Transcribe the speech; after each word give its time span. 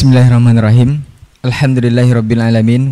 Bismillahirrahmanirrahim. 0.00 1.04
Alhamdulillahirabbil 1.44 2.40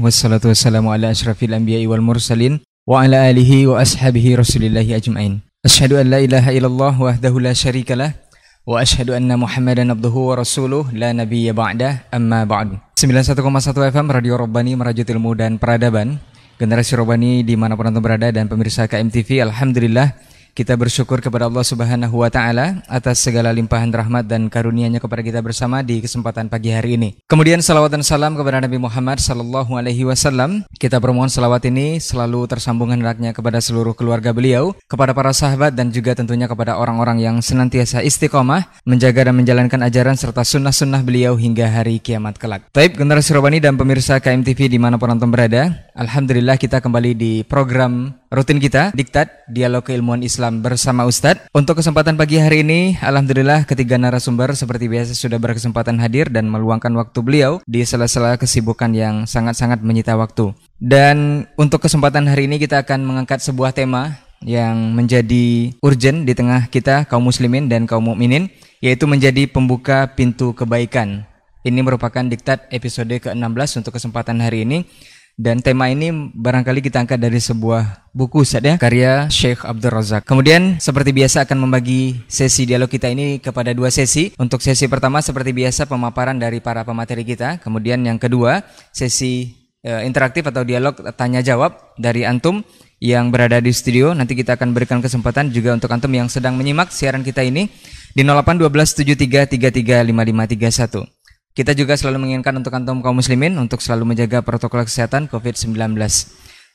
wassalatu 0.05 0.53
wassalamu 0.53 0.93
ala 0.93 1.09
asyrafil 1.09 1.57
anbiya'i 1.57 1.89
wal 1.89 2.05
mursalin 2.05 2.61
wa 2.85 3.01
ala 3.01 3.33
alihi 3.33 3.65
wa 3.65 3.81
ashabihi 3.81 4.37
rasulillahi 4.37 4.93
ajmain. 4.93 5.41
Asyhadu 5.65 5.97
an 5.97 6.13
la 6.13 6.21
ilaha 6.21 6.53
illallah 6.53 6.93
wahdahu 6.93 7.41
la 7.41 7.57
syarikalah 7.57 8.13
wa 8.69 8.85
asyhadu 8.85 9.17
anna 9.17 9.41
Muhammadan 9.41 9.89
abduhu 9.89 10.29
wa 10.29 10.45
rasuluh 10.45 10.85
la 10.93 11.17
nabiyya 11.17 11.57
ba'dah 11.57 12.13
amma 12.13 12.45
ba'du. 12.45 12.77
91,1 13.01 13.41
FM 13.89 14.07
Radio 14.13 14.37
Robbani 14.37 14.77
Merajut 14.77 15.09
Ilmu 15.09 15.33
dan 15.33 15.57
Peradaban. 15.57 16.21
Generasi 16.61 16.93
Robbani 16.93 17.41
di 17.41 17.57
mana 17.57 17.73
pun 17.73 17.89
anda 17.89 18.05
berada 18.05 18.29
dan 18.29 18.53
pemirsa 18.53 18.85
KMTV, 18.85 19.49
Alhamdulillah 19.49 20.13
kita 20.59 20.75
bersyukur 20.75 21.23
kepada 21.23 21.47
Allah 21.47 21.63
Subhanahu 21.63 22.19
wa 22.19 22.27
taala 22.27 22.83
atas 22.91 23.23
segala 23.23 23.55
limpahan 23.55 23.95
rahmat 23.95 24.27
dan 24.27 24.51
karunia-Nya 24.51 24.99
kepada 24.99 25.23
kita 25.23 25.39
bersama 25.39 25.87
di 25.87 26.03
kesempatan 26.03 26.51
pagi 26.51 26.75
hari 26.75 26.99
ini. 26.99 27.15
Kemudian 27.31 27.63
salawat 27.63 27.95
dan 27.95 28.03
salam 28.03 28.35
kepada 28.35 28.67
Nabi 28.67 28.75
Muhammad 28.83 29.23
sallallahu 29.23 29.79
alaihi 29.79 30.03
wasallam. 30.03 30.67
Kita 30.75 30.99
bermohon 30.99 31.31
salawat 31.31 31.63
ini 31.71 32.03
selalu 32.03 32.51
tersambung 32.51 32.91
hendaknya 32.91 33.31
kepada 33.31 33.63
seluruh 33.63 33.95
keluarga 33.95 34.35
beliau, 34.35 34.75
kepada 34.91 35.15
para 35.15 35.31
sahabat 35.31 35.79
dan 35.79 35.95
juga 35.95 36.19
tentunya 36.19 36.51
kepada 36.51 36.75
orang-orang 36.75 37.23
yang 37.23 37.39
senantiasa 37.39 38.03
istiqomah 38.03 38.83
menjaga 38.83 39.31
dan 39.31 39.39
menjalankan 39.39 39.79
ajaran 39.87 40.19
serta 40.19 40.43
sunnah-sunnah 40.43 41.07
beliau 41.07 41.39
hingga 41.39 41.71
hari 41.71 42.03
kiamat 42.03 42.35
kelak. 42.35 42.67
Taib 42.75 42.99
generasi 42.99 43.31
Robani 43.31 43.63
dan 43.63 43.79
pemirsa 43.79 44.19
KMTV 44.19 44.75
di 44.75 44.79
mana 44.83 44.99
pun 44.99 45.15
antum 45.15 45.31
berada, 45.31 45.87
Alhamdulillah 45.95 46.59
kita 46.59 46.83
kembali 46.83 47.15
di 47.15 47.33
program 47.47 48.11
rutin 48.29 48.61
kita, 48.61 48.93
Diktat, 48.93 49.49
Dialog 49.49 49.85
Keilmuan 49.85 50.21
Islam 50.21 50.61
bersama 50.61 51.09
Ustadz. 51.09 51.49
Untuk 51.57 51.81
kesempatan 51.81 52.21
pagi 52.21 52.37
hari 52.37 52.61
ini, 52.61 53.01
Alhamdulillah 53.01 53.65
ketiga 53.65 53.97
narasumber 53.97 54.53
seperti 54.53 54.89
biasa 54.89 55.17
sudah 55.17 55.41
berkesempatan 55.41 55.97
hadir 56.01 56.29
dan 56.29 56.49
meluangkan 56.53 56.93
waktu 56.97 57.19
beliau 57.25 57.53
di 57.65 57.85
sela-sela 57.89 58.37
kesibukan 58.37 58.93
yang 58.93 59.25
sangat-sangat 59.25 59.81
menyita 59.81 60.15
waktu. 60.21 60.53
Dan 60.79 61.49
untuk 61.57 61.83
kesempatan 61.83 62.29
hari 62.29 62.47
ini 62.47 62.61
kita 62.61 62.85
akan 62.85 63.03
mengangkat 63.03 63.41
sebuah 63.41 63.73
tema 63.73 64.21
yang 64.45 64.95
menjadi 64.95 65.75
urgent 65.83 66.23
di 66.23 66.33
tengah 66.37 66.71
kita 66.71 67.11
kaum 67.11 67.27
muslimin 67.27 67.67
dan 67.67 67.91
kaum 67.91 68.07
mukminin 68.07 68.47
yaitu 68.79 69.11
menjadi 69.11 69.51
pembuka 69.51 70.07
pintu 70.15 70.55
kebaikan. 70.55 71.27
Ini 71.67 71.83
merupakan 71.83 72.23
diktat 72.23 72.71
episode 72.71 73.11
ke-16 73.11 73.83
untuk 73.83 73.99
kesempatan 73.99 74.39
hari 74.39 74.63
ini 74.63 74.87
dan 75.39 75.63
tema 75.63 75.87
ini 75.87 76.11
barangkali 76.35 76.83
kita 76.83 77.07
angkat 77.07 77.23
dari 77.23 77.39
sebuah 77.39 78.11
buku 78.11 78.43
Ustaz 78.43 78.59
ya, 78.59 78.75
karya 78.75 79.31
Sheikh 79.31 79.63
Abdul 79.63 79.95
Razak. 79.95 80.27
Kemudian 80.27 80.83
seperti 80.83 81.15
biasa 81.15 81.47
akan 81.47 81.63
membagi 81.63 82.27
sesi 82.27 82.67
dialog 82.67 82.91
kita 82.91 83.07
ini 83.07 83.39
kepada 83.39 83.71
dua 83.71 83.95
sesi. 83.95 84.35
Untuk 84.35 84.59
sesi 84.59 84.91
pertama 84.91 85.23
seperti 85.23 85.55
biasa 85.55 85.87
pemaparan 85.87 86.43
dari 86.43 86.59
para 86.59 86.83
pemateri 86.83 87.23
kita. 87.23 87.63
Kemudian 87.63 88.03
yang 88.03 88.19
kedua 88.19 88.67
sesi 88.91 89.55
e, 89.79 90.03
interaktif 90.03 90.43
atau 90.51 90.67
dialog 90.67 90.99
tanya 91.15 91.39
jawab 91.39 91.95
dari 91.95 92.27
antum 92.27 92.67
yang 92.99 93.31
berada 93.31 93.63
di 93.63 93.71
studio. 93.71 94.11
Nanti 94.19 94.35
kita 94.35 94.59
akan 94.59 94.75
berikan 94.75 94.99
kesempatan 94.99 95.55
juga 95.55 95.71
untuk 95.71 95.95
antum 95.95 96.11
yang 96.11 96.27
sedang 96.27 96.59
menyimak 96.59 96.91
siaran 96.91 97.23
kita 97.23 97.47
ini 97.47 97.71
di 98.11 98.27
081273335531. 98.27 101.18
Kita 101.59 101.75
juga 101.75 101.99
selalu 101.99 102.23
menginginkan 102.23 102.55
untuk 102.55 102.71
antum 102.71 103.03
kaum 103.03 103.19
muslimin 103.19 103.51
untuk 103.59 103.83
selalu 103.83 104.15
menjaga 104.15 104.47
protokol 104.47 104.87
kesehatan 104.87 105.27
COVID-19. 105.27 105.75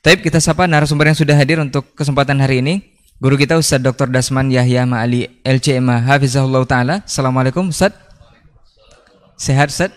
Taib 0.04 0.20
kita 0.20 0.44
sapa 0.44 0.68
narasumber 0.68 1.08
yang 1.08 1.16
sudah 1.16 1.40
hadir 1.40 1.56
untuk 1.64 1.96
kesempatan 1.96 2.36
hari 2.44 2.60
ini. 2.60 2.84
Guru 3.16 3.40
kita 3.40 3.56
Ustaz 3.56 3.80
Dr. 3.80 4.12
Dasman 4.12 4.52
Yahya 4.52 4.84
Ma'ali 4.84 5.40
LCMA 5.48 6.04
Hafizahullah 6.04 6.68
Ta'ala. 6.68 6.96
Assalamualaikum 7.08 7.72
Ustaz. 7.72 7.96
Sehat 9.40 9.72
Ustaz? 9.72 9.96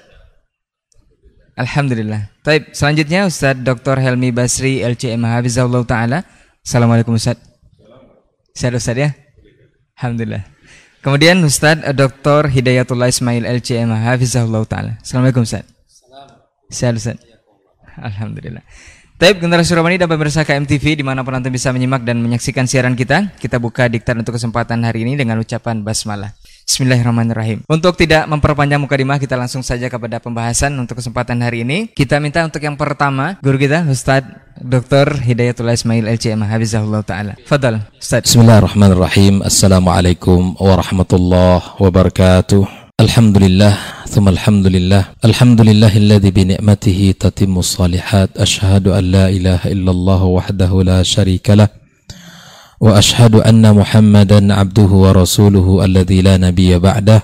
Alhamdulillah. 1.59 2.31
Taib 2.47 2.71
selanjutnya 2.71 3.27
Ustaz 3.27 3.59
Dr. 3.59 3.99
Helmi 3.99 4.31
Basri 4.31 4.87
LCMA 4.87 5.35
Hafizahullah 5.35 5.83
Ta'ala. 5.83 6.23
Assalamualaikum 6.63 7.19
Ustaz. 7.19 7.43
Sehat 8.55 8.79
Ustaz 8.79 8.95
ya? 8.95 9.11
Alhamdulillah. 9.99 10.47
Kemudian 11.07 11.39
Ustaz 11.47 11.79
Dr. 11.95 12.51
Hidayatullah 12.51 13.07
Ismail 13.07 13.47
LCM 13.47 13.95
Hafizahullah 13.95 14.67
Ta'ala. 14.67 14.93
Assalamualaikum 14.99 15.47
Ustaz 15.47 15.63
Sehat 16.67 16.99
Ustaz 16.99 17.23
Alhamdulillah. 17.95 18.67
Taib 19.15 19.39
generasi 19.39 19.71
Romani 19.79 20.03
dan 20.03 20.11
pemirsa 20.11 20.43
KMTV 20.43 20.99
di 20.99 21.05
mana 21.07 21.23
pun 21.23 21.39
nanti 21.39 21.47
bisa 21.47 21.71
menyimak 21.71 22.03
dan 22.03 22.19
menyaksikan 22.19 22.67
siaran 22.67 22.99
kita. 22.99 23.31
Kita 23.39 23.63
buka 23.63 23.87
diktat 23.87 24.19
untuk 24.19 24.35
kesempatan 24.35 24.83
hari 24.83 25.07
ini 25.07 25.15
dengan 25.15 25.39
ucapan 25.39 25.87
basmalah 25.87 26.35
Bismillahirrahmanirrahim. 26.67 27.63
Untuk 27.71 27.95
tidak 27.95 28.27
memperpanjang 28.27 28.83
mukadimah, 28.83 29.23
kita 29.23 29.39
langsung 29.39 29.63
saja 29.63 29.87
kepada 29.87 30.19
pembahasan 30.19 30.75
untuk 30.75 30.99
kesempatan 30.99 31.39
hari 31.39 31.63
ini. 31.63 31.87
Kita 31.95 32.19
minta 32.19 32.43
untuk 32.43 32.59
yang 32.59 32.75
pertama, 32.75 33.39
guru 33.39 33.55
kita 33.55 33.87
Ustaz 33.87 34.27
Dr. 34.59 35.15
Hidayatullah 35.15 35.79
Ismail 35.79 36.11
LCM 36.19 36.43
Habizahullah 36.43 37.07
Ta'ala. 37.07 37.33
Fadal, 37.47 37.87
Ustaz. 37.95 38.27
Bismillahirrahmanirrahim. 38.27 39.47
Assalamualaikum 39.47 40.59
warahmatullahi 40.59 41.79
wabarakatuh. 41.79 42.91
Alhamdulillah, 42.99 44.03
thumma 44.11 44.35
alhamdulillah. 44.35 45.23
Alhamdulillahilladzi 45.23 46.31
bi 46.35 46.51
ni'matihi 46.51 47.15
tatimmu 47.15 47.63
salihat. 47.63 48.35
Ashhadu 48.35 48.91
an 48.91 49.15
la 49.15 49.27
ilaha 49.31 49.71
illallah 49.71 50.21
wahdahu 50.27 50.83
la 50.83 51.07
syarika 51.07 51.55
lah. 51.55 51.71
واشهد 52.82 53.36
ان 53.46 53.62
محمدا 53.76 54.40
عبده 54.54 54.92
ورسوله 55.06 55.68
الذي 55.86 56.20
لا 56.22 56.38
نبي 56.38 56.80
بعده 56.80 57.20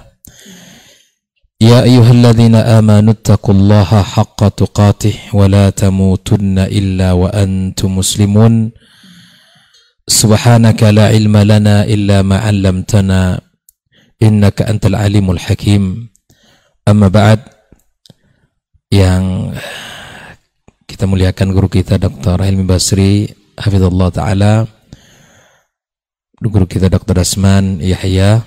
يا 1.61 1.81
ايها 1.83 2.11
الذين 2.11 2.55
امنوا 2.55 3.13
اتقوا 3.17 3.55
الله 3.55 3.89
حق 4.13 4.39
تقاته 4.47 5.15
ولا 5.33 5.69
تموتن 5.69 6.57
الا 6.59 7.09
وانتم 7.11 7.89
مسلمون 7.97 8.53
سبحانك 10.07 10.83
لا 10.93 11.05
علم 11.09 11.35
لنا 11.37 11.83
الا 11.83 12.21
ما 12.21 12.37
علمتنا 12.45 13.41
انك 14.21 14.57
انت 14.61 14.83
العليم 14.85 15.25
الحكيم 15.31 15.83
اما 16.87 17.07
بعد 17.09 17.39
yang 18.93 19.51
kita 20.87 21.03
muliakan 21.09 21.51
guru 21.51 21.67
kita 21.67 21.99
Dr. 21.99 22.39
Hilmi 22.39 22.63
Basri 22.63 23.27
Hafizullah 23.59 24.07
Ta'ala 24.13 24.63
guru 26.50 26.66
kita 26.66 26.90
Dr. 26.90 27.22
Asman 27.22 27.78
Yahya. 27.78 28.42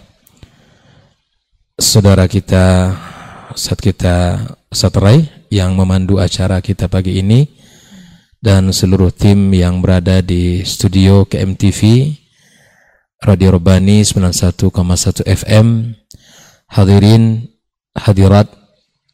Saudara 1.80 2.28
kita 2.28 2.92
saat 3.56 3.80
kita 3.80 4.48
Satrai 4.68 5.32
yang 5.48 5.80
memandu 5.80 6.20
acara 6.20 6.60
kita 6.60 6.92
pagi 6.92 7.24
ini. 7.24 7.48
Dan 8.44 8.70
seluruh 8.76 9.10
tim 9.10 9.56
yang 9.58 9.82
berada 9.82 10.22
di 10.22 10.62
studio 10.68 11.26
KMTV 11.26 12.14
Radio 13.26 13.58
Robani 13.58 14.06
91,1 14.06 15.26
FM 15.26 15.98
hadirin 16.70 17.50
hadirat 17.98 18.46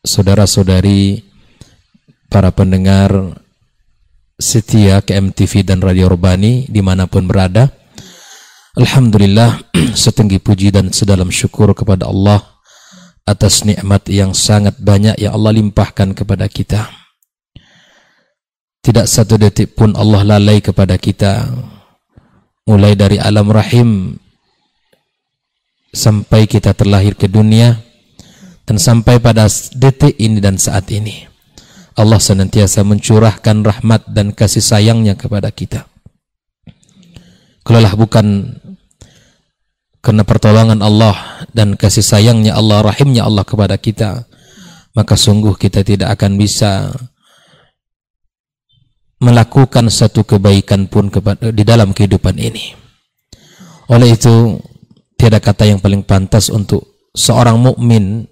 saudara-saudari 0.03 1.23
para 2.27 2.51
pendengar 2.51 3.39
setia 4.35 4.99
KMTV 4.99 5.63
dan 5.63 5.79
Radio 5.79 6.11
Robani 6.11 6.67
di 6.67 6.83
mana 6.83 7.07
pun 7.07 7.23
berada 7.23 7.71
Alhamdulillah 8.71 9.67
setinggi 10.03 10.39
puji 10.39 10.71
dan 10.71 10.95
sedalam 10.95 11.27
syukur 11.27 11.75
kepada 11.75 12.07
Allah 12.07 12.39
atas 13.27 13.67
nikmat 13.67 14.07
yang 14.07 14.31
sangat 14.31 14.79
banyak 14.79 15.19
yang 15.19 15.35
Allah 15.35 15.59
limpahkan 15.59 16.15
kepada 16.15 16.47
kita. 16.47 16.87
Tidak 18.81 19.05
satu 19.05 19.37
detik 19.37 19.75
pun 19.75 19.93
Allah 19.93 20.23
lalai 20.25 20.63
kepada 20.63 20.95
kita. 20.95 21.51
Mulai 22.65 22.95
dari 22.95 23.17
alam 23.19 23.51
rahim 23.51 24.15
sampai 25.91 26.47
kita 26.47 26.71
terlahir 26.71 27.19
ke 27.19 27.27
dunia 27.27 27.75
dan 28.63 28.79
sampai 28.79 29.19
pada 29.19 29.51
detik 29.75 30.15
ini 30.15 30.39
dan 30.39 30.55
saat 30.55 30.87
ini. 30.95 31.27
Allah 31.99 32.23
senantiasa 32.23 32.87
mencurahkan 32.87 33.67
rahmat 33.67 34.07
dan 34.07 34.31
kasih 34.31 34.63
sayangnya 34.63 35.19
kepada 35.19 35.51
kita. 35.51 35.90
Kalaulah 37.61 37.93
bukan 37.93 38.57
karena 40.01 40.25
pertolongan 40.25 40.81
Allah 40.81 41.45
dan 41.53 41.77
kasih 41.77 42.01
sayangnya 42.01 42.57
Allah, 42.57 42.81
rahimnya 42.81 43.21
Allah 43.21 43.45
kepada 43.45 43.77
kita, 43.77 44.25
maka 44.97 45.13
sungguh 45.13 45.53
kita 45.53 45.85
tidak 45.85 46.17
akan 46.17 46.41
bisa 46.41 46.89
melakukan 49.21 49.93
satu 49.93 50.25
kebaikan 50.25 50.89
pun 50.89 51.13
di 51.53 51.61
dalam 51.61 51.93
kehidupan 51.93 52.33
ini. 52.41 52.73
Oleh 53.93 54.17
itu, 54.17 54.57
tiada 55.13 55.37
kata 55.37 55.69
yang 55.69 55.77
paling 55.77 56.01
pantas 56.01 56.49
untuk 56.49 57.13
seorang 57.13 57.61
mukmin 57.61 58.25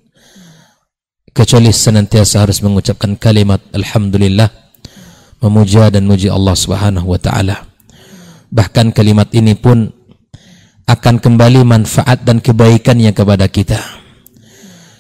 kecuali 1.30 1.70
senantiasa 1.70 2.50
harus 2.50 2.66
mengucapkan 2.66 3.14
kalimat 3.14 3.62
alhamdulillah 3.78 4.50
memuja 5.38 5.94
dan 5.94 6.10
muji 6.10 6.34
Allah 6.34 6.58
Subhanahu 6.58 7.14
wa 7.14 7.22
taala. 7.22 7.69
Bahkan 8.50 8.92
kalimat 8.98 9.30
ini 9.34 9.54
pun 9.54 9.86
akan 10.90 11.22
kembali 11.22 11.62
manfaat 11.62 12.26
dan 12.26 12.42
kebaikannya 12.42 13.14
kepada 13.14 13.46
kita. 13.46 13.78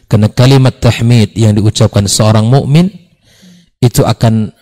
Karena 0.10 0.30
kalimat 0.30 0.78
tahmid 0.78 1.34
yang 1.34 1.58
diucapkan 1.58 2.06
seorang 2.06 2.46
mukmin 2.46 2.90
itu 3.82 4.06
akan 4.06 4.54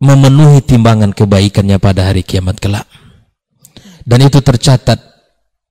memenuhi 0.00 0.64
timbangan 0.64 1.14
kebaikannya 1.14 1.78
pada 1.78 2.10
hari 2.10 2.26
kiamat 2.26 2.58
kelak. 2.58 2.86
Dan 4.02 4.26
itu 4.26 4.42
tercatat 4.42 4.98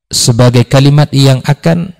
sebagai 0.07 0.63
kalimat 0.69 1.09
yang 1.11 1.43
akan 1.43 1.91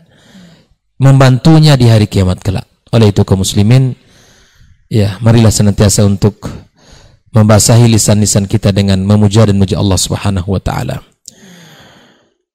membantunya 1.02 1.76
di 1.76 1.90
hari 1.90 2.08
kiamat 2.08 2.40
kelak. 2.40 2.68
Oleh 2.94 3.12
itu 3.12 3.26
kaum 3.26 3.42
muslimin, 3.42 3.98
ya 4.92 5.18
marilah 5.22 5.54
senantiasa 5.54 6.06
untuk 6.06 6.44
membasahi 7.30 7.86
lisan-lisan 7.94 8.50
kita 8.50 8.74
dengan 8.74 9.02
memuja 9.06 9.46
dan 9.46 9.58
memuji 9.58 9.78
Allah 9.78 10.00
Subhanahu 10.00 10.50
wa 10.58 10.62
taala. 10.62 11.02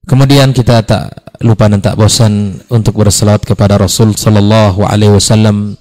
Kemudian 0.05 0.53
kita 0.53 0.85
tak 0.85 1.05
lupa 1.41 1.71
dan 1.71 1.81
tak 1.81 1.97
bosan 1.97 2.61
untuk 2.69 3.00
berselawat 3.00 3.43
kepada 3.43 3.81
Rasul 3.81 4.12
sallallahu 4.12 4.85
alaihi 4.85 5.17
wasallam 5.17 5.81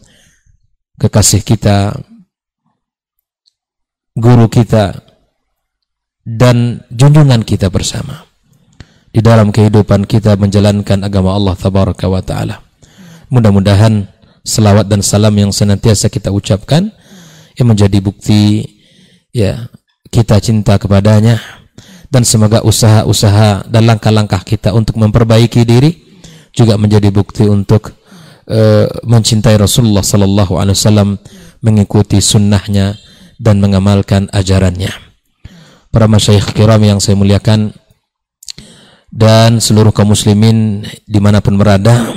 kekasih 0.97 1.43
kita 1.43 1.91
guru 4.15 4.47
kita 4.47 4.95
dan 6.23 6.79
junjungan 6.87 7.43
kita 7.43 7.67
bersama 7.67 8.23
di 9.11 9.19
dalam 9.19 9.51
kehidupan 9.51 10.07
kita 10.07 10.39
menjalankan 10.39 11.03
agama 11.03 11.35
Allah 11.35 11.53
tabaraka 11.59 12.07
wa 12.07 12.23
taala. 12.23 12.63
Mudah-mudahan 13.29 14.07
selawat 14.41 14.87
dan 14.87 15.03
salam 15.03 15.35
yang 15.35 15.51
senantiasa 15.51 16.07
kita 16.07 16.31
ucapkan 16.31 16.89
yang 17.59 17.67
menjadi 17.69 18.01
bukti 18.01 18.65
ya 19.33 19.67
kita 20.13 20.37
cinta 20.37 20.77
kepadanya 20.77 21.41
dan 22.13 22.21
semoga 22.21 22.61
usaha-usaha 22.61 23.65
dan 23.65 23.89
langkah-langkah 23.89 24.45
kita 24.45 24.69
untuk 24.69 25.01
memperbaiki 25.01 25.65
diri 25.65 25.91
juga 26.53 26.77
menjadi 26.77 27.09
bukti 27.09 27.49
untuk 27.49 27.97
uh, 28.45 28.85
mencintai 29.01 29.57
Rasulullah 29.57 30.05
sallallahu 30.05 30.61
alaihi 30.61 30.77
wasallam 30.77 31.17
mengikuti 31.65 32.21
sunnahnya 32.21 33.01
dan 33.41 33.57
mengamalkan 33.57 34.29
ajarannya. 34.29 34.93
Para 35.89 36.05
masyayikh 36.05 36.53
kiram 36.53 36.85
yang 36.85 37.01
saya 37.01 37.17
muliakan 37.17 37.73
dan 39.09 39.57
seluruh 39.57 39.89
kaum 39.89 40.13
muslimin 40.13 40.85
di 41.09 41.19
mana 41.21 41.41
pun 41.41 41.57
berada 41.57 42.13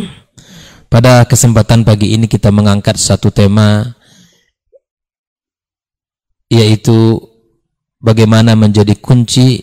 pada 0.93 1.25
kesempatan 1.29 1.85
pagi 1.85 2.13
ini 2.17 2.25
kita 2.25 2.49
mengangkat 2.53 2.97
satu 2.97 3.29
tema 3.29 3.97
yaitu 6.51 7.19
bagaimana 7.99 8.55
menjadi 8.55 8.95
kunci 8.99 9.63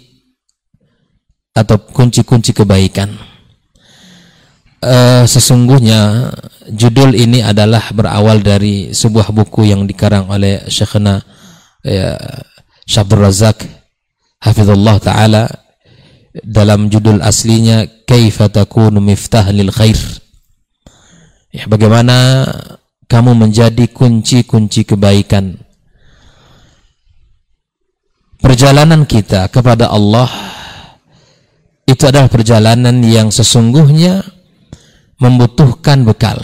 atau 1.53 1.77
kunci-kunci 1.77 2.51
kebaikan. 2.51 3.13
Uh, 4.83 5.24
sesungguhnya 5.24 6.27
judul 6.68 7.15
ini 7.15 7.39
adalah 7.39 7.88
berawal 7.95 8.44
dari 8.44 8.91
sebuah 8.91 9.31
buku 9.31 9.71
yang 9.71 9.88
dikarang 9.88 10.27
oleh 10.27 10.59
Syekhna 10.68 11.24
ya, 11.88 12.19
Razak 12.91 13.63
Hafizullah 14.44 15.00
Ta'ala 15.00 15.47
dalam 16.44 16.91
judul 16.91 17.24
aslinya 17.24 17.88
Kaifa 18.03 18.51
takunu 18.51 19.00
miftah 19.00 19.47
lil 19.56 19.71
khair 19.71 19.95
ya, 21.56 21.63
bagaimana 21.63 22.44
kamu 23.07 23.39
menjadi 23.39 23.88
kunci-kunci 23.88 24.83
kebaikan 24.83 25.63
perjalanan 28.44 29.07
kita 29.07 29.48
kepada 29.48 29.88
Allah 29.88 30.28
itu 31.88 32.04
adalah 32.04 32.28
perjalanan 32.28 33.00
yang 33.00 33.31
sesungguhnya 33.31 34.19
membutuhkan 35.24 36.04
bekal. 36.04 36.44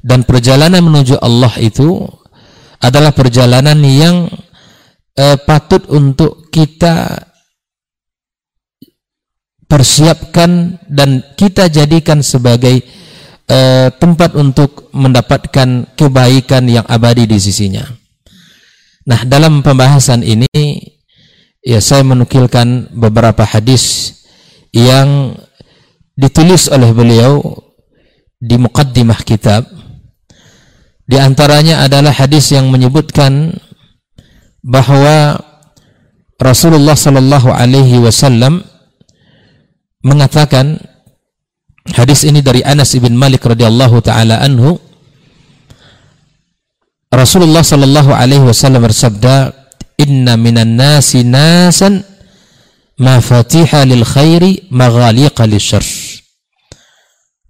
Dan 0.00 0.24
perjalanan 0.24 0.80
menuju 0.80 1.18
Allah 1.20 1.52
itu 1.60 2.06
adalah 2.80 3.12
perjalanan 3.12 3.76
yang 3.84 4.30
eh, 5.18 5.36
patut 5.44 5.84
untuk 5.92 6.48
kita 6.48 7.28
persiapkan 9.68 10.80
dan 10.88 11.20
kita 11.36 11.68
jadikan 11.68 12.24
sebagai 12.24 12.80
eh, 13.44 13.88
tempat 13.92 14.32
untuk 14.34 14.88
mendapatkan 14.96 15.92
kebaikan 15.92 16.64
yang 16.64 16.86
abadi 16.88 17.28
di 17.28 17.36
sisinya. 17.36 17.99
Nah, 19.10 19.26
dalam 19.26 19.58
pembahasan 19.58 20.22
ini 20.22 20.46
ya 21.66 21.82
saya 21.82 22.06
menukilkan 22.06 22.94
beberapa 22.94 23.42
hadis 23.42 24.14
yang 24.70 25.34
ditulis 26.14 26.70
oleh 26.70 26.94
beliau 26.94 27.42
di 28.38 28.54
muqaddimah 28.54 29.26
kitab. 29.26 29.66
Di 31.10 31.18
antaranya 31.18 31.82
adalah 31.82 32.14
hadis 32.14 32.54
yang 32.54 32.70
menyebutkan 32.70 33.58
bahwa 34.62 35.42
Rasulullah 36.38 36.94
sallallahu 36.94 37.50
alaihi 37.50 37.98
wasallam 37.98 38.62
mengatakan 40.06 40.78
hadis 41.98 42.22
ini 42.22 42.46
dari 42.46 42.62
Anas 42.62 42.94
bin 42.94 43.18
Malik 43.18 43.42
radhiyallahu 43.42 44.06
taala 44.06 44.38
anhu 44.38 44.78
Rasulullah 47.10 47.66
sallallahu 47.66 48.14
alaihi 48.14 48.46
wasallam 48.46 48.86
bersabda 48.86 49.50
inna 49.98 50.38
minan 50.38 50.78
nasi 50.78 51.26
nasan 51.26 52.06
mafatiha 52.96 53.82
lil 53.82 54.06
khairi 54.06 54.70
maghaliqa 54.70 55.44
lisyarr 55.44 55.84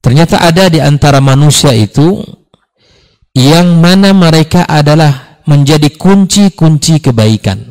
ternyata 0.01 0.41
ada 0.41 0.73
di 0.73 0.81
antara 0.81 1.21
manusia 1.21 1.77
itu 1.77 2.25
yang 3.37 3.79
mana 3.79 4.11
mereka 4.17 4.65
adalah 4.67 5.43
menjadi 5.47 5.93
kunci-kunci 5.95 6.99
kebaikan 6.99 7.71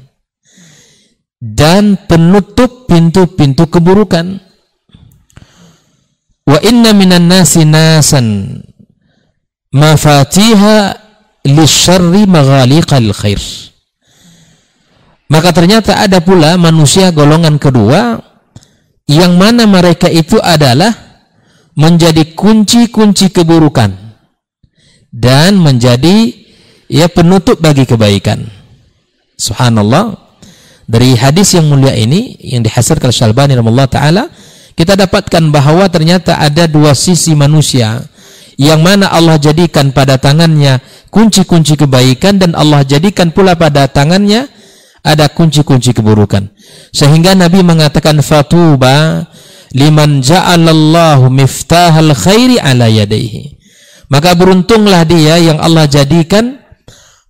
dan 1.39 1.95
penutup 1.95 2.85
pintu-pintu 2.91 3.71
keburukan. 3.71 4.43
Wa 6.43 6.59
inna 6.65 6.91
minan 6.91 7.29
nasi 7.29 7.63
nasan 7.63 8.59
mafatiha 9.71 11.08
lisyarri 11.45 12.27
maghaliqa 12.27 12.99
lil 12.99 13.15
khair 13.15 13.41
maka 15.29 15.53
ternyata 15.53 16.01
ada 16.01 16.17
pula 16.19 16.57
manusia 16.57 17.13
golongan 17.13 17.61
kedua 17.61 18.17
yang 19.05 19.37
mana 19.37 19.69
mereka 19.69 20.09
itu 20.09 20.41
adalah 20.41 20.89
menjadi 21.77 22.33
kunci-kunci 22.33 23.29
keburukan 23.29 23.93
dan 25.09 25.57
menjadi 25.57 26.33
ya 26.89 27.09
penutup 27.09 27.61
bagi 27.61 27.85
kebaikan. 27.85 28.45
Subhanallah. 29.37 30.29
Dari 30.89 31.13
hadis 31.13 31.53
yang 31.53 31.69
mulia 31.69 31.93
ini 31.93 32.33
yang 32.41 32.65
dihasilkan 32.65 33.13
Syalbani 33.13 33.53
Allah 33.53 33.85
taala 33.85 34.23
kita 34.73 34.97
dapatkan 34.97 35.53
bahwa 35.53 35.85
ternyata 35.85 36.41
ada 36.41 36.65
dua 36.65 36.97
sisi 36.97 37.37
manusia 37.37 38.01
yang 38.57 38.81
mana 38.81 39.13
Allah 39.13 39.37
jadikan 39.37 39.93
pada 39.93 40.17
tangannya 40.17 40.81
kunci-kunci 41.09 41.75
kebaikan 41.75 42.37
dan 42.37 42.53
Allah 42.53 42.85
jadikan 42.85 43.33
pula 43.33 43.57
pada 43.57 43.89
tangannya 43.89 44.47
ada 45.03 45.29
kunci-kunci 45.29 45.93
keburukan. 45.93 46.49
Sehingga 46.93 47.33
Nabi 47.35 47.65
mengatakan 47.65 48.21
fatuba 48.21 49.25
liman 49.73 50.21
ja'alallahu 50.21 51.29
miftahal 51.29 52.13
khairi 52.13 52.57
ala 52.61 52.89
yadaihi. 52.89 53.57
Maka 54.09 54.33
beruntunglah 54.33 55.05
dia 55.05 55.37
yang 55.37 55.61
Allah 55.61 55.85
jadikan 55.85 56.57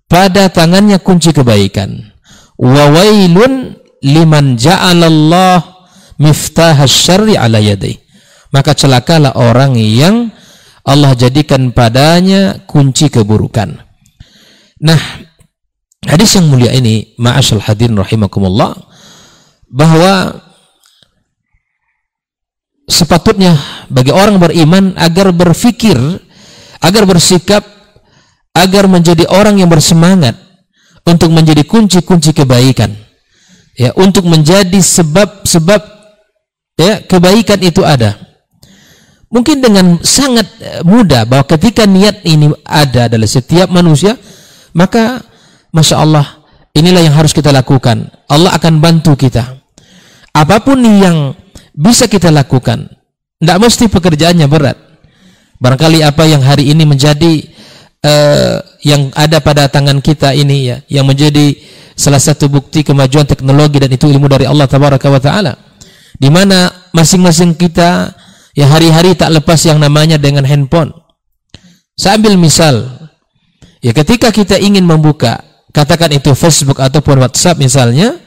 pada 0.07 0.47
tangannya 0.47 0.99
kunci 1.03 1.35
kebaikan. 1.35 2.15
Wa 2.55 2.87
wailun 2.91 3.75
liman 4.03 4.55
ja'alallah 4.55 5.59
miftahal 6.19 6.87
syarri 6.87 7.35
ala 7.35 7.59
yadaihi. 7.59 7.99
Maka 8.49 8.73
celakalah 8.73 9.37
orang 9.37 9.77
yang 9.77 10.33
Allah 10.89 11.13
jadikan 11.13 11.69
padanya 11.69 12.65
kunci 12.65 13.13
keburukan. 13.13 13.77
Nah, 14.81 15.01
Hadis 16.07 16.39
yang 16.39 16.47
mulia 16.47 16.71
ini, 16.71 17.11
ma'asyal 17.19 17.59
hadirin 17.59 17.99
rahimakumullah, 17.99 18.71
bahwa 19.67 20.39
sepatutnya 22.87 23.51
bagi 23.91 24.15
orang 24.15 24.39
beriman 24.39 24.95
agar 24.95 25.35
berfikir, 25.35 25.99
agar 26.79 27.03
bersikap, 27.03 27.67
agar 28.55 28.87
menjadi 28.87 29.27
orang 29.27 29.59
yang 29.59 29.67
bersemangat 29.67 30.39
untuk 31.03 31.35
menjadi 31.35 31.67
kunci-kunci 31.67 32.31
kebaikan. 32.31 32.95
Ya, 33.75 33.91
untuk 33.99 34.23
menjadi 34.23 34.79
sebab-sebab 34.79 35.81
ya 36.79 37.03
kebaikan 37.03 37.59
itu 37.59 37.83
ada. 37.83 38.15
Mungkin 39.29 39.61
dengan 39.61 40.01
sangat 40.01 40.47
eh, 40.57 40.81
mudah 40.81 41.29
bahwa 41.29 41.45
ketika 41.45 41.85
niat 41.85 42.25
ini 42.25 42.49
ada 42.65 43.05
dalam 43.05 43.29
setiap 43.29 43.69
manusia, 43.69 44.17
maka 44.73 45.21
Masya 45.69 46.01
Allah, 46.01 46.25
inilah 46.73 47.05
yang 47.05 47.13
harus 47.13 47.29
kita 47.29 47.53
lakukan. 47.53 48.09
Allah 48.25 48.57
akan 48.57 48.81
bantu 48.81 49.13
kita. 49.13 49.61
Apa 50.33 50.65
pun 50.65 50.81
yang 50.81 51.37
bisa 51.77 52.09
kita 52.09 52.33
lakukan, 52.33 52.89
tidak 53.37 53.57
mesti 53.61 53.85
pekerjaannya 53.85 54.47
berat. 54.49 54.77
Barangkali 55.61 56.01
apa 56.01 56.25
yang 56.25 56.41
hari 56.41 56.73
ini 56.73 56.87
menjadi 56.87 57.45
uh, 58.01 58.57
yang 58.81 59.13
ada 59.13 59.43
pada 59.43 59.69
tangan 59.69 60.01
kita 60.01 60.33
ini 60.33 60.73
ya, 60.73 60.77
yang 60.89 61.05
menjadi 61.05 61.53
salah 61.93 62.21
satu 62.21 62.47
bukti 62.47 62.81
kemajuan 62.81 63.27
teknologi 63.27 63.77
dan 63.77 63.91
itu 63.91 64.09
ilmu 64.09 64.25
dari 64.25 64.49
Allah 64.49 64.65
taala. 64.65 65.53
Di 66.17 66.31
mana 66.31 66.89
masing-masing 66.95 67.53
kita 67.59 68.15
ya 68.59 68.67
hari-hari 68.67 69.15
tak 69.15 69.31
lepas 69.31 69.63
yang 69.63 69.79
namanya 69.79 70.19
dengan 70.19 70.43
handphone. 70.43 70.91
Saya 71.95 72.19
ambil 72.19 72.35
misal, 72.35 72.83
ya 73.79 73.95
ketika 73.95 74.35
kita 74.35 74.59
ingin 74.59 74.83
membuka, 74.83 75.39
katakan 75.71 76.11
itu 76.11 76.35
Facebook 76.35 76.83
ataupun 76.83 77.23
WhatsApp 77.23 77.55
misalnya, 77.55 78.19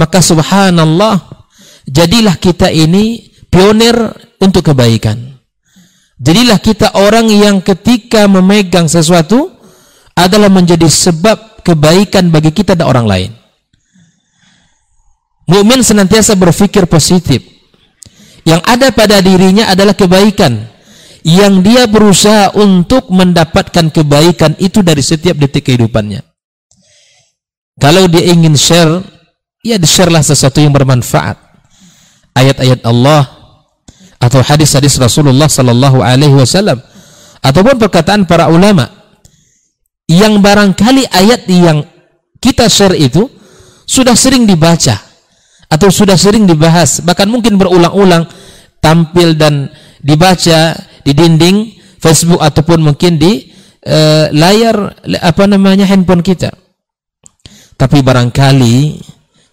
maka 0.00 0.24
subhanallah, 0.24 1.44
jadilah 1.84 2.40
kita 2.40 2.72
ini 2.72 3.36
pionir 3.52 3.96
untuk 4.40 4.72
kebaikan. 4.72 5.28
Jadilah 6.20 6.60
kita 6.60 6.96
orang 7.00 7.28
yang 7.32 7.64
ketika 7.64 8.28
memegang 8.28 8.88
sesuatu 8.88 9.48
adalah 10.12 10.52
menjadi 10.52 10.84
sebab 10.84 11.64
kebaikan 11.64 12.28
bagi 12.28 12.52
kita 12.52 12.76
dan 12.76 12.88
orang 12.88 13.08
lain. 13.08 13.30
Mukmin 15.48 15.80
senantiasa 15.80 16.36
berpikir 16.36 16.84
positif. 16.84 17.59
Yang 18.44 18.60
ada 18.64 18.88
pada 18.94 19.16
dirinya 19.20 19.68
adalah 19.68 19.92
kebaikan. 19.92 20.68
Yang 21.20 21.54
dia 21.64 21.82
berusaha 21.84 22.56
untuk 22.56 23.12
mendapatkan 23.12 23.92
kebaikan 23.92 24.56
itu 24.56 24.80
dari 24.80 25.04
setiap 25.04 25.36
detik 25.36 25.68
kehidupannya. 25.68 26.24
Kalau 27.76 28.08
dia 28.08 28.24
ingin 28.32 28.56
share, 28.56 29.04
ya 29.60 29.76
di-share 29.76 30.08
lah 30.08 30.24
sesuatu 30.24 30.60
yang 30.60 30.72
bermanfaat. 30.72 31.36
Ayat-ayat 32.32 32.80
Allah, 32.88 33.40
atau 34.20 34.44
hadis-hadis 34.44 35.00
Rasulullah 35.00 35.48
sallallahu 35.48 36.04
alaihi 36.04 36.36
wasallam 36.36 36.76
ataupun 37.40 37.80
perkataan 37.80 38.28
para 38.28 38.52
ulama 38.52 38.84
yang 40.04 40.44
barangkali 40.44 41.08
ayat 41.08 41.48
yang 41.48 41.88
kita 42.36 42.68
share 42.68 42.92
itu 42.92 43.32
sudah 43.88 44.12
sering 44.12 44.44
dibaca 44.44 45.00
atau 45.70 45.88
sudah 45.88 46.18
sering 46.18 46.50
dibahas 46.50 47.00
bahkan 47.06 47.30
mungkin 47.30 47.54
berulang-ulang 47.54 48.26
tampil 48.82 49.38
dan 49.38 49.70
dibaca 50.02 50.74
di 51.06 51.12
dinding 51.14 51.78
Facebook 52.00 52.42
ataupun 52.42 52.82
mungkin 52.82 53.20
di 53.20 53.48
uh, 53.86 54.32
layar 54.34 54.98
apa 55.20 55.44
namanya 55.46 55.86
handphone 55.86 56.24
kita. 56.24 56.50
Tapi 57.76 58.04
barangkali 58.04 58.76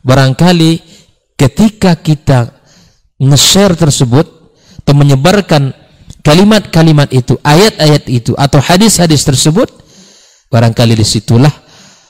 barangkali 0.03 0.71
ketika 1.35 1.99
kita 1.99 2.49
nge-share 3.19 3.75
tersebut 3.75 4.25
atau 4.83 4.93
menyebarkan 4.95 5.75
kalimat-kalimat 6.23 7.11
itu, 7.11 7.35
ayat-ayat 7.43 8.07
itu 8.07 8.31
atau 8.39 8.63
hadis-hadis 8.63 9.27
tersebut, 9.27 9.67
barangkali 10.47 10.95
di 10.95 11.03
situlah 11.03 11.51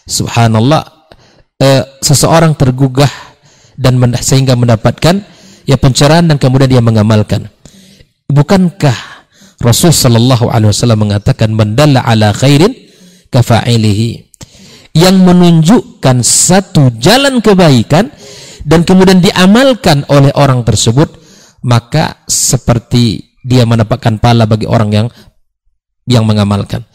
subhanallah 0.05 1.09
eh, 1.57 1.83
seseorang 2.05 2.53
tergugah 2.53 3.09
dan 3.77 4.01
men 4.01 4.17
sehingga 4.17 4.57
mendapatkan 4.57 5.21
ya 5.63 5.77
pencerahan 5.77 6.25
dan 6.27 6.41
kemudian 6.41 6.67
dia 6.67 6.83
mengamalkan. 6.83 7.47
Bukankah 8.27 8.97
Rasul 9.61 9.93
sallallahu 9.93 10.51
alaihi 10.51 10.69
wasallam 10.73 11.07
mengatakan 11.07 11.53
mendalla 11.53 12.03
ala 12.03 12.33
khairin 12.35 12.73
kafa'ilihi 13.31 14.27
yang 14.97 15.21
menunjukkan 15.21 16.25
satu 16.25 16.93
jalan 16.97 17.39
kebaikan 17.39 18.09
dan 18.67 18.83
kemudian 18.83 19.21
diamalkan 19.23 20.03
oleh 20.09 20.33
orang 20.35 20.65
tersebut 20.65 21.09
maka 21.65 22.21
seperti 22.27 23.33
dia 23.41 23.63
mendapatkan 23.63 24.19
pahala 24.19 24.45
bagi 24.45 24.67
orang 24.67 24.89
yang 24.91 25.07
yang 26.07 26.23
mengamalkan. 26.27 26.85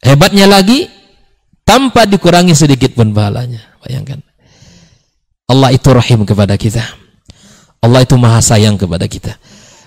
Hebatnya 0.00 0.48
lagi 0.48 0.88
tanpa 1.62 2.04
dikurangi 2.04 2.52
sedikit 2.52 2.94
pun 2.94 3.14
pahalanya. 3.14 3.60
Bayangkan. 3.84 4.25
Allah 5.46 5.70
itu 5.70 5.88
rahim 5.94 6.26
kepada 6.26 6.58
kita. 6.58 6.82
Allah 7.78 8.02
itu 8.02 8.18
maha 8.18 8.42
sayang 8.42 8.74
kepada 8.74 9.06
kita. 9.06 9.38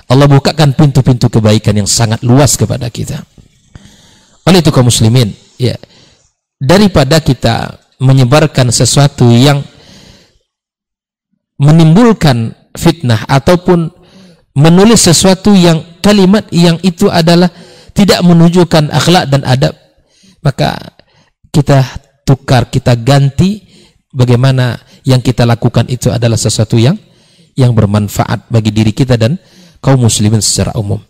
Allah 0.09 0.25
bukakan 0.25 0.73
pintu-pintu 0.73 1.27
kebaikan 1.27 1.75
yang 1.75 1.89
sangat 1.89 2.23
luas 2.23 2.55
kepada 2.55 2.87
kita. 2.87 3.21
Oleh 4.47 4.63
itu 4.63 4.71
kaum 4.71 4.87
muslimin, 4.87 5.29
ya. 5.59 5.75
Daripada 6.57 7.19
kita 7.21 7.77
menyebarkan 7.99 8.71
sesuatu 8.71 9.27
yang 9.29 9.61
menimbulkan 11.59 12.55
fitnah 12.73 13.27
ataupun 13.27 13.91
menulis 14.55 15.03
sesuatu 15.03 15.51
yang 15.51 15.83
kalimat 15.99 16.47
yang 16.55 16.79
itu 16.81 17.11
adalah 17.11 17.51
tidak 17.91 18.23
menunjukkan 18.23 18.87
akhlak 18.95 19.27
dan 19.27 19.43
adab 19.43 19.75
maka 20.39 20.79
kita 21.51 21.83
tukar 22.23 22.71
kita 22.71 22.95
ganti 22.95 23.68
bagaimana 24.13 24.79
yang 25.05 25.21
kita 25.21 25.45
lakukan 25.45 25.85
itu 25.89 26.09
adalah 26.09 26.37
sesuatu 26.37 26.77
yang 26.77 26.97
yang 27.53 27.75
bermanfaat 27.75 28.49
bagi 28.49 28.71
diri 28.73 28.93
kita 28.93 29.19
dan 29.19 29.37
kaum 29.83 30.01
muslimin 30.01 30.41
secara 30.41 30.73
umum 30.77 31.01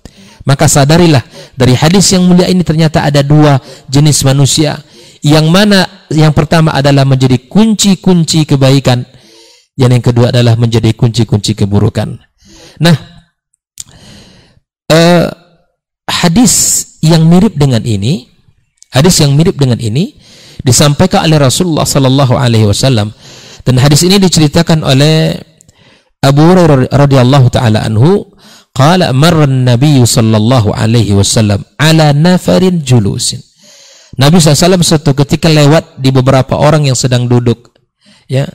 maka 0.47 0.65
sadarilah 0.65 1.21
dari 1.53 1.75
hadis 1.75 2.11
yang 2.15 2.25
mulia 2.25 2.47
ini 2.47 2.63
ternyata 2.63 3.03
ada 3.05 3.19
dua 3.21 3.59
jenis 3.91 4.23
manusia 4.23 4.79
yang 5.19 5.51
mana 5.51 6.07
yang 6.09 6.31
pertama 6.31 6.71
adalah 6.71 7.03
menjadi 7.03 7.37
kunci-kunci 7.51 8.47
kebaikan 8.47 9.03
yang 9.79 9.95
yang 9.95 10.03
kedua 10.03 10.35
adalah 10.35 10.59
menjadi 10.59 10.91
kunci-kunci 10.91 11.55
keburukan. 11.55 12.19
Nah, 12.83 12.95
eh, 14.91 15.23
hadis 16.03 16.83
yang 16.99 17.23
mirip 17.23 17.55
dengan 17.55 17.79
ini, 17.87 18.27
hadis 18.91 19.23
yang 19.23 19.39
mirip 19.39 19.55
dengan 19.55 19.79
ini 19.79 20.19
disampaikan 20.63 21.25
oleh 21.27 21.39
Rasulullah 21.39 21.87
sallallahu 21.87 22.35
alaihi 22.35 22.67
wasallam. 22.67 23.11
Dan 23.63 23.77
hadis 23.79 24.03
ini 24.07 24.17
diceritakan 24.17 24.83
oleh 24.83 25.35
Abu 26.19 26.41
Hurairah 26.43 26.91
radhiyallahu 26.91 27.47
taala 27.51 27.85
anhu 27.85 28.27
qala 28.75 29.11
marra 29.15 29.47
an-nabiy 29.47 30.03
sallallahu 30.03 30.75
alaihi 30.75 31.15
wasallam 31.15 31.63
ala 31.79 32.11
nafarin 32.11 32.83
julusin. 32.83 33.39
Nabi 34.19 34.41
SAW 34.41 34.81
suatu 34.81 35.13
ketika 35.13 35.47
lewat 35.47 36.01
di 36.01 36.09
beberapa 36.09 36.57
orang 36.57 36.89
yang 36.89 36.97
sedang 36.97 37.29
duduk 37.29 37.71
ya. 38.25 38.49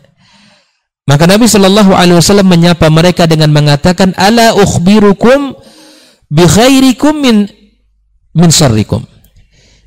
Maka 1.05 1.29
Nabi 1.29 1.45
Shallallahu 1.45 1.93
Alaihi 1.93 2.17
Wasallam 2.17 2.49
menyapa 2.49 2.89
mereka 2.89 3.29
dengan 3.29 3.53
mengatakan, 3.53 4.17
"Ala 4.17 4.57
ukhbirukum 4.57 5.53
bi 6.33 6.45
khairikum 6.49 7.13
min 7.21 7.37
min 8.33 8.49
syarrikum." 8.49 9.05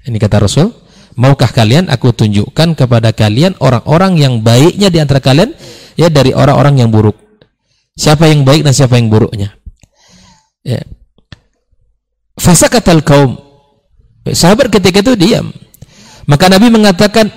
Ini 0.06 0.14
kata 0.22 0.46
Rasul, 0.46 0.70
maukah 1.18 1.50
kalian 1.50 1.90
aku 1.90 2.14
tunjukkan 2.14 2.78
kepada 2.78 3.12
kalian 3.12 3.58
orang-orang 3.60 4.16
yang 4.22 4.34
baiknya 4.40 4.88
di 4.94 5.02
antara 5.02 5.20
kalian 5.20 5.52
ya 5.98 6.08
dari 6.08 6.32
orang-orang 6.32 6.86
yang 6.86 6.90
buruk. 6.94 7.18
Siapa 7.98 8.30
yang 8.30 8.46
baik 8.46 8.62
dan 8.62 8.78
siapa 8.78 8.96
yang 9.02 9.10
buruknya? 9.10 9.58
Ya. 10.62 10.86
Fasakatal 12.38 13.02
kaum. 13.02 13.42
Sahabat 14.30 14.70
ketika 14.70 15.02
itu 15.02 15.18
diam. 15.18 15.50
Maka 16.30 16.46
Nabi 16.52 16.70
mengatakan, 16.70 17.32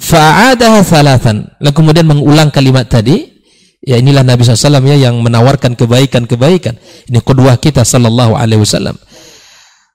fa'adaha 0.00 0.80
thalathan 0.80 1.44
lalu 1.60 1.76
kemudian 1.76 2.08
mengulang 2.08 2.48
kalimat 2.48 2.88
tadi 2.88 3.28
ya 3.84 4.00
inilah 4.00 4.24
Nabi 4.24 4.42
SAW 4.42 4.80
ya 4.88 4.96
yang 4.96 5.20
menawarkan 5.20 5.76
kebaikan-kebaikan 5.76 6.80
ini 7.12 7.20
kedua 7.20 7.60
kita 7.60 7.84
sallallahu 7.84 8.32
alaihi 8.32 8.64
wasallam 8.64 8.96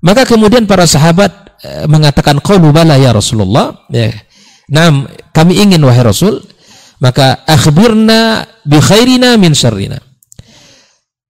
maka 0.06 0.30
kemudian 0.30 0.70
para 0.70 0.86
sahabat 0.86 1.45
mengatakan 1.90 2.42
qalu 2.42 2.72
bala 2.74 2.98
ya 2.98 3.14
Rasulullah. 3.14 3.86
Ya. 3.90 4.12
Nam, 4.70 5.06
kami 5.34 5.62
ingin 5.62 5.82
wahai 5.86 6.02
Rasul 6.02 6.42
maka 7.00 7.44
akhbirna 7.46 8.48
bi 8.64 8.80
khairina 8.80 9.36
min 9.36 9.52
syarrina. 9.54 10.00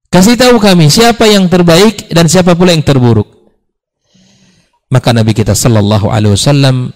Kasih 0.07 0.39
tahu 0.39 0.61
kami 0.61 0.87
siapa 0.87 1.27
yang 1.27 1.51
terbaik 1.51 2.07
dan 2.13 2.31
siapa 2.31 2.55
pula 2.55 2.71
yang 2.71 2.85
terburuk. 2.85 3.27
Maka 4.87 5.11
Nabi 5.11 5.35
kita 5.35 5.51
sallallahu 5.51 6.07
alaihi 6.07 6.39
wasallam 6.39 6.95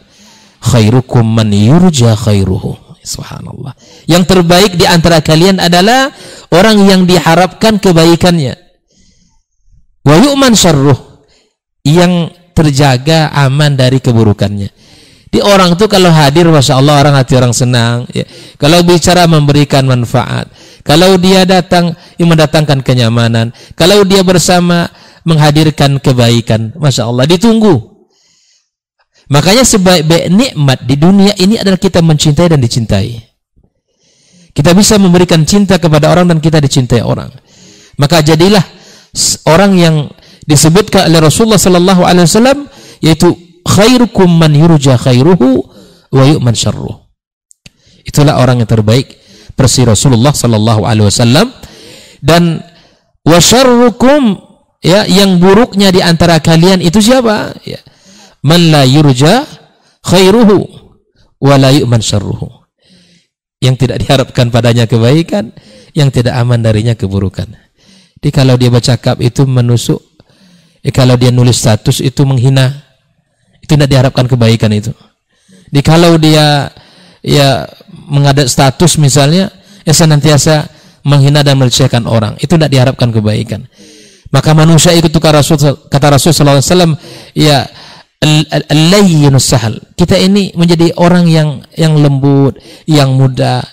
khairukum 0.63 1.25
man 1.27 1.51
yurja 1.51 2.15
khairuhu. 2.15 2.77
Subhanallah. 3.03 3.73
Yang 4.05 4.23
terbaik 4.37 4.71
di 4.77 4.85
antara 4.87 5.19
kalian 5.19 5.57
adalah 5.57 6.13
orang 6.53 6.79
yang 6.85 7.01
diharapkan 7.03 7.81
kebaikannya. 7.81 8.55
Wa 10.05 10.15
yu'man 10.15 10.53
syarruh. 10.55 10.95
Yang 11.83 12.38
terjaga 12.59 13.31
aman 13.31 13.79
dari 13.79 14.03
keburukannya 14.03 14.69
di 15.29 15.39
orang 15.39 15.79
itu 15.79 15.85
kalau 15.87 16.11
hadir 16.11 16.51
Masya 16.51 16.75
Allah 16.75 16.99
orang 16.99 17.15
hati 17.15 17.39
orang 17.39 17.55
senang 17.55 18.03
ya. 18.11 18.27
kalau 18.59 18.83
bicara 18.83 19.23
memberikan 19.29 19.87
manfaat 19.87 20.51
kalau 20.83 21.15
dia 21.15 21.47
datang 21.47 21.95
yang 22.19 22.27
mendatangkan 22.35 22.83
kenyamanan 22.83 23.55
kalau 23.79 24.03
dia 24.03 24.25
bersama 24.27 24.91
menghadirkan 25.23 26.01
kebaikan 26.03 26.75
Masya 26.75 27.07
Allah 27.07 27.23
ditunggu 27.29 27.89
Makanya 29.29 29.61
sebaik-baik 29.61 30.25
nikmat 30.33 30.79
di 30.89 30.97
dunia 30.97 31.37
ini 31.37 31.61
adalah 31.61 31.77
kita 31.77 32.01
mencintai 32.01 32.49
dan 32.49 32.57
dicintai. 32.57 33.13
Kita 34.49 34.73
bisa 34.73 34.97
memberikan 34.97 35.45
cinta 35.45 35.77
kepada 35.77 36.09
orang 36.09 36.25
dan 36.25 36.41
kita 36.41 36.57
dicintai 36.57 37.05
orang. 37.05 37.29
Maka 38.01 38.25
jadilah 38.25 38.65
orang 39.45 39.77
yang 39.77 39.95
disebutkan 40.49 41.13
oleh 41.13 41.21
Rasulullah 41.21 41.61
sallallahu 41.61 42.01
alaihi 42.01 42.25
wasallam 42.25 42.65
yaitu 43.05 43.37
khairukum 43.61 44.25
man 44.25 44.49
yurja 44.57 44.97
khairuhu 44.97 45.61
wa 46.09 46.23
yu'man 46.25 46.57
syarruh. 46.57 47.05
Itulah 48.01 48.41
orang 48.41 48.65
yang 48.65 48.69
terbaik 48.69 49.21
versi 49.53 49.85
Rasulullah 49.85 50.33
sallallahu 50.33 50.89
alaihi 50.89 51.05
wasallam 51.05 51.53
dan 52.25 52.65
wa 53.21 53.37
syarrukum 53.37 54.41
ya 54.81 55.05
yang 55.05 55.37
buruknya 55.37 55.93
di 55.93 56.01
antara 56.01 56.41
kalian 56.41 56.81
itu 56.81 56.97
siapa? 56.97 57.53
Ya. 57.61 57.77
Man 58.41 58.73
la 58.73 58.89
yurja 58.89 59.45
khairuhu 60.01 60.65
wa 61.37 61.55
la 61.61 61.69
yu'man 61.69 62.01
syarruhu. 62.01 62.49
Yang 63.59 63.85
tidak 63.85 64.07
diharapkan 64.07 64.47
padanya 64.55 64.87
kebaikan, 64.87 65.51
yang 65.91 66.07
tidak 66.09 66.31
aman 66.39 66.63
darinya 66.63 66.95
keburukan. 66.95 67.51
Jadi 68.17 68.29
kalau 68.31 68.55
dia 68.55 68.71
bercakap 68.71 69.19
itu 69.19 69.43
menusuk 69.43 70.08
Eh, 70.79 70.93
kalau 70.95 71.19
dia 71.19 71.31
nulis 71.31 71.59
status 71.59 71.99
itu 71.99 72.23
menghina, 72.23 72.71
itu 73.59 73.75
tidak 73.75 73.89
diharapkan 73.91 74.25
kebaikan 74.25 74.71
itu. 74.71 74.95
Di 75.69 75.83
kalau 75.83 76.15
dia 76.15 76.71
ya 77.19 77.67
mengadat 78.07 78.47
status 78.47 78.95
misalnya, 78.95 79.51
ya 79.83 79.91
senantiasa 79.91 80.71
menghina 81.03 81.43
dan 81.43 81.59
melecehkan 81.59 82.07
orang, 82.07 82.39
itu 82.39 82.55
tidak 82.55 82.71
diharapkan 82.71 83.11
kebaikan. 83.11 83.67
Maka 84.29 84.53
manusia 84.53 84.93
itu 84.93 85.09
kata 85.09 85.41
Rasul 85.41 85.57
kata 85.89 86.07
Rasul 86.15 86.31
sallallahu 86.31 86.61
alaihi 86.61 86.95
ya 87.33 87.65
al-layyinus 88.69 89.47
sahal. 89.47 89.75
Kita 89.97 90.15
ini 90.15 90.53
menjadi 90.53 90.93
orang 91.01 91.25
yang 91.27 91.49
yang 91.75 91.97
lembut, 91.97 92.59
yang 92.85 93.15
mudah. 93.17 93.63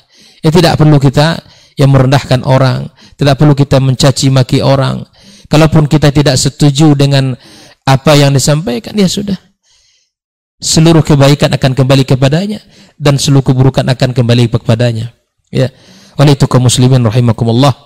Ya 0.40 0.50
tidak 0.54 0.78
perlu 0.78 0.96
kita 0.96 1.42
yang 1.76 1.92
merendahkan 1.92 2.40
orang, 2.46 2.88
tidak 3.20 3.36
perlu 3.36 3.52
kita 3.52 3.82
mencaci 3.82 4.32
maki 4.32 4.64
orang, 4.64 5.04
Kalaupun 5.46 5.86
kita 5.86 6.10
tidak 6.10 6.36
setuju 6.38 6.98
dengan 6.98 7.38
apa 7.86 8.12
yang 8.18 8.34
disampaikan, 8.34 8.98
ya 8.98 9.06
sudah. 9.06 9.38
Seluruh 10.56 11.04
kebaikan 11.04 11.52
akan 11.52 11.76
kembali 11.76 12.08
kepadanya 12.08 12.64
dan 12.96 13.20
seluruh 13.20 13.52
keburukan 13.52 13.84
akan 13.86 14.10
kembali 14.16 14.50
kepadanya. 14.50 15.12
Ya. 15.52 15.70
Oleh 16.16 16.32
itu 16.32 16.48
kaum 16.48 16.64
muslimin 16.64 17.04
rahimakumullah, 17.04 17.76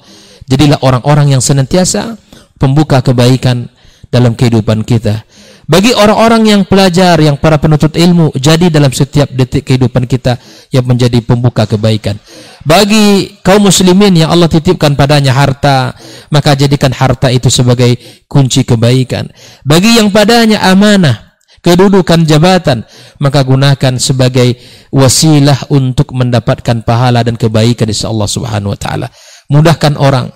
jadilah 0.47 0.79
orang-orang 0.87 1.35
yang 1.35 1.43
senantiasa 1.43 2.15
pembuka 2.57 3.03
kebaikan 3.03 3.69
dalam 4.09 4.39
kehidupan 4.39 4.87
kita. 4.87 5.27
Bagi 5.71 5.95
orang-orang 5.95 6.51
yang 6.51 6.63
pelajar, 6.67 7.15
yang 7.23 7.39
para 7.39 7.55
penuntut 7.55 7.95
ilmu, 7.95 8.35
jadi 8.35 8.75
dalam 8.75 8.91
setiap 8.91 9.31
detik 9.31 9.71
kehidupan 9.71 10.03
kita 10.11 10.35
yang 10.75 10.83
menjadi 10.83 11.23
pembuka 11.23 11.63
kebaikan. 11.63 12.19
Bagi 12.67 13.39
kaum 13.47 13.71
muslimin 13.71 14.19
yang 14.19 14.35
Allah 14.35 14.51
titipkan 14.51 14.99
padanya 14.99 15.31
harta, 15.31 15.95
maka 16.35 16.59
jadikan 16.59 16.91
harta 16.91 17.31
itu 17.31 17.47
sebagai 17.55 17.95
kunci 18.27 18.67
kebaikan. 18.67 19.31
Bagi 19.63 20.03
yang 20.03 20.11
padanya 20.11 20.59
amanah, 20.75 21.39
kedudukan 21.63 22.27
jabatan, 22.27 22.83
maka 23.23 23.47
gunakan 23.47 23.95
sebagai 24.03 24.59
wasilah 24.91 25.71
untuk 25.71 26.11
mendapatkan 26.19 26.83
pahala 26.83 27.23
dan 27.23 27.39
kebaikan 27.39 27.87
di 27.87 27.95
Allah 28.03 28.27
Subhanahu 28.27 28.75
wa 28.75 28.79
taala. 28.81 29.07
Mudahkan 29.47 29.95
orang, 29.95 30.35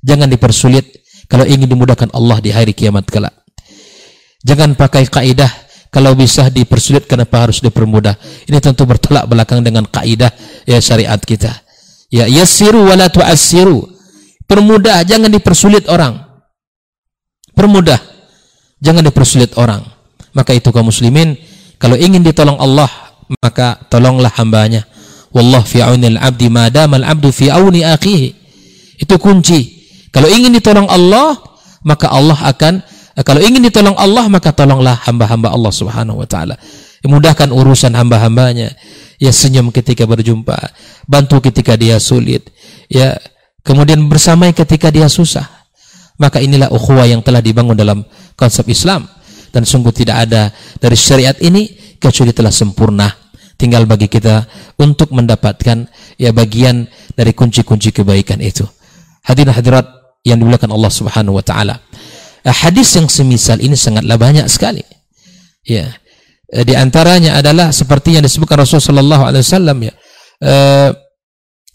jangan 0.00 0.32
dipersulit 0.32 1.04
kalau 1.28 1.44
ingin 1.44 1.68
dimudahkan 1.68 2.08
Allah 2.16 2.40
di 2.40 2.48
hari 2.48 2.72
kiamat 2.72 3.04
kelak. 3.12 3.39
Jangan 4.40 4.72
pakai 4.72 5.04
kaidah 5.08 5.50
kalau 5.90 6.14
bisa 6.14 6.48
dipersulit 6.48 7.04
kenapa 7.04 7.44
harus 7.48 7.60
dipermudah. 7.60 8.14
Ini 8.46 8.62
tentu 8.62 8.86
bertolak 8.86 9.26
belakang 9.26 9.60
dengan 9.60 9.84
kaidah 9.84 10.30
ya 10.64 10.78
syariat 10.78 11.18
kita. 11.18 11.50
Ya 12.10 12.26
yassiru 12.26 12.86
wala 12.88 13.10
tu'assiru. 13.10 13.86
Permudah, 14.50 15.06
jangan 15.06 15.30
dipersulit 15.30 15.86
orang. 15.86 16.18
Permudah, 17.54 18.02
jangan 18.82 19.06
dipersulit 19.06 19.54
orang. 19.54 19.78
Maka 20.34 20.58
itu 20.58 20.74
kaum 20.74 20.90
muslimin, 20.90 21.38
kalau 21.78 21.94
ingin 21.94 22.26
ditolong 22.26 22.58
Allah, 22.58 22.90
maka 23.38 23.78
tolonglah 23.86 24.34
hambanya. 24.34 24.82
Wallah 25.30 25.62
fi 25.62 25.86
aunil 25.86 26.18
abdi 26.18 26.50
madama 26.50 26.98
al-abdu 26.98 27.30
fi 27.30 27.46
auni 27.46 27.86
akhihi. 27.86 28.34
Itu 28.98 29.22
kunci. 29.22 29.86
Kalau 30.10 30.26
ingin 30.26 30.50
ditolong 30.50 30.90
Allah, 30.90 31.38
maka 31.86 32.10
Allah 32.10 32.34
akan 32.50 32.82
Nah, 33.16 33.22
kalau 33.26 33.42
ingin 33.42 33.62
ditolong 33.66 33.98
Allah 33.98 34.30
maka 34.30 34.54
tolonglah 34.54 35.02
hamba-hamba 35.06 35.50
Allah 35.50 35.72
Subhanahu 35.74 36.22
wa 36.22 36.28
taala. 36.28 36.54
Mudahkan 37.00 37.48
urusan 37.50 37.96
hamba-hambanya. 37.96 38.76
Ya 39.20 39.32
senyum 39.36 39.68
ketika 39.68 40.08
berjumpa, 40.08 40.56
bantu 41.04 41.44
ketika 41.44 41.76
dia 41.76 42.00
sulit, 42.00 42.48
ya 42.88 43.20
kemudian 43.60 44.00
bersamai 44.08 44.56
ketika 44.56 44.88
dia 44.88 45.12
susah. 45.12 45.44
Maka 46.16 46.40
inilah 46.40 46.72
ukhuwah 46.72 47.04
yang 47.04 47.20
telah 47.20 47.44
dibangun 47.44 47.76
dalam 47.76 48.00
konsep 48.32 48.64
Islam 48.72 49.04
dan 49.52 49.68
sungguh 49.68 49.92
tidak 49.92 50.28
ada 50.28 50.48
dari 50.80 50.96
syariat 50.96 51.36
ini 51.44 51.96
kecuali 52.00 52.32
telah 52.32 52.52
sempurna. 52.52 53.08
Tinggal 53.60 53.84
bagi 53.84 54.08
kita 54.08 54.48
untuk 54.80 55.12
mendapatkan 55.12 55.84
ya 56.16 56.32
bagian 56.32 56.88
dari 57.12 57.36
kunci-kunci 57.36 57.92
kebaikan 57.92 58.40
itu. 58.40 58.64
Hadirin 59.20 59.52
hadirat 59.52 59.84
yang 60.24 60.40
dimuliakan 60.40 60.72
Allah 60.72 60.88
Subhanahu 60.88 61.36
wa 61.36 61.44
taala. 61.44 61.76
Eh, 62.40 62.54
hadis 62.54 62.96
yang 62.96 63.06
semisal 63.08 63.60
ini 63.60 63.76
sangatlah 63.76 64.16
banyak 64.16 64.48
sekali. 64.48 64.80
Ya. 65.64 65.92
Eh, 66.48 66.64
di 66.64 66.72
antaranya 66.72 67.36
adalah 67.36 67.68
seperti 67.70 68.16
yang 68.16 68.24
disebutkan 68.24 68.64
Rasulullah 68.64 69.04
sallallahu 69.04 69.24
alaihi 69.28 69.44
wasallam 69.44 69.78
ya. 69.84 69.92
Eh, 70.40 70.90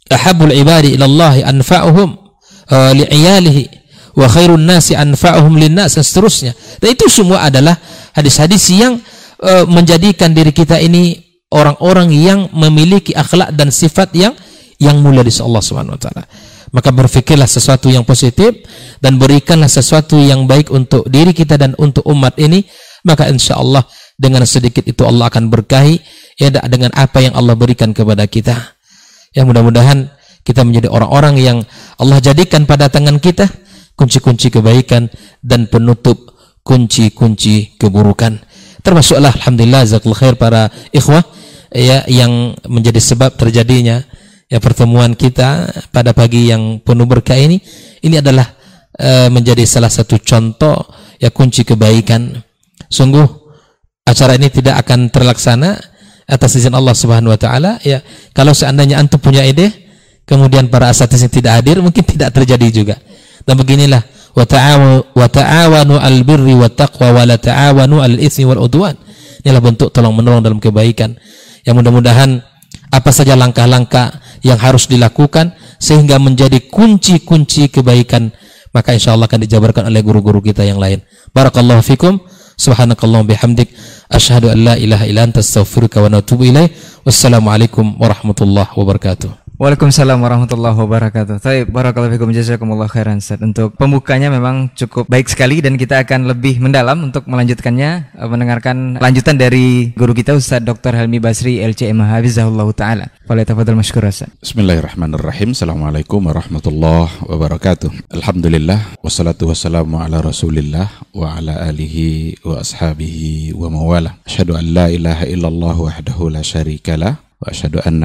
ahabul 0.10 0.54
ibadi 0.54 0.98
ila 0.98 1.06
Allah 1.06 1.50
anfa'uhum 1.54 2.10
li'iyalihi 2.70 3.64
wa 4.18 4.26
khairun 4.26 4.66
nasi 4.66 4.98
anfa'uhum 4.98 5.54
linnas 5.58 5.98
dan 5.98 6.06
seterusnya. 6.06 6.54
Dan 6.82 6.98
itu 6.98 7.06
semua 7.10 7.46
adalah 7.46 7.78
hadis-hadis 8.18 8.74
yang 8.74 9.02
menjadikan 9.70 10.32
diri 10.34 10.50
kita 10.50 10.80
ini 10.82 11.20
orang-orang 11.54 12.10
yang 12.10 12.50
memiliki 12.56 13.14
akhlak 13.14 13.54
dan 13.54 13.70
sifat 13.70 14.10
yang 14.18 14.34
yang 14.82 14.98
mulia 15.04 15.22
di 15.22 15.30
Allah 15.38 15.62
Subhanahu 15.62 15.96
wa 16.00 16.02
taala 16.02 16.24
maka 16.76 16.92
berfikirlah 16.92 17.48
sesuatu 17.48 17.88
yang 17.88 18.04
positif 18.04 18.52
dan 19.00 19.16
berikanlah 19.16 19.72
sesuatu 19.72 20.20
yang 20.20 20.44
baik 20.44 20.68
untuk 20.76 21.08
diri 21.08 21.32
kita 21.32 21.56
dan 21.56 21.72
untuk 21.80 22.04
umat 22.04 22.36
ini 22.36 22.68
maka 23.08 23.32
insya 23.32 23.56
Allah 23.56 23.88
dengan 24.20 24.44
sedikit 24.44 24.84
itu 24.84 25.08
Allah 25.08 25.32
akan 25.32 25.48
berkahi 25.48 26.04
ya 26.36 26.52
dengan 26.68 26.92
apa 26.92 27.24
yang 27.24 27.32
Allah 27.32 27.56
berikan 27.56 27.96
kepada 27.96 28.28
kita. 28.28 28.76
Ya 29.32 29.48
mudah-mudahan 29.48 30.12
kita 30.44 30.68
menjadi 30.68 30.92
orang-orang 30.92 31.40
yang 31.40 31.58
Allah 31.96 32.20
jadikan 32.20 32.68
pada 32.68 32.92
tangan 32.92 33.24
kita 33.24 33.48
kunci-kunci 33.96 34.52
kebaikan 34.52 35.08
dan 35.40 35.72
penutup 35.72 36.36
kunci-kunci 36.68 37.80
keburukan. 37.80 38.44
Termasuklah 38.84 39.32
alhamdulillah 39.32 39.88
zakallahu 39.88 40.20
khair 40.20 40.36
para 40.36 40.68
ikhwah 40.92 41.24
ya 41.72 42.04
yang 42.08 42.56
menjadi 42.68 43.00
sebab 43.00 43.36
terjadinya 43.40 44.04
ya 44.50 44.62
pertemuan 44.62 45.18
kita 45.18 45.70
pada 45.90 46.14
pagi 46.14 46.54
yang 46.54 46.78
penuh 46.82 47.06
berkah 47.10 47.38
ini 47.38 47.58
ini 48.06 48.22
adalah 48.22 48.46
uh, 49.00 49.30
menjadi 49.34 49.66
salah 49.66 49.90
satu 49.90 50.22
contoh 50.22 50.76
ya 51.20 51.32
kunci 51.32 51.66
kebaikan. 51.66 52.42
Sungguh 52.86 53.26
acara 54.06 54.38
ini 54.38 54.54
tidak 54.54 54.86
akan 54.86 55.10
terlaksana 55.10 55.80
atas 56.26 56.58
izin 56.58 56.74
Allah 56.74 56.94
Subhanahu 56.94 57.34
wa 57.34 57.40
taala 57.40 57.82
ya. 57.82 58.02
Kalau 58.34 58.54
seandainya 58.54 59.02
antum 59.02 59.18
punya 59.22 59.42
ide 59.46 59.72
kemudian 60.26 60.70
para 60.70 60.90
asatidz 60.90 61.26
tidak 61.30 61.62
hadir 61.62 61.82
mungkin 61.82 62.06
tidak 62.06 62.34
terjadi 62.34 62.68
juga. 62.70 62.96
Dan 63.46 63.62
beginilah 63.62 64.02
wa 64.36 65.28
ta'awanu 65.30 65.96
al 65.96 66.18
birri 66.26 66.58
wa 66.58 66.68
taqwa 66.68 67.14
wa 67.14 67.24
la 67.24 67.38
ta'awanu 67.38 68.02
al 68.02 68.18
itsmi 68.18 68.46
wal 68.46 68.66
udwan. 68.66 68.98
Inilah 69.46 69.62
bentuk 69.62 69.94
tolong 69.94 70.14
menolong 70.18 70.42
dalam 70.42 70.58
kebaikan. 70.58 71.14
Yang 71.62 71.76
mudah-mudahan 71.82 72.42
apa 72.90 73.10
saja 73.14 73.38
langkah-langkah 73.38 74.18
yang 74.46 74.62
harus 74.62 74.86
dilakukan 74.86 75.58
sehingga 75.82 76.22
menjadi 76.22 76.62
kunci-kunci 76.70 77.74
kebaikan. 77.74 78.30
Maka 78.70 78.94
insya 78.94 79.18
Allah 79.18 79.26
akan 79.26 79.42
dijabarkan 79.42 79.90
oleh 79.90 80.06
guru-guru 80.06 80.46
kita 80.46 80.62
yang 80.62 80.78
lain. 80.78 81.02
Barakallahu 81.34 81.82
fikum. 81.82 82.22
Subhanakallah 82.56 83.26
bihamdik. 83.26 83.74
Asyhadu 84.08 84.54
an 84.54 84.60
la 84.62 84.74
ilaha 84.78 85.10
illa 85.10 85.26
anta 85.26 85.42
astaghfiruka 85.42 86.00
wa 86.06 86.14
atubu 86.14 86.46
ilaih. 86.46 86.70
Wassalamualaikum 87.04 87.98
warahmatullahi 87.98 88.70
wabarakatuh 88.78 89.45
Waalaikumsalam 89.56 90.20
warahmatullahi 90.20 90.76
wabarakatuh. 90.76 91.40
Baik, 91.40 91.72
barakallahu 91.72 92.12
fikum 92.12 92.28
jazakumullah 92.36 92.92
khairan 92.92 93.24
Ustaz. 93.24 93.40
Untuk 93.40 93.72
pembukanya 93.80 94.28
memang 94.28 94.68
cukup 94.76 95.08
baik 95.08 95.32
sekali 95.32 95.64
dan 95.64 95.80
kita 95.80 96.04
akan 96.04 96.28
lebih 96.28 96.60
mendalam 96.60 97.00
untuk 97.08 97.24
melanjutkannya 97.24 98.20
eh, 98.20 98.28
mendengarkan 98.28 99.00
lanjutan 99.00 99.40
dari 99.40 99.96
guru 99.96 100.12
kita 100.12 100.36
Ustaz 100.36 100.60
Dr. 100.60 101.00
Helmi 101.00 101.24
Basri 101.24 101.64
LCM 101.64 102.04
Hafizahullah 102.04 102.68
taala. 102.76 103.06
Falyatafadhal 103.24 103.80
mashkur 103.80 104.04
Ustaz. 104.04 104.28
Bismillahirrahmanirrahim. 104.44 105.56
Assalamualaikum 105.56 106.20
warahmatullahi 106.28 107.16
wabarakatuh. 107.24 108.12
Alhamdulillah 108.12 109.00
wassalatu 109.00 109.56
wassalamu 109.56 110.04
ala 110.04 110.20
Rasulillah 110.20 110.92
wa 111.16 111.32
ala 111.32 111.64
alihi 111.64 112.44
wa 112.44 112.60
ashabihi 112.60 113.56
wa 113.56 113.72
mawala. 113.72 114.20
Asyhadu 114.28 114.60
an 114.60 114.68
la 114.76 114.92
ilaha 114.92 115.24
illallah 115.24 115.76
wahdahu 115.80 116.28
la 116.28 116.44
syarikalah 116.44 117.25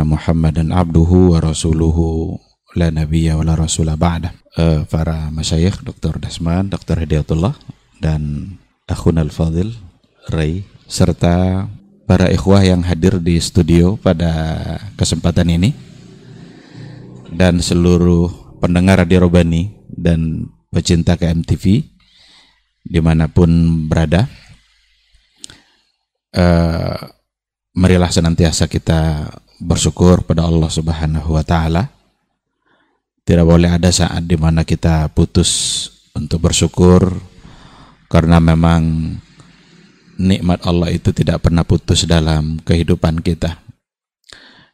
Muhammadan 0.04 0.74
abduhu 0.74 1.34
wa 1.34 1.38
rasuluhu 1.38 2.38
la 2.74 2.90
nabiyya 2.90 3.38
wa 3.38 3.44
la 3.46 3.54
rasula 3.54 3.94
ba'da. 3.98 4.34
Uh, 4.58 4.82
para 4.90 5.30
masyayikh 5.30 5.86
Dr. 5.86 6.18
Dasman, 6.18 6.66
Dr. 6.70 6.98
Hidayatullah 6.98 7.54
dan 8.02 8.54
akhun 8.90 9.22
al-fadil 9.22 9.70
Ray 10.26 10.66
serta 10.90 11.66
para 12.10 12.26
ikhwah 12.26 12.66
yang 12.66 12.82
hadir 12.82 13.22
di 13.22 13.38
studio 13.38 13.94
pada 13.94 14.30
kesempatan 14.98 15.46
ini 15.54 15.70
dan 17.30 17.62
seluruh 17.62 18.58
pendengar 18.58 18.98
Radio 19.06 19.30
Robani 19.30 19.70
dan 19.86 20.50
pecinta 20.74 21.14
KMTV 21.14 21.86
di 22.82 22.98
mana 22.98 23.30
pun 23.30 23.46
berada 23.86 24.26
uh, 26.34 27.19
marilah 27.76 28.10
senantiasa 28.10 28.66
kita 28.66 29.30
bersyukur 29.60 30.24
pada 30.26 30.48
Allah 30.48 30.70
Subhanahu 30.72 31.36
wa 31.36 31.44
taala 31.44 31.92
tidak 33.22 33.46
boleh 33.46 33.70
ada 33.70 33.92
saat 33.94 34.26
di 34.26 34.34
mana 34.34 34.66
kita 34.66 35.06
putus 35.14 35.86
untuk 36.18 36.50
bersyukur 36.50 37.20
karena 38.10 38.42
memang 38.42 39.14
nikmat 40.18 40.60
Allah 40.66 40.90
itu 40.90 41.14
tidak 41.14 41.46
pernah 41.46 41.62
putus 41.62 42.04
dalam 42.04 42.58
kehidupan 42.60 43.22
kita. 43.24 43.62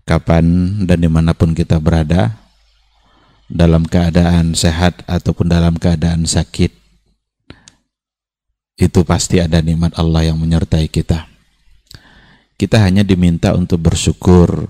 Kapan 0.06 0.78
dan 0.88 1.02
di 1.02 1.10
mana 1.10 1.34
pun 1.34 1.52
kita 1.52 1.82
berada, 1.82 2.38
dalam 3.46 3.86
keadaan 3.86 4.56
sehat 4.56 5.02
ataupun 5.06 5.50
dalam 5.50 5.76
keadaan 5.76 6.24
sakit, 6.24 6.70
itu 8.78 9.00
pasti 9.02 9.42
ada 9.42 9.60
nikmat 9.60 9.94
Allah 9.98 10.30
yang 10.30 10.38
menyertai 10.38 10.88
kita. 10.88 11.35
Kita 12.56 12.80
hanya 12.80 13.04
diminta 13.04 13.52
untuk 13.52 13.84
bersyukur 13.84 14.64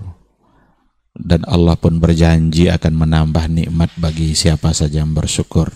dan 1.17 1.41
Allah 1.49 1.73
pun 1.79 1.97
berjanji 1.97 2.69
akan 2.69 2.93
menambah 2.93 3.47
nikmat 3.49 3.89
bagi 3.97 4.37
siapa 4.37 4.75
saja 4.75 5.01
yang 5.01 5.17
bersyukur. 5.17 5.71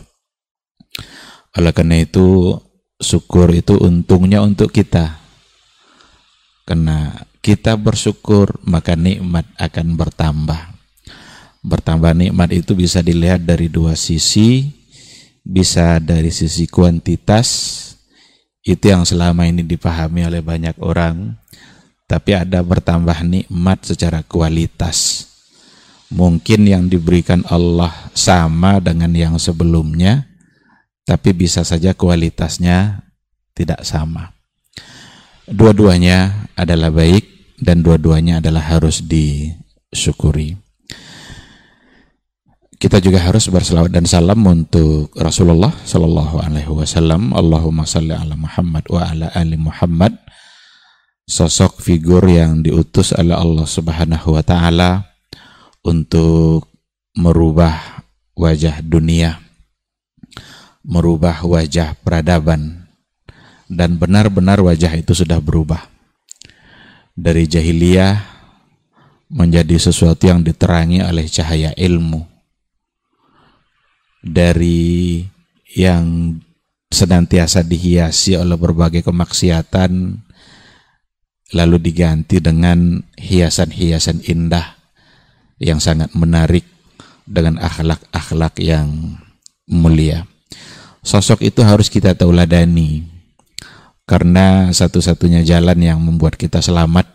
Oleh 1.58 1.74
karena 1.76 2.04
itu, 2.04 2.56
syukur 3.02 3.52
itu 3.52 3.76
untungnya 3.82 4.46
untuk 4.46 4.70
kita. 4.70 5.20
Karena 6.64 7.26
kita 7.42 7.74
bersyukur, 7.76 8.62
maka 8.64 8.94
nikmat 8.94 9.50
akan 9.58 9.98
bertambah. 9.98 10.62
Bertambah 11.66 12.14
nikmat 12.16 12.50
itu 12.54 12.78
bisa 12.78 13.02
dilihat 13.04 13.44
dari 13.44 13.68
dua 13.68 13.98
sisi, 13.98 14.70
bisa 15.42 15.98
dari 15.98 16.30
sisi 16.30 16.70
kuantitas, 16.70 17.48
itu 18.62 18.94
yang 18.94 19.04
selama 19.04 19.50
ini 19.50 19.66
dipahami 19.66 20.22
oleh 20.22 20.42
banyak 20.46 20.78
orang, 20.80 21.34
tapi 22.12 22.36
ada 22.36 22.60
bertambah 22.60 23.24
nikmat 23.24 23.88
secara 23.88 24.20
kualitas. 24.28 25.32
Mungkin 26.12 26.68
yang 26.68 26.92
diberikan 26.92 27.48
Allah 27.48 28.12
sama 28.12 28.84
dengan 28.84 29.16
yang 29.16 29.40
sebelumnya, 29.40 30.28
tapi 31.08 31.32
bisa 31.32 31.64
saja 31.64 31.96
kualitasnya 31.96 33.08
tidak 33.56 33.88
sama. 33.88 34.36
Dua-duanya 35.48 36.52
adalah 36.60 36.92
baik 36.92 37.56
dan 37.64 37.80
dua-duanya 37.80 38.44
adalah 38.44 38.76
harus 38.76 39.00
disyukuri. 39.08 40.60
Kita 42.76 43.00
juga 43.00 43.24
harus 43.24 43.48
berselawat 43.48 43.94
dan 43.94 44.04
salam 44.04 44.44
untuk 44.44 45.16
Rasulullah 45.16 45.72
Sallallahu 45.88 46.44
Alaihi 46.44 46.76
Wasallam. 46.76 47.32
Allahumma 47.32 47.88
salli 47.88 48.12
ala 48.12 48.36
Muhammad 48.36 48.84
wa 48.92 49.00
ala 49.00 49.32
ali 49.32 49.56
Muhammad. 49.56 50.18
Sosok 51.32 51.80
figur 51.80 52.28
yang 52.28 52.60
diutus 52.60 53.16
oleh 53.16 53.40
Allah 53.40 53.64
Subhanahu 53.64 54.36
Wa 54.36 54.44
Taala 54.44 55.08
untuk 55.88 56.68
merubah 57.16 58.04
wajah 58.36 58.84
dunia 58.84 59.40
merubah 60.82 61.46
wajah 61.46 61.94
peradaban 62.02 62.90
dan 63.72 63.96
benar-benar 63.96 64.60
wajah 64.60 64.92
itu 64.98 65.16
sudah 65.16 65.40
berubah. 65.40 65.88
Dari 67.16 67.46
jahiliyah 67.46 68.18
menjadi 69.32 69.78
sesuatu 69.80 70.28
yang 70.28 70.44
diterangi 70.44 71.00
oleh 71.06 71.28
cahaya 71.30 71.72
ilmu. 71.78 72.28
Dari 74.22 75.24
yang 75.72 76.38
senantiasa 76.92 77.64
dihiasi 77.64 78.36
oleh 78.36 78.60
berbagai 78.60 79.08
kemaksiatan 79.08 80.20
lalu 81.52 81.78
diganti 81.80 82.40
dengan 82.40 83.04
hiasan-hiasan 83.20 84.24
indah 84.28 84.80
yang 85.60 85.78
sangat 85.78 86.12
menarik 86.16 86.66
dengan 87.28 87.60
akhlak-akhlak 87.62 88.58
yang 88.60 89.20
mulia. 89.70 90.26
Sosok 91.02 91.44
itu 91.46 91.62
harus 91.64 91.92
kita 91.92 92.14
tauladani 92.16 93.06
karena 94.06 94.70
satu-satunya 94.74 95.46
jalan 95.48 95.80
yang 95.80 96.00
membuat 96.02 96.36
kita 96.36 96.60
selamat 96.60 97.08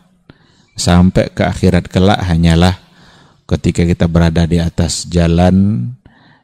sampai 0.76 1.32
ke 1.32 1.42
akhirat 1.44 1.88
kelak 1.88 2.20
hanyalah 2.24 2.76
ketika 3.46 3.86
kita 3.86 4.06
berada 4.10 4.44
di 4.44 4.58
atas 4.58 5.06
jalan, 5.06 5.88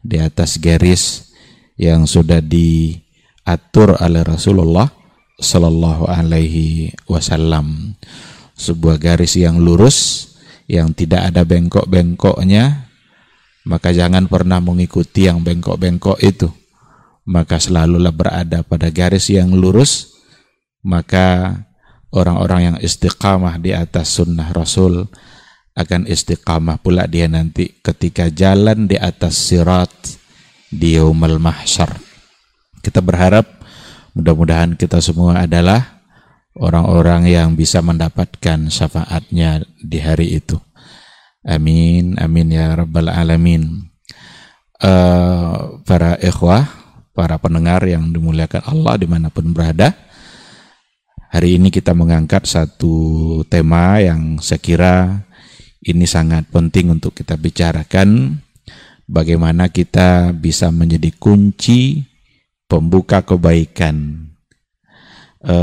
di 0.00 0.22
atas 0.22 0.56
garis 0.56 1.34
yang 1.74 2.06
sudah 2.06 2.38
diatur 2.38 3.98
oleh 3.98 4.22
Rasulullah 4.22 5.01
Sallallahu 5.42 6.06
Alaihi 6.06 6.94
Wasallam. 7.10 7.98
Sebuah 8.54 9.02
garis 9.02 9.34
yang 9.34 9.58
lurus, 9.58 10.30
yang 10.70 10.94
tidak 10.94 11.34
ada 11.34 11.42
bengkok-bengkoknya, 11.42 12.92
maka 13.66 13.94
jangan 13.94 14.26
pernah 14.26 14.58
mengikuti 14.58 15.26
yang 15.26 15.42
bengkok-bengkok 15.42 16.18
itu 16.22 16.50
maka 17.22 17.62
selalulah 17.62 18.10
berada 18.10 18.66
pada 18.66 18.90
garis 18.90 19.30
yang 19.30 19.54
lurus 19.54 20.18
maka 20.82 21.54
orang-orang 22.10 22.74
yang 22.74 22.76
istiqamah 22.82 23.62
di 23.62 23.70
atas 23.70 24.18
sunnah 24.18 24.50
Rasul 24.50 25.06
akan 25.78 26.10
istiqamah 26.10 26.82
pula 26.82 27.06
dia 27.06 27.30
nanti 27.30 27.78
ketika 27.80 28.28
jalan 28.28 28.90
di 28.90 28.98
atas 28.98 29.38
sirat 29.38 29.90
di 30.66 30.98
yaumul 30.98 31.38
mahsyar 31.38 31.94
kita 32.82 32.98
berharap 32.98 33.61
mudah-mudahan 34.12 34.76
kita 34.76 35.00
semua 35.00 35.44
adalah 35.44 36.02
orang-orang 36.56 37.28
yang 37.28 37.48
bisa 37.56 37.80
mendapatkan 37.80 38.68
syafaatnya 38.68 39.64
di 39.80 39.98
hari 40.00 40.36
itu 40.36 40.60
amin 41.44 42.20
amin 42.20 42.48
ya 42.52 42.76
rabbal 42.76 43.08
alamin 43.08 43.88
uh, 44.82 45.80
para 45.86 46.20
ikhwah 46.20 46.82
para 47.12 47.36
pendengar 47.36 47.84
yang 47.84 48.08
dimuliakan 48.10 48.64
Allah 48.64 48.96
di 48.96 49.06
mana 49.06 49.28
pun 49.28 49.52
berada. 49.52 49.92
Hari 51.32 51.56
ini 51.56 51.72
kita 51.72 51.96
mengangkat 51.96 52.44
satu 52.44 53.40
tema 53.48 53.96
yang 54.04 54.36
saya 54.36 54.60
kira 54.60 54.96
ini 55.80 56.04
sangat 56.04 56.44
penting 56.52 56.92
untuk 56.92 57.16
kita 57.16 57.40
bicarakan. 57.40 58.36
Bagaimana 59.08 59.72
kita 59.72 60.32
bisa 60.36 60.68
menjadi 60.68 61.08
kunci 61.16 62.04
pembuka 62.72 63.20
kebaikan. 63.20 64.24
E, 65.44 65.56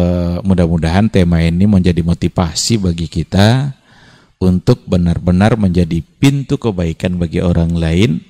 mudah-mudahan 0.46 1.10
tema 1.10 1.42
ini 1.42 1.66
menjadi 1.66 2.06
motivasi 2.06 2.78
bagi 2.78 3.10
kita 3.10 3.74
untuk 4.38 4.86
benar-benar 4.86 5.58
menjadi 5.58 6.06
pintu 6.22 6.62
kebaikan 6.62 7.18
bagi 7.18 7.42
orang 7.42 7.74
lain 7.74 8.22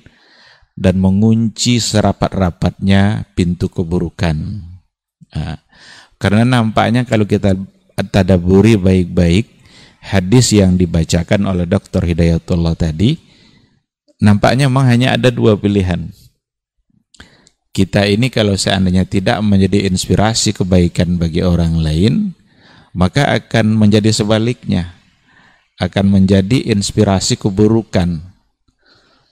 dan 0.80 0.96
mengunci 0.96 1.76
serapat-rapatnya 1.76 3.28
pintu 3.36 3.68
keburukan. 3.68 4.64
Nah, 5.36 5.60
karena 6.16 6.48
nampaknya 6.48 7.04
kalau 7.04 7.28
kita 7.28 7.52
tadaburi 8.08 8.80
baik-baik 8.80 9.44
hadis 10.00 10.56
yang 10.56 10.80
dibacakan 10.80 11.44
oleh 11.44 11.68
Dr. 11.68 12.00
Hidayatullah 12.00 12.72
tadi, 12.80 13.20
nampaknya 14.24 14.72
memang 14.72 14.88
hanya 14.88 15.20
ada 15.20 15.28
dua 15.28 15.60
pilihan. 15.60 16.08
Kita 17.70 18.02
ini 18.06 18.28
kalau 18.34 18.58
seandainya 18.58 19.06
tidak 19.06 19.38
menjadi 19.46 19.86
inspirasi 19.86 20.54
kebaikan 20.54 21.16
bagi 21.22 21.46
orang 21.46 21.78
lain, 21.78 22.34
maka 22.94 23.30
akan 23.30 23.78
menjadi 23.78 24.10
sebaliknya. 24.10 24.98
Akan 25.80 26.12
menjadi 26.12 26.68
inspirasi 26.76 27.40
keburukan 27.40 28.30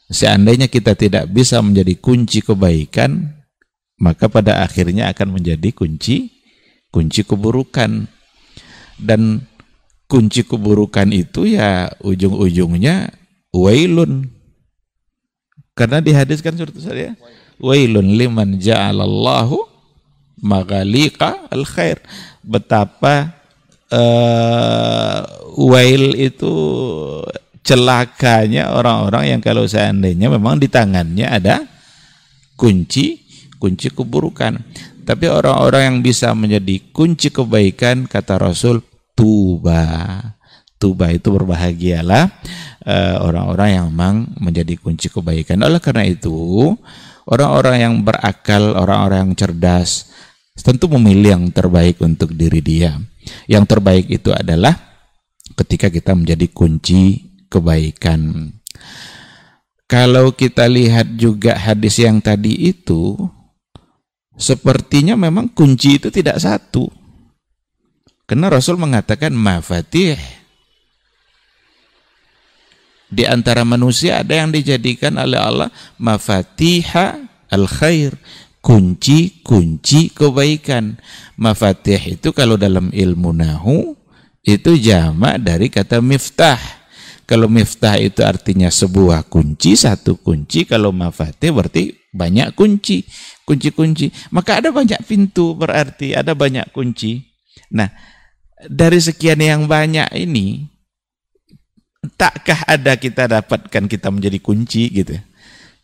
Seandainya 0.08 0.72
kita 0.72 0.96
tidak 0.96 1.28
bisa 1.28 1.60
menjadi 1.60 1.92
kunci 2.00 2.40
kebaikan, 2.40 3.28
maka 4.00 4.32
pada 4.32 4.64
akhirnya 4.64 5.12
akan 5.12 5.36
menjadi 5.36 5.68
kunci 5.76 6.32
kunci 6.88 7.28
keburukan. 7.28 8.08
Dan 8.96 9.44
kunci 10.08 10.48
keburukan 10.48 11.12
itu 11.12 11.44
ya 11.44 11.92
ujung-ujungnya 12.00 13.12
wailun. 13.52 14.32
Karena 15.76 16.00
dihadiskan 16.00 16.56
surat 16.56 16.74
saya, 16.80 17.14
wailun 17.62 18.14
liman 18.18 18.58
ja'alallahu 18.58 19.58
maghaliqa 20.42 21.50
al 21.50 21.66
khair. 21.66 22.02
Betapa 22.42 23.34
uh, 23.92 25.20
wail 25.58 26.16
itu 26.16 26.52
celakanya 27.66 28.72
orang-orang 28.72 29.36
yang 29.36 29.40
kalau 29.44 29.68
seandainya 29.68 30.32
memang 30.32 30.56
di 30.56 30.72
tangannya 30.72 31.28
ada 31.28 31.68
kunci 32.56 33.28
kunci 33.58 33.90
keburukan. 33.92 34.62
Tapi 35.04 35.24
orang-orang 35.24 35.82
yang 35.88 35.98
bisa 36.04 36.32
menjadi 36.32 36.80
kunci 36.92 37.32
kebaikan 37.32 38.06
kata 38.06 38.38
Rasul 38.38 38.80
tuba. 39.12 40.20
Tuba 40.78 41.10
itu 41.10 41.34
berbahagialah 41.34 42.30
eh, 42.86 43.16
orang-orang 43.18 43.68
uh, 43.68 43.74
yang 43.74 43.86
memang 43.90 44.30
menjadi 44.38 44.78
kunci 44.78 45.10
kebaikan. 45.10 45.58
Oleh 45.66 45.82
karena 45.82 46.06
itu, 46.06 46.30
orang-orang 47.28 47.76
yang 47.78 47.94
berakal, 48.00 48.74
orang-orang 48.74 49.30
yang 49.30 49.34
cerdas 49.36 50.08
tentu 50.58 50.90
memilih 50.90 51.38
yang 51.38 51.44
terbaik 51.54 52.02
untuk 52.02 52.34
diri 52.34 52.58
dia. 52.58 52.98
Yang 53.46 53.64
terbaik 53.76 54.06
itu 54.10 54.32
adalah 54.34 54.74
ketika 55.54 55.92
kita 55.92 56.16
menjadi 56.16 56.48
kunci 56.50 57.28
kebaikan. 57.46 58.52
Kalau 59.88 60.36
kita 60.36 60.68
lihat 60.68 61.16
juga 61.16 61.56
hadis 61.56 61.96
yang 61.96 62.20
tadi 62.20 62.68
itu, 62.68 63.16
sepertinya 64.36 65.16
memang 65.16 65.48
kunci 65.48 65.96
itu 65.96 66.12
tidak 66.12 66.36
satu. 66.40 66.92
Karena 68.28 68.52
Rasul 68.52 68.76
mengatakan 68.76 69.32
mafatih. 69.32 70.37
Di 73.08 73.24
antara 73.24 73.64
manusia 73.64 74.20
ada 74.20 74.36
yang 74.36 74.52
dijadikan 74.52 75.16
oleh 75.16 75.40
Allah 75.40 75.72
mafatiha 75.96 77.16
al-khair, 77.48 78.20
kunci-kunci 78.60 80.12
kebaikan. 80.12 81.00
Mafatih 81.40 82.18
itu 82.20 82.34
kalau 82.36 82.60
dalam 82.60 82.92
ilmu 82.92 83.32
nahu 83.32 83.96
itu 84.44 84.76
jamak 84.76 85.40
dari 85.40 85.72
kata 85.72 86.04
miftah. 86.04 86.60
Kalau 87.28 87.44
miftah 87.44 88.00
itu 88.00 88.24
artinya 88.24 88.72
sebuah 88.72 89.28
kunci, 89.28 89.76
satu 89.76 90.16
kunci. 90.16 90.64
Kalau 90.64 90.96
mafatih 90.96 91.52
berarti 91.52 91.92
banyak 92.08 92.56
kunci, 92.56 93.04
kunci-kunci. 93.44 94.08
Maka 94.32 94.64
ada 94.64 94.72
banyak 94.72 95.00
pintu 95.04 95.52
berarti 95.52 96.16
ada 96.16 96.32
banyak 96.32 96.72
kunci. 96.72 97.20
Nah, 97.68 97.92
dari 98.64 98.96
sekian 98.96 99.44
yang 99.44 99.68
banyak 99.68 100.08
ini, 100.16 100.72
takkah 102.14 102.64
ada 102.68 102.94
kita 102.94 103.26
dapatkan 103.26 103.84
kita 103.90 104.08
menjadi 104.12 104.38
kunci 104.38 104.90
gitu. 104.90 105.18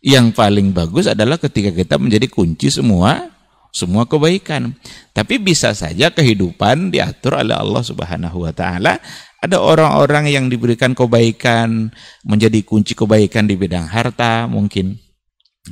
Yang 0.05 0.37
paling 0.37 0.69
bagus 0.69 1.09
adalah 1.09 1.41
ketika 1.41 1.73
kita 1.73 1.95
menjadi 1.97 2.29
kunci 2.29 2.69
semua 2.69 3.33
semua 3.75 4.07
kebaikan. 4.07 4.71
Tapi 5.11 5.35
bisa 5.35 5.75
saja 5.75 6.07
kehidupan 6.07 6.95
diatur 6.95 7.43
oleh 7.43 7.57
Allah 7.59 7.83
Subhanahu 7.83 8.47
wa 8.47 8.53
taala 8.55 9.03
ada 9.45 9.61
orang-orang 9.61 10.31
yang 10.33 10.45
diberikan 10.49 10.97
kebaikan, 10.97 11.93
menjadi 12.25 12.65
kunci 12.65 12.97
kebaikan 12.97 13.45
di 13.45 13.53
bidang 13.53 13.85
harta 13.85 14.49
mungkin. 14.49 14.97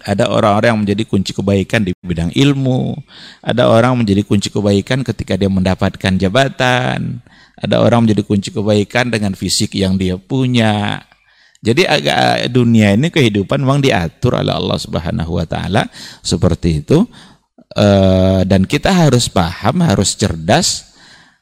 Ada 0.06 0.29
orang-orang 0.29 0.69
yang 0.73 0.82
menjadi 0.86 1.03
kunci 1.10 1.32
kebaikan 1.34 1.86
di 1.86 1.93
bidang 2.01 2.29
ilmu. 2.34 2.97
Ada 3.41 3.69
orang 3.69 3.97
menjadi 3.97 4.21
kunci 4.25 4.53
kebaikan 4.53 5.01
ketika 5.01 5.38
dia 5.38 5.49
mendapatkan 5.49 6.13
jabatan. 6.17 7.21
Ada 7.63 7.80
orang 7.80 8.04
menjadi 8.04 8.28
kunci 8.28 8.52
kebaikan 8.52 9.08
dengan 9.08 9.32
fisik 9.39 9.80
yang 9.80 9.95
dia 9.95 10.19
punya. 10.19 10.99
Jadi 11.63 11.88
agak 11.88 12.52
dunia 12.52 12.91
ini 12.91 13.08
kehidupan 13.08 13.63
memang 13.63 13.80
diatur 13.80 14.36
oleh 14.36 14.52
Allah 14.52 14.76
Subhanahu 14.76 15.39
wa 15.39 15.47
taala 15.47 15.88
seperti 16.19 16.84
itu. 16.84 17.08
Eh, 17.73 18.41
dan 18.43 18.67
kita 18.67 18.91
harus 18.91 19.32
paham, 19.32 19.80
harus 19.80 20.13
cerdas 20.19 20.93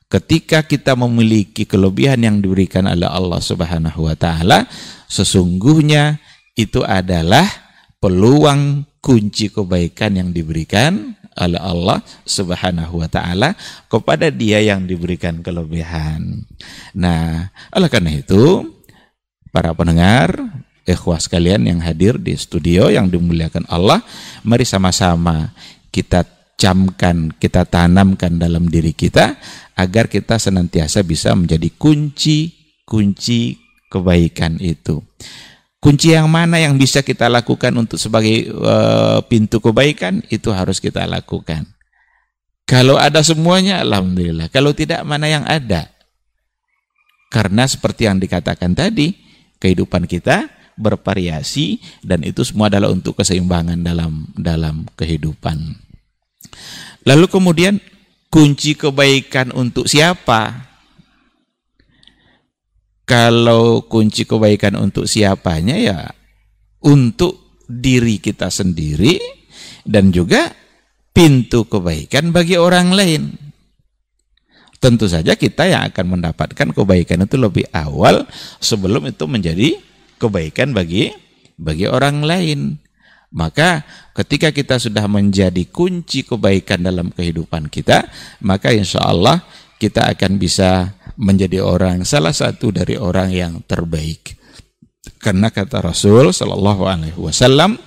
ketika 0.07 0.61
kita 0.61 0.93
memiliki 0.93 1.65
kelebihan 1.65 2.21
yang 2.21 2.37
diberikan 2.37 2.85
oleh 2.85 3.09
Allah 3.09 3.41
Subhanahu 3.41 4.05
wa 4.05 4.15
taala, 4.15 4.69
sesungguhnya 5.09 6.21
itu 6.53 6.85
adalah 6.85 7.49
peluang 7.97 8.85
kunci 9.01 9.49
kebaikan 9.49 10.21
yang 10.21 10.29
diberikan 10.29 11.17
oleh 11.41 11.57
Allah 11.57 12.05
Subhanahu 12.21 13.01
wa 13.01 13.09
taala 13.09 13.57
kepada 13.89 14.29
dia 14.29 14.61
yang 14.61 14.85
diberikan 14.85 15.41
kelebihan. 15.41 16.45
Nah, 16.93 17.49
oleh 17.73 17.89
karena 17.89 18.13
itu 18.13 18.69
para 19.49 19.73
pendengar, 19.73 20.37
ikhwah 20.85 21.17
sekalian 21.17 21.65
yang 21.65 21.81
hadir 21.81 22.21
di 22.21 22.37
studio 22.37 22.93
yang 22.93 23.09
dimuliakan 23.09 23.65
Allah, 23.67 24.05
mari 24.45 24.63
sama-sama 24.63 25.49
kita 25.89 26.23
camkan, 26.61 27.33
kita 27.41 27.65
tanamkan 27.65 28.37
dalam 28.37 28.69
diri 28.69 28.93
kita 28.93 29.33
agar 29.73 30.05
kita 30.05 30.37
senantiasa 30.37 31.01
bisa 31.01 31.33
menjadi 31.33 31.73
kunci-kunci 31.73 33.57
kebaikan 33.89 34.61
itu. 34.61 35.01
Kunci 35.81 36.13
yang 36.13 36.29
mana 36.29 36.61
yang 36.61 36.77
bisa 36.77 37.01
kita 37.01 37.25
lakukan 37.25 37.73
untuk 37.73 37.97
sebagai 37.97 38.53
uh, 38.53 39.17
pintu 39.25 39.57
kebaikan 39.57 40.21
itu 40.29 40.53
harus 40.53 40.77
kita 40.77 41.09
lakukan. 41.09 41.65
Kalau 42.69 43.01
ada 43.01 43.25
semuanya 43.25 43.81
alhamdulillah, 43.81 44.53
kalau 44.53 44.77
tidak 44.77 45.01
mana 45.01 45.25
yang 45.25 45.41
ada. 45.49 45.89
Karena 47.33 47.65
seperti 47.65 48.05
yang 48.05 48.21
dikatakan 48.21 48.77
tadi, 48.77 49.17
kehidupan 49.57 50.05
kita 50.05 50.53
bervariasi 50.77 51.81
dan 52.05 52.23
itu 52.23 52.45
semua 52.45 52.69
adalah 52.69 52.93
untuk 52.93 53.17
keseimbangan 53.17 53.81
dalam 53.81 54.29
dalam 54.37 54.85
kehidupan. 54.93 55.81
Lalu 57.09 57.25
kemudian 57.25 57.81
kunci 58.29 58.77
kebaikan 58.77 59.49
untuk 59.51 59.89
siapa? 59.89 60.70
Kalau 63.11 63.83
kunci 63.91 64.23
kebaikan 64.23 64.79
untuk 64.79 65.03
siapanya 65.03 65.75
ya 65.75 65.99
untuk 66.87 67.59
diri 67.67 68.23
kita 68.23 68.47
sendiri 68.47 69.19
dan 69.83 70.15
juga 70.15 70.47
pintu 71.11 71.67
kebaikan 71.67 72.31
bagi 72.31 72.55
orang 72.55 72.95
lain. 72.95 73.35
Tentu 74.79 75.11
saja 75.11 75.35
kita 75.35 75.67
yang 75.67 75.91
akan 75.91 76.17
mendapatkan 76.17 76.67
kebaikan 76.71 77.27
itu 77.27 77.35
lebih 77.35 77.67
awal 77.75 78.25
sebelum 78.63 79.11
itu 79.11 79.27
menjadi 79.27 79.75
kebaikan 80.15 80.71
bagi 80.71 81.11
bagi 81.59 81.85
orang 81.85 82.25
lain. 82.25 82.79
Maka 83.31 83.83
ketika 84.15 84.55
kita 84.55 84.79
sudah 84.79 85.03
menjadi 85.11 85.67
kunci 85.67 86.23
kebaikan 86.23 86.83
dalam 86.83 87.11
kehidupan 87.11 87.67
kita, 87.67 88.07
maka 88.39 88.71
insya 88.71 89.03
Allah 89.03 89.43
kita 89.77 90.09
akan 90.15 90.35
bisa 90.41 90.93
menjadi 91.21 91.61
orang 91.61 92.01
salah 92.03 92.33
satu 92.33 92.73
dari 92.73 92.97
orang 92.97 93.29
yang 93.31 93.53
terbaik. 93.63 94.35
Karena 95.21 95.53
kata 95.53 95.79
Rasul 95.85 96.33
Shallallahu 96.33 96.83
Alaihi 96.89 97.19
Wasallam, 97.21 97.77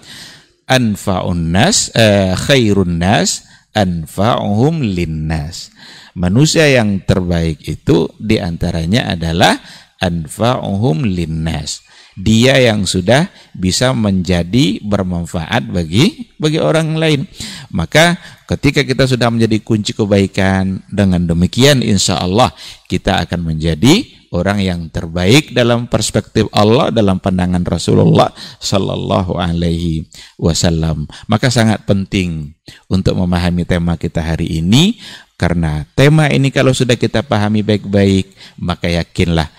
anfaun 0.70 1.50
nas, 1.52 1.90
eh, 1.92 2.32
khairun 2.32 3.02
nas, 3.02 3.44
anfa'uhum 3.74 4.80
linnas. 4.80 5.74
Manusia 6.14 6.70
yang 6.70 7.02
terbaik 7.02 7.58
itu 7.66 8.06
di 8.22 8.38
antaranya 8.38 9.18
adalah 9.18 9.58
anfa'uhum 9.98 11.02
linnas 11.02 11.83
dia 12.14 12.54
yang 12.62 12.86
sudah 12.86 13.26
bisa 13.54 13.90
menjadi 13.90 14.78
bermanfaat 14.82 15.66
bagi 15.70 16.34
bagi 16.38 16.62
orang 16.62 16.94
lain. 16.94 17.26
Maka 17.74 18.18
ketika 18.46 18.86
kita 18.86 19.10
sudah 19.10 19.30
menjadi 19.30 19.58
kunci 19.62 19.92
kebaikan 19.94 20.82
dengan 20.86 21.26
demikian 21.26 21.82
insya 21.82 22.22
Allah 22.22 22.54
kita 22.86 23.18
akan 23.26 23.54
menjadi 23.54 24.06
orang 24.34 24.58
yang 24.62 24.80
terbaik 24.90 25.54
dalam 25.54 25.86
perspektif 25.86 26.50
Allah 26.50 26.90
dalam 26.90 27.22
pandangan 27.22 27.62
Rasulullah 27.62 28.34
Sallallahu 28.58 29.38
Alaihi 29.38 30.10
Wasallam. 30.38 31.06
Maka 31.30 31.50
sangat 31.54 31.86
penting 31.86 32.50
untuk 32.90 33.14
memahami 33.14 33.62
tema 33.62 33.94
kita 33.94 34.22
hari 34.22 34.58
ini 34.58 34.98
karena 35.34 35.86
tema 35.98 36.30
ini 36.30 36.50
kalau 36.54 36.70
sudah 36.70 36.94
kita 36.94 37.22
pahami 37.26 37.66
baik-baik 37.66 38.34
maka 38.58 38.86
yakinlah 38.86 39.50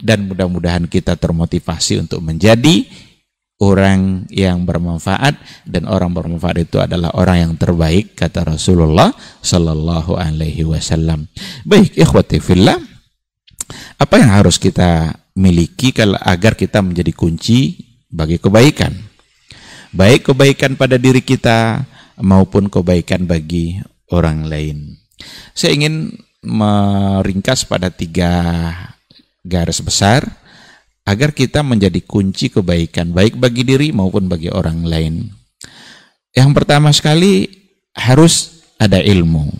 dan 0.00 0.26
mudah-mudahan 0.28 0.88
kita 0.88 1.16
termotivasi 1.16 2.00
untuk 2.00 2.24
menjadi 2.24 2.88
orang 3.60 4.24
yang 4.32 4.64
bermanfaat 4.64 5.36
dan 5.68 5.84
orang 5.84 6.16
bermanfaat 6.16 6.64
itu 6.64 6.80
adalah 6.80 7.12
orang 7.12 7.44
yang 7.48 7.52
terbaik 7.60 8.16
kata 8.16 8.56
Rasulullah 8.56 9.12
sallallahu 9.44 10.16
alaihi 10.16 10.64
wasallam. 10.64 11.28
Baik, 11.68 11.94
ikhwati 11.94 12.40
fillah. 12.40 12.80
Apa 14.00 14.18
yang 14.18 14.32
harus 14.32 14.56
kita 14.56 15.14
miliki 15.36 15.92
kalau 15.92 16.18
agar 16.24 16.56
kita 16.56 16.80
menjadi 16.80 17.12
kunci 17.12 17.76
bagi 18.08 18.40
kebaikan? 18.40 18.96
Baik 19.92 20.32
kebaikan 20.32 20.74
pada 20.74 20.96
diri 20.96 21.20
kita 21.20 21.84
maupun 22.24 22.72
kebaikan 22.72 23.28
bagi 23.28 23.76
orang 24.10 24.48
lain. 24.48 24.96
Saya 25.52 25.76
ingin 25.76 26.16
meringkas 26.40 27.68
pada 27.68 27.92
tiga 27.92 28.72
garis 29.44 29.80
besar 29.80 30.26
agar 31.08 31.32
kita 31.32 31.64
menjadi 31.64 31.98
kunci 32.04 32.52
kebaikan 32.52 33.10
baik 33.10 33.40
bagi 33.40 33.66
diri 33.66 33.90
maupun 33.90 34.30
bagi 34.30 34.52
orang 34.52 34.84
lain. 34.86 35.26
Yang 36.30 36.50
pertama 36.54 36.94
sekali 36.94 37.48
harus 37.96 38.62
ada 38.78 39.02
ilmu. 39.02 39.50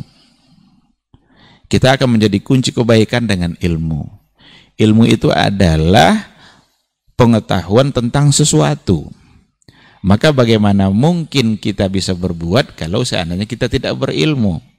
Kita 1.71 1.95
akan 1.95 2.19
menjadi 2.19 2.39
kunci 2.43 2.71
kebaikan 2.75 3.27
dengan 3.27 3.55
ilmu. 3.59 4.03
Ilmu 4.79 5.05
itu 5.07 5.31
adalah 5.31 6.31
pengetahuan 7.15 7.93
tentang 7.93 8.33
sesuatu. 8.33 9.11
Maka 10.01 10.33
bagaimana 10.33 10.89
mungkin 10.89 11.61
kita 11.61 11.87
bisa 11.93 12.17
berbuat 12.17 12.73
kalau 12.73 13.05
seandainya 13.05 13.45
kita 13.45 13.69
tidak 13.69 13.93
berilmu? 14.01 14.70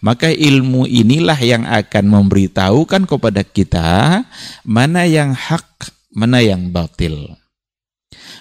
Maka 0.00 0.32
ilmu 0.32 0.88
inilah 0.88 1.36
yang 1.38 1.68
akan 1.68 2.04
memberitahukan 2.08 3.04
kepada 3.04 3.44
kita 3.44 4.24
mana 4.64 5.04
yang 5.04 5.36
hak, 5.36 5.92
mana 6.12 6.40
yang 6.40 6.72
batil. 6.72 7.36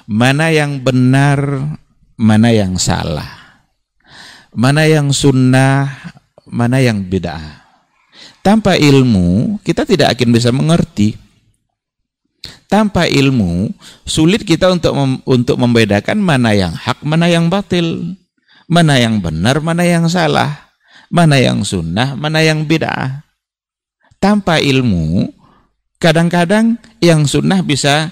Mana 0.08 0.50
yang 0.56 0.80
benar, 0.80 1.40
mana 2.16 2.50
yang 2.56 2.80
salah. 2.80 3.62
Mana 4.56 4.88
yang 4.88 5.12
sunnah, 5.12 5.92
mana 6.48 6.80
yang 6.80 7.04
bid'ah. 7.04 7.68
Tanpa 8.40 8.80
ilmu, 8.80 9.60
kita 9.62 9.84
tidak 9.84 10.16
akan 10.16 10.30
bisa 10.32 10.50
mengerti 10.56 11.28
tanpa 12.68 13.08
ilmu 13.08 13.72
sulit 14.04 14.44
kita 14.44 14.68
untuk 14.72 14.92
mem 14.94 15.12
untuk 15.24 15.56
membedakan 15.56 16.20
mana 16.20 16.52
yang 16.52 16.76
hak, 16.76 17.00
mana 17.04 17.32
yang 17.32 17.48
batil, 17.48 18.16
mana 18.68 19.00
yang 19.00 19.24
benar, 19.24 19.63
mana 19.63 19.88
yang 19.88 20.06
salah, 20.12 20.66
mana 21.12 21.39
yang 21.39 21.63
sunnah, 21.63 22.15
mana 22.15 22.43
yang 22.43 22.67
bid'ah. 22.67 23.24
Tanpa 24.17 24.58
ilmu, 24.58 25.30
kadang-kadang 26.02 26.82
yang 27.00 27.30
sunnah 27.30 27.62
bisa 27.62 28.12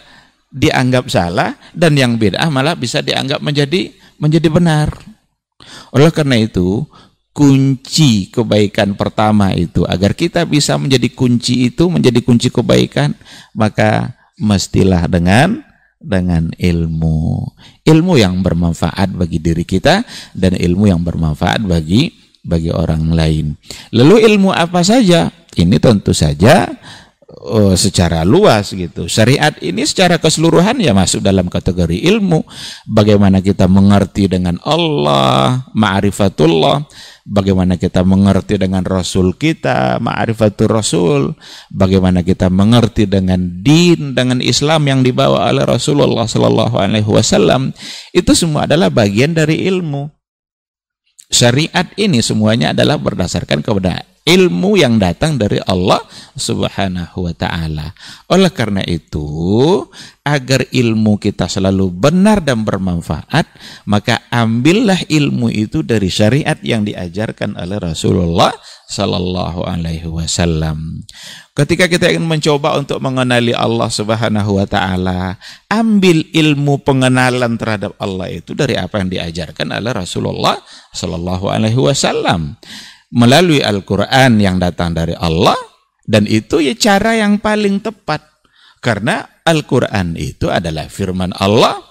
dianggap 0.53 1.09
salah 1.11 1.57
dan 1.75 1.97
yang 1.99 2.15
bid'ah 2.15 2.47
malah 2.47 2.77
bisa 2.77 3.01
dianggap 3.03 3.41
menjadi 3.43 3.91
menjadi 4.21 4.47
benar. 4.47 4.89
Oleh 5.91 6.11
karena 6.13 6.39
itu, 6.39 6.85
kunci 7.35 8.31
kebaikan 8.31 8.95
pertama 8.95 9.51
itu 9.51 9.83
agar 9.83 10.15
kita 10.15 10.47
bisa 10.47 10.79
menjadi 10.79 11.11
kunci 11.11 11.67
itu 11.73 11.91
menjadi 11.91 12.23
kunci 12.23 12.47
kebaikan, 12.47 13.11
maka 13.51 14.15
mestilah 14.39 15.07
dengan 15.11 15.59
dengan 15.99 16.53
ilmu. 16.55 17.49
Ilmu 17.83 18.13
yang 18.15 18.39
bermanfaat 18.39 19.11
bagi 19.15 19.41
diri 19.41 19.65
kita 19.65 20.05
dan 20.31 20.53
ilmu 20.55 20.87
yang 20.87 21.01
bermanfaat 21.01 21.65
bagi 21.65 22.24
bagi 22.45 22.69
orang 22.69 23.09
lain. 23.11 23.57
Lalu 23.89 24.29
ilmu 24.29 24.53
apa 24.53 24.85
saja? 24.85 25.33
Ini 25.55 25.81
tentu 25.81 26.13
saja 26.13 26.69
uh, 27.45 27.73
secara 27.73 28.21
luas 28.21 28.71
gitu. 28.71 29.09
Syariat 29.09 29.55
ini 29.59 29.83
secara 29.83 30.21
keseluruhan 30.21 30.77
ya 30.77 30.93
masuk 30.93 31.25
dalam 31.25 31.49
kategori 31.49 32.05
ilmu. 32.05 32.45
Bagaimana 32.85 33.41
kita 33.41 33.65
mengerti 33.65 34.29
dengan 34.29 34.61
Allah, 34.61 35.65
ma'rifatullah, 35.73 36.85
bagaimana 37.25 37.75
kita 37.75 38.05
mengerti 38.05 38.61
dengan 38.61 38.85
Rasul 38.85 39.33
kita, 39.35 39.97
ma'rifatul 39.97 40.69
Rasul, 40.69 41.21
bagaimana 41.73 42.21
kita 42.21 42.53
mengerti 42.53 43.09
dengan 43.09 43.41
din, 43.65 44.13
dengan 44.13 44.39
Islam 44.39 44.85
yang 44.85 45.01
dibawa 45.01 45.49
oleh 45.49 45.65
Rasulullah 45.65 46.29
Sallallahu 46.29 46.75
Alaihi 46.77 47.09
Wasallam, 47.09 47.73
itu 48.13 48.31
semua 48.37 48.69
adalah 48.69 48.93
bagian 48.93 49.33
dari 49.33 49.65
ilmu. 49.65 50.14
Syariat 51.35 51.91
ini 51.99 52.23
semuanya 52.23 52.71
adalah 52.71 52.95
berdasarkan 52.95 53.59
kepada 53.59 54.07
ilmu 54.25 54.73
yang 54.73 54.97
datang 54.97 55.37
dari 55.37 55.61
Allah 55.69 56.01
Subhanahu 56.33 57.29
wa 57.29 57.33
taala. 57.37 57.93
Oleh 58.33 58.49
karena 58.49 58.81
itu, 58.81 59.21
agar 60.25 60.65
ilmu 60.73 61.21
kita 61.21 61.45
selalu 61.45 61.93
benar 61.93 62.41
dan 62.41 62.65
bermanfaat, 62.65 63.45
maka 63.85 64.25
ambillah 64.33 64.97
ilmu 65.05 65.53
itu 65.53 65.85
dari 65.85 66.09
syariat 66.09 66.57
yang 66.65 66.81
diajarkan 66.81 67.53
oleh 67.53 67.77
Rasulullah 67.77 68.49
sallallahu 68.89 69.61
alaihi 69.61 70.09
wasallam. 70.09 71.05
Ketika 71.53 71.85
kita 71.85 72.09
ingin 72.09 72.25
mencoba 72.25 72.75
untuk 72.81 72.97
mengenali 73.05 73.53
Allah 73.53 73.87
Subhanahu 73.93 74.57
wa 74.57 74.65
taala, 74.65 75.37
ambil 75.69 76.25
ilmu 76.33 76.81
pengenalan 76.81 77.61
terhadap 77.61 77.93
Allah 78.01 78.33
itu 78.33 78.57
dari 78.57 78.73
apa 78.73 79.05
yang 79.05 79.13
diajarkan 79.13 79.69
oleh 79.69 79.93
Rasulullah 79.93 80.57
sallallahu 80.91 81.45
alaihi 81.45 81.77
wasallam 81.77 82.57
melalui 83.15 83.63
Al-Quran 83.63 84.43
yang 84.43 84.59
datang 84.59 84.91
dari 84.91 85.15
Allah 85.15 85.55
dan 86.05 86.29
itu 86.29 86.61
ya 86.61 86.75
cara 86.77 87.17
yang 87.17 87.41
paling 87.41 87.81
tepat. 87.81 88.21
Karena 88.83 89.25
Al-Quran 89.41 90.13
itu 90.13 90.51
adalah 90.51 90.85
firman 90.85 91.33
Allah. 91.33 91.81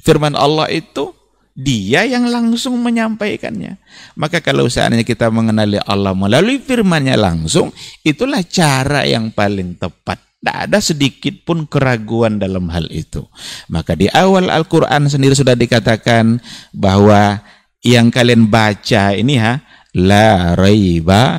Firman 0.00 0.32
Allah 0.32 0.72
itu 0.72 1.12
dia 1.52 2.08
yang 2.08 2.24
langsung 2.24 2.80
menyampaikannya. 2.80 3.76
Maka 4.16 4.40
kalau 4.40 4.64
seandainya 4.64 5.04
kita 5.04 5.28
mengenali 5.28 5.76
Allah 5.84 6.16
melalui 6.16 6.56
firmannya 6.56 7.20
langsung 7.20 7.68
itulah 8.00 8.40
cara 8.48 9.04
yang 9.04 9.28
paling 9.28 9.76
tepat. 9.76 10.20
Tidak 10.44 10.56
ada 10.68 10.76
sedikit 10.76 11.40
pun 11.44 11.64
keraguan 11.64 12.36
dalam 12.36 12.68
hal 12.68 12.84
itu. 12.92 13.24
Maka 13.72 13.96
di 13.96 14.12
awal 14.12 14.52
Al-Quran 14.52 15.08
sendiri 15.08 15.32
sudah 15.32 15.56
dikatakan 15.56 16.36
bahwa 16.68 17.40
yang 17.80 18.12
kalian 18.12 18.48
baca 18.52 19.16
ini 19.16 19.40
ha, 19.40 19.64
la 19.94 20.58
raiba 20.58 21.38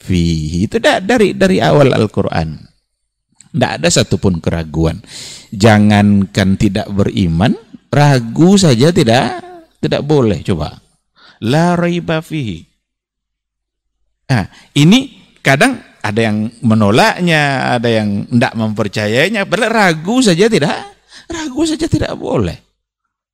fihi. 0.00 0.66
Itu 0.66 0.80
dari 0.80 1.36
dari 1.36 1.60
awal 1.60 1.92
Al-Qur'an. 1.92 2.56
Tidak 3.52 3.72
ada 3.78 3.88
satupun 3.92 4.40
keraguan. 4.40 5.04
Jangankan 5.52 6.56
tidak 6.56 6.88
beriman, 6.88 7.52
ragu 7.92 8.56
saja 8.56 8.88
tidak 8.88 9.44
tidak 9.78 10.02
boleh 10.08 10.40
coba. 10.40 10.80
La 11.44 11.76
raiba 11.76 12.24
fihi. 12.24 12.64
Nah, 14.32 14.48
ini 14.72 15.12
kadang 15.44 15.76
ada 16.00 16.20
yang 16.24 16.48
menolaknya, 16.64 17.76
ada 17.76 17.92
yang 17.92 18.24
tidak 18.24 18.56
mempercayainya, 18.56 19.44
padahal 19.44 19.92
ragu 19.92 20.24
saja 20.24 20.48
tidak, 20.48 20.96
ragu 21.28 21.62
saja 21.68 21.84
tidak 21.84 22.16
boleh. 22.16 22.56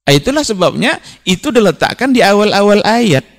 Nah, 0.03 0.12
itulah 0.16 0.42
sebabnya 0.42 0.99
itu 1.23 1.55
diletakkan 1.55 2.11
di 2.11 2.25
awal-awal 2.25 2.83
ayat. 2.83 3.38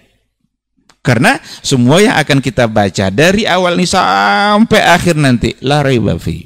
Karena 1.00 1.40
semua 1.64 2.04
yang 2.04 2.16
akan 2.20 2.44
kita 2.44 2.68
baca 2.68 3.08
dari 3.08 3.48
awal 3.48 3.80
ini 3.80 3.88
sampai 3.88 4.82
akhir 4.84 5.16
nanti 5.16 5.56
la 5.64 5.80
raiba 5.80 6.20
fi. 6.20 6.44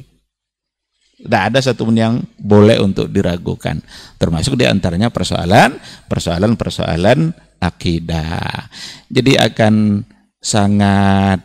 Tidak 1.24 1.42
ada 1.50 1.63
satupun 1.63 1.96
yang 1.96 2.13
boleh 2.36 2.84
untuk 2.84 3.08
diragukan. 3.08 3.80
Termasuk 4.20 4.60
di 4.60 4.68
antaranya 4.68 5.08
persoalan 5.08 5.80
persoalan-persoalan 6.12 7.32
akidah. 7.63 8.68
Jadi 9.08 9.39
akan 9.39 10.04
sangat 10.44 11.39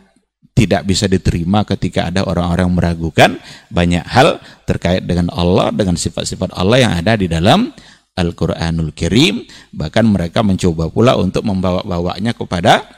tidak 0.59 0.83
bisa 0.90 1.07
diterima 1.07 1.62
ketika 1.62 2.11
ada 2.11 2.27
orang-orang 2.27 2.75
meragukan 2.75 3.38
banyak 3.71 4.03
hal 4.03 4.42
terkait 4.66 5.07
dengan 5.07 5.31
Allah, 5.31 5.71
dengan 5.71 5.94
sifat-sifat 5.94 6.51
Allah 6.59 6.83
yang 6.83 6.92
ada 6.99 7.14
di 7.14 7.31
dalam 7.31 7.71
Al-Quranul 8.18 8.90
Kirim. 8.90 9.47
Bahkan 9.71 10.05
mereka 10.11 10.42
mencoba 10.42 10.90
pula 10.90 11.14
untuk 11.14 11.47
membawa-bawanya 11.47 12.35
kepada 12.35 12.98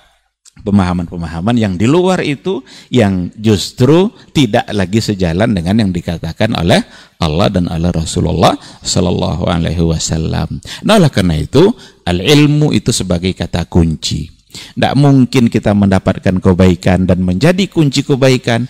pemahaman-pemahaman 0.61 1.57
yang 1.57 1.75
di 1.81 1.89
luar 1.89 2.21
itu 2.21 2.61
yang 2.93 3.33
justru 3.39 4.13
tidak 4.37 4.69
lagi 4.71 5.01
sejalan 5.01 5.57
dengan 5.57 5.87
yang 5.87 5.91
dikatakan 5.91 6.53
oleh 6.57 6.85
Allah 7.21 7.49
dan 7.49 7.69
oleh 7.69 7.91
Rasulullah 7.93 8.57
Sallallahu 8.85 9.49
Alaihi 9.49 9.81
Wasallam. 9.85 10.61
Nah, 10.85 11.01
oleh 11.01 11.11
karena 11.13 11.41
itu 11.41 11.73
al 12.05 12.21
ilmu 12.21 12.73
itu 12.77 12.93
sebagai 12.93 13.33
kata 13.33 13.65
kunci. 13.69 14.29
Tidak 14.51 14.95
mungkin 14.99 15.47
kita 15.47 15.71
mendapatkan 15.73 16.43
kebaikan 16.43 17.07
dan 17.07 17.23
menjadi 17.23 17.71
kunci 17.71 18.03
kebaikan 18.03 18.67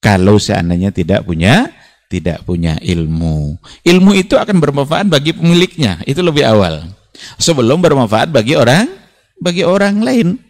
kalau 0.00 0.40
seandainya 0.40 0.88
tidak 0.88 1.26
punya 1.28 1.68
tidak 2.08 2.40
punya 2.48 2.80
ilmu. 2.80 3.60
Ilmu 3.84 4.10
itu 4.16 4.40
akan 4.40 4.56
bermanfaat 4.56 5.06
bagi 5.12 5.36
pemiliknya. 5.36 6.00
Itu 6.08 6.24
lebih 6.24 6.48
awal. 6.48 6.88
Sebelum 7.36 7.84
bermanfaat 7.84 8.32
bagi 8.32 8.56
orang 8.56 8.88
bagi 9.36 9.62
orang 9.68 10.00
lain. 10.00 10.47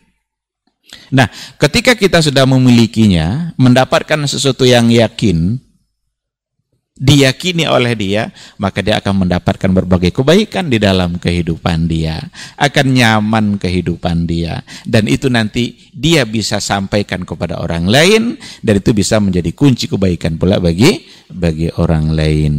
Nah, 1.09 1.29
ketika 1.57 1.97
kita 1.97 2.21
sudah 2.21 2.45
memilikinya, 2.45 3.53
mendapatkan 3.57 4.29
sesuatu 4.29 4.65
yang 4.69 4.93
yakin, 4.93 5.57
diyakini 6.99 7.65
oleh 7.71 7.95
dia, 7.95 8.35
maka 8.59 8.83
dia 8.83 8.99
akan 8.99 9.25
mendapatkan 9.25 9.71
berbagai 9.71 10.11
kebaikan 10.11 10.67
di 10.67 10.83
dalam 10.83 11.17
kehidupan 11.17 11.87
dia, 11.87 12.19
akan 12.59 12.87
nyaman 12.93 13.47
kehidupan 13.57 14.27
dia, 14.27 14.61
dan 14.85 15.07
itu 15.07 15.31
nanti 15.31 15.79
dia 15.95 16.27
bisa 16.27 16.59
sampaikan 16.59 17.23
kepada 17.23 17.63
orang 17.63 17.87
lain, 17.87 18.37
dan 18.61 18.83
itu 18.83 18.91
bisa 18.93 19.23
menjadi 19.23 19.55
kunci 19.55 19.87
kebaikan 19.87 20.37
pula 20.37 20.59
bagi 20.59 21.07
bagi 21.31 21.71
orang 21.79 22.13
lain. 22.13 22.55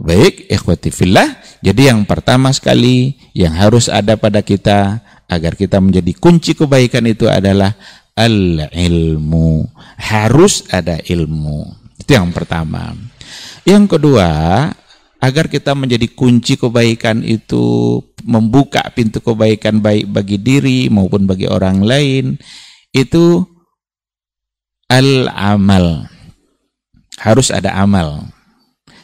Baik, 0.00 0.48
ikhwati 0.48 0.88
fillah. 0.88 1.28
Jadi 1.60 1.92
yang 1.92 2.08
pertama 2.08 2.48
sekali 2.56 3.20
yang 3.36 3.52
harus 3.52 3.92
ada 3.92 4.16
pada 4.16 4.40
kita 4.40 5.04
agar 5.30 5.54
kita 5.54 5.78
menjadi 5.78 6.10
kunci 6.18 6.58
kebaikan 6.58 7.06
itu 7.06 7.30
adalah 7.30 7.70
al-ilmu. 8.18 9.70
Harus 9.96 10.66
ada 10.74 10.98
ilmu. 10.98 11.70
Itu 12.02 12.18
yang 12.18 12.34
pertama. 12.34 12.90
Yang 13.62 13.96
kedua, 13.96 14.28
agar 15.22 15.46
kita 15.46 15.76
menjadi 15.78 16.10
kunci 16.10 16.58
kebaikan 16.58 17.22
itu 17.22 18.00
membuka 18.26 18.82
pintu 18.90 19.22
kebaikan 19.22 19.78
baik 19.78 20.10
bagi 20.10 20.40
diri 20.40 20.88
maupun 20.90 21.28
bagi 21.28 21.46
orang 21.46 21.84
lain 21.84 22.40
itu 22.90 23.44
al-amal. 24.90 26.10
Harus 27.20 27.52
ada 27.52 27.76
amal. 27.76 28.26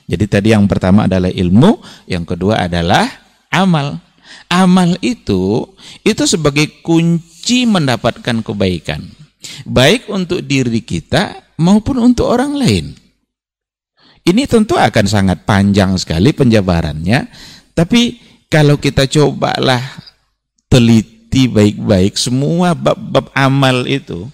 Jadi 0.09 0.25
tadi 0.25 0.49
yang 0.57 0.65
pertama 0.65 1.05
adalah 1.05 1.29
ilmu, 1.29 1.79
yang 2.09 2.25
kedua 2.25 2.65
adalah 2.65 3.05
amal. 3.53 4.06
Amal 4.47 4.95
itu 5.03 5.67
itu 6.07 6.23
sebagai 6.25 6.83
kunci 6.83 7.67
mendapatkan 7.67 8.43
kebaikan. 8.43 9.03
Baik 9.67 10.11
untuk 10.11 10.43
diri 10.43 10.83
kita 10.83 11.55
maupun 11.59 12.03
untuk 12.13 12.31
orang 12.31 12.55
lain. 12.55 12.87
Ini 14.27 14.43
tentu 14.51 14.75
akan 14.75 15.07
sangat 15.07 15.47
panjang 15.47 15.95
sekali 15.95 16.35
penjabarannya, 16.35 17.31
tapi 17.79 18.19
kalau 18.51 18.75
kita 18.75 19.07
cobalah 19.07 19.79
teliti 20.67 21.47
baik-baik 21.47 22.19
semua 22.19 22.75
bab-bab 22.75 23.31
amal 23.39 23.87
itu, 23.87 24.27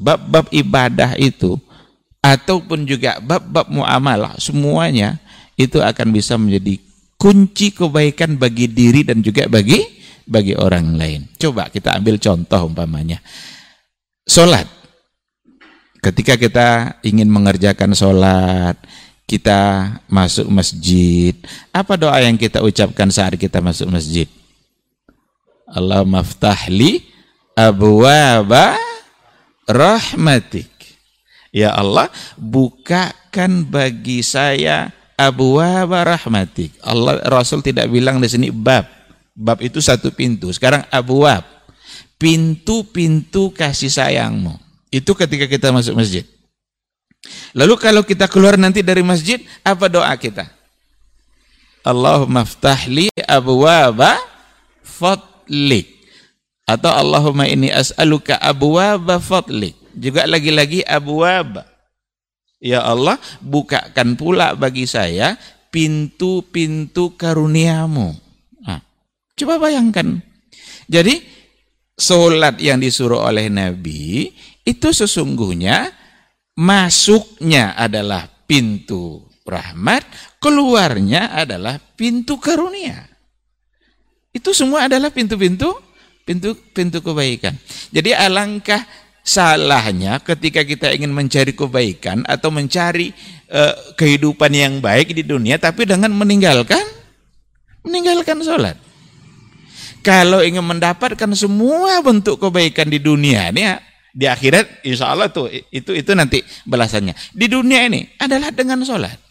bab-bab 0.00 0.48
ibadah 0.48 1.12
itu, 1.20 1.60
ataupun 2.24 2.88
juga 2.88 3.20
bab-bab 3.20 3.68
muamalah, 3.68 4.40
semuanya 4.40 5.20
itu 5.60 5.76
akan 5.76 6.08
bisa 6.08 6.40
menjadi 6.40 6.80
kunci 7.18 7.74
kebaikan 7.74 8.38
bagi 8.38 8.70
diri 8.70 9.02
dan 9.02 9.20
juga 9.20 9.50
bagi 9.50 9.82
bagi 10.24 10.54
orang 10.54 10.94
lain. 10.94 11.20
Coba 11.34 11.66
kita 11.68 11.98
ambil 11.98 12.16
contoh 12.22 12.70
umpamanya. 12.70 13.18
Salat. 14.22 14.70
Ketika 15.98 16.38
kita 16.38 16.68
ingin 17.02 17.26
mengerjakan 17.26 17.90
salat, 17.90 18.78
kita 19.26 19.92
masuk 20.06 20.46
masjid, 20.46 21.34
apa 21.74 21.98
doa 21.98 22.22
yang 22.22 22.38
kita 22.38 22.62
ucapkan 22.62 23.10
saat 23.10 23.34
kita 23.34 23.58
masuk 23.58 23.90
masjid? 23.90 24.30
Allah 25.66 26.06
maftahli 26.06 27.02
abwaba 27.58 28.78
rahmatik. 29.66 30.70
Ya 31.50 31.74
Allah, 31.74 32.12
bukakan 32.38 33.66
bagi 33.66 34.22
saya 34.22 34.94
abwaba 35.18 36.06
rahmatik. 36.06 36.78
Allah 36.78 37.18
Rasul 37.26 37.58
tidak 37.60 37.90
bilang 37.90 38.22
di 38.22 38.30
sini 38.30 38.48
bab. 38.54 38.86
Bab 39.34 39.58
itu 39.58 39.82
satu 39.82 40.14
pintu. 40.14 40.54
Sekarang 40.54 40.86
abwab. 40.94 41.42
Pintu-pintu 42.18 43.50
kasih 43.50 43.90
sayangmu. 43.90 44.54
Itu 44.94 45.18
ketika 45.18 45.50
kita 45.50 45.74
masuk 45.74 45.98
masjid. 45.98 46.22
Lalu 47.52 47.74
kalau 47.76 48.02
kita 48.06 48.30
keluar 48.30 48.54
nanti 48.54 48.80
dari 48.80 49.02
masjid, 49.02 49.42
apa 49.66 49.90
doa 49.90 50.14
kita? 50.14 50.46
Allahumma 51.82 52.46
ftahli 52.46 53.10
abwaba 53.26 54.18
fadlik. 54.82 55.98
Atau 56.68 56.92
Allahumma 56.92 57.48
ini 57.48 57.72
as'aluka 57.72 58.36
abwaba 58.38 59.22
fadlik. 59.22 59.78
Juga 59.94 60.26
lagi-lagi 60.26 60.82
abwaba. 60.84 61.77
Ya 62.58 62.82
Allah, 62.82 63.22
bukakan 63.38 64.18
pula 64.18 64.58
bagi 64.58 64.84
saya 64.86 65.38
pintu-pintu 65.70 67.14
karuniamu. 67.14 68.10
Nah, 68.66 68.82
coba 69.38 69.62
bayangkan. 69.62 70.18
Jadi, 70.90 71.22
solat 71.94 72.58
yang 72.58 72.82
disuruh 72.82 73.22
oleh 73.22 73.46
Nabi, 73.46 74.34
itu 74.66 74.88
sesungguhnya 74.90 75.94
masuknya 76.58 77.78
adalah 77.78 78.26
pintu 78.26 79.28
rahmat, 79.46 80.02
keluarnya 80.42 81.30
adalah 81.30 81.78
pintu 81.78 82.42
karunia. 82.42 83.06
Itu 84.34 84.52
semua 84.52 84.90
adalah 84.90 85.08
pintu-pintu 85.14 85.72
pintu 86.28 86.52
pintu 86.76 87.00
kebaikan. 87.00 87.56
Jadi 87.88 88.12
alangkah 88.12 88.84
salahnya 89.28 90.24
ketika 90.24 90.64
kita 90.64 90.88
ingin 90.96 91.12
mencari 91.12 91.52
kebaikan 91.52 92.24
atau 92.24 92.48
mencari 92.48 93.12
uh, 93.52 93.92
kehidupan 93.92 94.48
yang 94.56 94.80
baik 94.80 95.12
di 95.12 95.20
dunia 95.20 95.60
tapi 95.60 95.84
dengan 95.84 96.08
meninggalkan 96.16 96.80
meninggalkan 97.84 98.40
sholat. 98.40 98.80
Kalau 100.00 100.40
ingin 100.40 100.64
mendapatkan 100.64 101.28
semua 101.36 102.00
bentuk 102.00 102.40
kebaikan 102.40 102.88
di 102.88 102.96
dunia 102.96 103.52
ini 103.52 103.68
di 104.16 104.24
akhirat 104.24 104.80
insya 104.88 105.12
Allah 105.12 105.28
tuh 105.28 105.52
itu 105.52 105.92
itu 105.92 106.10
nanti 106.16 106.40
balasannya. 106.64 107.12
Di 107.36 107.46
dunia 107.52 107.84
ini 107.84 108.08
adalah 108.16 108.48
dengan 108.48 108.80
sholat. 108.80 109.28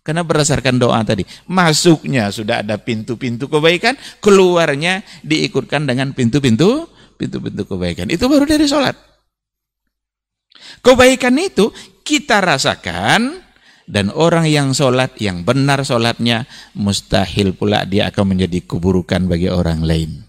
Karena 0.00 0.24
berdasarkan 0.24 0.80
doa 0.80 0.96
tadi, 1.04 1.28
masuknya 1.44 2.32
sudah 2.32 2.64
ada 2.64 2.80
pintu-pintu 2.80 3.52
kebaikan, 3.52 3.94
keluarnya 4.18 5.04
diikutkan 5.20 5.84
dengan 5.84 6.16
pintu-pintu 6.16 6.88
pintu-pintu 7.20 7.68
kebaikan. 7.68 8.08
Itu 8.08 8.26
baru 8.26 8.48
dari 8.48 8.64
sholat. 8.64 9.09
Kebaikan 10.78 11.34
itu 11.42 11.74
kita 12.06 12.38
rasakan 12.38 13.42
dan 13.90 14.14
orang 14.14 14.46
yang 14.46 14.70
sholat, 14.70 15.18
yang 15.18 15.42
benar 15.42 15.82
sholatnya, 15.82 16.46
mustahil 16.78 17.58
pula 17.58 17.82
dia 17.82 18.06
akan 18.14 18.38
menjadi 18.38 18.62
keburukan 18.62 19.26
bagi 19.26 19.50
orang 19.50 19.82
lain. 19.82 20.22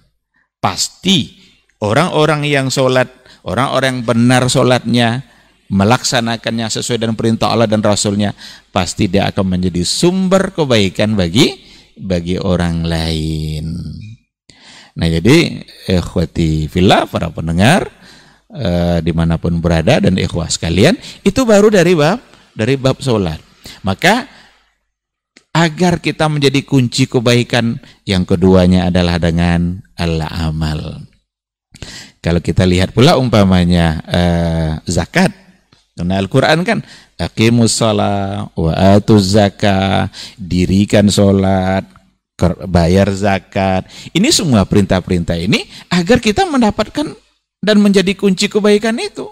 Pasti 0.58 1.38
orang-orang 1.78 2.42
yang 2.50 2.74
sholat 2.74 3.22
orang-orang 3.46 4.02
yang 4.02 4.04
benar 4.06 4.44
sholatnya, 4.50 5.26
melaksanakannya 5.72 6.68
sesuai 6.68 7.00
dengan 7.00 7.18
perintah 7.18 7.54
Allah 7.54 7.70
dan 7.70 7.82
Rasulnya, 7.82 8.36
pasti 8.74 9.08
dia 9.08 9.30
akan 9.30 9.58
menjadi 9.58 9.82
sumber 9.86 10.52
kebaikan 10.54 11.16
bagi 11.16 11.62
bagi 11.98 12.38
orang 12.42 12.86
lain. 12.86 13.66
Nah 14.92 15.08
jadi 15.08 15.64
ikhwati 15.88 16.68
fillah 16.68 17.08
para 17.08 17.32
pendengar 17.32 17.88
eh, 18.56 19.00
di 19.04 19.12
mana 19.16 19.40
pun 19.40 19.60
berada 19.64 20.04
dan 20.04 20.20
ikhwah 20.20 20.52
sekalian 20.52 20.96
itu 21.24 21.42
baru 21.44 21.72
dari 21.72 21.96
bab 21.96 22.20
dari 22.56 22.76
bab 22.76 23.00
sholat. 23.00 23.40
Maka 23.82 24.28
agar 25.52 26.00
kita 26.00 26.32
menjadi 26.32 26.64
kunci 26.64 27.08
kebaikan 27.12 27.80
yang 28.08 28.24
keduanya 28.24 28.88
adalah 28.88 29.20
dengan 29.20 29.84
al-amal. 30.00 31.04
Kalau 32.22 32.40
kita 32.40 32.64
lihat 32.64 32.94
pula 32.96 33.18
umpamanya 33.18 34.00
uh, 34.06 34.72
zakat. 34.86 35.34
Karena 35.92 36.24
Al-Quran 36.24 36.64
kan 36.64 36.80
Aqimus 37.20 37.78
wa 37.84 38.74
atuz 38.74 39.38
zakat, 39.38 40.10
dirikan 40.40 41.06
sholat, 41.12 41.86
bayar 42.66 43.14
zakat. 43.14 43.86
Ini 44.10 44.34
semua 44.34 44.66
perintah-perintah 44.66 45.38
ini 45.38 45.68
agar 45.94 46.18
kita 46.18 46.50
mendapatkan 46.50 47.14
dan 47.62 47.78
menjadi 47.80 48.18
kunci 48.18 48.50
kebaikan 48.50 48.98
itu. 48.98 49.30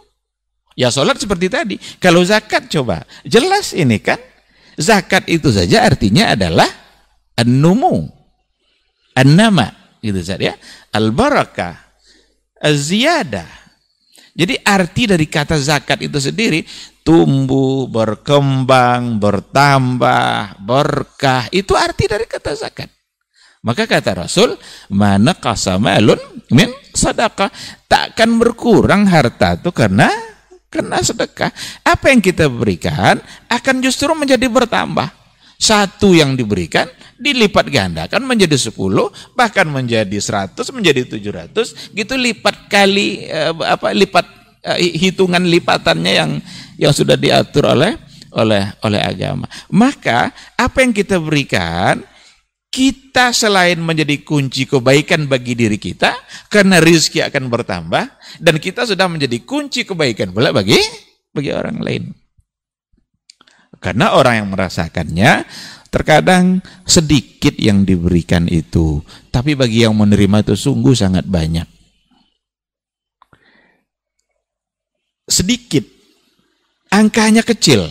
Ya 0.78 0.94
sholat 0.94 1.20
seperti 1.20 1.52
tadi. 1.52 1.76
Kalau 2.00 2.24
zakat 2.24 2.70
coba, 2.72 3.04
jelas 3.26 3.76
ini 3.76 4.00
kan. 4.00 4.22
Zakat 4.80 5.28
itu 5.28 5.52
saja 5.52 5.84
artinya 5.84 6.32
adalah 6.32 6.70
an-numu, 7.36 8.08
an-nama. 9.12 9.76
Gitu 10.00 10.24
saja. 10.24 10.56
Al-barakah, 10.96 11.76
ziyadah. 12.64 13.60
Jadi 14.32 14.56
arti 14.64 15.04
dari 15.04 15.28
kata 15.28 15.60
zakat 15.60 16.00
itu 16.00 16.16
sendiri 16.16 16.64
tumbuh, 17.04 17.92
berkembang, 17.92 19.20
bertambah, 19.20 20.64
berkah. 20.64 21.52
Itu 21.52 21.76
arti 21.76 22.08
dari 22.08 22.24
kata 22.24 22.56
zakat. 22.56 22.88
Maka 23.60 23.84
kata 23.84 24.24
Rasul, 24.24 24.56
mana 24.88 25.36
kasamalun 25.36 26.20
min 26.56 26.72
sadaqah. 26.96 27.52
Takkan 27.92 28.40
berkurang 28.40 29.04
harta 29.04 29.60
itu 29.60 29.72
karena 29.76 30.08
karena 30.72 31.02
sedekah. 31.04 31.52
Apa 31.84 32.14
yang 32.14 32.24
kita 32.24 32.48
berikan 32.48 33.20
akan 33.52 33.76
justru 33.84 34.08
menjadi 34.16 34.48
bertambah. 34.48 35.12
Satu 35.60 36.16
yang 36.16 36.40
diberikan 36.40 36.88
dilipat 37.20 37.68
gandakan 37.68 38.24
menjadi 38.24 38.56
10, 38.56 38.72
bahkan 39.36 39.68
menjadi 39.68 40.08
100, 40.08 40.56
menjadi 40.72 41.04
700, 41.04 41.92
gitu 41.92 42.16
lipat 42.16 42.72
kali 42.72 43.28
eh, 43.28 43.52
apa 43.52 43.92
lipat 43.92 44.24
eh, 44.64 44.96
hitungan 44.96 45.44
lipatannya 45.44 46.14
yang 46.16 46.32
yang 46.80 46.96
sudah 46.96 47.20
diatur 47.20 47.76
oleh 47.76 48.00
oleh 48.32 48.72
oleh 48.88 49.02
agama. 49.04 49.52
Maka 49.68 50.32
apa 50.56 50.80
yang 50.80 50.96
kita 50.96 51.20
berikan 51.20 52.08
kita 52.70 53.34
selain 53.34 53.82
menjadi 53.82 54.22
kunci 54.22 54.70
kebaikan 54.70 55.26
bagi 55.26 55.58
diri 55.58 55.82
kita 55.82 56.14
karena 56.54 56.78
rizki 56.78 57.18
akan 57.26 57.50
bertambah 57.50 58.06
dan 58.38 58.56
kita 58.62 58.86
sudah 58.86 59.10
menjadi 59.10 59.42
kunci 59.42 59.90
kebaikan 59.90 60.30
pula 60.30 60.54
bagi 60.54 60.78
bagi 61.34 61.50
orang 61.50 61.82
lain. 61.82 62.04
Karena 63.80 64.14
orang 64.14 64.44
yang 64.44 64.50
merasakannya 64.54 65.32
terkadang 65.90 66.62
sedikit 66.86 67.58
yang 67.58 67.88
diberikan 67.88 68.46
itu, 68.46 69.02
tapi 69.34 69.58
bagi 69.58 69.88
yang 69.88 69.98
menerima 69.98 70.46
itu 70.46 70.54
sungguh 70.54 70.94
sangat 70.94 71.26
banyak. 71.26 71.66
Sedikit, 75.30 75.86
angkanya 76.92 77.42
kecil, 77.42 77.88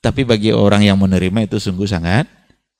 tapi 0.00 0.24
bagi 0.24 0.50
orang 0.50 0.82
yang 0.82 0.96
menerima 0.96 1.46
itu 1.46 1.60
sungguh 1.60 1.86
sangat 1.86 2.26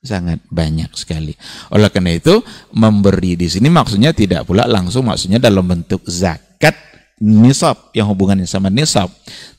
sangat 0.02 0.42
banyak 0.50 0.90
sekali. 0.98 1.38
Oleh 1.70 1.86
karena 1.88 2.18
itu, 2.18 2.42
memberi 2.74 3.38
di 3.38 3.46
sini 3.46 3.70
maksudnya 3.70 4.10
tidak 4.10 4.50
pula 4.50 4.66
langsung 4.66 5.06
maksudnya 5.06 5.38
dalam 5.38 5.62
bentuk 5.62 6.02
zakat 6.10 6.74
nisab 7.22 7.94
yang 7.94 8.10
hubungannya 8.10 8.44
sama 8.50 8.66
nisab. 8.66 9.08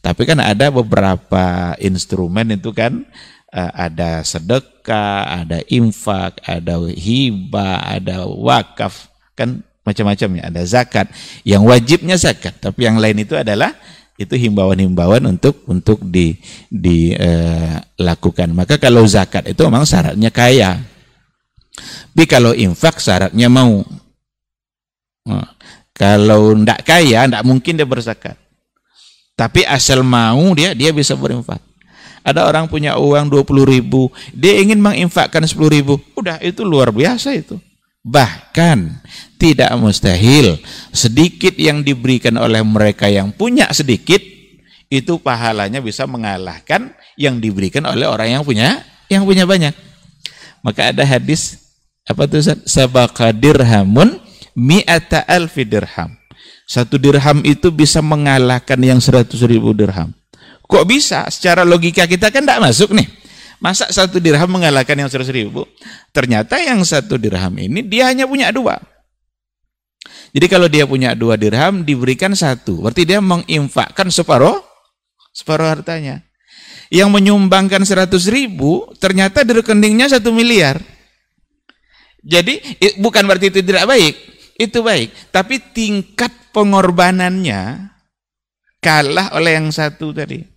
Tapi 0.03 0.27
kan 0.27 0.43
ada 0.43 0.67
beberapa 0.67 1.71
instrumen 1.79 2.59
itu 2.59 2.75
kan 2.75 3.07
uh, 3.55 3.71
ada 3.71 4.19
sedekah, 4.27 5.47
ada 5.47 5.63
infak, 5.71 6.43
ada 6.43 6.75
hibah, 6.91 7.79
ada 7.87 8.27
wakaf, 8.27 9.07
kan 9.39 9.63
macam-macam 9.87 10.43
ya. 10.43 10.43
Ada 10.51 10.61
zakat. 10.67 11.07
Yang 11.47 11.63
wajibnya 11.71 12.19
zakat, 12.19 12.59
tapi 12.59 12.83
yang 12.83 12.99
lain 12.99 13.23
itu 13.23 13.39
adalah 13.39 13.71
itu 14.13 14.33
himbauan-himbauan 14.37 15.25
untuk 15.25 15.65
untuk 15.65 16.01
di 16.05 16.37
dilakukan. 16.69 18.49
Uh, 18.53 18.55
Maka 18.55 18.77
kalau 18.77 19.01
zakat 19.09 19.49
itu 19.49 19.61
memang 19.65 19.85
syaratnya 19.89 20.29
kaya. 20.29 20.77
Tapi 22.13 22.23
kalau 22.29 22.53
infak 22.53 23.01
syaratnya 23.01 23.49
mau. 23.49 23.81
Nah, 25.25 25.49
kalau 25.97 26.53
tidak 26.53 26.85
kaya, 26.85 27.25
tidak 27.25 27.43
mungkin 27.45 27.73
dia 27.73 27.87
berzakat. 27.89 28.37
Tapi 29.33 29.65
asal 29.65 30.05
mau 30.05 30.53
dia, 30.53 30.77
dia 30.77 30.93
bisa 30.93 31.17
berinfak. 31.17 31.57
Ada 32.23 32.45
orang 32.45 32.69
punya 32.69 32.95
uang 32.95 33.27
20 33.27 33.65
ribu, 33.67 34.07
dia 34.31 34.61
ingin 34.61 34.79
menginfakkan 34.79 35.43
10 35.43 35.57
ribu. 35.73 35.97
Udah, 36.13 36.37
itu 36.39 36.61
luar 36.61 36.93
biasa 36.93 37.33
itu. 37.33 37.57
Bahkan 38.03 38.99
tidak 39.39 39.71
mustahil 39.79 40.59
sedikit 40.91 41.55
yang 41.55 41.87
diberikan 41.87 42.35
oleh 42.35 42.59
mereka 42.59 43.07
yang 43.07 43.31
punya 43.31 43.71
sedikit 43.71 44.19
itu 44.91 45.17
pahalanya 45.23 45.79
bisa 45.79 46.03
mengalahkan 46.03 46.91
yang 47.15 47.39
diberikan 47.39 47.87
oleh 47.87 48.03
orang 48.03 48.35
yang 48.39 48.43
punya 48.43 48.83
yang 49.07 49.23
punya 49.23 49.47
banyak. 49.47 49.71
Maka 50.59 50.91
ada 50.91 51.07
hadis 51.07 51.63
apa 52.03 52.27
tuh 52.27 52.43
Sabaka 52.67 53.31
dirhamun 53.31 54.19
mi'ata 54.51 55.23
alfi 55.23 55.63
dirham. 55.63 56.11
Satu 56.67 56.99
dirham 56.99 57.39
itu 57.47 57.71
bisa 57.71 58.03
mengalahkan 58.03 58.79
yang 58.83 58.99
seratus 58.99 59.43
ribu 59.47 59.71
dirham. 59.71 60.11
Kok 60.63 60.87
bisa? 60.87 61.27
Secara 61.31 61.67
logika 61.67 62.07
kita 62.07 62.31
kan 62.31 62.43
tidak 62.43 62.63
masuk 62.63 62.95
nih. 62.95 63.22
Masa 63.63 63.87
satu 63.87 64.19
dirham 64.19 64.51
mengalahkan 64.51 64.99
yang 64.99 65.07
seratus 65.07 65.31
ribu? 65.31 65.63
Ternyata 66.11 66.59
yang 66.59 66.83
satu 66.83 67.15
dirham 67.15 67.55
ini 67.55 67.79
dia 67.79 68.11
hanya 68.11 68.27
punya 68.27 68.51
dua. 68.51 68.75
Jadi 70.35 70.51
kalau 70.51 70.67
dia 70.67 70.83
punya 70.83 71.15
dua 71.15 71.39
dirham 71.39 71.87
diberikan 71.87 72.35
satu. 72.35 72.83
Berarti 72.83 73.07
dia 73.07 73.23
menginfakkan 73.23 74.11
separuh, 74.11 74.59
separuh 75.31 75.79
hartanya. 75.79 76.27
Yang 76.91 77.09
menyumbangkan 77.09 77.87
seratus 77.87 78.27
ribu 78.27 78.91
ternyata 78.99 79.47
di 79.47 79.55
rekeningnya 79.55 80.11
satu 80.11 80.35
miliar. 80.35 80.83
Jadi 82.19 82.59
bukan 82.99 83.23
berarti 83.23 83.47
itu 83.47 83.63
tidak 83.63 83.87
baik. 83.87 84.15
Itu 84.59 84.83
baik. 84.83 85.31
Tapi 85.31 85.71
tingkat 85.71 86.35
pengorbanannya 86.51 87.89
kalah 88.83 89.31
oleh 89.39 89.55
yang 89.55 89.71
satu 89.71 90.11
tadi. 90.11 90.52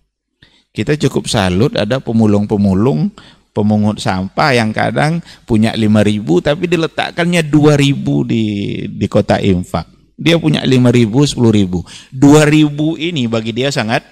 Kita 0.77 0.93
cukup 0.93 1.25
salut 1.25 1.73
ada 1.73 1.97
pemulung-pemulung 1.97 3.09
pemungut 3.49 3.97
sampah 3.97 4.53
yang 4.53 4.69
kadang 4.69 5.17
punya 5.49 5.73
5000 5.73 6.53
tapi 6.53 6.69
diletakkannya 6.69 7.41
2000 7.49 8.29
di 8.29 8.43
di 8.85 9.05
kota 9.09 9.41
infak. 9.41 9.89
Dia 10.13 10.37
punya 10.37 10.61
5000, 10.61 11.33
10000. 11.33 11.81
2000 12.13 13.09
ini 13.09 13.25
bagi 13.25 13.57
dia 13.57 13.73
sangat 13.73 14.05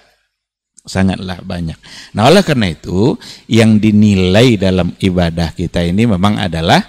sangatlah 0.82 1.38
banyak. 1.46 1.78
Nah, 2.18 2.34
oleh 2.34 2.42
karena 2.42 2.74
itu 2.74 3.14
yang 3.46 3.78
dinilai 3.78 4.58
dalam 4.58 4.94
ibadah 4.98 5.54
kita 5.54 5.86
ini 5.86 6.10
memang 6.10 6.42
adalah 6.42 6.82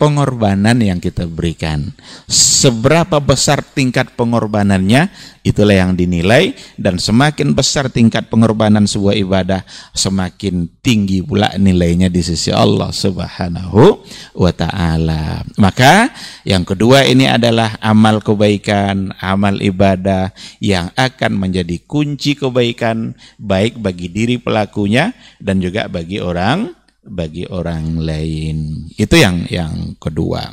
pengorbanan 0.00 0.80
yang 0.80 0.96
kita 0.96 1.28
berikan. 1.28 1.92
Seberapa 2.24 3.20
besar 3.20 3.60
tingkat 3.60 4.16
pengorbanannya, 4.16 5.12
itulah 5.44 5.76
yang 5.76 5.92
dinilai 5.92 6.56
dan 6.80 6.96
semakin 6.96 7.52
besar 7.52 7.92
tingkat 7.92 8.32
pengorbanan 8.32 8.88
sebuah 8.88 9.12
ibadah, 9.20 9.60
semakin 9.92 10.72
tinggi 10.80 11.20
pula 11.20 11.52
nilainya 11.60 12.08
di 12.08 12.24
sisi 12.24 12.48
Allah 12.48 12.88
Subhanahu 12.88 14.00
wa 14.40 14.52
taala. 14.56 15.44
Maka 15.60 16.08
yang 16.48 16.64
kedua 16.64 17.04
ini 17.04 17.28
adalah 17.28 17.76
amal 17.84 18.24
kebaikan, 18.24 19.12
amal 19.20 19.60
ibadah 19.60 20.32
yang 20.64 20.88
akan 20.96 21.36
menjadi 21.36 21.76
kunci 21.84 22.40
kebaikan 22.40 23.12
baik 23.36 23.76
bagi 23.76 24.08
diri 24.08 24.40
pelakunya 24.40 25.12
dan 25.36 25.60
juga 25.60 25.92
bagi 25.92 26.24
orang 26.24 26.79
bagi 27.10 27.44
orang 27.50 27.98
lain. 27.98 28.86
Itu 28.94 29.18
yang 29.18 29.50
yang 29.50 29.98
kedua. 29.98 30.46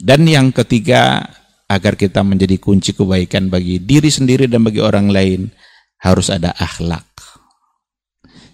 Dan 0.00 0.24
yang 0.24 0.50
ketiga, 0.50 1.20
agar 1.68 1.96
kita 1.96 2.24
menjadi 2.24 2.56
kunci 2.56 2.96
kebaikan 2.96 3.52
bagi 3.52 3.80
diri 3.80 4.08
sendiri 4.08 4.48
dan 4.48 4.64
bagi 4.64 4.80
orang 4.80 5.12
lain, 5.12 5.52
harus 6.00 6.28
ada 6.32 6.52
akhlak. 6.56 7.04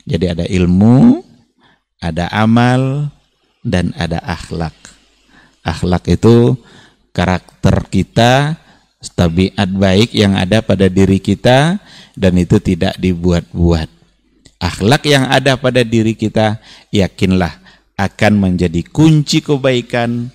Jadi 0.07 0.27
ada 0.27 0.45
ilmu, 0.47 1.23
ada 2.03 2.27
amal, 2.35 3.11
dan 3.63 3.93
ada 3.95 4.19
akhlak. 4.23 4.75
Akhlak 5.63 6.09
itu 6.11 6.57
karakter 7.13 7.87
kita, 7.91 8.57
tabiat 9.15 9.71
baik 9.71 10.15
yang 10.17 10.39
ada 10.39 10.65
pada 10.65 10.89
diri 10.89 11.21
kita, 11.21 11.79
dan 12.17 12.33
itu 12.39 12.57
tidak 12.63 12.97
dibuat-buat 12.97 14.00
akhlak 14.61 15.09
yang 15.09 15.27
ada 15.27 15.57
pada 15.57 15.81
diri 15.81 16.13
kita, 16.13 16.61
yakinlah 16.93 17.59
akan 17.97 18.33
menjadi 18.37 18.85
kunci 18.87 19.41
kebaikan 19.41 20.29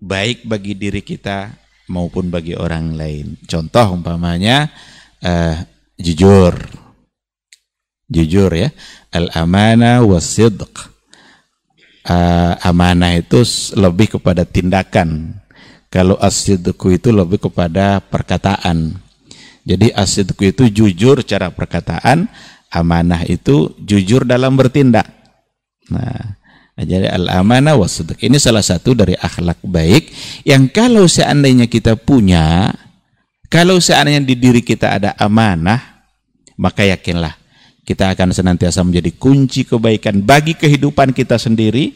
baik 0.00 0.46
bagi 0.48 0.78
diri 0.78 1.02
kita 1.02 1.52
maupun 1.90 2.30
bagi 2.30 2.54
orang 2.54 2.94
lain. 2.94 3.36
Contoh 3.44 3.98
umpamanya 3.98 4.70
uh, 5.26 5.60
jujur. 5.98 6.54
Jujur 8.10 8.50
ya. 8.54 8.70
Al-amanah 9.10 10.02
wasidq. 10.06 10.88
Uh, 12.00 12.56
amanah 12.64 13.18
itu 13.18 13.44
lebih 13.76 14.18
kepada 14.18 14.42
tindakan. 14.48 15.36
Kalau 15.90 16.14
asidku 16.16 16.94
itu 16.94 17.10
lebih 17.10 17.50
kepada 17.50 17.98
perkataan. 17.98 18.94
Jadi 19.66 19.92
asidku 19.92 20.48
itu 20.48 20.70
jujur 20.70 21.20
cara 21.26 21.52
perkataan, 21.52 22.30
amanah 22.70 23.26
itu 23.26 23.74
jujur 23.82 24.22
dalam 24.22 24.54
bertindak. 24.54 25.06
Nah, 25.90 26.38
jadi 26.78 27.12
al-amanah 27.12 27.76
wasudq 27.76 28.16
ini 28.24 28.40
salah 28.40 28.64
satu 28.64 28.96
dari 28.96 29.12
akhlak 29.18 29.60
baik 29.60 30.08
yang 30.48 30.70
kalau 30.70 31.04
seandainya 31.04 31.66
kita 31.66 31.98
punya, 31.98 32.72
kalau 33.52 33.82
seandainya 33.82 34.24
di 34.24 34.38
diri 34.38 34.62
kita 34.62 34.96
ada 34.96 35.10
amanah, 35.18 36.06
maka 36.56 36.86
yakinlah 36.86 37.36
kita 37.84 38.14
akan 38.14 38.30
senantiasa 38.30 38.86
menjadi 38.86 39.10
kunci 39.18 39.66
kebaikan 39.66 40.22
bagi 40.22 40.54
kehidupan 40.54 41.10
kita 41.10 41.36
sendiri 41.36 41.90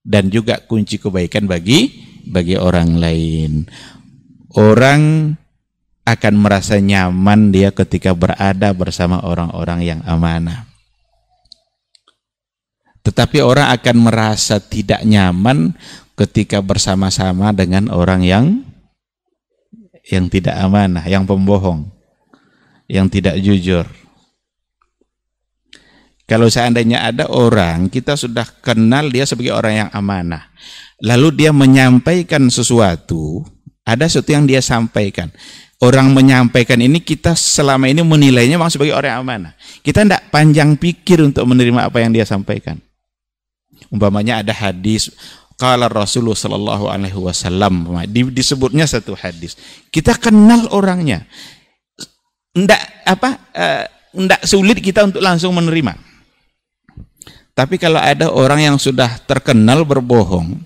dan 0.00 0.32
juga 0.32 0.56
kunci 0.64 0.96
kebaikan 0.96 1.44
bagi 1.44 1.92
bagi 2.24 2.56
orang 2.56 2.96
lain. 2.96 3.68
Orang 4.56 5.34
akan 6.04 6.34
merasa 6.36 6.76
nyaman 6.76 7.48
dia 7.48 7.72
ketika 7.72 8.12
berada 8.12 8.70
bersama 8.76 9.24
orang-orang 9.24 9.80
yang 9.80 10.00
amanah. 10.04 10.68
Tetapi 13.04 13.40
orang 13.44 13.72
akan 13.72 13.96
merasa 14.00 14.60
tidak 14.60 15.04
nyaman 15.04 15.76
ketika 16.16 16.60
bersama-sama 16.60 17.52
dengan 17.52 17.92
orang 17.92 18.24
yang 18.24 18.46
yang 20.04 20.28
tidak 20.28 20.56
amanah, 20.60 21.04
yang 21.08 21.24
pembohong, 21.24 21.88
yang 22.88 23.08
tidak 23.08 23.40
jujur. 23.40 23.88
Kalau 26.24 26.48
seandainya 26.48 27.04
ada 27.04 27.28
orang, 27.28 27.92
kita 27.92 28.16
sudah 28.16 28.48
kenal 28.64 29.12
dia 29.12 29.28
sebagai 29.28 29.52
orang 29.52 29.84
yang 29.84 29.90
amanah. 29.92 30.48
Lalu 31.04 31.44
dia 31.44 31.52
menyampaikan 31.52 32.48
sesuatu, 32.48 33.44
ada 33.84 34.08
sesuatu 34.08 34.32
yang 34.32 34.48
dia 34.48 34.64
sampaikan 34.64 35.28
orang 35.84 36.16
menyampaikan 36.16 36.80
ini 36.80 37.04
kita 37.04 37.36
selama 37.36 37.84
ini 37.84 38.00
menilainya 38.00 38.56
memang 38.56 38.72
sebagai 38.72 38.96
orang 38.96 39.20
amanah. 39.20 39.52
Kita 39.84 40.00
tidak 40.00 40.32
panjang 40.32 40.80
pikir 40.80 41.20
untuk 41.20 41.44
menerima 41.44 41.92
apa 41.92 42.00
yang 42.00 42.16
dia 42.16 42.24
sampaikan. 42.24 42.80
Umpamanya 43.92 44.40
ada 44.40 44.56
hadis 44.56 45.12
kalau 45.54 45.86
Rasulullah 45.86 46.34
Shallallahu 46.34 46.84
Alaihi 46.88 47.18
Wasallam 47.20 47.86
disebutnya 48.32 48.88
satu 48.88 49.14
hadis. 49.14 49.54
Kita 49.92 50.16
kenal 50.18 50.66
orangnya, 50.72 51.28
ndak 52.56 52.82
apa, 53.06 53.30
uh, 53.54 53.84
ndak 54.18 54.42
sulit 54.48 54.80
kita 54.80 55.04
untuk 55.06 55.20
langsung 55.22 55.54
menerima. 55.54 55.94
Tapi 57.54 57.78
kalau 57.78 58.02
ada 58.02 58.34
orang 58.34 58.66
yang 58.66 58.76
sudah 58.82 59.14
terkenal 59.30 59.86
berbohong, 59.86 60.58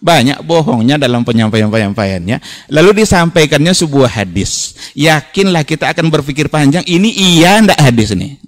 banyak 0.00 0.40
bohongnya 0.42 0.96
dalam 0.96 1.22
penyampaian-penyampaiannya. 1.22 2.40
Lalu 2.72 3.04
disampaikannya 3.04 3.76
sebuah 3.76 4.10
hadis. 4.24 4.74
Yakinlah 4.96 5.62
kita 5.62 5.92
akan 5.92 6.08
berpikir 6.08 6.48
panjang 6.48 6.82
ini 6.88 7.12
iya 7.12 7.60
ndak 7.60 7.78
hadis 7.78 8.16
ini? 8.16 8.40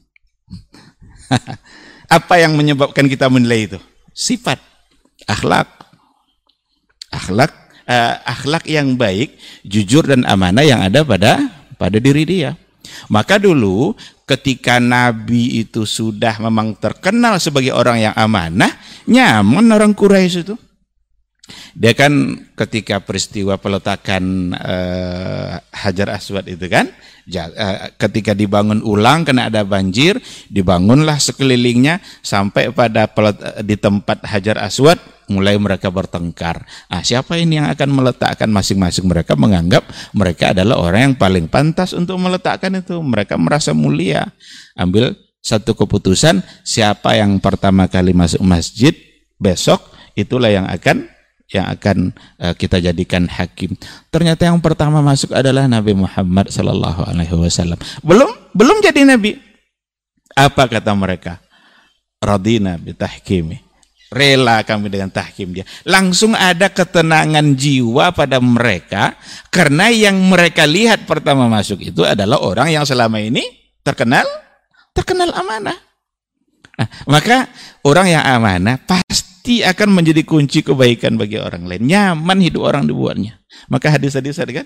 Apa 2.16 2.40
yang 2.40 2.56
menyebabkan 2.56 3.06
kita 3.06 3.28
menilai 3.28 3.68
itu? 3.72 3.78
Sifat. 4.16 4.58
Akhlak. 5.28 5.68
Akhlak 7.12 7.52
uh, 7.86 8.14
akhlak 8.24 8.64
yang 8.68 8.96
baik 8.96 9.36
jujur 9.62 10.08
dan 10.08 10.24
amanah 10.24 10.64
yang 10.64 10.80
ada 10.80 11.04
pada 11.04 11.38
pada 11.76 11.98
diri 12.00 12.24
dia. 12.24 12.56
Maka 13.08 13.36
dulu 13.36 13.94
ketika 14.24 14.80
Nabi 14.80 15.62
itu 15.64 15.84
sudah 15.84 16.40
memang 16.40 16.76
terkenal 16.76 17.38
sebagai 17.38 17.72
orang 17.74 18.10
yang 18.10 18.14
amanah, 18.16 18.72
nyaman 19.04 19.66
orang 19.72 19.92
Quraisy 19.92 20.38
itu. 20.44 20.56
Dia 21.72 21.96
kan 21.96 22.36
ketika 22.52 23.00
peristiwa 23.00 23.56
peletakan 23.56 24.54
uh, 24.54 25.56
Hajar 25.72 26.12
Aswad 26.12 26.46
itu 26.48 26.68
kan, 26.68 26.92
uh, 27.28 27.90
ketika 27.96 28.36
dibangun 28.36 28.84
ulang 28.84 29.24
kena 29.24 29.48
ada 29.48 29.64
banjir, 29.64 30.20
dibangunlah 30.52 31.16
sekelilingnya 31.16 32.04
sampai 32.20 32.70
pada 32.76 33.08
pelet, 33.08 33.36
uh, 33.40 33.64
di 33.64 33.76
tempat 33.80 34.20
Hajar 34.28 34.60
Aswad 34.60 35.00
mulai 35.32 35.56
mereka 35.56 35.88
bertengkar. 35.88 36.68
Ah, 36.92 37.00
siapa 37.00 37.40
ini 37.40 37.56
yang 37.56 37.72
akan 37.72 37.88
meletakkan 37.88 38.52
masing-masing 38.52 39.08
mereka 39.08 39.32
menganggap 39.32 39.88
mereka 40.12 40.52
adalah 40.52 40.76
orang 40.76 41.12
yang 41.12 41.16
paling 41.16 41.46
pantas 41.48 41.96
untuk 41.96 42.20
meletakkan 42.20 42.76
itu. 42.76 43.00
Mereka 43.00 43.40
merasa 43.40 43.72
mulia. 43.72 44.28
Ambil 44.76 45.16
satu 45.42 45.74
keputusan 45.74 46.44
siapa 46.62 47.18
yang 47.18 47.42
pertama 47.42 47.90
kali 47.90 48.14
masuk 48.14 48.44
masjid 48.46 48.94
besok 49.42 49.82
itulah 50.14 50.52
yang 50.52 50.70
akan 50.70 51.10
yang 51.52 51.68
akan 51.68 52.16
uh, 52.40 52.56
kita 52.56 52.80
jadikan 52.80 53.28
hakim. 53.28 53.76
Ternyata 54.08 54.48
yang 54.48 54.58
pertama 54.58 55.04
masuk 55.04 55.36
adalah 55.36 55.68
Nabi 55.68 55.92
Muhammad 55.92 56.48
sallallahu 56.48 57.04
alaihi 57.04 57.36
wasallam. 57.36 57.76
Belum 58.00 58.32
belum 58.56 58.80
jadi 58.80 59.04
nabi. 59.04 59.36
Apa 60.32 60.64
kata 60.64 60.96
mereka? 60.96 61.38
Radina 62.16 62.80
bitahkimi. 62.80 63.60
Rela 64.12 64.60
kami 64.60 64.92
dengan 64.92 65.08
tahkim 65.08 65.56
dia. 65.56 65.64
Langsung 65.88 66.36
ada 66.36 66.68
ketenangan 66.68 67.56
jiwa 67.56 68.12
pada 68.12 68.36
mereka 68.44 69.16
karena 69.48 69.88
yang 69.88 70.20
mereka 70.28 70.68
lihat 70.68 71.08
pertama 71.08 71.48
masuk 71.48 71.80
itu 71.80 72.04
adalah 72.04 72.36
orang 72.44 72.68
yang 72.68 72.84
selama 72.84 73.16
ini 73.24 73.40
terkenal 73.80 74.28
terkenal 74.92 75.32
amanah. 75.32 75.76
Nah, 76.76 76.88
maka 77.08 77.48
orang 77.88 78.12
yang 78.12 78.24
amanah 78.24 78.76
pasti 78.84 79.31
pasti 79.42 79.58
akan 79.58 79.98
menjadi 79.98 80.22
kunci 80.22 80.62
kebaikan 80.62 81.18
bagi 81.18 81.34
orang 81.34 81.66
lain. 81.66 81.82
Nyaman 81.90 82.38
hidup 82.46 82.62
orang 82.62 82.86
dibuatnya. 82.86 83.42
Maka 83.66 83.90
hadis-hadis 83.90 84.38
kan 84.38 84.62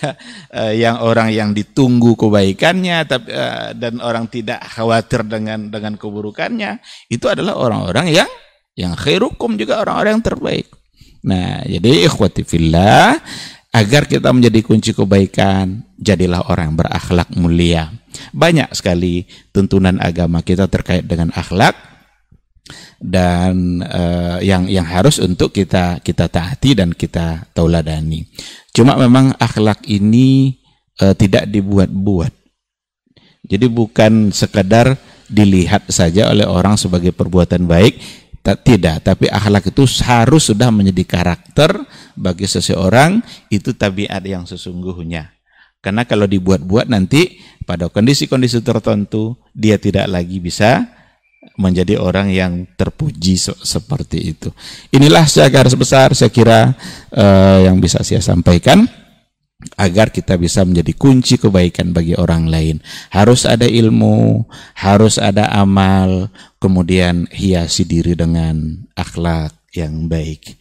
eh, 0.64 0.80
yang 0.80 1.04
orang 1.04 1.28
yang 1.28 1.52
ditunggu 1.52 2.16
kebaikannya 2.16 3.04
tapi 3.04 3.28
eh, 3.28 3.76
dan 3.76 4.00
orang 4.00 4.24
tidak 4.32 4.64
khawatir 4.64 5.28
dengan 5.28 5.68
dengan 5.68 6.00
keburukannya 6.00 6.80
itu 7.12 7.28
adalah 7.28 7.60
orang-orang 7.60 8.16
yang 8.16 8.30
yang 8.80 8.96
khairukum 8.96 9.60
juga 9.60 9.84
orang-orang 9.84 10.16
yang 10.16 10.24
terbaik. 10.24 10.72
Nah, 11.28 11.60
jadi 11.68 12.08
ikhwati 12.08 12.48
fillah 12.48 13.20
agar 13.76 14.08
kita 14.08 14.32
menjadi 14.32 14.64
kunci 14.64 14.96
kebaikan, 14.96 15.84
jadilah 16.00 16.48
orang 16.48 16.72
berakhlak 16.80 17.28
mulia. 17.36 17.92
Banyak 18.32 18.72
sekali 18.72 19.28
tuntunan 19.52 20.00
agama 20.00 20.40
kita 20.40 20.64
terkait 20.72 21.04
dengan 21.04 21.28
akhlak 21.36 21.93
dan 22.96 23.84
uh, 23.84 24.40
yang 24.40 24.64
yang 24.66 24.88
harus 24.88 25.20
untuk 25.20 25.52
kita 25.52 26.00
kita 26.00 26.32
taati 26.32 26.72
dan 26.72 26.96
kita 26.96 27.48
tauladani. 27.52 28.24
Cuma 28.72 28.96
memang 28.96 29.36
akhlak 29.36 29.84
ini 29.86 30.56
uh, 31.04 31.12
tidak 31.12 31.48
dibuat-buat. 31.52 32.32
Jadi 33.44 33.66
bukan 33.68 34.32
sekadar 34.32 34.96
dilihat 35.28 35.84
saja 35.92 36.32
oleh 36.32 36.48
orang 36.48 36.80
sebagai 36.80 37.12
perbuatan 37.12 37.68
baik, 37.68 38.00
tidak, 38.64 39.04
tapi 39.04 39.28
akhlak 39.28 39.68
itu 39.68 39.84
harus 40.04 40.48
sudah 40.48 40.72
menjadi 40.72 41.04
karakter 41.04 41.84
bagi 42.16 42.48
seseorang 42.48 43.20
itu 43.52 43.76
tabiat 43.76 44.24
yang 44.24 44.48
sesungguhnya. 44.48 45.32
Karena 45.84 46.08
kalau 46.08 46.24
dibuat-buat 46.24 46.88
nanti 46.88 47.44
pada 47.68 47.92
kondisi-kondisi 47.92 48.64
tertentu 48.64 49.36
dia 49.52 49.76
tidak 49.76 50.08
lagi 50.08 50.40
bisa 50.40 50.88
menjadi 51.54 52.00
orang 52.00 52.34
yang 52.34 52.66
terpuji 52.74 53.38
seperti 53.38 54.34
itu. 54.34 54.50
Inilah 54.90 55.24
secara 55.28 55.66
besar 55.70 56.10
saya 56.12 56.30
kira 56.30 56.74
uh, 57.14 57.58
yang 57.62 57.78
bisa 57.78 58.02
saya 58.02 58.18
sampaikan 58.18 58.86
agar 59.80 60.12
kita 60.12 60.36
bisa 60.36 60.60
menjadi 60.66 60.92
kunci 60.92 61.40
kebaikan 61.40 61.94
bagi 61.94 62.12
orang 62.18 62.50
lain. 62.50 62.82
Harus 63.08 63.48
ada 63.48 63.64
ilmu, 63.64 64.44
harus 64.76 65.16
ada 65.16 65.48
amal, 65.56 66.28
kemudian 66.60 67.30
hiasi 67.32 67.88
diri 67.88 68.12
dengan 68.12 68.84
akhlak 68.98 69.54
yang 69.72 70.10
baik. 70.10 70.58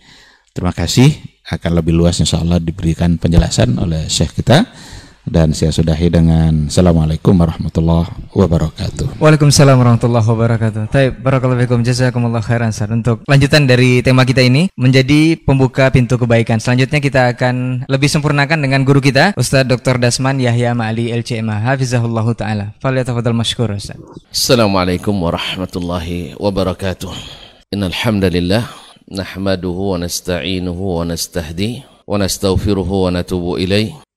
Terima 0.53 0.71
kasih. 0.71 1.09
Akan 1.43 1.75
lebih 1.75 1.91
luas 1.91 2.23
insya 2.23 2.39
Allah 2.39 2.61
diberikan 2.63 3.19
penjelasan 3.19 3.75
oleh 3.75 4.07
Syekh 4.07 4.39
kita 4.39 4.63
dan 5.23 5.55
saya 5.55 5.71
sudahi 5.71 6.11
dengan 6.11 6.67
Assalamualaikum 6.67 7.31
warahmatullahi 7.35 8.11
wabarakatuh. 8.35 9.19
Waalaikumsalam 9.23 9.79
warahmatullahi 9.79 10.27
wabarakatuh. 10.27 10.81
Baik, 10.91 11.11
barakallahu 11.23 11.63
fikum 11.63 11.79
jazakumullah 11.83 12.43
khairan 12.43 12.75
Sar. 12.75 12.91
Untuk 12.91 13.23
lanjutan 13.27 13.63
dari 13.63 14.03
tema 14.03 14.27
kita 14.27 14.43
ini 14.43 14.67
menjadi 14.75 15.39
pembuka 15.39 15.87
pintu 15.89 16.19
kebaikan. 16.19 16.59
Selanjutnya 16.59 16.99
kita 16.99 17.31
akan 17.35 17.87
lebih 17.87 18.09
sempurnakan 18.11 18.59
dengan 18.59 18.83
guru 18.83 18.99
kita 18.99 19.35
Ustaz 19.39 19.63
Dr. 19.63 19.99
Dasman 19.99 20.43
Yahya 20.43 20.75
Ma'ali 20.75 21.15
LCMA 21.15 21.63
hafizahullah 21.63 22.27
taala. 22.35 22.65
Falyatafadhal 22.83 23.35
mashkur 23.35 23.71
Ustaz. 23.71 23.99
Assalamualaikum 24.27 25.15
warahmatullahi 25.15 26.35
wabarakatuh. 26.35 27.11
Innal 27.71 27.95
hamdalillah 27.95 28.67
nahmaduhu 29.07 29.95
wa 29.95 30.03
nasta'inuhu 30.03 30.99
wa 30.99 31.07
nastahdi 31.07 31.83
wa 32.03 32.19
nastaghfiruhu 32.19 33.07
wa 33.07 33.09
natubu 33.15 33.55
ilaih 33.59 33.95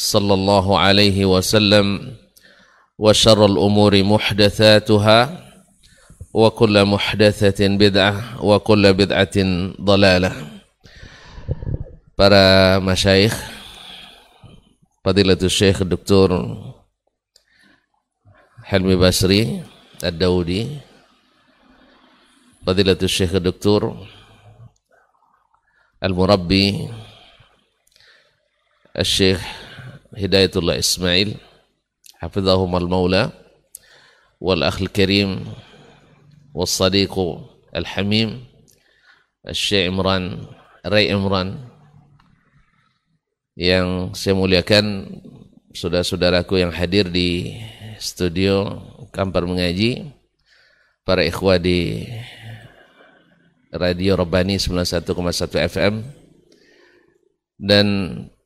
صلى 0.00 0.34
الله 0.34 0.66
عليه 0.78 1.18
وسلم 1.28 2.16
وشر 2.98 3.40
الأمور 3.46 3.92
محدثاتها 4.02 5.20
وكل 6.34 6.74
محدثة 6.84 7.60
بدعة 7.68 8.14
وكل 8.44 8.84
بدعة 8.94 9.36
ضلالة 9.80 10.32
para 12.16 12.76
masyayikh 12.84 13.32
Fadilatul 15.00 15.48
Syekh 15.48 15.80
Dr. 15.88 16.28
Helmi 18.68 18.92
Basri 19.00 19.64
Ad-Daudi 20.04 20.68
Fadilatul 22.60 23.08
Syekh 23.08 23.40
Dr. 23.40 23.96
Al-Murabbi 26.04 26.92
Al-Syekh 28.92 29.40
Hidayatullah 30.10 30.74
Ismail 30.74 31.38
Hafizahumul 32.18 32.90
Maula 32.90 33.30
wal 34.42 34.66
akhil 34.66 34.90
karim 34.90 35.46
Wal 36.50 36.66
Sadiq 36.66 37.14
al 37.70 37.86
hamim 37.94 38.42
Syekh 39.54 39.86
Imran 39.86 40.50
Ray 40.82 41.14
Imran 41.14 41.62
yang 43.54 44.10
saya 44.18 44.34
muliakan 44.34 45.06
saudara-saudaraku 45.70 46.58
yang 46.58 46.74
hadir 46.74 47.06
di 47.06 47.54
studio 48.02 48.82
Kampar 49.14 49.46
Mengaji 49.46 50.10
para 51.06 51.22
ikhwah 51.22 51.62
di 51.62 52.08
Radio 53.70 54.18
Rabbani 54.18 54.58
91,1 54.58 55.06
FM 55.70 55.94
dan 57.62 57.86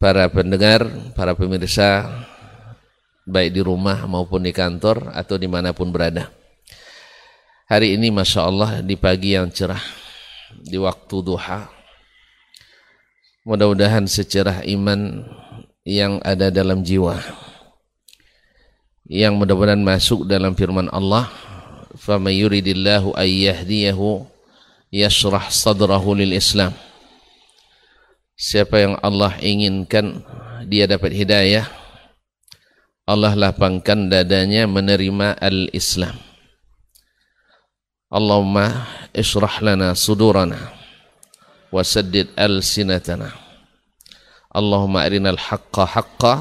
para 0.04 0.28
pendengar, 0.32 0.88
para 1.16 1.36
pemirsa 1.36 2.08
baik 3.28 3.54
di 3.54 3.62
rumah 3.62 4.08
maupun 4.10 4.42
di 4.42 4.52
kantor 4.56 5.14
atau 5.14 5.36
dimanapun 5.38 5.94
berada. 5.94 6.32
Hari 7.70 7.94
ini 7.96 8.10
Masya 8.10 8.42
Allah 8.42 8.72
di 8.82 8.98
pagi 8.98 9.38
yang 9.38 9.54
cerah, 9.54 9.82
di 10.58 10.78
waktu 10.82 11.16
duha, 11.22 11.70
mudah-mudahan 13.46 14.10
secerah 14.10 14.66
iman 14.66 15.22
yang 15.86 16.18
ada 16.26 16.50
dalam 16.50 16.82
jiwa, 16.82 17.22
yang 19.06 19.38
mudah-mudahan 19.38 19.86
masuk 19.86 20.26
dalam 20.26 20.58
firman 20.58 20.90
Allah 20.90 21.30
فَمَنْ 22.00 22.32
يُرِدِ 22.32 22.68
اللَّهُ 22.80 23.04
أَنْ 23.18 23.30
يَهْدِيَهُ 23.30 24.00
يَشْرَحْ 24.94 25.44
صَدْرَهُ 25.50 26.06
لِلْإِسْلَامِ 26.06 26.74
Siapa 28.35 28.83
yang 28.83 28.95
Allah 28.99 29.39
inginkan 29.39 30.27
dia 30.67 30.91
dapat 30.91 31.15
hidayah. 31.15 31.71
Allah 33.07 33.37
lapangkan 33.39 34.11
dadanya 34.11 34.67
menerima 34.67 35.39
al-Islam. 35.39 36.19
Allahumma 38.11 38.91
ishrah 39.15 39.63
lana 39.63 39.95
sudurana 39.95 40.73
wasaddid 41.71 42.35
al-sinatana. 42.35 43.31
Allahumma 44.51 45.07
arinal 45.07 45.39
haqqa 45.39 45.85
haqqa 45.87 46.35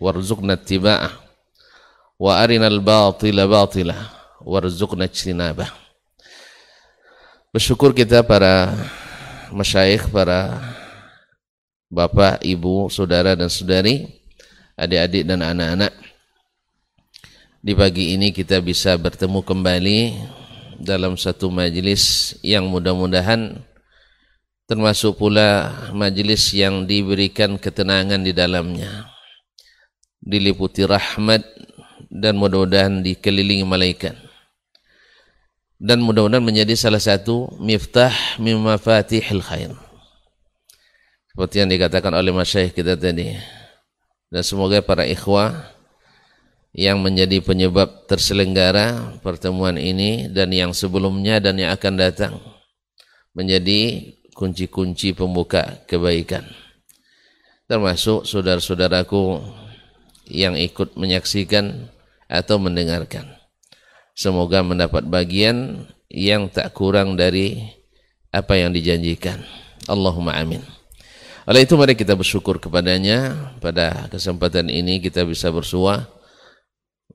warzuqna 0.00 0.56
ittiba'ah. 0.56 1.12
Wa 2.16 2.40
arinal 2.40 2.80
batila 2.80 3.44
batila 3.44 3.96
warzuqna 4.40 5.04
ijtinabah. 5.08 5.68
Bersyukur 7.52 7.96
kita 7.96 8.20
para 8.24 8.72
masyayikh, 9.48 10.12
para 10.12 10.75
bapak, 11.86 12.42
ibu, 12.42 12.90
saudara 12.90 13.38
dan 13.38 13.50
saudari, 13.50 14.06
adik-adik 14.74 15.22
dan 15.26 15.42
anak-anak. 15.42 15.92
Di 17.62 17.74
pagi 17.74 18.14
ini 18.14 18.30
kita 18.30 18.62
bisa 18.62 18.94
bertemu 18.94 19.42
kembali 19.42 20.00
dalam 20.78 21.18
satu 21.18 21.50
majelis 21.50 22.36
yang 22.44 22.70
mudah-mudahan 22.70 23.58
termasuk 24.66 25.18
pula 25.18 25.72
majelis 25.94 26.54
yang 26.54 26.86
diberikan 26.86 27.58
ketenangan 27.58 28.22
di 28.22 28.30
dalamnya. 28.30 29.10
Diliputi 30.22 30.82
rahmat 30.82 31.42
dan 32.10 32.38
mudah-mudahan 32.38 33.02
dikelilingi 33.02 33.66
malaikat 33.66 34.26
dan 35.76 36.00
mudah-mudahan 36.00 36.44
menjadi 36.44 36.72
salah 36.72 37.00
satu 37.00 37.52
miftah 37.60 38.12
min 38.40 38.56
mafatihil 38.56 39.44
khair. 39.44 39.85
Seperti 41.36 41.60
yang 41.60 41.68
dikatakan 41.68 42.16
oleh 42.16 42.32
masyayikh 42.32 42.80
kita 42.80 42.96
tadi. 42.96 43.36
Dan 44.32 44.40
semoga 44.40 44.80
para 44.80 45.04
ikhwah 45.04 45.68
yang 46.72 47.04
menjadi 47.04 47.44
penyebab 47.44 48.08
terselenggara 48.08 49.20
pertemuan 49.20 49.76
ini 49.76 50.32
dan 50.32 50.48
yang 50.48 50.72
sebelumnya 50.72 51.36
dan 51.36 51.60
yang 51.60 51.76
akan 51.76 52.00
datang 52.00 52.40
menjadi 53.36 54.12
kunci-kunci 54.32 55.12
pembuka 55.12 55.84
kebaikan. 55.84 56.48
Termasuk 57.68 58.24
saudara-saudaraku 58.24 59.36
yang 60.32 60.56
ikut 60.56 60.96
menyaksikan 60.96 61.92
atau 62.32 62.56
mendengarkan. 62.56 63.28
Semoga 64.16 64.64
mendapat 64.64 65.04
bagian 65.04 65.84
yang 66.08 66.48
tak 66.48 66.72
kurang 66.72 67.12
dari 67.20 67.60
apa 68.32 68.56
yang 68.56 68.72
dijanjikan. 68.72 69.44
Allahumma 69.84 70.32
amin. 70.32 70.75
Oleh 71.46 71.62
itu 71.62 71.78
mari 71.78 71.94
kita 71.94 72.18
bersyukur 72.18 72.58
kepadanya 72.58 73.54
pada 73.62 74.10
kesempatan 74.10 74.66
ini 74.66 74.98
kita 74.98 75.22
bisa 75.22 75.46
bersua 75.54 76.10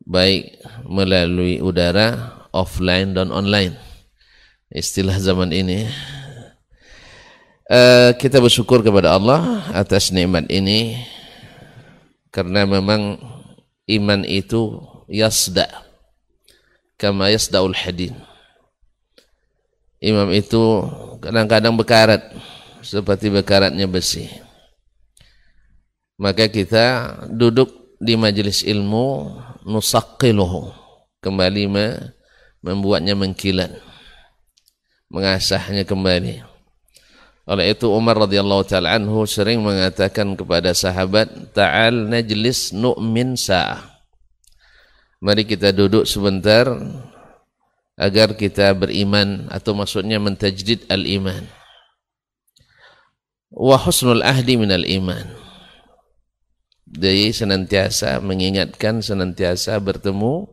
baik 0.07 0.55
melalui 0.87 1.59
udara 1.59 2.39
offline 2.55 3.11
dan 3.11 3.27
online. 3.27 3.75
Istilah 4.71 5.19
zaman 5.19 5.51
ini. 5.51 5.83
Uh, 7.67 8.15
kita 8.15 8.39
bersyukur 8.39 8.79
kepada 8.79 9.15
Allah 9.19 9.67
atas 9.75 10.15
nikmat 10.15 10.47
ini 10.47 10.95
karena 12.31 12.63
memang 12.63 13.19
iman 13.87 14.23
itu 14.23 14.79
yasda' 15.11 15.71
kama 16.95 17.35
yasdaul 17.35 17.75
hadin. 17.75 18.15
Imam 19.99 20.31
itu 20.31 20.87
kadang-kadang 21.19 21.75
bekarat 21.75 22.23
seperti 22.81 23.29
bekaratnya 23.29 23.85
besi. 23.87 24.29
Maka 26.21 26.49
kita 26.49 27.17
duduk 27.29 27.97
di 27.97 28.13
majelis 28.13 28.61
ilmu 28.61 29.37
nusaqiluhu 29.65 30.69
kembali 31.21 31.63
membuatnya 32.61 33.17
mengkilat 33.17 33.73
mengasahnya 35.11 35.83
kembali. 35.83 36.39
Oleh 37.51 37.75
itu 37.75 37.91
Umar 37.91 38.15
radhiyallahu 38.15 38.63
taala 38.63 38.95
anhu 38.95 39.27
sering 39.27 39.59
mengatakan 39.59 40.39
kepada 40.39 40.71
sahabat, 40.71 41.51
"Ta'al 41.51 42.07
najlis 42.07 42.71
nu'min 42.71 43.35
sa'ah." 43.35 43.91
Mari 45.19 45.45
kita 45.45 45.75
duduk 45.75 46.07
sebentar 46.07 46.65
agar 47.99 48.33
kita 48.33 48.73
beriman 48.73 49.51
atau 49.51 49.75
maksudnya 49.75 50.17
mentajdid 50.17 50.87
al-iman. 50.89 51.60
Wa 53.51 53.75
husnul 53.75 54.23
ahdi 54.23 54.55
minal 54.55 54.87
iman. 54.87 55.27
Jadi 56.91 57.31
senantiasa 57.31 58.19
mengingatkan, 58.19 58.99
senantiasa 58.99 59.79
bertemu, 59.79 60.47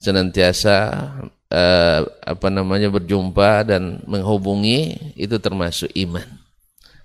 senantiasa 0.00 0.76
uh, 1.52 2.00
apa 2.04 2.48
namanya 2.48 2.88
berjumpa 2.92 3.68
dan 3.68 4.00
menghubungi 4.08 5.12
itu 5.16 5.36
termasuk 5.40 5.92
iman. 5.96 6.24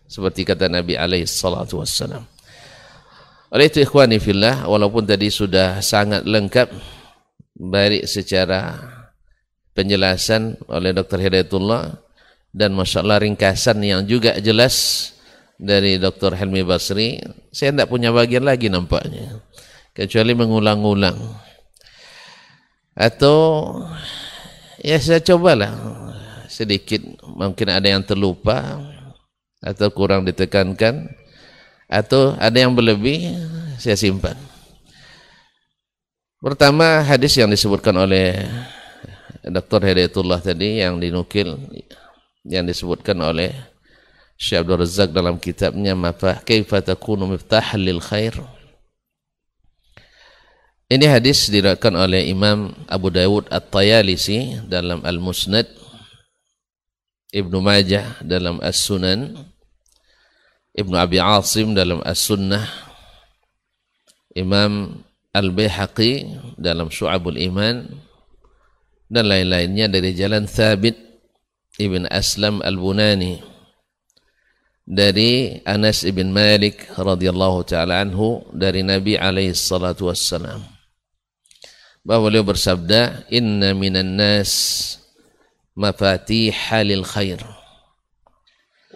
Seperti 0.07 0.43
kata 0.43 0.67
Nabi 0.67 0.99
alaihi 0.99 1.27
salatu 1.27 1.79
wassalam. 1.79 2.27
Oleh 3.51 3.67
itu 3.67 3.84
ikhwani 3.84 4.19
fillah 4.19 4.63
walaupun 4.67 5.03
tadi 5.03 5.27
sudah 5.27 5.84
sangat 5.84 6.23
lengkap 6.23 6.71
baik 7.59 8.07
secara 8.07 8.79
penjelasan 9.75 10.55
oleh 10.71 10.95
Dr. 10.95 11.19
Hidayatullah 11.19 11.99
dan 12.51 12.71
Masya 12.75 13.03
Allah 13.03 13.19
ringkasan 13.23 13.79
yang 13.84 14.03
juga 14.07 14.39
jelas 14.39 15.11
dari 15.62 16.01
Dr. 16.01 16.34
Helmi 16.34 16.66
Basri 16.66 17.22
saya 17.53 17.70
tidak 17.70 17.93
punya 17.93 18.09
bagian 18.09 18.41
lagi 18.41 18.66
nampaknya 18.66 19.45
kecuali 19.93 20.34
mengulang-ulang 20.34 21.22
atau 22.97 23.38
ya 24.82 24.97
saya 24.97 25.22
cobalah 25.22 25.70
sedikit 26.49 27.05
mungkin 27.38 27.70
ada 27.70 27.86
yang 27.86 28.01
terlupa 28.01 28.82
atau 29.62 29.88
kurang 29.93 30.26
ditekankan 30.26 31.14
atau 31.86 32.34
ada 32.41 32.57
yang 32.57 32.74
berlebih 32.74 33.30
saya 33.78 33.93
simpan 33.93 34.34
pertama 36.41 37.05
hadis 37.05 37.38
yang 37.38 37.53
disebutkan 37.53 37.93
oleh 38.01 38.34
Dr. 39.45 39.86
Hidayatullah 39.86 40.41
tadi 40.41 40.82
yang 40.82 40.97
dinukil 40.97 41.53
yang 42.41 42.66
disebutkan 42.66 43.22
oleh 43.22 43.70
Syekh 44.41 44.65
Abdul 44.65 44.81
Razak 44.81 45.13
dalam 45.13 45.37
kitabnya 45.37 45.93
Mafah 45.93 46.41
Kaifa 46.41 46.81
takunu 46.81 47.29
miftah 47.29 47.77
lil 47.77 48.01
khair. 48.01 48.33
Ini 50.89 51.05
hadis 51.05 51.45
diriwayatkan 51.53 51.93
oleh 51.93 52.25
Imam 52.25 52.73
Abu 52.89 53.13
Dawud 53.13 53.47
At-Tayalisi 53.53 54.65
dalam 54.65 55.05
Al-Musnad 55.05 55.69
Ibnu 57.31 57.63
Majah 57.63 58.19
dalam 58.25 58.59
As-Sunan 58.59 59.39
Ibnu 60.73 60.95
Abi 60.97 61.21
Asim 61.21 61.77
dalam 61.77 62.03
As-Sunnah 62.03 62.65
Imam 64.35 64.99
Al-Bihaqi 65.31 66.27
dalam 66.59 66.91
Syu'abul 66.91 67.39
Iman 67.39 67.87
dan 69.07 69.31
lain-lainnya 69.31 69.87
dari 69.87 70.11
jalan 70.11 70.43
Thabit 70.43 70.97
Ibn 71.79 72.09
Aslam 72.11 72.59
Al-Bunani 72.59 73.51
dari 74.91 75.63
Anas 75.63 76.03
ibn 76.03 76.35
Malik 76.35 76.83
radhiyallahu 76.99 77.63
taala 77.63 78.03
anhu 78.03 78.43
dari 78.51 78.83
Nabi 78.83 79.15
alaihi 79.15 79.55
salatu 79.55 80.11
wassalam 80.11 80.59
bahwa 82.03 82.27
beliau 82.27 82.43
bersabda 82.43 83.23
inna 83.31 83.71
minan 83.71 84.19
nas 84.19 84.51
mafatih 85.79 86.51
halil 86.51 87.07
khair 87.07 87.39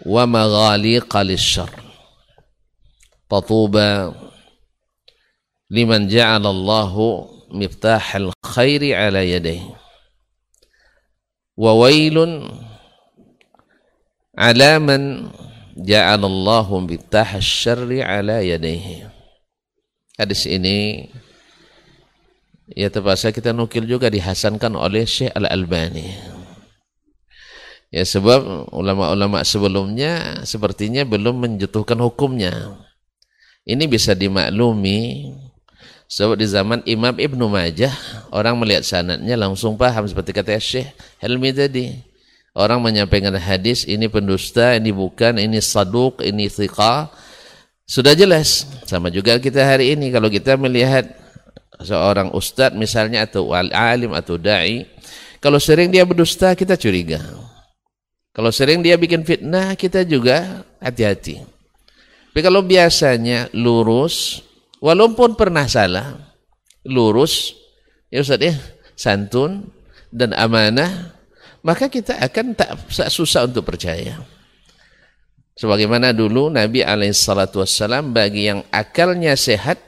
wa 0.04 0.28
maghaliqa 0.28 1.24
lisyarr 1.24 1.72
fatuba 3.24 4.12
liman 5.72 6.12
ja'ala 6.12 6.52
Allahu 6.52 7.24
miftahal 7.56 8.36
khairi 8.44 8.92
ala 8.92 9.24
yadayhi 9.24 9.72
wa 11.56 11.72
wailun 11.72 12.52
ala 14.36 14.76
man 14.76 15.32
ja'ala 15.76 16.24
Allahu 16.24 16.80
miftahal 16.88 17.44
syarri 17.44 18.00
ala 18.00 18.40
yadayhi 18.40 19.04
hadis 20.16 20.48
ini 20.48 21.12
ya 22.72 22.88
terpaksa 22.88 23.30
kita 23.30 23.52
nukil 23.52 23.84
juga 23.84 24.08
dihasankan 24.08 24.72
oleh 24.74 25.04
Syekh 25.04 25.30
Al-Albani 25.36 26.36
Ya 27.94 28.02
sebab 28.02 28.68
ulama-ulama 28.74 29.46
sebelumnya 29.46 30.42
sepertinya 30.42 31.06
belum 31.06 31.38
menjatuhkan 31.38 31.96
hukumnya. 32.02 32.76
Ini 33.64 33.86
bisa 33.86 34.14
dimaklumi 34.14 35.32
sebab 36.06 36.38
di 36.38 36.46
zaman 36.46 36.82
Imam 36.86 37.14
Ibnu 37.14 37.50
Majah 37.50 37.90
orang 38.30 38.58
melihat 38.58 38.86
sanadnya 38.86 39.34
langsung 39.34 39.74
paham 39.74 40.06
seperti 40.06 40.30
kata 40.34 40.58
Syekh 40.58 40.90
Helmi 41.22 41.54
tadi. 41.54 42.05
Orang 42.56 42.80
menyampaikan 42.80 43.36
hadis 43.36 43.84
ini 43.84 44.08
pendusta, 44.08 44.72
ini 44.80 44.88
bukan, 44.88 45.36
ini 45.36 45.60
saduk, 45.60 46.24
ini 46.24 46.48
thiqa. 46.48 47.12
Sudah 47.84 48.16
jelas. 48.16 48.64
Sama 48.88 49.12
juga 49.12 49.36
kita 49.36 49.60
hari 49.60 49.92
ini 49.92 50.08
kalau 50.08 50.32
kita 50.32 50.56
melihat 50.56 51.04
seorang 51.84 52.32
ustadz 52.32 52.72
misalnya 52.72 53.28
atau 53.28 53.52
alim 53.52 54.16
atau 54.16 54.40
dai, 54.40 54.88
kalau 55.44 55.60
sering 55.60 55.92
dia 55.92 56.08
berdusta 56.08 56.56
kita 56.56 56.80
curiga. 56.80 57.20
Kalau 58.32 58.48
sering 58.48 58.80
dia 58.80 58.96
bikin 58.96 59.24
fitnah, 59.24 59.76
kita 59.76 60.04
juga 60.08 60.64
hati-hati. 60.80 61.40
Tapi 62.32 62.40
kalau 62.40 62.60
biasanya 62.60 63.48
lurus, 63.56 64.44
walaupun 64.80 65.36
pernah 65.36 65.64
salah, 65.64 66.20
lurus, 66.84 67.56
ya 68.12 68.20
Ustaz 68.20 68.44
ya, 68.44 68.52
santun 68.92 69.72
dan 70.12 70.36
amanah, 70.36 71.15
maka 71.64 71.88
kita 71.88 72.18
akan 72.20 72.56
tak 72.56 72.74
susah 72.90 73.46
untuk 73.48 73.64
percaya. 73.68 74.20
Sebagaimana 75.56 76.12
dulu 76.12 76.52
Nabi 76.52 76.84
Alaihissalam 76.84 78.12
bagi 78.12 78.52
yang 78.52 78.60
akalnya 78.68 79.32
sehat, 79.40 79.80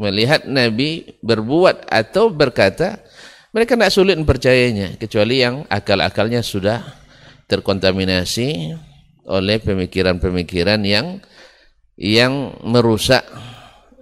melihat 0.00 0.48
Nabi 0.48 1.20
berbuat 1.20 1.92
atau 1.92 2.32
berkata, 2.32 3.04
mereka 3.52 3.76
tidak 3.76 3.92
sulit 3.92 4.16
mempercayainya, 4.16 4.96
kecuali 4.96 5.44
yang 5.44 5.68
akal-akalnya 5.68 6.40
sudah 6.40 6.80
terkontaminasi 7.46 8.74
oleh 9.28 9.60
pemikiran-pemikiran 9.60 10.80
yang 10.84 11.20
yang 11.94 12.58
merusak 12.66 13.22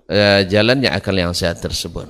uh, 0.09 0.41
jalannya 0.49 0.89
akal 0.89 1.13
yang 1.13 1.37
sehat 1.37 1.61
tersebut. 1.61 2.09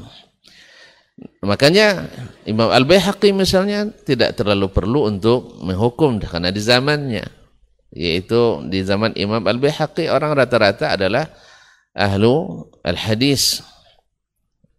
Makanya 1.43 2.07
Imam 2.47 2.71
Al-Baihaqi 2.71 3.35
misalnya 3.35 3.91
tidak 4.07 4.39
terlalu 4.39 4.71
perlu 4.71 5.11
untuk 5.11 5.59
menghukum 5.59 6.23
karena 6.23 6.55
di 6.55 6.63
zamannya 6.63 7.27
yaitu 7.91 8.63
di 8.71 8.81
zaman 8.87 9.11
Imam 9.19 9.43
Al-Baihaqi 9.43 10.07
orang 10.07 10.39
rata-rata 10.39 10.95
adalah 10.95 11.27
ahlu 11.99 12.63
al-hadis 12.87 13.61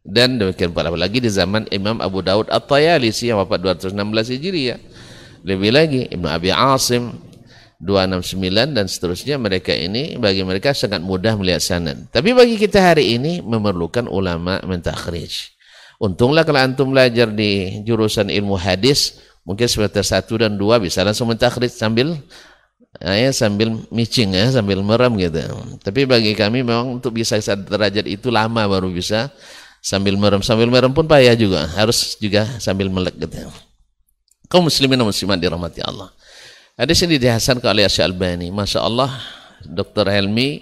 dan 0.08 0.40
demikian 0.40 0.72
pula 0.72 0.92
lagi 0.92 1.20
di 1.20 1.28
zaman 1.28 1.68
Imam 1.68 2.00
Abu 2.00 2.24
Daud 2.24 2.48
At-Tayalisi 2.48 3.32
yang 3.32 3.44
wafat 3.44 3.60
216 3.60 4.34
Hijriah 4.34 4.80
lebih 5.44 5.72
lagi 5.72 6.02
Ibnu 6.10 6.28
Abi 6.32 6.50
Asim 6.52 7.12
269 7.84 8.72
dan 8.72 8.88
seterusnya 8.88 9.36
mereka 9.36 9.76
ini 9.76 10.16
bagi 10.16 10.48
mereka 10.48 10.72
sangat 10.72 11.04
mudah 11.04 11.36
melihat 11.36 11.60
sanad. 11.60 12.08
Tapi 12.08 12.32
bagi 12.32 12.56
kita 12.56 12.80
hari 12.80 13.20
ini 13.20 13.44
memerlukan 13.44 14.08
ulama 14.08 14.64
mentakhrij. 14.64 15.53
Untunglah 16.04 16.44
kalau 16.44 16.60
antum 16.60 16.92
belajar 16.92 17.32
di 17.32 17.80
jurusan 17.88 18.28
ilmu 18.28 18.60
hadis, 18.60 19.24
mungkin 19.48 19.72
semester 19.72 20.04
1 20.04 20.28
dan 20.44 20.60
2 20.60 20.84
bisa 20.84 21.00
langsung 21.00 21.32
mentakhrij 21.32 21.72
sambil 21.72 22.20
ya 23.00 23.32
sambil 23.32 23.72
micing 23.88 24.36
ya, 24.36 24.52
sambil 24.52 24.84
merem 24.84 25.16
gitu. 25.16 25.40
Tapi 25.80 26.04
bagi 26.04 26.36
kami 26.36 26.60
memang 26.60 27.00
untuk 27.00 27.16
bisa 27.16 27.40
derajat 27.40 28.04
itu 28.04 28.28
lama 28.28 28.68
baru 28.68 28.92
bisa 28.92 29.32
sambil 29.80 30.20
merem. 30.20 30.44
Sambil 30.44 30.68
merem 30.68 30.92
pun 30.92 31.08
payah 31.08 31.40
juga, 31.40 31.72
harus 31.80 32.20
juga 32.20 32.44
sambil 32.60 32.92
melek 32.92 33.16
gitu 33.24 33.48
kaum 34.54 34.70
muslimin 34.70 35.02
dan 35.02 35.10
muslimat 35.10 35.42
dirahmati 35.42 35.82
Allah. 35.82 36.14
Hadis 36.78 37.02
ini 37.02 37.18
dihasankan 37.18 37.74
oleh 37.74 37.90
Syekh 37.90 38.06
Albani. 38.06 38.54
Masya 38.54 38.86
Allah, 38.86 39.10
Dr. 39.66 40.06
Helmi, 40.14 40.62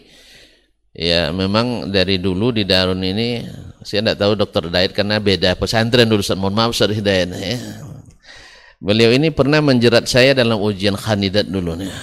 ya 0.91 1.31
memang 1.31 1.87
dari 1.87 2.19
dulu 2.19 2.51
di 2.55 2.67
Darun 2.67 3.01
ini, 3.03 3.43
saya 3.81 4.05
tidak 4.05 4.17
tahu 4.19 4.31
Dr. 4.37 4.63
Hidayat 4.69 4.91
karena 4.91 5.17
beda 5.17 5.55
pesantren 5.57 6.07
dulu, 6.07 6.21
mohon 6.37 6.53
maaf 6.55 6.71
Ustaz 6.75 6.91
Hidayat. 6.93 7.33
Ya. 7.35 7.57
Beliau 8.81 9.13
ini 9.13 9.29
pernah 9.29 9.61
menjerat 9.61 10.09
saya 10.09 10.33
dalam 10.33 10.57
ujian 10.57 10.97
kandidat 10.97 11.45
dulu. 11.45 11.77
Nih. 11.77 11.93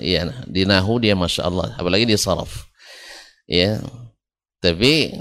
Ya, 0.00 0.28
di 0.44 0.68
Nahu 0.68 1.00
dia 1.00 1.16
Masya 1.16 1.48
Allah, 1.48 1.72
apalagi 1.74 2.04
di 2.04 2.14
Saraf. 2.20 2.68
Ya, 3.48 3.80
tapi 4.60 5.16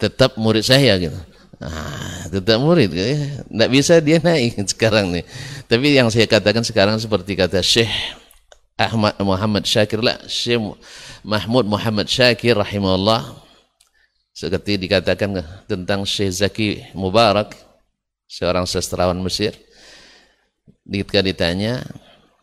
tetap 0.00 0.38
murid 0.40 0.64
saya 0.64 0.96
gitu. 0.96 1.18
Nah, 1.60 2.24
tetap 2.32 2.56
murid. 2.56 2.88
Tidak 2.88 3.68
bisa 3.68 4.00
dia 4.00 4.16
naik 4.16 4.64
sekarang 4.72 5.12
nih. 5.12 5.24
Tapi 5.68 5.86
yang 5.92 6.08
saya 6.08 6.24
katakan 6.24 6.64
sekarang 6.64 6.96
seperti 6.96 7.36
kata 7.36 7.60
Syekh 7.60 7.92
Ahmad 8.80 9.14
Muhammad 9.20 9.68
Syakir 9.68 10.00
lah, 10.00 10.16
Syekh 10.24 10.56
Mahmud 11.20 11.68
Muhammad 11.68 12.08
Syakir 12.08 12.56
rahimahullah 12.56 13.36
seperti 14.32 14.80
dikatakan 14.80 15.44
tentang 15.68 16.08
Syekh 16.08 16.32
Zaki 16.32 16.68
Mubarak 16.96 17.52
seorang 18.24 18.64
sastrawan 18.64 19.20
Mesir 19.20 19.52
ketika 20.88 21.20
ditanya 21.20 21.84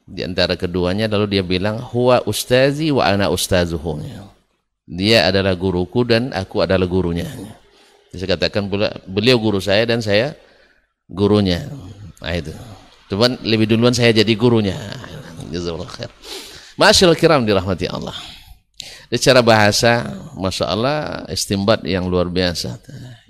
di 0.06 0.22
antara 0.22 0.54
keduanya 0.54 1.10
lalu 1.10 1.40
dia 1.40 1.44
bilang 1.44 1.82
huwa 1.82 2.22
ustazi 2.30 2.94
wa 2.94 3.04
ana 3.04 3.34
ustazuhu 3.34 4.00
dia 4.88 5.26
adalah 5.26 5.58
guruku 5.58 6.06
dan 6.06 6.32
aku 6.32 6.62
adalah 6.62 6.86
gurunya 6.86 7.28
saya 8.16 8.40
katakan 8.40 8.72
pula 8.72 8.94
beliau 9.04 9.36
guru 9.36 9.60
saya 9.60 9.84
dan 9.84 10.00
saya 10.00 10.34
gurunya. 11.08 11.68
Nah 12.20 12.34
itu. 12.36 12.52
Cuman 13.08 13.40
lebih 13.46 13.72
duluan 13.72 13.96
saya 13.96 14.12
jadi 14.12 14.34
gurunya. 14.36 14.76
Jazakallah 15.50 15.90
khair. 15.90 16.12
Masyaallah 16.78 17.20
kiram 17.20 17.42
dirahmati 17.44 17.90
Allah. 17.90 18.16
Secara 19.08 19.40
bahasa, 19.40 20.04
Masya 20.36 20.66
Allah, 20.68 20.98
istimbat 21.32 21.82
yang 21.88 22.06
luar 22.12 22.28
biasa. 22.28 22.78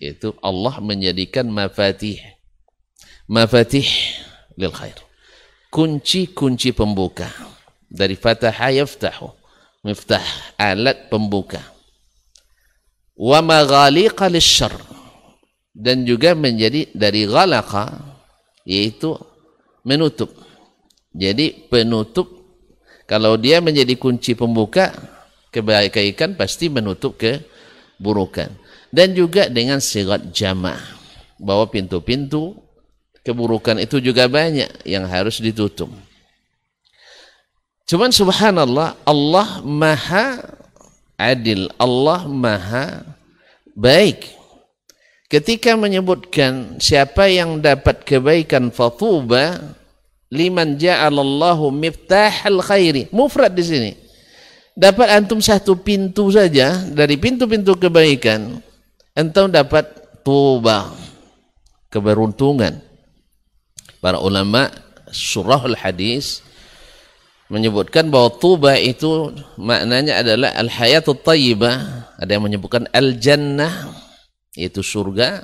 Yaitu 0.02 0.34
Allah 0.42 0.82
menjadikan 0.82 1.46
mafatih. 1.48 2.18
Mafatih 3.30 3.86
lil 4.58 4.74
khair. 4.74 4.98
Kunci-kunci 5.70 6.74
pembuka. 6.74 7.30
Dari 7.88 8.18
fataha 8.18 8.74
yaftahu. 8.74 9.32
Miftah, 9.86 10.26
alat 10.60 11.08
pembuka 11.08 11.78
wa 13.18 13.42
maghaliqa 13.42 14.30
lisyarr 14.30 14.78
dan 15.74 16.06
juga 16.06 16.38
menjadi 16.38 16.86
dari 16.94 17.26
ghalaqa 17.26 17.90
yaitu 18.64 19.18
menutup. 19.82 20.30
Jadi 21.18 21.66
penutup 21.66 22.30
kalau 23.10 23.34
dia 23.42 23.58
menjadi 23.58 23.98
kunci 23.98 24.38
pembuka 24.38 24.94
kebaikan 25.50 26.38
pasti 26.38 26.70
menutup 26.70 27.18
keburukan. 27.18 28.54
Dan 28.94 29.18
juga 29.18 29.50
dengan 29.50 29.82
sigat 29.82 30.30
jama' 30.32 30.78
bahwa 31.42 31.68
pintu-pintu 31.68 32.56
keburukan 33.26 33.82
itu 33.82 34.00
juga 34.00 34.30
banyak 34.32 34.88
yang 34.88 35.04
harus 35.10 35.42
ditutup. 35.44 35.92
Cuman 37.88 38.12
subhanallah 38.12 39.00
Allah 39.04 39.64
maha 39.64 40.44
adil, 41.20 41.68
Allah 41.80 42.28
maha 42.28 43.04
baik. 43.76 44.28
Ketika 45.28 45.76
menyebutkan 45.76 46.80
siapa 46.80 47.28
yang 47.28 47.60
dapat 47.60 48.08
kebaikan 48.08 48.72
fatuba 48.72 49.76
liman 50.32 50.76
ja'alallahu 50.76 51.72
miftahal 51.72 52.60
khairi. 52.64 53.08
Mufrad 53.12 53.56
di 53.56 53.64
sini. 53.64 53.92
Dapat 54.78 55.10
antum 55.10 55.42
satu 55.42 55.74
pintu 55.74 56.30
saja 56.30 56.86
dari 56.86 57.18
pintu-pintu 57.18 57.74
kebaikan, 57.74 58.62
antum 59.18 59.50
dapat 59.50 59.90
tuba 60.22 60.94
keberuntungan. 61.90 62.78
Para 63.98 64.22
ulama 64.22 64.70
surah 65.10 65.66
al-hadis 65.66 66.46
menyebutkan 67.50 68.14
bahwa 68.14 68.30
tuba 68.38 68.78
itu 68.78 69.34
maknanya 69.58 70.22
adalah 70.22 70.54
al-hayatut 70.54 71.26
tayyibah. 71.26 72.06
Ada 72.22 72.38
yang 72.38 72.46
menyebutkan 72.46 72.86
al-jannah 72.94 73.98
itu 74.54 74.86
surga. 74.86 75.42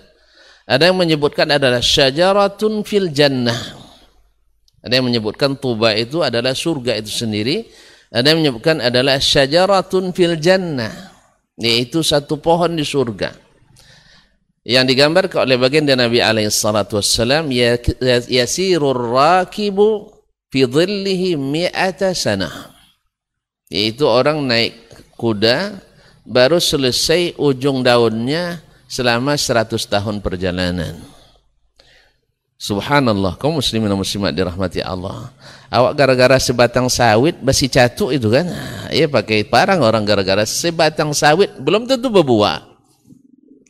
Ada 0.70 0.94
yang 0.94 0.98
menyebutkan 1.02 1.50
adalah 1.50 1.82
syajaratun 1.82 2.86
fil 2.86 3.10
jannah. 3.10 3.83
Ada 4.84 5.00
yang 5.00 5.08
menyebutkan 5.08 5.56
Tuba 5.56 5.96
itu 5.96 6.20
adalah 6.20 6.52
surga 6.52 7.00
itu 7.00 7.08
sendiri. 7.08 7.72
Ada 8.12 8.36
yang 8.36 8.44
menyebutkan 8.44 8.84
adalah 8.84 9.16
syajaratun 9.18 10.12
fil 10.12 10.36
jannah. 10.36 10.92
Yaitu 11.56 12.04
satu 12.04 12.36
pohon 12.44 12.76
di 12.76 12.84
surga. 12.84 13.32
Yang 14.64 14.96
digambarkan 14.96 15.48
oleh 15.48 15.56
baginda 15.60 15.96
Nabi 15.96 16.20
alaihi 16.20 16.52
salatu 16.52 17.00
wassalam 17.00 17.52
ya, 17.52 17.80
yasirur 18.28 18.96
rakibu 18.96 20.12
fi 20.52 20.68
dhillihi 20.68 21.40
mi'ata 21.40 22.12
sanah. 22.12 22.72
Yaitu 23.72 24.04
orang 24.04 24.44
naik 24.44 24.76
kuda 25.16 25.80
baru 26.28 26.60
selesai 26.60 27.36
ujung 27.40 27.84
daunnya 27.84 28.60
selama 28.88 29.36
100 29.36 29.76
tahun 29.88 30.20
perjalanan. 30.20 31.13
Subhanallah, 32.64 33.36
kaum 33.36 33.60
muslimin 33.60 33.92
dan 33.92 34.00
muslimat 34.00 34.32
dirahmati 34.32 34.80
Allah. 34.80 35.36
Awak 35.68 36.00
gara-gara 36.00 36.40
sebatang 36.40 36.88
sawit 36.88 37.36
basi 37.44 37.68
catuk 37.68 38.16
itu 38.16 38.32
kan? 38.32 38.48
Ya 38.88 39.12
pakai 39.12 39.44
parang 39.44 39.84
orang 39.84 40.08
gara-gara 40.08 40.48
sebatang 40.48 41.12
sawit 41.12 41.52
belum 41.60 41.92
tentu 41.92 42.08
berbuah. 42.08 42.64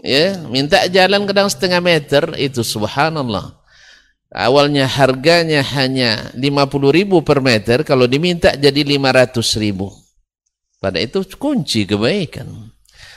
Ya, 0.06 0.38
minta 0.46 0.86
jalan 0.94 1.26
kadang 1.26 1.50
setengah 1.50 1.82
meter 1.82 2.38
itu 2.38 2.62
subhanallah. 2.62 3.58
Awalnya 4.30 4.86
harganya 4.86 5.66
hanya 5.74 6.30
50 6.38 6.94
ribu 6.94 7.26
per 7.26 7.42
meter, 7.42 7.82
kalau 7.82 8.06
diminta 8.06 8.54
jadi 8.54 8.86
500 8.86 9.42
ribu. 9.58 9.90
Pada 10.78 11.02
itu 11.02 11.26
kunci 11.40 11.90
kebaikan. 11.90 12.73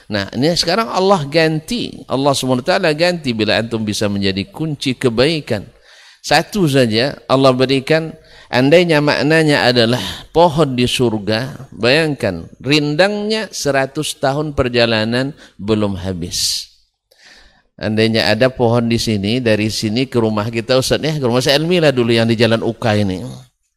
Nah, 0.07 0.30
ini 0.34 0.54
sekarang 0.54 0.86
Allah 0.86 1.26
ganti. 1.26 2.07
Allah 2.07 2.30
SWT 2.30 2.70
ganti 2.94 3.34
bila 3.34 3.59
antum 3.59 3.82
bisa 3.82 4.07
menjadi 4.07 4.46
kunci 4.46 4.94
kebaikan. 4.94 5.66
Satu 6.22 6.66
saja 6.66 7.18
Allah 7.30 7.54
berikan 7.54 8.14
andainya 8.50 8.98
maknanya 8.98 9.66
adalah 9.70 10.02
pohon 10.30 10.74
di 10.74 10.86
surga, 10.86 11.70
bayangkan 11.70 12.50
rindangnya 12.59 13.50
100 13.50 13.94
tahun 14.18 14.54
perjalanan 14.54 15.34
belum 15.59 15.98
habis. 15.98 16.66
Andainya 17.76 18.32
ada 18.32 18.48
pohon 18.48 18.88
di 18.88 18.96
sini, 18.96 19.38
dari 19.38 19.68
sini 19.68 20.09
ke 20.09 20.16
rumah 20.16 20.48
kita 20.48 20.80
Ustaz 20.80 20.98
ya, 20.98 21.14
ke 21.14 21.26
rumah 21.28 21.44
saya 21.44 21.61
Elmi 21.61 21.76
lah 21.76 21.92
dulu 21.92 22.09
yang 22.09 22.24
di 22.24 22.32
Jalan 22.32 22.64
Uka 22.64 22.96
ini. 22.96 23.20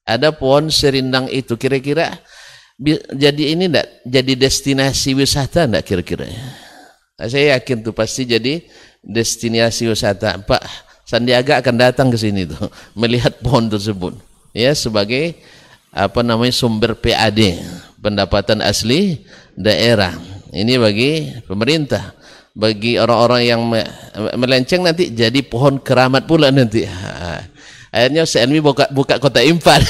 Ada 0.07 0.32
pohon 0.34 0.71
serindang 0.71 1.27
itu, 1.30 1.59
kira-kira 1.59 2.17
jadi 3.11 3.43
ini 3.53 3.67
enggak 3.67 3.88
jadi 4.07 4.34
destinasi 4.39 5.11
wisata 5.11 5.67
enggak 5.67 5.84
kira-kira 5.84 6.32
nah, 7.19 7.27
saya 7.27 7.59
yakin 7.59 7.84
tuh 7.84 7.91
pasti 7.91 8.23
jadi 8.23 8.63
destinasi 9.03 9.88
wisata. 9.88 10.39
Pak 10.43 10.63
Sandiaga 11.07 11.63
akan 11.63 11.75
datang 11.80 12.07
ke 12.13 12.17
sini 12.19 12.45
tuh 12.45 12.69
melihat 12.99 13.39
pohon 13.41 13.71
tersebut. 13.71 14.15
Ya 14.53 14.73
sebagai 14.73 15.38
apa 15.89 16.21
namanya 16.21 16.53
sumber 16.53 16.93
PAD 16.97 17.61
pendapatan 18.01 18.61
asli 18.61 19.25
daerah. 19.57 20.13
Ini 20.49 20.82
bagi 20.82 21.30
pemerintah 21.45 22.17
bagi 22.57 22.97
orang-orang 22.97 23.41
yang 23.45 23.61
melenceng 24.36 24.82
nanti 24.82 25.13
jadi 25.13 25.45
pohon 25.45 25.77
keramat 25.80 26.25
pula 26.25 26.49
nanti. 26.49 26.84
Akhirnya 27.89 28.21
CNM 28.21 28.61
buka, 28.61 28.86
buka 28.93 29.17
kota 29.17 29.41
impan 29.41 29.82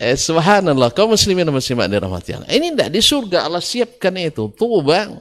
Eh, 0.00 0.16
subhanallah, 0.16 0.96
kaum 0.96 1.12
muslimin 1.12 1.44
dan 1.44 1.52
muslimat 1.52 1.84
dirahmati 1.92 2.32
Allah. 2.32 2.48
Ini 2.48 2.72
tidak 2.72 2.88
di 2.88 3.00
surga 3.04 3.44
Allah 3.44 3.60
siapkan 3.60 4.16
itu. 4.16 4.48
Tuba 4.56 5.12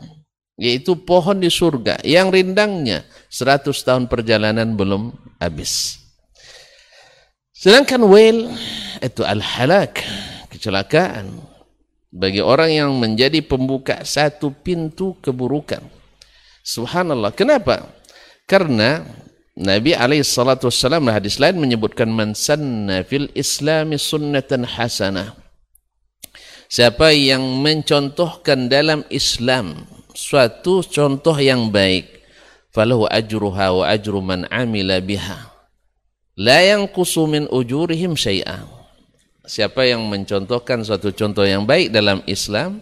yaitu 0.55 0.95
pohon 0.95 1.39
di 1.39 1.51
surga 1.51 1.99
yang 2.03 2.31
rindangnya 2.31 3.03
100 3.27 3.75
tahun 3.75 4.07
perjalanan 4.07 4.79
belum 4.79 5.11
habis. 5.39 5.99
Sedangkan 7.51 8.07
wail 8.07 8.47
itu 9.03 9.19
al-halak, 9.27 9.99
kecelakaan 10.47 11.27
bagi 12.07 12.39
orang 12.39 12.71
yang 12.71 12.91
menjadi 12.95 13.43
pembuka 13.43 14.07
satu 14.07 14.55
pintu 14.55 15.19
keburukan. 15.19 15.83
Subhanallah. 16.63 17.35
Kenapa? 17.35 17.83
Karena 18.47 19.03
Nabi 19.59 19.91
alaihi 19.91 20.23
salatu 20.23 20.71
wassalam 20.71 21.03
hadis 21.11 21.35
lain 21.35 21.59
menyebutkan 21.59 22.07
man 22.07 22.31
sanna 22.31 23.03
fil 23.03 23.27
islami 23.35 23.99
sunnatan 23.99 24.63
hasanah. 24.63 25.35
Siapa 26.71 27.11
yang 27.11 27.43
mencontohkan 27.59 28.71
dalam 28.71 29.03
Islam 29.11 29.83
suatu 30.15 30.79
contoh 30.87 31.35
yang 31.35 31.67
baik, 31.75 32.23
falahu 32.71 33.03
ajruha 33.11 33.67
wa 33.75 33.83
ajru 33.91 34.23
man 34.23 34.47
amila 34.47 34.95
biha. 35.03 35.51
La 36.39 36.63
yanqusu 36.63 37.27
min 37.27 37.43
ujurihim 37.51 38.15
syai'a. 38.15 38.63
Siapa 39.43 39.83
yang 39.83 40.07
mencontohkan 40.07 40.87
suatu 40.87 41.11
contoh 41.11 41.43
yang 41.43 41.67
baik 41.67 41.91
dalam 41.91 42.23
Islam, 42.31 42.79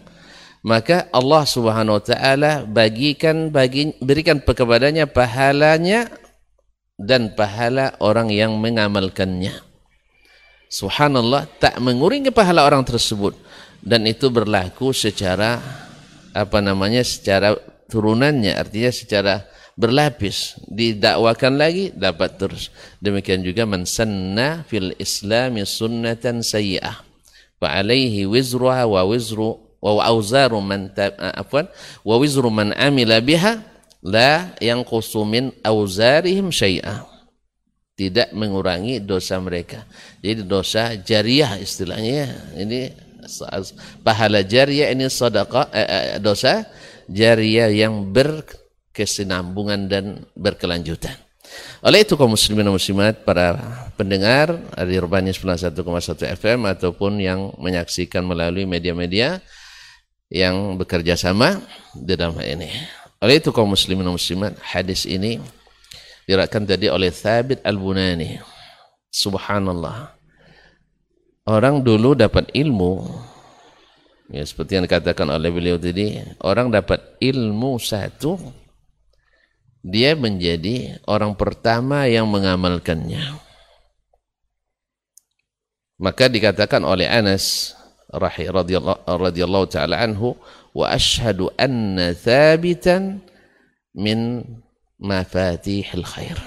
maka 0.62 1.10
Allah 1.10 1.42
Subhanahu 1.42 1.98
wa 1.98 2.04
taala 2.06 2.62
bagikan 2.62 3.50
bagi 3.50 3.98
berikan 3.98 4.38
kepadanya 4.38 5.10
pahalanya 5.10 6.06
dan 6.98 7.32
pahala 7.38 7.94
orang 8.02 8.28
yang 8.34 8.58
mengamalkannya. 8.58 9.54
Subhanallah 10.68 11.48
tak 11.56 11.78
mengurangi 11.80 12.28
pahala 12.34 12.66
orang 12.66 12.84
tersebut. 12.84 13.32
Dan 13.78 14.04
itu 14.04 14.28
berlaku 14.28 14.90
secara 14.90 15.62
apa 16.34 16.58
namanya 16.58 17.00
secara 17.06 17.56
turunannya. 17.88 18.52
Artinya 18.52 18.90
secara 18.92 19.34
berlapis. 19.78 20.58
Didakwakan 20.66 21.54
lagi 21.56 21.94
dapat 21.94 22.36
terus. 22.36 22.74
Demikian 22.98 23.46
juga 23.46 23.64
man 23.64 23.86
sanna 23.86 24.66
fil 24.66 24.92
islami 24.98 25.62
sunnatan 25.62 26.42
sayyi'ah. 26.42 27.00
Fa 27.62 27.78
alaihi 27.78 28.26
wizruha 28.26 28.84
wa 28.84 29.06
wizru 29.06 29.56
wa 29.78 30.02
auzaru 30.02 30.58
man 30.58 30.90
afwan 31.38 31.70
wa 32.02 32.14
wizru 32.18 32.50
man 32.50 32.74
amila 32.74 33.22
biha 33.22 33.62
la 34.04 34.54
yang 34.62 34.86
kusumin 34.86 35.50
auzarihim 35.66 36.54
syai'ah 36.54 37.06
tidak 37.98 38.30
mengurangi 38.30 39.02
dosa 39.02 39.42
mereka. 39.42 39.82
Jadi 40.22 40.46
dosa 40.46 40.94
jariah 40.94 41.58
istilahnya 41.58 42.54
ini 42.54 42.94
pahala 44.06 44.46
jariah 44.46 44.94
ini 44.94 45.10
sedekah 45.10 45.66
eh, 45.74 46.22
dosa 46.22 46.62
jariah 47.10 47.66
yang 47.74 48.14
berkesinambungan 48.14 49.90
dan 49.90 50.04
berkelanjutan. 50.38 51.18
Oleh 51.82 52.06
itu 52.06 52.14
kaum 52.14 52.38
muslimin 52.38 52.70
dan 52.70 52.74
muslimat 52.76 53.24
para 53.26 53.56
pendengar 53.98 54.54
di 54.84 54.94
Urbani 54.94 55.32
91,1 55.34 56.38
FM 56.38 56.68
ataupun 56.70 57.18
yang 57.18 57.50
menyaksikan 57.56 58.22
melalui 58.22 58.68
media-media 58.68 59.40
yang 60.28 60.76
bekerja 60.76 61.16
sama 61.16 61.56
di 61.96 62.12
dalam 62.14 62.36
hal 62.36 62.60
ini 62.60 62.68
oleh 63.18 63.42
itu 63.42 63.50
kaum 63.50 63.74
muslimin 63.74 64.06
dan 64.06 64.14
muslimat, 64.14 64.54
hadis 64.62 65.02
ini 65.02 65.42
diriwayatkan 66.28 66.68
tadi 66.68 66.86
oleh 66.86 67.10
Thabit 67.10 67.64
Al-Bunani. 67.66 68.38
Subhanallah. 69.10 70.14
Orang 71.48 71.80
dulu 71.80 72.12
dapat 72.12 72.52
ilmu 72.52 73.08
ya 74.28 74.44
seperti 74.44 74.76
yang 74.76 74.84
dikatakan 74.84 75.32
oleh 75.32 75.48
beliau 75.48 75.80
tadi, 75.80 76.20
orang 76.44 76.68
dapat 76.68 77.16
ilmu 77.18 77.80
satu 77.80 78.36
dia 79.80 80.12
menjadi 80.12 81.00
orang 81.08 81.32
pertama 81.32 82.04
yang 82.04 82.28
mengamalkannya. 82.28 83.40
Maka 85.98 86.28
dikatakan 86.28 86.84
oleh 86.84 87.08
Anas 87.08 87.74
radhiyallahu 88.12 89.66
taala 89.66 89.98
anhu 90.04 90.36
wa 90.78 90.94
ashhadu 90.94 91.50
anna 91.58 92.14
thabitan 92.14 93.18
min 93.98 94.46
mafatihil 95.02 96.06
khair. 96.06 96.38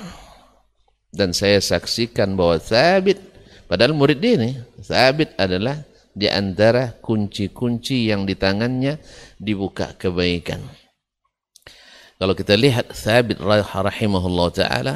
Dan 1.11 1.35
saya 1.35 1.59
saksikan 1.59 2.39
bahwa 2.39 2.55
Thabit 2.55 3.19
padahal 3.67 3.91
murid 3.91 4.23
dia 4.23 4.39
ini 4.39 4.55
Thabit 4.79 5.35
adalah 5.35 5.83
di 6.15 6.31
antara 6.31 6.95
kunci-kunci 7.03 8.07
yang 8.07 8.23
di 8.23 8.39
tangannya 8.39 8.95
dibuka 9.35 9.91
kebaikan. 9.99 10.63
Kalau 12.15 12.31
kita 12.31 12.55
lihat 12.55 12.95
Thabit 12.95 13.43
rahimahullah 13.43 14.47
ta'ala 14.55 14.95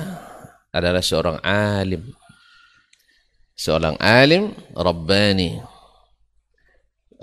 adalah 0.71 1.03
seorang 1.03 1.43
alim. 1.43 2.15
Seorang 3.55 3.99
alim 3.99 4.51
Rabbani 4.71 5.74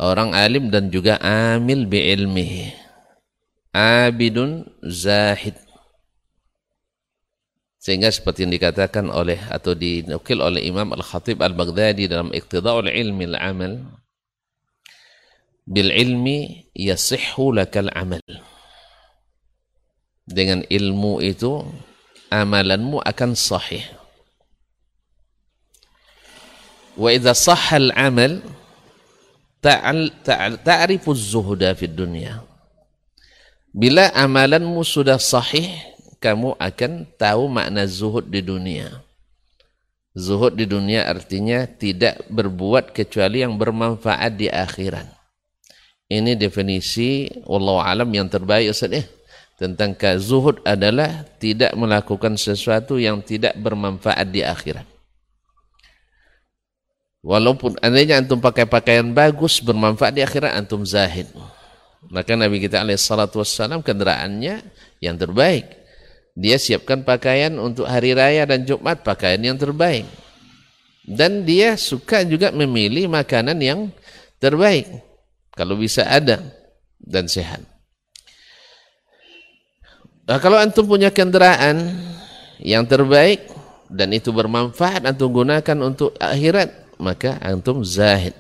orang 0.03 0.35
alim 0.35 0.69
dan 0.75 0.91
juga 0.91 1.23
amil 1.23 1.87
bi 1.87 2.11
ilmihi 2.11 2.75
abidun 3.73 4.67
zahid. 4.85 5.55
Sehingga 7.83 8.15
seperti 8.15 8.47
yang 8.47 8.55
dikatakan 8.55 9.11
oleh 9.11 9.43
atau 9.51 9.75
dinukil 9.75 10.39
oleh 10.39 10.63
Imam 10.63 10.95
Al-Khatib 10.95 11.43
Al-Baghdadi 11.43 12.07
dalam 12.07 12.31
Iqtida'ul 12.31 12.87
Ilmi 12.87 13.35
Al-Amal 13.35 13.83
bil 15.67 15.91
ilmi 15.91 16.71
yasihhu 16.79 17.51
lakal 17.51 17.91
amal. 17.91 18.23
Dengan 20.23 20.63
ilmu 20.71 21.19
itu 21.19 21.67
amalanmu 22.31 23.03
akan 23.03 23.35
sahih. 23.35 23.83
Wa 26.95 27.11
idza 27.11 27.35
sahha 27.35 27.83
al-amal 27.83 28.39
ta'rifu 29.63 31.15
az-zuhda 31.15 31.71
fi 31.79 31.87
dunya. 31.87 32.43
Bila 33.71 34.11
amalanmu 34.13 34.83
sudah 34.83 35.17
sahih 35.17 35.71
kamu 36.19 36.59
akan 36.59 37.07
tahu 37.15 37.49
makna 37.49 37.87
zuhud 37.87 38.27
di 38.29 38.43
dunia. 38.43 39.01
Zuhud 40.13 40.61
di 40.61 40.69
dunia 40.69 41.09
artinya 41.09 41.65
tidak 41.65 42.29
berbuat 42.29 42.93
kecuali 42.93 43.41
yang 43.41 43.57
bermanfaat 43.57 44.37
di 44.37 44.51
akhirat. 44.53 45.09
Ini 46.13 46.37
definisi 46.37 47.33
wallahu 47.49 47.81
alam 47.81 48.13
yang 48.13 48.29
terbaik 48.29 48.69
Ustaz 48.77 48.93
eh? 48.93 49.07
Tentang 49.57 49.97
zuhud 50.21 50.61
adalah 50.69 51.25
tidak 51.41 51.73
melakukan 51.79 52.37
sesuatu 52.37 53.01
yang 53.01 53.25
tidak 53.25 53.57
bermanfaat 53.57 54.29
di 54.29 54.45
akhirat 54.45 54.92
Walaupun 57.23 57.79
andainya 57.79 58.19
antum 58.19 58.43
pakai 58.43 58.67
pakaian 58.67 59.07
bagus 59.15 59.63
bermanfaat 59.63 60.11
di 60.19 60.27
akhirat 60.27 60.59
antum 60.59 60.83
zahid. 60.83 61.31
Maka 62.11 62.35
Nabi 62.35 62.59
kita 62.59 62.83
alaihissalatu 62.83 63.39
wassalam 63.39 63.79
kendaraannya 63.79 64.59
yang 64.99 65.15
terbaik. 65.15 65.71
Dia 66.35 66.59
siapkan 66.59 67.07
pakaian 67.07 67.55
untuk 67.63 67.87
hari 67.87 68.11
raya 68.19 68.43
dan 68.43 68.67
Jumat 68.67 69.07
pakaian 69.07 69.39
yang 69.39 69.55
terbaik. 69.55 70.03
Dan 71.07 71.47
dia 71.47 71.79
suka 71.79 72.27
juga 72.27 72.51
memilih 72.51 73.07
makanan 73.07 73.59
yang 73.63 73.81
terbaik. 74.43 74.91
Kalau 75.55 75.79
bisa 75.79 76.03
ada 76.03 76.43
dan 76.99 77.31
sehat. 77.31 77.63
Nah, 80.27 80.43
kalau 80.43 80.59
antum 80.59 80.91
punya 80.91 81.15
kendaraan 81.15 81.87
yang 82.59 82.83
terbaik 82.83 83.47
dan 83.87 84.11
itu 84.11 84.35
bermanfaat 84.35 85.07
antum 85.07 85.31
gunakan 85.31 85.79
untuk 85.87 86.19
akhirat 86.19 86.82
maka 87.03 87.43
antum 87.43 87.83
zahid. 87.83 88.39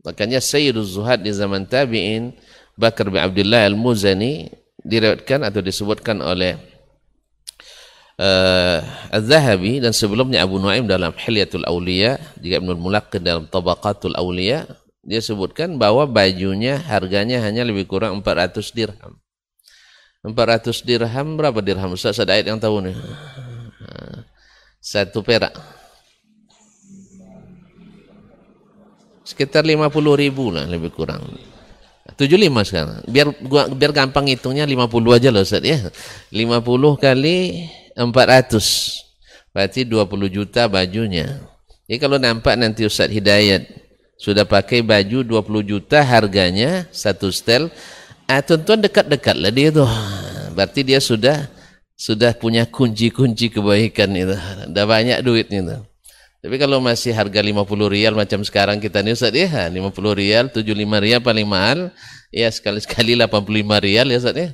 Makanya 0.00 0.40
Sayyidul 0.40 0.88
Zuhad 0.88 1.20
di 1.20 1.32
zaman 1.32 1.68
tabi'in 1.68 2.32
Bakar 2.74 3.12
bin 3.12 3.20
Abdullah 3.20 3.68
Al-Muzani 3.68 4.48
diriwayatkan 4.80 5.44
atau 5.44 5.60
disebutkan 5.64 6.20
oleh 6.20 6.60
uh, 8.20 8.80
Az-Zahabi 9.14 9.80
dan 9.80 9.96
sebelumnya 9.96 10.44
Abu 10.44 10.60
Nuaim 10.60 10.84
dalam 10.84 11.14
Hilyatul 11.16 11.64
Auliya 11.64 12.20
juga 12.40 12.60
Ibnu 12.60 12.76
Mulaqin 12.76 13.22
dalam 13.24 13.44
Tabaqatul 13.48 14.16
Auliya 14.18 14.68
dia 15.04 15.20
sebutkan 15.20 15.76
bahwa 15.76 16.08
bajunya 16.08 16.80
harganya 16.80 17.44
hanya 17.44 17.64
lebih 17.64 17.84
kurang 17.84 18.24
400 18.24 18.72
dirham. 18.72 19.20
400 20.24 20.80
dirham 20.80 21.36
berapa 21.36 21.60
dirham? 21.60 21.92
Ustaz 21.92 22.16
ada 22.16 22.32
ayat 22.32 22.48
yang 22.48 22.56
tahu 22.56 22.80
nih. 22.80 22.96
Satu 24.80 25.20
perak 25.20 25.52
sekitar 29.34 29.66
50 29.66 29.90
ribu 30.14 30.54
lah 30.54 30.62
lebih 30.70 30.94
kurang. 30.94 31.26
75 32.14 32.62
sekarang. 32.62 33.02
Biar 33.10 33.26
gua 33.42 33.66
biar 33.66 33.90
gampang 33.90 34.30
hitungnya 34.30 34.62
50 34.62 34.86
aja 35.10 35.28
loh 35.34 35.42
Ustaz 35.42 35.66
ya. 35.66 35.90
50 36.30 36.62
kali 37.02 37.66
400 37.98 39.50
berarti 39.50 39.80
20 39.82 40.30
juta 40.30 40.70
bajunya. 40.70 41.42
Jadi 41.90 41.98
kalau 41.98 42.22
nampak 42.22 42.54
nanti 42.54 42.86
Ustaz 42.86 43.10
Hidayat 43.10 43.66
sudah 44.14 44.46
pakai 44.46 44.86
baju 44.86 45.26
20 45.42 45.66
juta 45.66 46.06
harganya 46.06 46.86
satu 46.94 47.34
setel 47.34 47.68
ah 48.30 48.40
tuan-tuan 48.40 48.86
dekat-dekat 48.86 49.34
lah 49.34 49.50
dia 49.50 49.74
tuh. 49.74 49.90
Berarti 50.54 50.86
dia 50.86 51.02
sudah 51.02 51.50
sudah 51.98 52.30
punya 52.38 52.62
kunci-kunci 52.70 53.50
kebaikan 53.50 54.14
itu. 54.14 54.38
Udah 54.70 54.84
banyak 54.86 55.18
duitnya 55.26 55.60
tuh 55.66 55.93
tapi 56.44 56.60
kalau 56.60 56.76
masih 56.76 57.16
harga 57.16 57.40
50 57.40 57.56
rial 57.88 58.12
macam 58.12 58.44
sekarang 58.44 58.76
kita 58.76 59.00
nih 59.00 59.16
Ustaz 59.16 59.32
ya, 59.32 59.48
50 59.72 59.80
rial, 60.12 60.52
75 60.52 60.76
rial 61.00 61.24
paling 61.24 61.48
mahal, 61.48 61.88
ya 62.28 62.52
sekali-sekali 62.52 63.16
85 63.24 63.48
rial 63.80 64.12
ya 64.12 64.20
Ustaz 64.20 64.36
ya. 64.36 64.52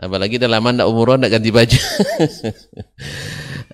Apalagi 0.00 0.40
dah 0.40 0.48
lama 0.48 0.72
nak 0.72 0.88
umroh 0.88 1.20
nak 1.20 1.28
ganti 1.28 1.52
baju. 1.52 1.76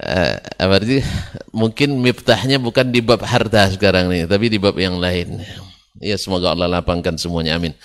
uh, 0.02 0.34
berarti 0.74 1.06
mungkin 1.54 2.02
miftahnya 2.02 2.58
bukan 2.58 2.90
di 2.90 2.98
bab 2.98 3.22
harta 3.22 3.70
sekarang 3.70 4.10
nih, 4.10 4.26
tapi 4.26 4.50
di 4.50 4.58
bab 4.58 4.74
yang 4.74 4.98
lain. 4.98 5.38
Ya 6.02 6.18
semoga 6.18 6.50
Allah 6.50 6.66
lapangkan 6.66 7.14
semuanya 7.14 7.62
amin. 7.62 7.78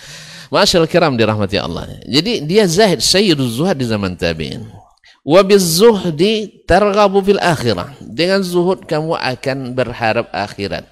Masyaallah 0.50 0.90
kiram 0.90 1.14
dirahmati 1.14 1.62
Allah. 1.62 1.86
Jadi 2.02 2.42
dia 2.42 2.66
zahid 2.66 2.98
sayyiduz 2.98 3.62
zuhad 3.62 3.78
di 3.78 3.86
zaman 3.86 4.18
tabi'in. 4.18 4.81
Wabizuhdi 5.22 6.66
targhabu 6.66 7.22
fil 7.22 7.38
akhirah. 7.38 7.94
Dengan 8.02 8.42
zuhud 8.42 8.82
kamu 8.90 9.14
akan 9.14 9.70
berharap 9.70 10.26
akhirat. 10.34 10.82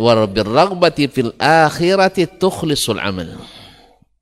Wabirragbati 0.00 1.04
fil 1.12 1.36
akhirati 1.36 2.24
tukhlisul 2.24 2.96
amal. 2.96 3.36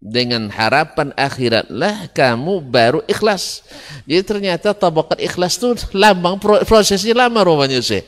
Dengan 0.03 0.51
harapan 0.51 1.15
akhiratlah 1.15 2.11
kamu 2.11 2.67
baru 2.67 3.07
ikhlas. 3.07 3.63
Jadi 4.11 4.23
ternyata 4.27 4.75
tabakat 4.75 5.23
ikhlas 5.23 5.63
itu 5.63 5.79
lama, 5.95 6.35
prosesnya 6.67 7.15
lama 7.15 7.47
rupanya 7.47 7.79
sih. 7.79 8.03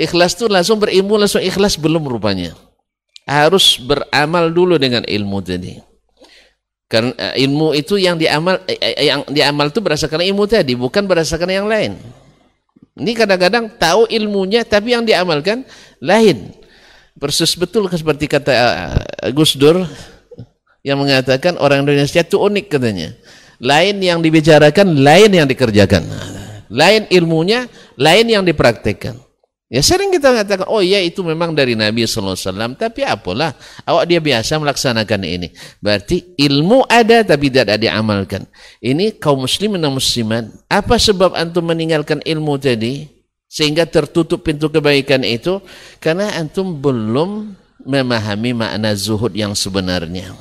Ikhlas 0.00 0.32
itu 0.32 0.48
langsung 0.48 0.80
berilmu, 0.80 1.20
langsung 1.20 1.44
ikhlas 1.44 1.76
belum 1.76 2.08
rupanya. 2.08 2.56
Harus 3.28 3.76
beramal 3.76 4.48
dulu 4.48 4.80
dengan 4.80 5.04
ilmu 5.04 5.44
tadi. 5.44 5.93
Karena 6.94 7.10
eh, 7.18 7.42
ilmu 7.42 7.74
itu 7.74 7.98
yang 7.98 8.14
diamal 8.14 8.62
eh, 8.70 8.78
eh, 8.78 9.10
yang 9.10 9.26
diamal 9.26 9.66
itu 9.66 9.82
berdasarkan 9.82 10.22
ilmu 10.22 10.46
tadi, 10.46 10.78
bukan 10.78 11.10
berdasarkan 11.10 11.50
yang 11.50 11.66
lain. 11.66 11.98
Ini 12.94 13.18
kadang-kadang 13.18 13.74
tahu 13.74 14.06
ilmunya 14.06 14.62
tapi 14.62 14.94
yang 14.94 15.02
diamalkan 15.02 15.66
lain. 15.98 16.54
Persis 17.18 17.58
betul 17.58 17.90
seperti 17.90 18.30
kata 18.30 18.54
Gus 19.34 19.58
Dur 19.58 19.82
yang 20.86 21.02
mengatakan 21.02 21.58
orang 21.58 21.82
Indonesia 21.82 22.22
itu 22.22 22.38
unik 22.38 22.70
katanya. 22.70 23.10
Lain 23.58 23.98
yang 23.98 24.22
dibicarakan, 24.22 25.02
lain 25.02 25.30
yang 25.34 25.46
dikerjakan. 25.50 26.06
Lain 26.70 27.10
ilmunya, 27.10 27.66
lain 27.98 28.26
yang 28.30 28.46
dipraktekkan. 28.46 29.18
Ya 29.72 29.80
sering 29.80 30.12
kita 30.12 30.28
mengatakan, 30.28 30.68
oh 30.68 30.84
ya 30.84 31.00
itu 31.00 31.24
memang 31.24 31.56
dari 31.56 31.72
Nabi 31.72 32.04
SAW, 32.04 32.76
tapi 32.76 33.00
apalah, 33.00 33.56
awak 33.88 34.04
dia 34.04 34.20
biasa 34.20 34.60
melaksanakan 34.60 35.20
ini. 35.24 35.48
Berarti 35.80 36.36
ilmu 36.36 36.84
ada 36.84 37.24
tapi 37.24 37.48
tidak 37.48 37.80
diamalkan. 37.80 38.44
Ini 38.84 39.16
kaum 39.16 39.48
muslimin 39.48 39.80
dan 39.80 39.96
muslimat, 39.96 40.52
apa 40.68 41.00
sebab 41.00 41.32
antum 41.32 41.64
meninggalkan 41.64 42.20
ilmu 42.20 42.60
tadi? 42.60 43.08
Sehingga 43.48 43.88
tertutup 43.88 44.44
pintu 44.44 44.68
kebaikan 44.68 45.24
itu? 45.24 45.64
Karena 45.96 46.28
antum 46.36 46.76
belum 46.76 47.56
memahami 47.88 48.52
makna 48.52 48.92
zuhud 48.92 49.32
yang 49.32 49.56
sebenarnya. 49.56 50.36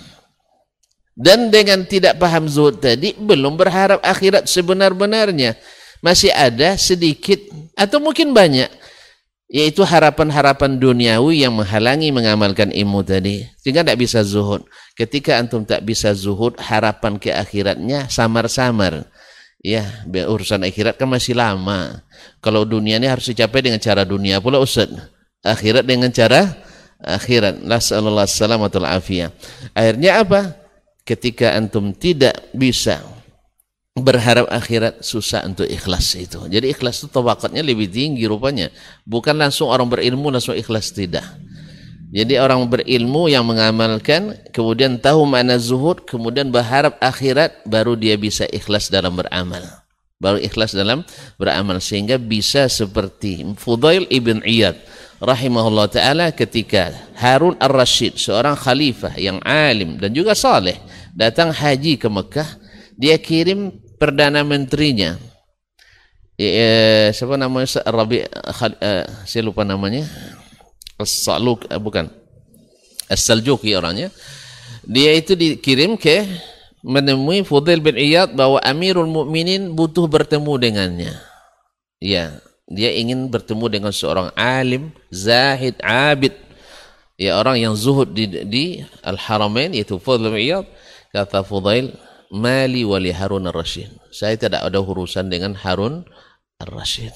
Dan 1.15 1.47
dengan 1.47 1.87
tidak 1.87 2.19
paham 2.19 2.49
zuhud 2.51 2.81
tadi, 2.83 3.15
belum 3.15 3.55
berharap 3.55 4.03
akhirat 4.03 4.51
sebenar-benarnya. 4.51 5.55
Masih 6.03 6.35
ada 6.35 6.75
sedikit 6.75 7.39
atau 7.79 8.03
mungkin 8.03 8.35
banyak 8.35 8.82
yaitu 9.53 9.85
harapan-harapan 9.85 10.81
duniawi 10.81 11.45
yang 11.45 11.53
menghalangi 11.53 12.09
mengamalkan 12.09 12.73
ilmu 12.73 13.05
tadi. 13.05 13.45
Sehingga 13.61 13.85
tidak 13.85 14.01
bisa 14.01 14.25
zuhud. 14.25 14.65
Ketika 14.97 15.37
antum 15.37 15.61
tak 15.61 15.85
bisa 15.85 16.09
zuhud 16.17 16.57
harapan 16.57 17.21
ke 17.21 17.29
akhiratnya 17.29 18.09
samar-samar. 18.09 19.05
Ya 19.61 19.85
urusan 20.09 20.65
akhirat 20.65 20.97
kan 20.97 21.05
masih 21.05 21.37
lama. 21.37 22.01
Kalau 22.41 22.65
dunia 22.65 22.97
ini 22.97 23.05
harus 23.05 23.29
dicapai 23.29 23.61
dengan 23.61 23.77
cara 23.77 24.01
dunia 24.01 24.41
pula 24.41 24.57
Ustaz. 24.57 24.89
Akhirat 25.45 25.85
dengan 25.85 26.09
cara 26.09 26.49
akhirat. 26.97 27.61
Nasallallahu 27.61 28.25
salamatul 28.25 28.89
afiyah. 28.89 29.29
Akhirnya 29.77 30.25
apa? 30.25 30.57
Ketika 31.05 31.53
antum 31.53 31.93
tidak 31.93 32.49
bisa 32.57 33.05
berharap 34.03 34.51
akhirat 34.51 34.99
susah 34.99 35.47
untuk 35.47 35.65
ikhlas 35.65 36.13
itu. 36.19 36.43
Jadi 36.51 36.75
ikhlas 36.75 36.99
itu 37.01 37.07
tawakatnya 37.07 37.63
lebih 37.63 37.87
tinggi 37.87 38.27
rupanya. 38.27 38.67
Bukan 39.07 39.39
langsung 39.39 39.71
orang 39.71 39.87
berilmu 39.87 40.27
langsung 40.29 40.53
ikhlas 40.53 40.91
tidak. 40.91 41.23
Jadi 42.13 42.37
orang 42.37 42.69
berilmu 42.69 43.25
yang 43.25 43.41
mengamalkan 43.41 44.37
kemudian 44.53 45.01
tahu 45.01 45.25
mana 45.25 45.57
zuhud 45.57 46.05
kemudian 46.05 46.53
berharap 46.53 47.01
akhirat 47.01 47.65
baru 47.65 47.97
dia 47.97 48.13
bisa 48.19 48.45
ikhlas 48.53 48.93
dalam 48.93 49.17
beramal. 49.17 49.65
Baru 50.21 50.37
ikhlas 50.37 50.77
dalam 50.77 51.01
beramal 51.41 51.81
sehingga 51.81 52.21
bisa 52.21 52.69
seperti 52.69 53.41
Fudail 53.57 54.05
ibn 54.13 54.45
Iyad 54.45 54.77
rahimahullah 55.25 55.89
taala 55.89 56.29
ketika 56.29 56.93
Harun 57.17 57.57
ar-Rashid 57.57 58.21
seorang 58.21 58.61
khalifah 58.61 59.17
yang 59.17 59.41
alim 59.41 59.97
dan 59.97 60.13
juga 60.13 60.37
saleh 60.37 60.77
datang 61.17 61.49
haji 61.49 61.97
ke 61.97 62.07
Mekah 62.07 62.49
dia 62.93 63.17
kirim 63.17 63.82
perdana 63.97 64.41
menterinya. 64.41 65.17
Siapa 67.13 67.37
namanya? 67.37 67.67
Rabi 67.87 68.25
eh, 68.81 69.05
saya 69.23 69.41
lupa 69.45 69.61
namanya. 69.61 70.03
As-Saluk 70.97 71.69
eh, 71.69 71.79
bukan. 71.79 72.09
As-Saljuki 73.07 73.75
orangnya. 73.77 74.09
Dia 74.83 75.15
itu 75.15 75.37
dikirim 75.37 75.95
ke 75.95 76.25
menemui 76.83 77.47
Fudail 77.47 77.79
bin 77.79 77.95
Iyad 77.95 78.35
bahwa 78.35 78.59
Amirul 78.59 79.07
Mukminin 79.07 79.71
butuh 79.71 80.09
bertemu 80.09 80.53
dengannya. 80.59 81.13
Ya 82.03 82.43
Dia 82.67 82.91
ingin 82.95 83.27
bertemu 83.31 83.69
dengan 83.69 83.91
seorang 83.93 84.31
alim, 84.35 84.91
zahid, 85.13 85.77
abid. 85.83 86.35
Ya 87.15 87.37
orang 87.37 87.61
yang 87.61 87.77
zuhud 87.77 88.11
di, 88.11 88.25
di 88.27 88.65
Al-Haramain 89.05 89.71
yaitu 89.71 90.01
Fudl 90.01 90.33
Iyad. 90.33 90.65
Kata 91.13 91.45
Fudail 91.45 91.93
mali 92.33 92.81
wali 92.81 93.13
Harun 93.13 93.45
ar-Rasyid. 93.45 93.93
Saya 94.09 94.33
tidak 94.33 94.65
ada 94.65 94.81
urusan 94.81 95.29
dengan 95.29 95.53
Harun 95.53 96.01
ar-Rasyid. 96.57 97.13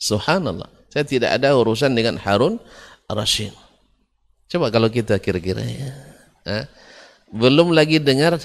Subhanallah. 0.00 0.72
Saya 0.88 1.04
tidak 1.04 1.36
ada 1.36 1.52
urusan 1.52 1.92
dengan 1.92 2.16
Harun 2.16 2.56
ar-Rasyid. 3.12 3.52
Coba 4.48 4.72
kalau 4.72 4.88
kita 4.88 5.20
kira-kira 5.20 5.60
ya. 5.60 5.92
Belum 7.34 7.74
lagi 7.74 7.98
dengar 7.98 8.38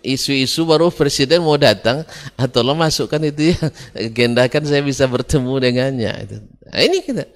isu-isu 0.00 0.64
baru 0.64 0.88
presiden 0.88 1.44
mau 1.44 1.60
datang 1.60 2.02
atau 2.40 2.64
lo 2.64 2.72
masukkan 2.72 3.20
itu 3.20 3.52
ya 3.52 3.58
gendakan 4.16 4.64
saya 4.64 4.80
bisa 4.80 5.04
bertemu 5.04 5.60
dengannya 5.60 6.12
nah, 6.30 6.80
ini 6.80 7.04
kita 7.04 7.26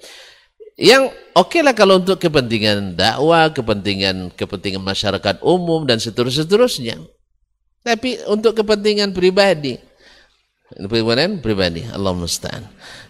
yang 0.79 1.07
oke 1.35 1.51
okay 1.51 1.61
lah 1.61 1.75
kalau 1.77 2.01
untuk 2.01 2.17
kepentingan 2.17 2.97
dakwah 2.97 3.51
kepentingan 3.53 4.33
kepentingan 4.33 4.81
masyarakat 4.81 5.45
umum 5.45 5.83
dan 5.85 6.01
seterusnya 6.01 6.47
seterusnya 6.47 6.95
tapi 7.85 8.17
untuk 8.25 8.57
kepentingan 8.57 9.13
pribadi 9.13 9.77
kepentingan 10.73 11.37
pribadi 11.45 11.85
Allah 11.93 12.11
musta'an 12.17 12.65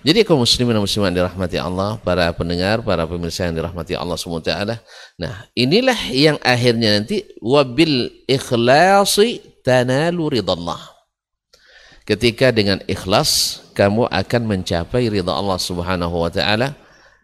jadi 0.06 0.22
kaum 0.22 0.46
muslimin 0.46 0.78
dan 0.78 0.86
muslimat 0.86 1.10
dirahmati 1.18 1.58
Allah, 1.58 1.98
para 1.98 2.30
pendengar, 2.30 2.86
para 2.86 3.10
pemirsa 3.10 3.50
yang 3.50 3.58
dirahmati 3.58 3.98
Allah 3.98 4.14
SWT. 4.14 4.54
Nah, 5.18 5.50
inilah 5.58 5.98
yang 6.14 6.38
akhirnya 6.46 7.02
nanti 7.02 7.26
wabil 7.42 8.14
ikhlasi 8.30 9.42
tanalu 9.66 10.38
ridallah. 10.38 10.78
Ketika 12.06 12.54
dengan 12.54 12.86
ikhlas 12.86 13.66
kamu 13.74 14.06
akan 14.14 14.42
mencapai 14.46 15.10
ridha 15.10 15.34
Allah 15.34 15.58
Subhanahu 15.58 16.22
wa 16.22 16.30
taala 16.30 16.78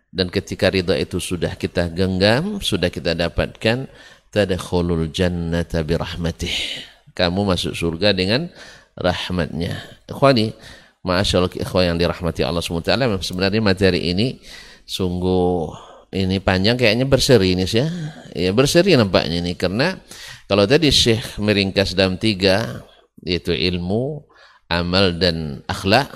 dan 0.10 0.34
ketika 0.34 0.73
ridha 0.73 0.98
itu 0.98 1.22
sudah 1.22 1.53
kita 1.53 1.86
genggam, 1.94 2.57
sudah 2.65 2.90
kita 2.90 3.14
dapatkan 3.14 3.86
tadkhulul 4.34 5.06
jannata 5.14 5.86
birahmatih. 5.86 6.90
Kamu 7.11 7.43
masuk 7.43 7.75
surga 7.75 8.15
dengan 8.15 8.47
rahmatnya. 8.95 9.77
Ikhwani, 10.07 10.55
Masyaallah 11.01 11.49
ikhwah 11.57 11.81
yang 11.81 11.97
dirahmati 11.97 12.45
Allah 12.45 12.61
SWT 12.61 12.93
sebenarnya 13.25 13.57
materi 13.57 14.13
ini 14.13 14.38
sungguh 14.85 15.73
ini 16.13 16.38
panjang 16.38 16.77
kayaknya 16.77 17.09
berseri 17.09 17.57
ini 17.57 17.65
sih 17.65 17.81
ya. 17.81 17.89
Ya 18.38 18.51
berseri 18.53 18.93
nampaknya 18.93 19.41
ini 19.41 19.57
karena 19.57 19.97
kalau 20.45 20.69
tadi 20.69 20.93
Syekh 20.93 21.41
meringkas 21.41 21.97
dalam 21.97 22.21
tiga 22.21 22.85
yaitu 23.25 23.49
ilmu, 23.49 24.29
amal 24.69 25.17
dan 25.17 25.65
akhlak 25.65 26.13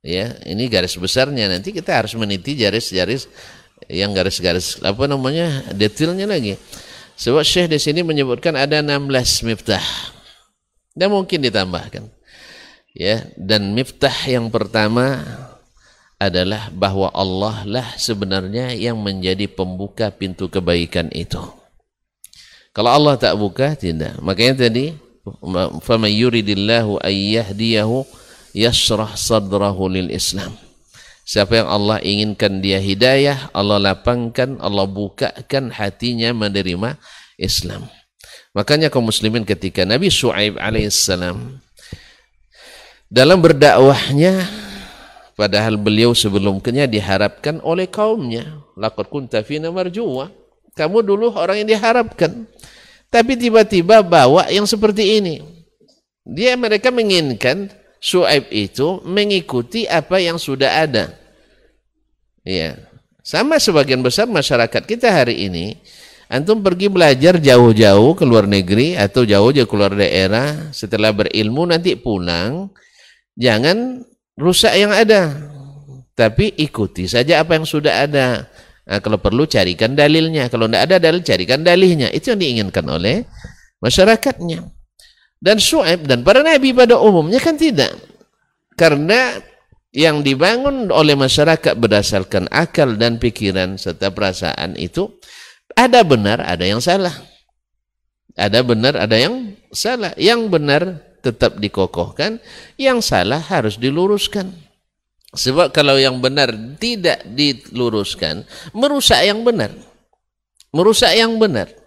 ya 0.00 0.32
ini 0.48 0.72
garis 0.72 0.96
besarnya 0.96 1.52
nanti 1.52 1.76
kita 1.76 2.00
harus 2.00 2.16
meniti 2.16 2.56
garis-garis 2.56 3.28
yang 3.84 4.16
garis-garis 4.16 4.80
apa 4.80 5.04
namanya 5.04 5.60
detailnya 5.76 6.24
lagi 6.24 6.56
sebab 7.20 7.44
Syekh 7.44 7.68
di 7.68 7.78
sini 7.78 8.00
menyebutkan 8.00 8.56
ada 8.56 8.80
16 8.80 9.44
miftah 9.44 9.84
dan 10.96 11.12
mungkin 11.12 11.44
ditambahkan 11.44 12.08
ya 12.96 13.28
dan 13.36 13.76
miftah 13.76 14.16
yang 14.24 14.48
pertama 14.48 15.20
adalah 16.20 16.68
bahwa 16.68 17.08
Allah 17.16 17.64
lah 17.64 17.88
sebenarnya 17.96 18.76
yang 18.76 19.00
menjadi 19.00 19.48
pembuka 19.48 20.12
pintu 20.12 20.52
kebaikan 20.52 21.08
itu. 21.16 21.40
Kalau 22.76 22.92
Allah 22.92 23.16
tak 23.16 23.34
buka 23.40 23.72
tidak. 23.72 24.20
Makanya 24.20 24.68
tadi 24.68 24.92
faman 25.80 26.12
yuridillahu 26.12 27.00
ayyahdiyahu 27.00 28.04
yashrah 28.52 29.16
sadrahu 29.16 29.88
lil 29.88 30.12
Islam. 30.12 30.52
Siapa 31.30 31.62
yang 31.62 31.70
Allah 31.70 32.02
inginkan 32.02 32.58
dia 32.58 32.82
hidayah, 32.82 33.54
Allah 33.54 33.78
lapangkan, 33.78 34.58
Allah 34.58 34.82
bukakan 34.90 35.70
hatinya 35.70 36.34
menerima 36.34 36.98
Islam. 37.38 37.86
Makanya 38.50 38.90
kaum 38.90 39.06
muslimin 39.06 39.46
ketika 39.46 39.86
Nabi 39.86 40.10
Shu'aib 40.10 40.58
alaihissalam 40.58 41.62
dalam 43.06 43.38
berdakwahnya 43.38 44.42
padahal 45.38 45.78
beliau 45.78 46.18
sebelumnya 46.18 46.90
diharapkan 46.90 47.62
oleh 47.62 47.86
kaumnya 47.86 48.58
laqad 48.74 49.06
kunta 49.06 49.46
fina 49.46 49.70
marjuwa 49.70 50.34
kamu 50.74 50.98
dulu 51.06 51.30
orang 51.38 51.62
yang 51.62 51.78
diharapkan. 51.78 52.46
Tapi 53.10 53.38
tiba-tiba 53.38 54.02
bawa 54.02 54.50
yang 54.50 54.66
seperti 54.66 55.22
ini. 55.22 55.42
Dia 56.22 56.54
mereka 56.54 56.94
menginginkan 56.94 57.70
Su'aib 58.00 58.48
itu 58.48 59.04
mengikuti 59.04 59.84
apa 59.84 60.16
yang 60.18 60.40
sudah 60.40 60.88
ada 60.88 61.12
ya 62.42 62.80
sama 63.20 63.60
sebagian 63.60 64.00
besar 64.00 64.24
masyarakat 64.24 64.82
kita 64.88 65.12
hari 65.12 65.46
ini 65.46 65.76
antum 66.32 66.64
pergi 66.64 66.88
belajar 66.88 67.36
jauh-jauh 67.36 68.16
ke 68.16 68.24
luar 68.24 68.48
negeri 68.48 68.96
atau 68.96 69.28
jauh-jauh 69.28 69.68
keluar 69.68 69.92
daerah 69.92 70.72
setelah 70.72 71.12
berilmu 71.12 71.68
nanti 71.68 71.92
pulang 71.94 72.72
Jangan 73.40 74.04
rusak 74.36 74.76
yang 74.76 74.92
ada. 74.92 75.32
Tapi 76.12 76.52
ikuti 76.60 77.08
saja 77.08 77.40
apa 77.40 77.56
yang 77.56 77.64
sudah 77.64 78.04
ada. 78.04 78.44
Nah, 78.84 79.00
kalau 79.00 79.16
perlu 79.16 79.48
carikan 79.48 79.96
dalilnya. 79.96 80.52
Kalau 80.52 80.68
tidak 80.68 80.82
ada 80.84 80.96
dalil, 81.00 81.24
carikan 81.24 81.64
dalihnya. 81.64 82.12
Itu 82.12 82.36
yang 82.36 82.40
diinginkan 82.44 82.84
oleh 82.84 83.24
masyarakatnya. 83.80 84.79
Dan 85.40 85.56
Su'aib 85.56 86.04
dan 86.04 86.20
para 86.20 86.44
nabi 86.44 86.76
pada 86.76 87.00
umumnya 87.00 87.40
kan 87.40 87.56
tidak. 87.56 87.96
Karena 88.76 89.40
yang 89.90 90.20
dibangun 90.20 90.92
oleh 90.92 91.16
masyarakat 91.16 91.74
berdasarkan 91.80 92.46
akal 92.52 92.94
dan 92.94 93.16
pikiran 93.16 93.80
serta 93.80 94.12
perasaan 94.12 94.76
itu 94.76 95.10
ada 95.74 96.04
benar, 96.04 96.44
ada 96.44 96.62
yang 96.62 96.78
salah. 96.78 97.16
Ada 98.36 98.60
benar, 98.60 99.00
ada 99.00 99.16
yang 99.16 99.56
salah. 99.72 100.12
Yang 100.20 100.40
benar 100.52 100.82
tetap 101.24 101.56
dikokohkan, 101.56 102.36
yang 102.76 103.00
salah 103.00 103.40
harus 103.40 103.80
diluruskan. 103.80 104.52
Sebab 105.30 105.70
kalau 105.70 105.94
yang 105.94 106.18
benar 106.18 106.50
tidak 106.76 107.22
diluruskan, 107.32 108.44
merusak 108.74 109.24
yang 109.24 109.40
benar. 109.46 109.70
Merusak 110.74 111.14
yang 111.14 111.38
benar. 111.38 111.79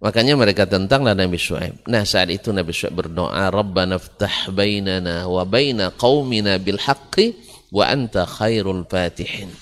Makanya 0.00 0.32
mereka 0.32 0.64
tentanglah 0.64 1.12
Nabi 1.12 1.36
Shu'aib. 1.36 1.84
Nah 1.84 2.08
saat 2.08 2.32
itu 2.32 2.50
Nabi 2.56 2.72
Shu'aib 2.72 2.96
berdoa, 2.96 3.52
Rabbana 3.52 4.00
ftah 4.00 4.48
bainana 4.48 5.28
wa 5.28 5.44
baina 5.44 5.92
qawmina 5.92 6.56
bil 6.56 6.80
haqqi 6.80 7.36
wa 7.68 7.84
anta 7.84 8.24
khairul 8.24 8.88
fatihin. 8.88 9.52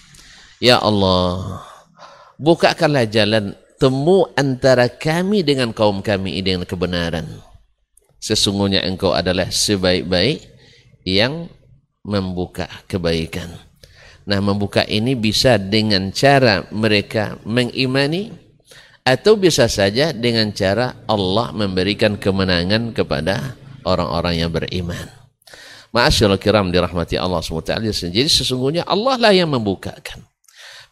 Ya 0.63 0.79
Allah, 0.79 1.63
bukakanlah 2.39 3.11
jalan 3.11 3.59
temu 3.83 4.31
antara 4.39 4.87
kami 4.87 5.43
dengan 5.43 5.75
kaum 5.75 6.03
kami 6.03 6.39
dengan 6.39 6.63
kebenaran 6.63 7.49
sesungguhnya 8.19 8.83
engkau 8.85 9.15
adalah 9.15 9.49
sebaik-baik 9.49 10.43
yang 11.07 11.47
membuka 12.03 12.67
kebaikan. 12.91 13.49
Nah, 14.29 14.45
membuka 14.45 14.85
ini 14.85 15.17
bisa 15.17 15.57
dengan 15.57 16.13
cara 16.13 16.69
mereka 16.69 17.41
mengimani 17.49 18.29
atau 19.09 19.41
bisa 19.41 19.65
saja 19.73 20.13
dengan 20.13 20.53
cara 20.53 20.93
Allah 21.09 21.49
memberikan 21.57 22.21
kemenangan 22.21 22.93
kepada 22.93 23.57
orang-orang 23.89 24.45
yang 24.45 24.53
beriman. 24.53 25.09
Ma'asyarul 25.97 26.37
kiram 26.37 26.69
dirahmati 26.69 27.17
Allah 27.17 27.41
SWT. 27.41 27.81
Jadi 28.13 28.29
sesungguhnya 28.29 28.85
Allah 28.85 29.17
lah 29.17 29.33
yang 29.33 29.49
membukakan. 29.49 30.21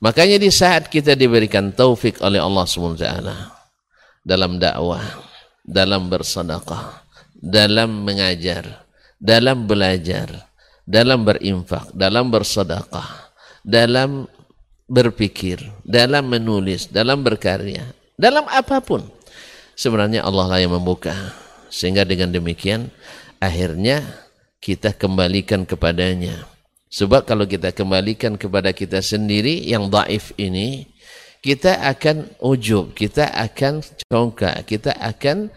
Makanya 0.00 0.40
di 0.40 0.48
saat 0.48 0.88
kita 0.88 1.12
diberikan 1.12 1.76
taufik 1.76 2.16
oleh 2.24 2.40
Allah 2.40 2.64
SWT 2.64 3.04
dalam 4.24 4.56
dakwah, 4.56 5.04
dalam 5.60 6.08
bersedekah, 6.08 7.04
dalam 7.36 8.00
mengajar, 8.00 8.88
dalam 9.20 9.68
belajar, 9.68 10.48
dalam 10.88 11.20
berinfak, 11.28 11.92
dalam 11.92 12.32
bersedekah, 12.32 13.32
dalam 13.60 14.24
berpikir, 14.88 15.60
dalam 15.84 16.28
menulis, 16.28 16.88
dalam 16.88 17.20
berkarya, 17.20 17.95
dalam 18.16 18.44
apa 18.48 18.80
pun. 18.80 19.04
Sebenarnya 19.76 20.24
Allah 20.24 20.48
lah 20.48 20.58
yang 20.60 20.72
membuka. 20.72 21.12
Sehingga 21.68 22.08
dengan 22.08 22.32
demikian 22.32 22.88
akhirnya 23.38 24.02
kita 24.60 24.96
kembalikan 24.96 25.68
kepadanya. 25.68 26.48
Sebab 26.88 27.28
kalau 27.28 27.44
kita 27.44 27.76
kembalikan 27.76 28.40
kepada 28.40 28.72
kita 28.72 29.04
sendiri 29.04 29.60
yang 29.68 29.92
daif 29.92 30.32
ini, 30.40 30.88
kita 31.44 31.84
akan 31.84 32.32
ujub, 32.40 32.96
kita 32.96 33.28
akan 33.36 33.84
congkak, 34.08 34.64
kita 34.64 34.96
akan 34.96 35.52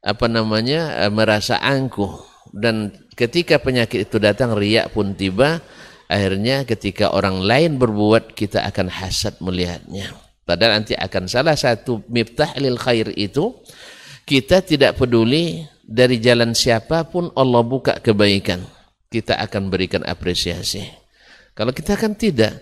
apa 0.00 0.26
namanya 0.26 0.96
eh, 1.04 1.12
merasa 1.12 1.60
angkuh 1.60 2.24
dan 2.56 2.90
ketika 3.14 3.60
penyakit 3.60 4.08
itu 4.08 4.16
datang 4.16 4.56
riak 4.56 4.96
pun 4.96 5.12
tiba 5.12 5.60
akhirnya 6.08 6.64
ketika 6.64 7.12
orang 7.12 7.44
lain 7.44 7.76
berbuat 7.76 8.32
kita 8.32 8.64
akan 8.64 8.88
hasad 8.88 9.36
melihatnya 9.44 10.08
padahal 10.50 10.82
nanti 10.82 10.98
akan 10.98 11.30
salah 11.30 11.54
satu 11.54 12.02
miftah 12.10 12.50
lil 12.58 12.74
khair 12.74 13.14
itu 13.14 13.54
kita 14.26 14.66
tidak 14.66 14.98
peduli 14.98 15.62
dari 15.86 16.18
jalan 16.18 16.50
siapa 16.58 17.06
pun 17.06 17.30
Allah 17.38 17.62
buka 17.62 18.02
kebaikan 18.02 18.66
kita 19.10 19.38
akan 19.38 19.70
berikan 19.70 20.02
apresiasi 20.06 20.86
Kalau 21.50 21.74
kita 21.74 21.98
kan 21.98 22.14
tidak. 22.14 22.56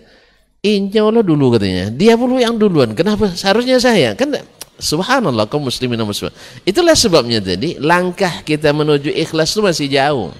Injaulah 0.59 1.23
dulu 1.23 1.55
katanya. 1.55 1.87
Dia 1.87 2.19
dulu 2.19 2.35
yang 2.35 2.59
duluan. 2.59 2.91
Kenapa? 2.91 3.31
Seharusnya 3.31 3.79
saya. 3.79 4.11
Kan 4.11 4.35
subhanallah 4.75 5.47
kaum 5.47 5.63
muslimin 5.63 5.95
dan 5.95 6.03
muslimat. 6.03 6.35
Itulah 6.67 6.99
sebabnya 6.99 7.39
tadi 7.39 7.79
langkah 7.79 8.43
kita 8.43 8.75
menuju 8.75 9.07
ikhlas 9.13 9.55
itu 9.55 9.61
masih 9.63 9.87
jauh. 9.87 10.35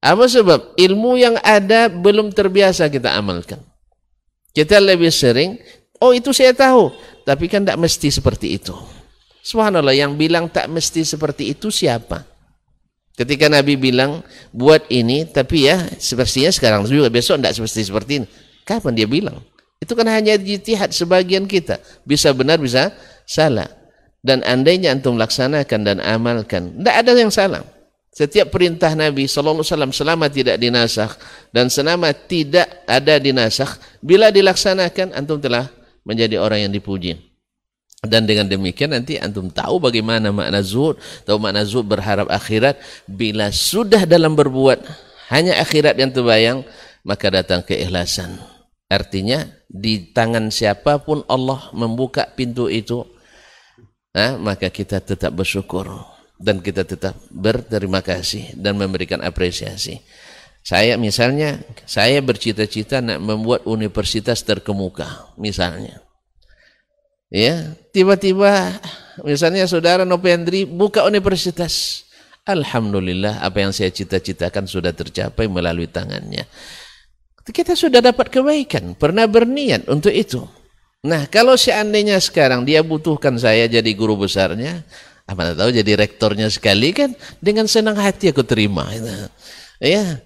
Apa 0.00 0.24
sebab? 0.24 0.72
Ilmu 0.78 1.20
yang 1.20 1.36
ada 1.44 1.92
belum 1.92 2.32
terbiasa 2.32 2.88
kita 2.88 3.12
amalkan. 3.12 3.60
Kita 4.56 4.80
lebih 4.80 5.12
sering, 5.12 5.60
oh 6.02 6.10
itu 6.10 6.34
saya 6.34 6.50
tahu. 6.50 6.90
Tapi 7.22 7.46
kan 7.46 7.62
tidak 7.62 7.78
mesti 7.78 8.10
seperti 8.10 8.58
itu. 8.58 8.74
Subhanallah 9.46 9.94
yang 9.94 10.18
bilang 10.18 10.50
tak 10.50 10.66
mesti 10.66 11.06
seperti 11.06 11.54
itu 11.54 11.70
siapa? 11.70 12.26
Ketika 13.14 13.46
Nabi 13.46 13.78
bilang 13.78 14.26
buat 14.50 14.88
ini, 14.90 15.28
tapi 15.30 15.70
ya 15.70 15.78
sepertinya 16.00 16.50
sekarang 16.50 16.82
juga 16.90 17.06
besok 17.12 17.38
tidak 17.38 17.54
seperti 17.54 17.80
seperti 17.86 18.12
ini. 18.22 18.26
Kapan 18.66 18.92
dia 18.98 19.06
bilang? 19.06 19.38
Itu 19.82 19.98
kan 19.98 20.06
hanya 20.10 20.38
jihad 20.38 20.94
sebagian 20.94 21.46
kita. 21.50 21.82
Bisa 22.06 22.30
benar, 22.30 22.62
bisa 22.62 22.94
salah. 23.26 23.66
Dan 24.22 24.46
andainya 24.46 24.94
antum 24.94 25.18
laksanakan 25.18 25.80
dan 25.82 25.98
amalkan, 25.98 26.78
tidak 26.78 26.94
ada 26.94 27.10
yang 27.18 27.34
salah. 27.34 27.66
Setiap 28.12 28.54
perintah 28.54 28.94
Nabi 28.94 29.26
Wasallam 29.26 29.90
selama 29.90 30.30
tidak 30.30 30.60
dinasakh 30.62 31.16
dan 31.50 31.66
selama 31.66 32.14
tidak 32.14 32.70
ada 32.86 33.18
dinasakh, 33.18 33.82
bila 33.98 34.30
dilaksanakan 34.30 35.16
antum 35.18 35.42
telah 35.42 35.66
menjadi 36.02 36.38
orang 36.38 36.68
yang 36.68 36.72
dipuji. 36.72 37.18
Dan 38.02 38.26
dengan 38.26 38.50
demikian 38.50 38.90
nanti 38.90 39.14
antum 39.14 39.46
tahu 39.46 39.78
bagaimana 39.78 40.34
makna 40.34 40.58
zuhud, 40.58 40.98
tahu 41.22 41.38
makna 41.38 41.62
zuhud 41.62 41.86
berharap 41.86 42.26
akhirat. 42.26 42.74
Bila 43.06 43.54
sudah 43.54 44.02
dalam 44.10 44.34
berbuat 44.34 44.82
hanya 45.30 45.62
akhirat 45.62 45.94
yang 46.02 46.10
terbayang, 46.10 46.66
maka 47.06 47.30
datang 47.30 47.62
keikhlasan. 47.62 48.42
Artinya 48.90 49.46
di 49.70 50.10
tangan 50.10 50.50
siapa 50.50 50.98
pun 50.98 51.22
Allah 51.30 51.70
membuka 51.72 52.26
pintu 52.26 52.66
itu, 52.66 53.06
nah, 54.12 54.34
maka 54.34 54.68
kita 54.68 54.98
tetap 54.98 55.32
bersyukur 55.32 55.88
dan 56.42 56.58
kita 56.58 56.82
tetap 56.82 57.14
berterima 57.30 58.02
kasih 58.02 58.52
dan 58.58 58.76
memberikan 58.76 59.22
apresiasi. 59.22 60.02
Saya 60.62 60.94
misalnya, 60.94 61.58
saya 61.90 62.22
bercita-cita 62.22 63.02
nak 63.02 63.18
membuat 63.18 63.66
universitas 63.66 64.46
terkemuka, 64.46 65.34
misalnya. 65.34 66.02
Ya 67.32 67.72
tiba-tiba 67.96 68.76
misalnya 69.24 69.64
saudara 69.64 70.04
Novendri 70.04 70.68
buka 70.68 71.08
universitas. 71.08 72.04
Alhamdulillah 72.44 73.40
apa 73.40 73.64
yang 73.64 73.72
saya 73.72 73.88
cita-citakan 73.88 74.68
sudah 74.68 74.92
tercapai 74.92 75.48
melalui 75.48 75.88
tangannya. 75.88 76.44
Kita 77.42 77.72
sudah 77.72 78.04
dapat 78.04 78.28
kebaikan 78.28 78.92
pernah 78.98 79.24
berniat 79.24 79.88
untuk 79.88 80.12
itu. 80.12 80.44
Nah 81.08 81.24
kalau 81.32 81.56
seandainya 81.56 82.20
sekarang 82.20 82.68
dia 82.68 82.84
butuhkan 82.84 83.40
saya 83.40 83.64
jadi 83.64 83.90
guru 83.96 84.28
besarnya 84.28 84.84
apa 85.24 85.56
tahu 85.56 85.72
jadi 85.72 86.04
rektornya 86.04 86.52
sekali 86.52 86.92
kan 86.92 87.16
dengan 87.40 87.64
senang 87.64 87.96
hati 87.96 88.34
aku 88.34 88.42
terima 88.44 88.90
ya 89.78 90.18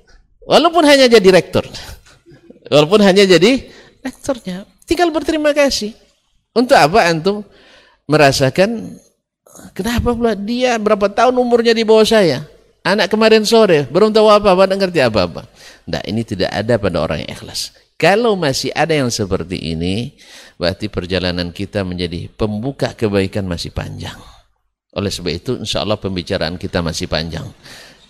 walaupun 0.46 0.86
hanya 0.86 1.10
jadi 1.10 1.28
rektor 1.34 1.66
walaupun 2.70 3.02
hanya 3.02 3.26
jadi 3.26 3.66
rektornya 4.00 4.64
tinggal 4.86 5.10
berterima 5.10 5.50
kasih 5.50 5.92
untuk 6.56 6.78
apa 6.78 7.10
antum 7.10 7.42
merasakan 8.06 8.96
kenapa 9.72 10.12
pula 10.14 10.32
dia 10.32 10.76
berapa 10.76 11.08
tahun 11.10 11.36
umurnya 11.36 11.72
di 11.72 11.82
bawah 11.82 12.06
saya? 12.06 12.44
Anak 12.86 13.10
kemarin 13.10 13.42
sore 13.42 13.82
belum 13.90 14.14
tahu 14.14 14.30
apa-apa, 14.30 14.70
tidak 14.70 14.78
ngerti 14.86 15.00
apa-apa. 15.02 15.42
Nah, 15.90 16.00
ini 16.06 16.22
tidak 16.22 16.54
ada 16.54 16.78
pada 16.78 17.02
orang 17.02 17.26
yang 17.26 17.34
ikhlas. 17.34 17.74
Kalau 17.98 18.38
masih 18.38 18.70
ada 18.76 18.94
yang 18.94 19.10
seperti 19.10 19.58
ini, 19.74 20.14
berarti 20.54 20.86
perjalanan 20.86 21.50
kita 21.50 21.82
menjadi 21.82 22.30
pembuka 22.30 22.94
kebaikan 22.94 23.42
masih 23.48 23.74
panjang. 23.74 24.14
Oleh 24.94 25.10
sebab 25.10 25.32
itu, 25.34 25.52
insya 25.58 25.82
Allah 25.82 25.98
pembicaraan 25.98 26.60
kita 26.60 26.78
masih 26.78 27.10
panjang. 27.10 27.48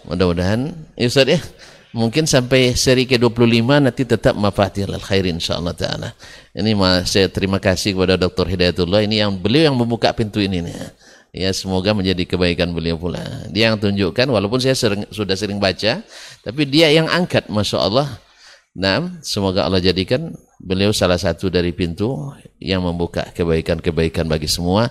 Mudah-mudahan, 0.04 0.76
ya 0.92 1.06
Ustaz 1.08 1.26
ya, 1.30 1.40
mungkin 1.92 2.26
sampai 2.26 2.74
seri 2.74 3.04
ke-25 3.06 3.68
nanti 3.82 4.02
tetap 4.02 4.34
mafatihul 4.34 4.98
khair 4.98 5.26
insyaallah 5.26 5.74
taala. 5.76 6.14
Ini 6.56 6.72
saya 7.04 7.28
terima 7.28 7.60
kasih 7.60 7.94
kepada 7.94 8.16
Dr. 8.16 8.48
Hidayatullah 8.48 9.04
ini 9.04 9.20
yang 9.22 9.36
beliau 9.36 9.70
yang 9.70 9.76
membuka 9.76 10.10
pintu 10.16 10.42
ini 10.42 10.64
nih. 10.64 10.76
Ya 11.36 11.52
semoga 11.52 11.92
menjadi 11.92 12.24
kebaikan 12.24 12.72
beliau 12.72 12.96
pula. 12.96 13.20
Dia 13.52 13.68
yang 13.68 13.76
tunjukkan 13.76 14.24
walaupun 14.24 14.56
saya 14.56 14.72
sering, 14.72 15.04
sudah 15.12 15.36
sering 15.36 15.60
baca, 15.60 16.00
tapi 16.40 16.62
dia 16.64 16.88
yang 16.88 17.12
angkat 17.12 17.52
Masya 17.52 17.76
Allah. 17.76 18.08
Nah, 18.72 19.20
semoga 19.20 19.68
Allah 19.68 19.80
jadikan 19.80 20.32
beliau 20.56 20.96
salah 20.96 21.20
satu 21.20 21.52
dari 21.52 21.76
pintu 21.76 22.32
yang 22.56 22.80
membuka 22.84 23.24
kebaikan-kebaikan 23.36 24.24
bagi 24.24 24.48
semua. 24.48 24.88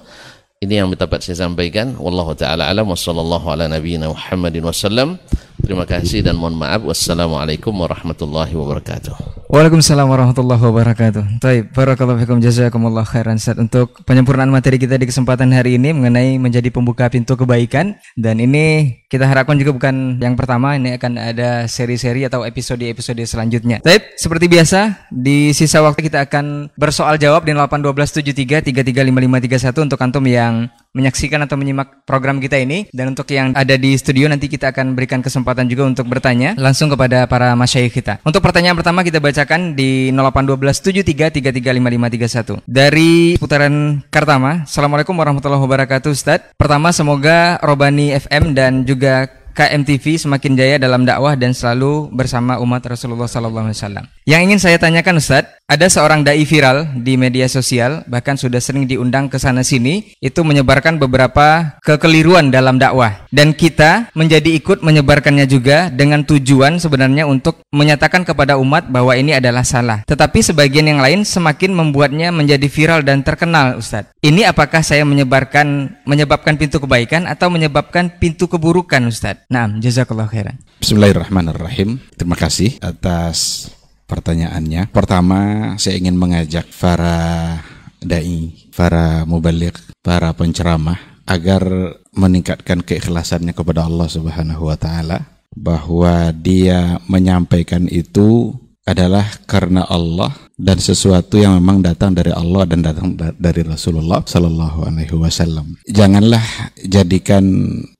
Ini 0.61 0.85
yang 0.85 0.89
dapat 0.93 1.21
saya 1.25 1.45
sampaikan. 1.49 1.97
Wallahu 1.97 2.37
taala 2.37 2.69
alam 2.69 2.89
wa 2.89 2.97
sallallahu 2.97 3.45
ala 3.49 3.65
nabiyyina 3.69 4.09
Muhammadin 4.09 4.65
wasallam. 4.65 5.17
Terima 5.63 5.87
kasih 5.87 6.19
dan 6.19 6.35
mohon 6.35 6.59
maaf. 6.59 6.83
Wassalamualaikum 6.83 7.71
warahmatullahi 7.71 8.51
wabarakatuh. 8.51 9.47
Waalaikumsalam 9.47 10.11
warahmatullahi 10.11 10.59
wabarakatuh. 10.59 11.39
Baik, 11.39 11.71
barakallahu 11.71 12.19
fikum 12.19 12.43
jazakumullah 12.43 13.07
khairan 13.07 13.39
Ustaz 13.39 13.55
untuk 13.55 13.95
penyempurnaan 14.03 14.51
materi 14.51 14.75
kita 14.75 14.99
di 14.99 15.07
kesempatan 15.07 15.55
hari 15.55 15.79
ini 15.79 15.95
mengenai 15.95 16.35
menjadi 16.35 16.67
pembuka 16.75 17.07
pintu 17.07 17.39
kebaikan 17.39 17.95
dan 18.19 18.43
ini 18.43 18.99
kita 19.07 19.23
harapkan 19.23 19.55
juga 19.55 19.71
bukan 19.71 20.19
yang 20.19 20.35
pertama, 20.35 20.75
ini 20.75 20.99
akan 20.99 21.15
ada 21.15 21.63
seri-seri 21.71 22.27
atau 22.27 22.43
episode-episode 22.43 23.23
selanjutnya. 23.23 23.79
Baik, 23.79 24.19
seperti 24.19 24.51
biasa 24.51 25.07
di 25.07 25.55
sisa 25.55 25.79
waktu 25.79 26.03
kita 26.03 26.27
akan 26.27 26.75
bersoal 26.75 27.15
jawab 27.15 27.47
di 27.47 27.55
81273335531 27.55 29.87
untuk 29.87 30.03
antum 30.03 30.27
yang 30.27 30.67
menyaksikan 30.91 31.39
atau 31.43 31.59
menyimak 31.59 32.07
program 32.07 32.39
kita 32.39 32.55
ini 32.59 32.87
dan 32.95 33.11
untuk 33.11 33.27
yang 33.31 33.51
ada 33.55 33.75
di 33.75 33.95
studio 33.99 34.31
nanti 34.31 34.47
kita 34.47 34.71
akan 34.71 34.95
berikan 34.95 35.19
kesempatan 35.19 35.44
juga 35.69 35.85
untuk 35.85 36.09
bertanya 36.09 36.57
langsung 36.57 36.89
kepada 36.89 37.29
para 37.29 37.53
masyayikh 37.53 38.01
kita. 38.01 38.17
Untuk 38.25 38.41
pertanyaan 38.41 38.73
pertama 38.73 39.05
kita 39.05 39.21
bacakan 39.21 39.77
di 39.77 40.09
081273335531 40.09 42.65
dari 42.65 43.37
putaran 43.37 44.01
Kartama. 44.09 44.65
Assalamualaikum 44.65 45.13
warahmatullahi 45.13 45.61
wabarakatuh 45.61 46.09
Ustaz. 46.09 46.41
Pertama 46.57 46.89
semoga 46.89 47.61
Robani 47.61 48.17
FM 48.17 48.57
dan 48.57 48.81
juga 48.89 49.29
KMTV 49.55 50.27
semakin 50.27 50.59
jaya 50.59 50.75
dalam 50.75 51.07
dakwah 51.07 51.39
dan 51.39 51.55
selalu 51.55 52.11
bersama 52.11 52.59
umat 52.59 52.83
Rasulullah 52.83 53.31
SAW. 53.31 54.03
Yang 54.27 54.41
ingin 54.43 54.59
saya 54.59 54.75
tanyakan 54.75 55.23
Ustadz, 55.23 55.63
ada 55.65 55.89
seorang 55.89 56.21
dai 56.21 56.45
viral 56.45 57.01
di 57.01 57.17
media 57.17 57.49
sosial, 57.49 58.05
bahkan 58.05 58.37
sudah 58.37 58.61
sering 58.61 58.85
diundang 58.85 59.33
ke 59.33 59.41
sana 59.41 59.65
sini, 59.65 60.13
itu 60.21 60.45
menyebarkan 60.45 61.01
beberapa 61.01 61.77
kekeliruan 61.81 62.53
dalam 62.53 62.77
dakwah. 62.77 63.25
Dan 63.33 63.57
kita 63.57 64.13
menjadi 64.13 64.53
ikut 64.61 64.85
menyebarkannya 64.85 65.49
juga 65.49 65.89
dengan 65.89 66.21
tujuan 66.21 66.77
sebenarnya 66.77 67.25
untuk 67.25 67.65
menyatakan 67.73 68.21
kepada 68.21 68.61
umat 68.61 68.93
bahwa 68.93 69.17
ini 69.17 69.33
adalah 69.33 69.65
salah. 69.65 70.05
Tetapi 70.05 70.45
sebagian 70.45 70.85
yang 70.85 71.01
lain 71.01 71.25
semakin 71.25 71.73
membuatnya 71.73 72.29
menjadi 72.29 72.69
viral 72.69 73.01
dan 73.01 73.25
terkenal 73.25 73.81
Ustadz. 73.81 74.13
Ini 74.21 74.45
apakah 74.53 74.85
saya 74.85 75.01
menyebarkan 75.01 75.97
menyebabkan 76.05 76.61
pintu 76.61 76.77
kebaikan 76.77 77.25
atau 77.25 77.49
menyebabkan 77.49 78.13
pintu 78.21 78.45
keburukan 78.45 79.01
Ustadz? 79.09 79.49
Nah, 79.49 79.65
jazakallah 79.81 80.29
khairan. 80.29 80.61
Bismillahirrahmanirrahim. 80.77 81.97
Terima 82.13 82.37
kasih 82.37 82.77
atas 82.85 83.73
pertanyaannya. 84.05 84.89
Pertama, 84.89 85.73
saya 85.77 85.97
ingin 85.99 86.17
mengajak 86.17 86.65
para 86.77 87.59
dai, 88.01 88.53
para 88.73 89.25
mubalik, 89.25 89.77
para 90.05 90.33
penceramah 90.33 90.97
agar 91.25 91.65
meningkatkan 92.13 92.85
keikhlasannya 92.85 93.51
kepada 93.57 93.89
Allah 93.89 94.05
Subhanahu 94.05 94.69
wa 94.69 94.77
taala 94.77 95.41
bahwa 95.57 96.29
dia 96.35 97.01
menyampaikan 97.09 97.89
itu 97.89 98.53
adalah 98.85 99.25
karena 99.49 99.81
Allah 99.89 100.29
dan 100.55 100.77
sesuatu 100.77 101.41
yang 101.41 101.57
memang 101.57 101.81
datang 101.81 102.13
dari 102.13 102.29
Allah 102.29 102.69
dan 102.69 102.85
datang 102.85 103.17
dari 103.17 103.65
Rasulullah 103.65 104.21
Sallallahu 104.21 104.85
Alaihi 104.85 105.17
Wasallam. 105.17 105.81
Janganlah 105.89 106.45
jadikan 106.85 107.43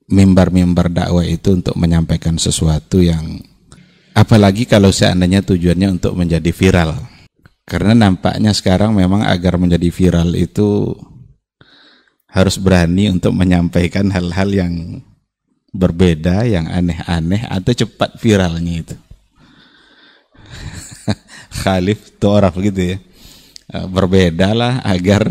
mimbar-mimbar 0.06 0.94
dakwah 0.94 1.26
itu 1.26 1.57
untuk 1.57 1.73
menyampaikan 1.73 2.38
sesuatu 2.38 3.02
yang 3.02 3.41
apalagi 4.15 4.63
kalau 4.63 4.89
seandainya 4.89 5.43
tujuannya 5.43 5.99
untuk 5.99 6.15
menjadi 6.15 6.49
viral. 6.55 6.95
Karena 7.65 7.97
nampaknya 7.97 8.53
sekarang 8.55 8.95
memang 8.95 9.25
agar 9.25 9.57
menjadi 9.59 9.89
viral 9.89 10.37
itu 10.37 10.93
harus 12.29 12.55
berani 12.61 13.09
untuk 13.11 13.33
menyampaikan 13.35 14.07
hal-hal 14.13 14.49
yang 14.53 14.73
berbeda, 15.75 16.47
yang 16.47 16.71
aneh-aneh 16.71 17.43
atau 17.49 17.71
cepat 17.75 18.15
viralnya 18.21 18.73
itu. 18.85 18.95
Khalif 21.65 22.15
itu 22.15 22.27
orang 22.29 22.53
begitu 22.55 22.81
ya. 22.95 22.97
Berbedalah 23.89 24.85
agar 24.85 25.25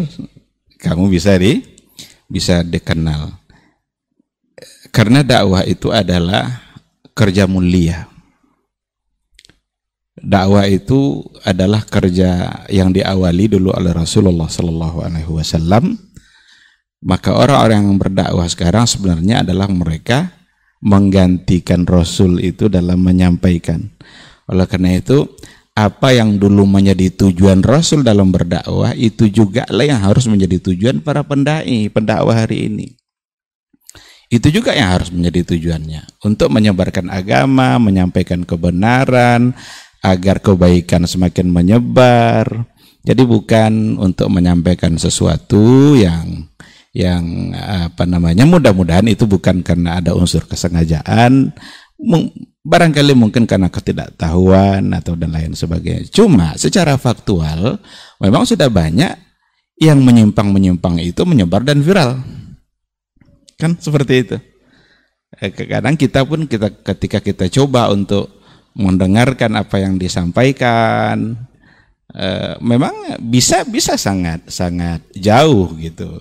kamu 0.82 1.09
bisa 1.09 1.39
di 1.39 1.62
bisa 2.27 2.66
dikenal. 2.66 3.31
Karena 4.90 5.23
dakwah 5.23 5.62
itu 5.62 5.94
adalah 5.94 6.61
kerja 7.15 7.47
mulia. 7.47 8.14
Dakwah 10.19 10.66
itu 10.70 11.23
adalah 11.43 11.82
kerja 11.82 12.62
yang 12.70 12.95
diawali 12.95 13.59
dulu 13.59 13.74
oleh 13.74 13.91
Rasulullah 13.91 14.47
Sallallahu 14.47 14.99
Alaihi 15.03 15.31
Wasallam. 15.31 15.99
Maka 17.05 17.36
orang-orang 17.36 17.85
yang 17.85 17.99
berdakwah 18.01 18.49
sekarang 18.49 18.89
sebenarnya 18.89 19.45
adalah 19.45 19.69
mereka 19.69 20.32
menggantikan 20.81 21.85
Rasul 21.85 22.41
itu 22.41 22.73
dalam 22.73 23.05
menyampaikan. 23.05 23.93
Oleh 24.49 24.65
karena 24.65 24.97
itu, 24.97 25.28
apa 25.77 26.15
yang 26.15 26.39
dulu 26.41 26.65
menjadi 26.65 27.11
tujuan 27.12 27.61
Rasul 27.61 28.07
dalam 28.07 28.31
berdakwah 28.31 28.95
itu 28.97 29.27
juga 29.28 29.66
lah 29.69 29.85
yang 29.85 30.01
harus 30.01 30.24
menjadi 30.31 30.61
tujuan 30.70 31.05
para 31.05 31.20
pendai, 31.27 31.91
pendakwah 31.93 32.47
hari 32.47 32.73
ini. 32.73 32.95
Itu 34.32 34.49
juga 34.49 34.73
yang 34.73 34.97
harus 34.97 35.12
menjadi 35.12 35.55
tujuannya 35.55 36.24
untuk 36.24 36.49
menyebarkan 36.49 37.12
agama, 37.12 37.77
menyampaikan 37.77 38.43
kebenaran, 38.43 39.53
agar 40.05 40.45
kebaikan 40.45 41.09
semakin 41.09 41.49
menyebar. 41.49 42.69
Jadi 43.05 43.25
bukan 43.25 43.97
untuk 43.97 44.29
menyampaikan 44.29 44.97
sesuatu 45.01 45.97
yang 45.97 46.49
yang 46.95 47.53
apa 47.57 48.07
namanya 48.07 48.47
mudah-mudahan 48.47 49.09
itu 49.11 49.25
bukan 49.25 49.65
karena 49.65 49.99
ada 49.99 50.13
unsur 50.13 50.45
kesengajaan. 50.45 51.53
Barangkali 52.65 53.13
mungkin 53.13 53.45
karena 53.45 53.69
ketidaktahuan 53.69 54.89
atau 54.93 55.17
dan 55.17 55.33
lain 55.33 55.53
sebagainya. 55.53 56.09
Cuma 56.13 56.57
secara 56.57 56.97
faktual 56.97 57.81
memang 58.21 58.49
sudah 58.49 58.73
banyak 58.73 59.13
yang 59.81 60.01
menyimpang-menyimpang 60.01 61.01
itu 61.03 61.25
menyebar 61.29 61.61
dan 61.61 61.85
viral. 61.85 62.25
Kan 63.61 63.77
seperti 63.77 64.15
itu. 64.25 64.37
Eh, 65.43 65.51
kadang 65.51 65.99
kita 65.99 66.23
pun 66.23 66.47
kita 66.47 66.71
ketika 66.95 67.19
kita 67.19 67.45
coba 67.51 67.91
untuk 67.91 68.34
mendengarkan 68.75 69.55
apa 69.55 69.79
yang 69.79 69.97
disampaikan 69.97 71.39
e, 72.11 72.29
memang 72.59 73.19
bisa 73.23 73.63
bisa 73.63 73.95
sangat 73.95 74.51
sangat 74.51 75.01
jauh 75.15 75.73
gitu. 75.79 76.21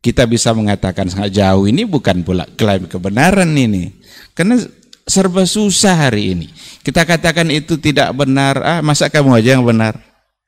Kita 0.00 0.24
bisa 0.24 0.56
mengatakan 0.56 1.12
sangat 1.12 1.36
jauh 1.36 1.68
ini 1.68 1.84
bukan 1.84 2.24
pula 2.24 2.48
klaim 2.56 2.88
kebenaran 2.88 3.52
ini. 3.52 3.92
Karena 4.32 4.56
serba 5.04 5.44
susah 5.44 6.08
hari 6.08 6.32
ini. 6.32 6.46
Kita 6.80 7.04
katakan 7.04 7.52
itu 7.52 7.76
tidak 7.76 8.16
benar 8.16 8.56
ah 8.64 8.80
masa 8.80 9.12
kamu 9.12 9.36
aja 9.36 9.60
yang 9.60 9.64
benar? 9.68 10.00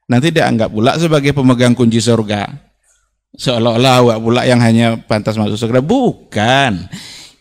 Nanti 0.09 0.33
dia 0.33 0.49
anggap 0.49 0.73
pula 0.73 0.97
sebagai 0.97 1.37
pemegang 1.37 1.77
kunci 1.77 2.01
surga. 2.01 2.49
Seolah-olah 3.37 3.95
awak 4.01 4.19
pula 4.20 4.41
yang 4.49 4.61
hanya 4.61 4.97
pantas 5.05 5.37
masuk 5.37 5.57
surga. 5.57 5.81
Bukan. 5.85 6.89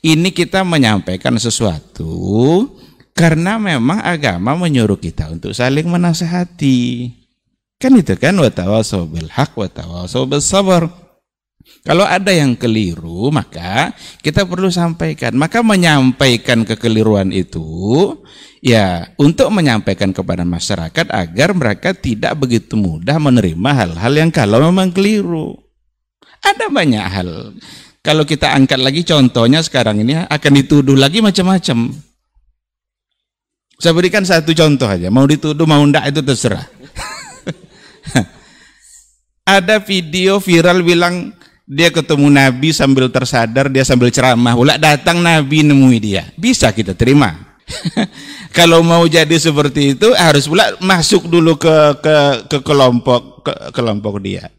Ini 0.01 0.29
kita 0.33 0.65
menyampaikan 0.65 1.37
sesuatu 1.37 2.65
karena 3.11 3.59
memang 3.61 4.01
agama 4.01 4.55
menyuruh 4.55 4.97
kita 4.97 5.29
untuk 5.29 5.51
saling 5.51 5.87
menasehati. 5.87 7.11
Kan 7.81 7.97
itu 7.97 8.13
kan 8.17 8.37
watawasau 8.37 9.09
bil 9.09 9.29
haq 9.29 9.57
watawasau 9.57 10.29
bil 10.29 10.41
sabar. 10.41 10.85
Kalau 11.81 12.05
ada 12.05 12.29
yang 12.29 12.53
keliru, 12.53 13.33
maka 13.33 13.93
kita 14.21 14.45
perlu 14.45 14.69
sampaikan. 14.69 15.33
Maka 15.33 15.65
menyampaikan 15.65 16.61
kekeliruan 16.61 17.33
itu 17.33 17.65
ya 18.61 19.09
untuk 19.17 19.49
menyampaikan 19.49 20.13
kepada 20.13 20.45
masyarakat 20.45 21.09
agar 21.09 21.49
mereka 21.57 21.97
tidak 21.97 22.37
begitu 22.37 22.77
mudah 22.77 23.17
menerima 23.17 23.69
hal-hal 23.73 24.13
yang 24.13 24.29
kalau 24.29 24.61
memang 24.61 24.93
keliru. 24.93 25.57
Ada 26.41 26.69
banyak 26.69 27.05
hal. 27.05 27.29
Kalau 28.01 28.25
kita 28.25 28.53
angkat 28.57 28.81
lagi 28.81 29.05
contohnya 29.05 29.61
sekarang 29.61 30.01
ini 30.01 30.17
akan 30.25 30.51
dituduh 30.57 30.97
lagi 30.97 31.21
macam-macam. 31.21 31.93
Saya 33.81 33.97
berikan 33.97 34.21
satu 34.21 34.53
contoh 34.53 34.85
aja. 34.85 35.09
Mau 35.09 35.25
dituduh, 35.25 35.65
mau 35.65 35.81
enggak 35.81 36.13
itu 36.13 36.21
terserah. 36.21 36.69
Ada 39.57 39.81
video 39.81 40.37
viral 40.37 40.85
bilang 40.85 41.33
dia 41.65 41.89
ketemu 41.89 42.29
Nabi 42.29 42.69
sambil 42.77 43.09
tersadar, 43.09 43.73
dia 43.73 43.81
sambil 43.81 44.13
ceramah. 44.13 44.53
Ulah 44.53 44.77
datang 44.77 45.25
Nabi 45.25 45.65
nemui 45.65 45.97
dia. 45.97 46.29
Bisa 46.37 46.69
kita 46.69 46.93
terima. 46.93 47.57
Kalau 48.57 48.85
mau 48.85 49.01
jadi 49.09 49.33
seperti 49.33 49.97
itu 49.97 50.13
harus 50.13 50.45
pula 50.45 50.77
masuk 50.77 51.25
dulu 51.25 51.57
ke 51.57 51.75
ke 52.05 52.15
ke 52.53 52.57
kelompok 52.61 53.49
ke 53.49 53.53
kelompok 53.73 54.21
dia. 54.21 54.53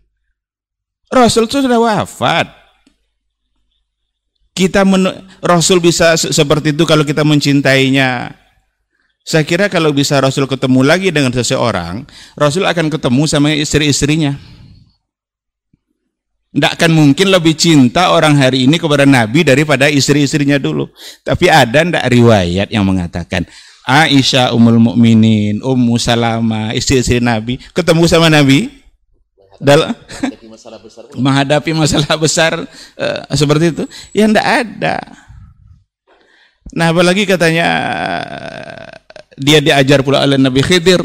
Rasul 1.14 1.46
itu 1.46 1.62
sudah 1.62 1.78
wafat. 1.78 2.50
Kita 4.50 4.82
men, 4.82 5.06
Rasul 5.38 5.78
bisa 5.78 6.18
seperti 6.18 6.74
itu 6.74 6.82
kalau 6.82 7.06
kita 7.06 7.22
mencintainya. 7.22 8.41
Saya 9.22 9.46
kira 9.46 9.70
kalau 9.70 9.94
bisa 9.94 10.18
Rasul 10.18 10.50
ketemu 10.50 10.82
lagi 10.82 11.14
dengan 11.14 11.30
seseorang, 11.30 12.02
Rasul 12.34 12.66
akan 12.66 12.90
ketemu 12.90 13.22
sama 13.30 13.54
istri-istrinya. 13.54 14.34
Tidak 16.52 16.72
akan 16.76 16.90
mungkin 16.92 17.32
lebih 17.32 17.56
cinta 17.56 18.12
orang 18.12 18.36
hari 18.36 18.68
ini 18.68 18.76
kepada 18.76 19.08
Nabi 19.08 19.40
daripada 19.46 19.88
istri-istrinya 19.88 20.60
dulu. 20.60 20.90
Tapi 21.24 21.48
ada 21.48 21.80
tidak 21.80 22.04
riwayat 22.12 22.68
yang 22.68 22.84
mengatakan 22.84 23.46
Aisyah 23.88 24.52
Ummul 24.52 24.78
Mukminin, 24.78 25.64
Ummu 25.64 25.96
Salama, 25.96 26.74
istri-istri 26.76 27.22
Nabi 27.22 27.56
ketemu 27.72 28.04
sama 28.10 28.28
Nabi 28.28 28.68
dalam 29.62 29.94
menghadapi 31.14 31.70
masalah 31.72 32.18
besar 32.18 32.52
uh, 33.02 33.22
seperti 33.32 33.72
itu? 33.72 33.84
Ya 34.10 34.26
tidak 34.26 34.46
ada. 34.46 34.96
Nah, 36.72 36.88
apalagi 36.88 37.28
katanya 37.28 37.68
dia 39.38 39.62
diajar 39.62 40.04
pula 40.04 40.24
oleh 40.24 40.36
Nabi 40.36 40.60
Khidir. 40.60 41.00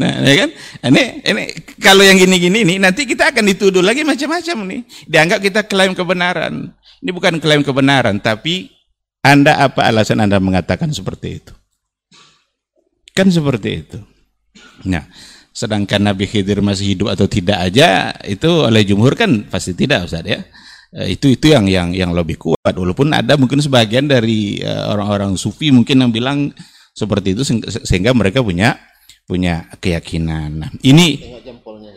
nah, 0.00 0.12
ya 0.24 0.34
kan? 0.46 0.50
Ini 0.84 1.02
ini 1.24 1.42
kalau 1.80 2.04
yang 2.04 2.20
gini-gini 2.20 2.64
ini 2.64 2.74
nanti 2.80 3.08
kita 3.08 3.32
akan 3.32 3.44
dituduh 3.48 3.84
lagi 3.84 4.04
macam-macam 4.04 4.56
nih. 4.68 4.80
Dianggap 5.08 5.40
kita 5.40 5.60
klaim 5.64 5.92
kebenaran. 5.92 6.72
Ini 7.04 7.10
bukan 7.12 7.36
klaim 7.36 7.60
kebenaran, 7.60 8.16
tapi 8.20 8.72
Anda 9.20 9.60
apa 9.60 9.84
alasan 9.84 10.24
Anda 10.24 10.40
mengatakan 10.40 10.92
seperti 10.92 11.40
itu? 11.40 11.52
Kan 13.12 13.28
seperti 13.28 13.84
itu. 13.84 13.98
Nah, 14.88 15.04
sedangkan 15.54 16.02
Nabi 16.02 16.26
Khidir 16.26 16.58
masih 16.58 16.96
hidup 16.96 17.14
atau 17.14 17.30
tidak 17.30 17.62
aja 17.62 18.10
itu 18.26 18.48
oleh 18.48 18.82
jumhur 18.82 19.14
kan 19.14 19.46
pasti 19.46 19.76
tidak 19.76 20.10
Ustaz 20.10 20.26
ya. 20.26 20.42
Eh, 20.94 21.18
itu 21.18 21.26
itu 21.34 21.50
yang 21.50 21.66
yang 21.66 21.90
yang 21.90 22.14
lebih 22.14 22.38
kuat 22.38 22.70
walaupun 22.70 23.10
ada 23.10 23.34
mungkin 23.34 23.58
sebagian 23.58 24.06
dari 24.06 24.62
eh, 24.62 24.84
orang-orang 24.86 25.34
sufi 25.34 25.74
mungkin 25.74 26.06
yang 26.06 26.14
bilang 26.14 26.54
seperti 26.94 27.34
itu 27.34 27.42
sehingga 27.82 28.14
mereka 28.14 28.38
punya 28.46 28.78
punya 29.26 29.66
keyakinan. 29.82 30.62
Nah, 30.62 30.70
ini 30.86 31.18
tengok 31.18 31.42
jempolnya 31.42 31.90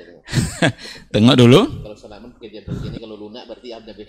tengok 1.13 1.35
dulu. 1.37 1.61
Kalau 1.85 1.93
salaman 1.93 2.33
pakai 2.33 2.49
jempol 2.57 2.73
gini 2.81 2.97
kalau 2.97 3.15
lunak 3.21 3.45
berarti 3.45 3.69
ada 3.69 3.93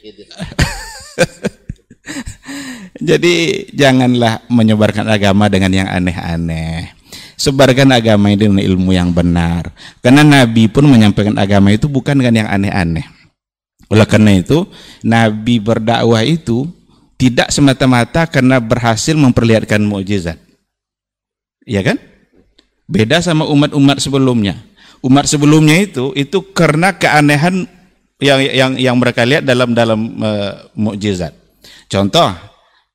Jadi 3.13 3.35
janganlah 3.77 4.49
menyebarkan 4.49 5.05
agama 5.05 5.53
dengan 5.53 5.85
yang 5.85 5.89
aneh-aneh. 5.93 6.97
Sebarkan 7.37 7.93
agama 7.93 8.33
ini 8.33 8.41
dengan 8.41 8.65
ilmu 8.65 8.97
yang 8.97 9.13
benar. 9.13 9.69
Karena 10.01 10.25
Nabi 10.25 10.73
pun 10.73 10.89
menyampaikan 10.89 11.37
agama 11.37 11.77
itu 11.77 11.93
bukan 11.93 12.17
dengan 12.17 12.43
yang 12.43 12.49
aneh-aneh. 12.49 13.18
Oleh 13.89 14.05
karena 14.05 14.37
itu, 14.37 14.69
Nabi 15.01 15.61
berdakwah 15.61 16.21
itu 16.25 16.69
tidak 17.19 17.51
semata-mata 17.51 18.29
karena 18.29 18.61
berhasil 18.63 19.17
memperlihatkan 19.17 19.83
mukjizat. 19.83 20.39
Iya 21.65 21.83
kan? 21.83 21.97
Beda 22.89 23.21
sama 23.21 23.45
umat-umat 23.49 24.01
sebelumnya. 24.01 24.57
Umat 25.05 25.29
sebelumnya 25.29 25.77
itu 25.79 26.15
itu 26.17 26.41
karena 26.57 26.97
keanehan 26.97 27.69
yang 28.19 28.41
yang 28.43 28.73
yang 28.79 28.97
mereka 28.97 29.23
lihat 29.23 29.45
dalam 29.45 29.75
dalam 29.77 30.01
uh, 30.23 30.73
mukjizat. 30.75 31.35
Contoh, 31.87 32.33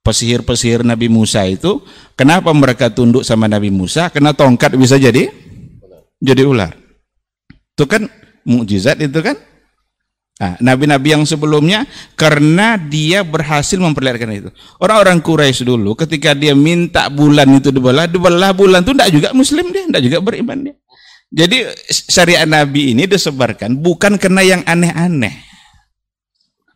pesihir-pesihir 0.04 0.84
Nabi 0.84 1.08
Musa 1.08 1.48
itu 1.48 1.84
kenapa 2.18 2.52
mereka 2.52 2.92
tunduk 2.92 3.24
sama 3.24 3.48
Nabi 3.48 3.72
Musa? 3.72 4.12
Karena 4.12 4.36
tongkat 4.36 4.76
bisa 4.76 5.00
jadi 5.00 5.30
jadi 6.20 6.44
ular. 6.48 6.76
Itu 7.74 7.88
kan 7.88 8.08
mukjizat 8.48 9.00
itu 9.04 9.20
kan? 9.20 9.36
Nah, 10.34 10.58
nabi-nabi 10.58 11.14
yang 11.14 11.24
sebelumnya 11.30 11.86
karena 12.18 12.74
dia 12.74 13.22
berhasil 13.22 13.78
memperlihatkan 13.78 14.30
itu. 14.34 14.50
Orang-orang 14.82 15.22
Quraisy 15.22 15.62
dulu 15.62 15.94
ketika 15.94 16.34
dia 16.34 16.58
minta 16.58 17.06
bulan 17.08 17.46
itu 17.54 17.70
dibelah, 17.70 18.10
dibelah 18.10 18.50
bulan 18.50 18.82
itu 18.82 18.98
tidak 18.98 19.10
juga 19.14 19.30
muslim 19.38 19.70
dia, 19.70 19.86
tidak 19.94 20.04
juga 20.10 20.18
beriman 20.26 20.58
dia. 20.66 20.76
Jadi 21.34 21.66
syariat 21.90 22.46
Nabi 22.50 22.98
ini 22.98 23.06
disebarkan 23.06 23.78
bukan 23.78 24.18
karena 24.18 24.42
yang 24.42 24.62
aneh-aneh. 24.66 25.34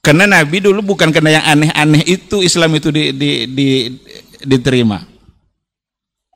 Karena 0.06 0.30
Nabi 0.30 0.62
dulu 0.62 0.94
bukan 0.94 1.10
karena 1.10 1.42
yang 1.42 1.46
aneh-aneh 1.46 2.06
itu 2.06 2.46
Islam 2.46 2.78
itu 2.78 2.94
di, 2.94 3.12
di, 3.12 3.32
di, 3.52 3.70
diterima. 4.46 5.02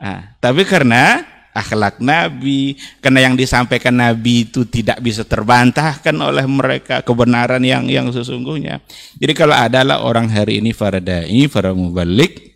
Nah, 0.02 0.36
tapi 0.42 0.66
karena 0.66 1.22
akhlak 1.52 2.00
Nabi, 2.00 2.80
karena 3.04 3.28
yang 3.30 3.36
disampaikan 3.36 3.96
Nabi 3.96 4.48
itu 4.48 4.64
tidak 4.68 5.04
bisa 5.04 5.28
terbantahkan 5.28 6.16
oleh 6.16 6.48
mereka 6.48 7.04
kebenaran 7.04 7.62
yang 7.64 7.88
yang 7.92 8.08
sesungguhnya. 8.12 8.80
Jadi 9.20 9.34
kalau 9.36 9.56
adalah 9.56 10.04
orang 10.04 10.32
hari 10.32 10.64
ini 10.64 10.72
para 10.72 11.04
dai, 11.04 11.46
para 11.52 11.76
mubalik, 11.76 12.52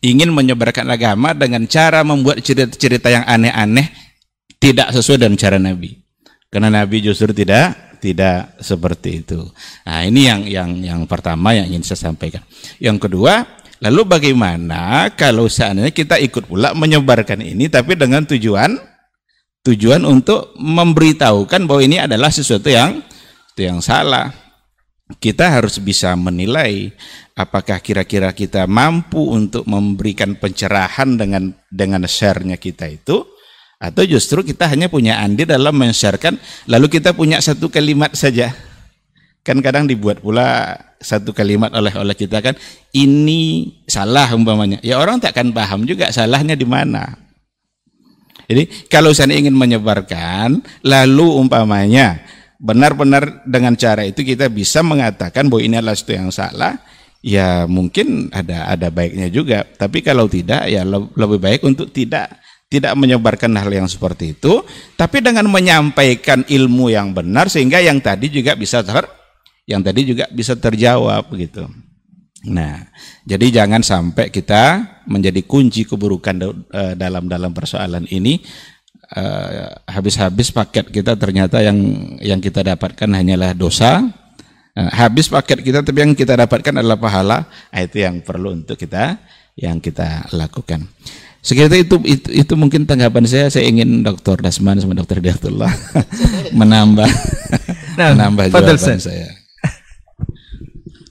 ingin 0.00 0.32
menyebarkan 0.32 0.88
agama 0.88 1.36
dengan 1.36 1.68
cara 1.68 2.00
membuat 2.02 2.40
cerita-cerita 2.40 3.12
yang 3.12 3.24
aneh-aneh 3.28 3.92
tidak 4.56 4.92
sesuai 4.96 5.20
dengan 5.20 5.36
cara 5.36 5.58
Nabi. 5.60 6.00
Karena 6.48 6.72
Nabi 6.72 7.04
justru 7.04 7.36
tidak 7.36 8.00
tidak 8.00 8.56
seperti 8.60 9.24
itu. 9.24 9.40
Nah, 9.84 10.04
ini 10.04 10.28
yang 10.28 10.40
yang 10.46 10.70
yang 10.80 11.00
pertama 11.04 11.52
yang 11.56 11.66
ingin 11.68 11.82
saya 11.84 12.08
sampaikan. 12.08 12.44
Yang 12.78 13.08
kedua, 13.08 13.44
lalu 13.86 14.02
bagaimana 14.04 15.14
kalau 15.14 15.46
seandainya 15.46 15.94
kita 15.94 16.18
ikut 16.18 16.50
pula 16.50 16.74
menyebarkan 16.74 17.38
ini 17.40 17.70
tapi 17.70 17.94
dengan 17.94 18.26
tujuan 18.26 18.74
tujuan 19.66 20.06
untuk 20.06 20.54
memberitahukan 20.54 21.66
bahwa 21.66 21.82
ini 21.82 21.98
adalah 21.98 22.30
sesuatu 22.30 22.70
yang 22.70 23.02
yang 23.58 23.82
salah. 23.82 24.30
Kita 25.06 25.54
harus 25.54 25.78
bisa 25.78 26.18
menilai 26.18 26.90
apakah 27.38 27.78
kira-kira 27.78 28.34
kita 28.34 28.66
mampu 28.66 29.22
untuk 29.22 29.62
memberikan 29.62 30.34
pencerahan 30.34 31.14
dengan 31.14 31.54
dengan 31.70 32.02
share-nya 32.02 32.58
kita 32.58 32.90
itu 32.90 33.22
atau 33.78 34.02
justru 34.02 34.42
kita 34.42 34.66
hanya 34.66 34.90
punya 34.90 35.22
andil 35.22 35.46
dalam 35.46 35.78
men-sharekan 35.78 36.42
lalu 36.66 36.90
kita 36.90 37.14
punya 37.14 37.38
satu 37.38 37.70
kalimat 37.70 38.18
saja. 38.18 38.50
Kan 39.46 39.62
kadang 39.62 39.86
dibuat 39.86 40.18
pula 40.18 40.74
satu 40.98 41.30
kalimat 41.30 41.70
oleh 41.70 41.94
oleh 41.94 42.18
kita 42.18 42.42
kan 42.42 42.58
ini 42.90 43.70
salah 43.86 44.26
umpamanya. 44.34 44.82
Ya 44.82 44.98
orang 44.98 45.22
tak 45.22 45.38
akan 45.38 45.54
paham 45.54 45.86
juga 45.86 46.10
salahnya 46.10 46.58
di 46.58 46.66
mana. 46.66 47.14
Jadi 48.50 48.90
kalau 48.90 49.14
saya 49.14 49.38
ingin 49.38 49.54
menyebarkan 49.54 50.66
lalu 50.82 51.26
umpamanya 51.38 52.26
benar-benar 52.58 53.46
dengan 53.46 53.78
cara 53.78 54.02
itu 54.02 54.26
kita 54.26 54.50
bisa 54.50 54.82
mengatakan 54.82 55.46
bahwa 55.46 55.62
ini 55.62 55.78
adalah 55.78 55.94
sesuatu 55.94 56.14
yang 56.18 56.30
salah, 56.34 56.72
ya 57.22 57.70
mungkin 57.70 58.34
ada 58.34 58.66
ada 58.66 58.90
baiknya 58.90 59.30
juga. 59.30 59.62
Tapi 59.62 60.02
kalau 60.02 60.26
tidak 60.26 60.66
ya 60.66 60.82
lebih 60.90 61.38
baik 61.38 61.62
untuk 61.62 61.94
tidak 61.94 62.42
tidak 62.66 62.98
menyebarkan 62.98 63.54
hal 63.54 63.70
yang 63.70 63.86
seperti 63.86 64.34
itu, 64.34 64.62
tapi 64.98 65.22
dengan 65.22 65.46
menyampaikan 65.46 66.42
ilmu 66.50 66.90
yang 66.90 67.14
benar 67.14 67.46
sehingga 67.46 67.78
yang 67.78 68.02
tadi 68.02 68.26
juga 68.26 68.58
bisa 68.58 68.82
ter 68.82 69.15
yang 69.66 69.82
tadi 69.82 70.14
juga 70.14 70.30
bisa 70.30 70.54
terjawab 70.54 71.26
gitu. 71.34 71.66
Nah, 72.46 72.86
jadi 73.26 73.62
jangan 73.62 73.82
sampai 73.82 74.30
kita 74.30 75.02
menjadi 75.10 75.42
kunci 75.42 75.82
keburukan 75.82 76.34
eh, 76.70 76.94
dalam 76.94 77.26
dalam 77.26 77.50
persoalan 77.50 78.06
ini 78.08 78.38
Eh, 79.06 79.70
habis-habis 79.86 80.50
uh, 80.50 80.54
paket 80.66 80.90
kita 80.90 81.14
ternyata 81.14 81.62
yang 81.62 81.78
yang 82.18 82.42
kita 82.42 82.66
dapatkan 82.66 83.06
hanyalah 83.06 83.54
dosa 83.54 84.02
uh, 84.74 84.90
habis 84.90 85.30
paket 85.30 85.62
kita 85.62 85.86
tapi 85.86 86.02
yang 86.02 86.10
kita 86.10 86.34
dapatkan 86.34 86.82
adalah 86.82 86.98
pahala 86.98 87.46
nah, 87.46 87.80
itu 87.86 88.02
yang 88.02 88.18
perlu 88.26 88.58
untuk 88.58 88.74
kita 88.74 89.14
yang 89.54 89.78
kita 89.78 90.26
lakukan 90.34 90.90
Sekiranya 91.38 91.86
itu, 91.86 92.02
itu 92.02 92.28
itu 92.34 92.52
mungkin 92.58 92.82
tanggapan 92.82 93.30
saya 93.30 93.46
saya 93.46 93.70
ingin 93.70 94.02
Dr. 94.02 94.42
Dasman 94.42 94.82
sama 94.82 94.98
Dr. 94.98 95.22
Diatullah 95.22 95.70
menambah 96.58 97.10
nah, 97.94 98.10
menambah 98.10 98.58
jawaban 98.58 98.98
saya 98.98 99.35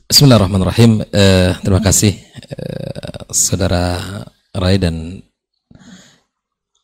Bismillahirrahmanirrahim 0.05 1.01
uh, 1.01 1.57
terima 1.65 1.81
kasih 1.81 2.13
uh, 2.53 3.25
saudara 3.33 3.97
Rai 4.53 4.77
dan 4.77 5.17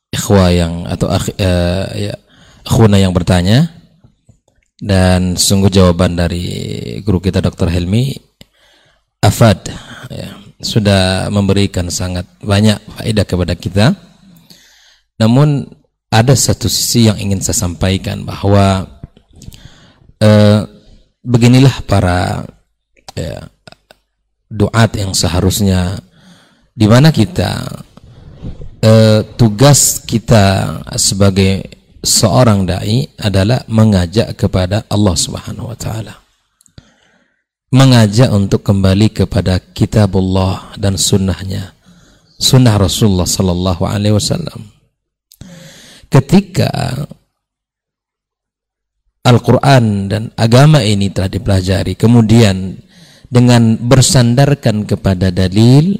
ikhwa 0.10 0.49
yang 0.49 0.89
atau 0.89 1.06
uh, 1.06 1.85
ya, 1.93 2.18
yang 2.98 3.14
bertanya 3.14 3.77
dan 4.81 5.38
sungguh 5.38 5.69
jawaban 5.69 6.18
dari 6.18 6.98
guru 7.06 7.22
kita 7.22 7.45
Dr. 7.45 7.69
Helmi 7.69 8.18
Afad 9.22 9.69
ya, 10.10 10.41
sudah 10.57 11.30
memberikan 11.30 11.93
sangat 11.93 12.26
banyak 12.41 12.81
faedah 12.98 13.26
kepada 13.30 13.53
kita. 13.53 13.93
Namun 15.22 15.69
ada 16.10 16.34
satu 16.34 16.65
sisi 16.65 17.06
yang 17.06 17.22
ingin 17.22 17.38
saya 17.38 17.69
sampaikan 17.69 18.26
bahwa 18.26 18.98
uh, 20.26 20.65
beginilah 21.22 21.85
para 21.85 22.49
ya, 23.16 23.48
doat 24.52 24.92
yang 24.96 25.16
seharusnya 25.16 26.00
di 26.72 26.88
mana 26.88 27.12
kita 27.12 27.68
eh, 28.82 29.22
tugas 29.38 30.04
kita 30.04 30.78
sebagai 30.98 31.82
seorang 32.02 32.66
dai 32.66 33.06
adalah 33.22 33.62
mengajak 33.70 34.34
kepada 34.36 34.84
Allah 34.90 35.16
Subhanahu 35.16 35.70
wa 35.72 35.78
taala. 35.78 36.18
Mengajak 37.72 38.28
untuk 38.36 38.68
kembali 38.68 39.16
kepada 39.16 39.56
kitabullah 39.62 40.76
dan 40.76 41.00
sunnahnya. 41.00 41.72
Sunnah 42.36 42.76
Rasulullah 42.76 43.30
sallallahu 43.30 43.88
alaihi 43.88 44.18
wasallam. 44.18 44.76
Ketika 46.12 46.68
Al-Quran 49.24 50.12
dan 50.12 50.24
agama 50.36 50.84
ini 50.84 51.14
telah 51.14 51.32
dipelajari 51.32 51.96
kemudian 51.96 52.76
dengan 53.32 53.80
bersandarkan 53.80 54.84
kepada 54.84 55.32
dalil 55.32 55.95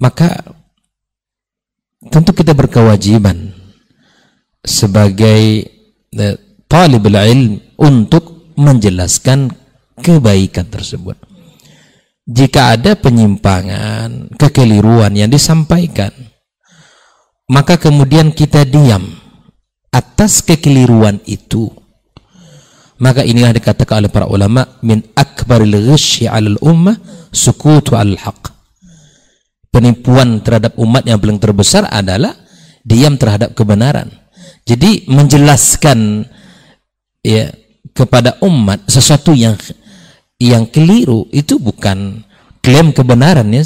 maka 0.00 0.40
tentu 2.08 2.32
kita 2.32 2.56
berkewajiban 2.56 3.52
sebagai 4.64 5.42
eh, 6.16 6.36
talib 6.70 7.04
ilm 7.08 7.60
untuk 7.76 8.54
menjelaskan 8.58 9.50
kebaikan 9.98 10.66
tersebut. 10.66 11.16
Jika 12.28 12.76
ada 12.76 12.92
penyimpangan, 12.92 14.36
kekeliruan 14.36 15.16
yang 15.16 15.32
disampaikan, 15.32 16.12
maka 17.48 17.80
kemudian 17.80 18.36
kita 18.36 18.68
diam 18.68 19.00
atas 19.88 20.44
kekeliruan 20.44 21.24
itu. 21.24 21.72
Maka 22.98 23.22
inilah 23.22 23.54
dikatakan 23.54 24.02
oleh 24.02 24.10
para 24.10 24.26
ulama 24.26 24.66
min 24.82 25.02
akbaril 25.14 25.74
ghasyi 25.86 26.26
'alal 26.26 26.58
ummah 26.58 26.98
sukutu 27.30 27.94
al 27.94 28.18
haqq 28.18 28.58
penipuan 29.78 30.42
terhadap 30.42 30.74
umat 30.80 31.06
yang 31.06 31.22
paling 31.22 31.38
terbesar 31.38 31.86
adalah 31.86 32.34
diam 32.82 33.14
terhadap 33.14 33.54
kebenaran. 33.54 34.10
Jadi 34.66 35.08
menjelaskan 35.08 36.26
ya 37.22 37.52
kepada 37.94 38.42
umat 38.44 38.84
sesuatu 38.90 39.32
yang 39.32 39.56
yang 40.42 40.66
keliru 40.68 41.30
itu 41.30 41.62
bukan 41.62 42.26
klaim 42.64 42.90
kebenaran 42.90 43.48
ya. 43.54 43.64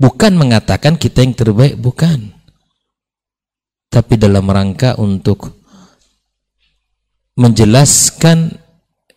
Bukan 0.00 0.32
mengatakan 0.32 0.96
kita 0.96 1.20
yang 1.20 1.36
terbaik, 1.36 1.76
bukan. 1.76 2.32
Tapi 3.92 4.16
dalam 4.16 4.48
rangka 4.48 4.96
untuk 4.96 5.59
menjelaskan 7.40 8.52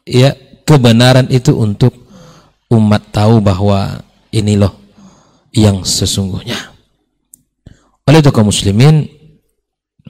ya 0.07 0.31
kebenaran 0.63 1.27
itu 1.27 1.51
untuk 1.59 1.91
umat 2.71 3.11
tahu 3.11 3.43
bahwa 3.43 3.99
ini 4.31 4.55
loh 4.55 4.71
yang 5.51 5.83
sesungguhnya. 5.83 6.55
Oleh 8.07 8.19
itu 8.23 8.31
kaum 8.31 8.47
muslimin, 8.47 9.07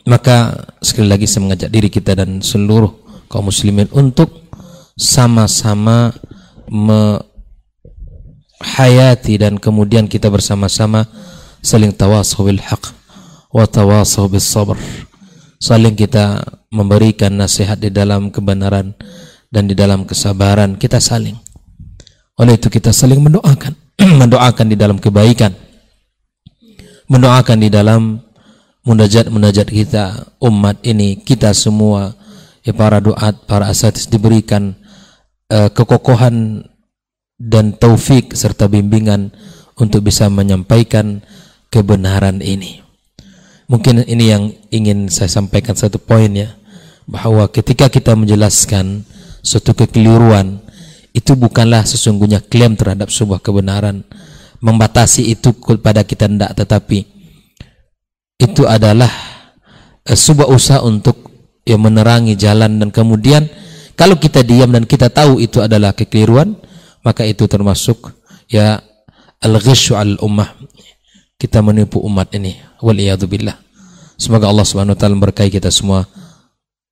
maka 0.06 0.53
sekali 0.81 1.10
lagi 1.10 1.26
saya 1.26 1.41
mengajak 1.49 1.73
diri 1.73 1.90
kita 1.90 2.14
dan 2.14 2.38
seluruh 2.41 2.94
kaum 3.27 3.49
muslimin 3.49 3.90
untuk 3.91 4.30
sama-sama 4.94 6.14
menghayati 6.69 7.26
dan 9.41 9.57
kemudian 9.57 10.06
kita 10.06 10.30
bersama-sama 10.30 11.10
saling 11.65 11.90
tawasau 11.91 12.45
bil 12.45 12.61
haq 12.61 12.94
wa 13.49 13.65
tawasau 13.65 14.30
bis 14.30 14.45
sabr. 14.45 14.77
Saling 15.57 15.95
kita 15.95 16.44
memberikan 16.74 17.38
nasihat 17.38 17.78
di 17.78 17.94
dalam 17.94 18.34
kebenaran 18.34 18.98
dan 19.54 19.70
di 19.70 19.78
dalam 19.78 20.10
kesabaran 20.10 20.74
kita 20.82 20.98
saling. 20.98 21.38
Oleh 22.41 22.58
itu 22.58 22.74
kita 22.74 22.90
saling 22.90 23.22
mendoakan. 23.22 23.78
Mendoakan 24.26 24.74
di 24.74 24.74
dalam 24.74 24.98
kebaikan. 24.98 25.54
Mendoakan 27.06 27.58
di 27.62 27.70
dalam 27.70 28.18
munajat-munajat 28.82 29.70
kita 29.70 30.34
umat 30.41 30.82
ini 30.82 31.22
kita 31.22 31.54
semua 31.54 32.18
ya 32.66 32.74
para 32.74 32.98
doat 32.98 33.45
para 33.45 33.70
asatis 33.70 34.10
diberikan 34.10 34.74
uh, 35.54 35.70
kekokohan 35.70 36.66
dan 37.38 37.78
taufik 37.78 38.34
serta 38.34 38.66
bimbingan 38.66 39.30
untuk 39.78 40.10
bisa 40.10 40.26
menyampaikan 40.26 41.22
kebenaran 41.70 42.41
ini. 42.41 42.82
Mungkin 43.70 44.10
ini 44.10 44.26
yang 44.26 44.44
ingin 44.74 45.08
saya 45.14 45.30
sampaikan 45.30 45.78
satu 45.78 46.02
poin 46.02 46.34
ya 46.34 46.62
bahwa 47.06 47.48
ketika 47.52 47.92
kita 47.92 48.16
menjelaskan 48.16 49.04
suatu 49.44 49.76
kekeliruan 49.76 50.64
itu 51.14 51.38
bukanlah 51.38 51.86
sesungguhnya 51.86 52.42
klaim 52.42 52.74
terhadap 52.74 53.12
sebuah 53.12 53.44
kebenaran 53.44 54.02
membatasi 54.64 55.30
itu 55.30 55.54
kepada 55.54 56.02
kita 56.08 56.26
tidak 56.32 56.56
tetapi 56.56 57.06
itu 58.40 58.64
adalah 58.66 59.12
uh, 60.08 60.18
sebuah 60.18 60.48
usaha 60.50 60.80
untuk 60.82 61.30
ya 61.68 61.76
menerangi 61.76 62.40
jalan 62.40 62.80
dan 62.80 62.90
kemudian 62.90 63.46
kalau 63.94 64.18
kita 64.18 64.42
diam 64.42 64.72
dan 64.74 64.88
kita 64.88 65.12
tahu 65.12 65.38
itu 65.44 65.62
adalah 65.62 65.94
kekeliruan 65.94 66.56
maka 67.04 67.28
itu 67.28 67.46
termasuk 67.46 68.16
ya 68.48 68.80
al-ghisyu 69.44 70.00
al-ummah 70.00 70.56
kita 71.44 71.60
menipu 71.60 72.00
umat 72.08 72.32
ini. 72.40 72.56
Waliyadzubillah. 72.80 73.60
Semoga 74.16 74.48
Allah 74.48 74.64
Subhanahu 74.64 74.96
wa 74.96 75.00
taala 75.00 75.20
memberkahi 75.20 75.52
kita 75.52 75.68
semua. 75.68 76.08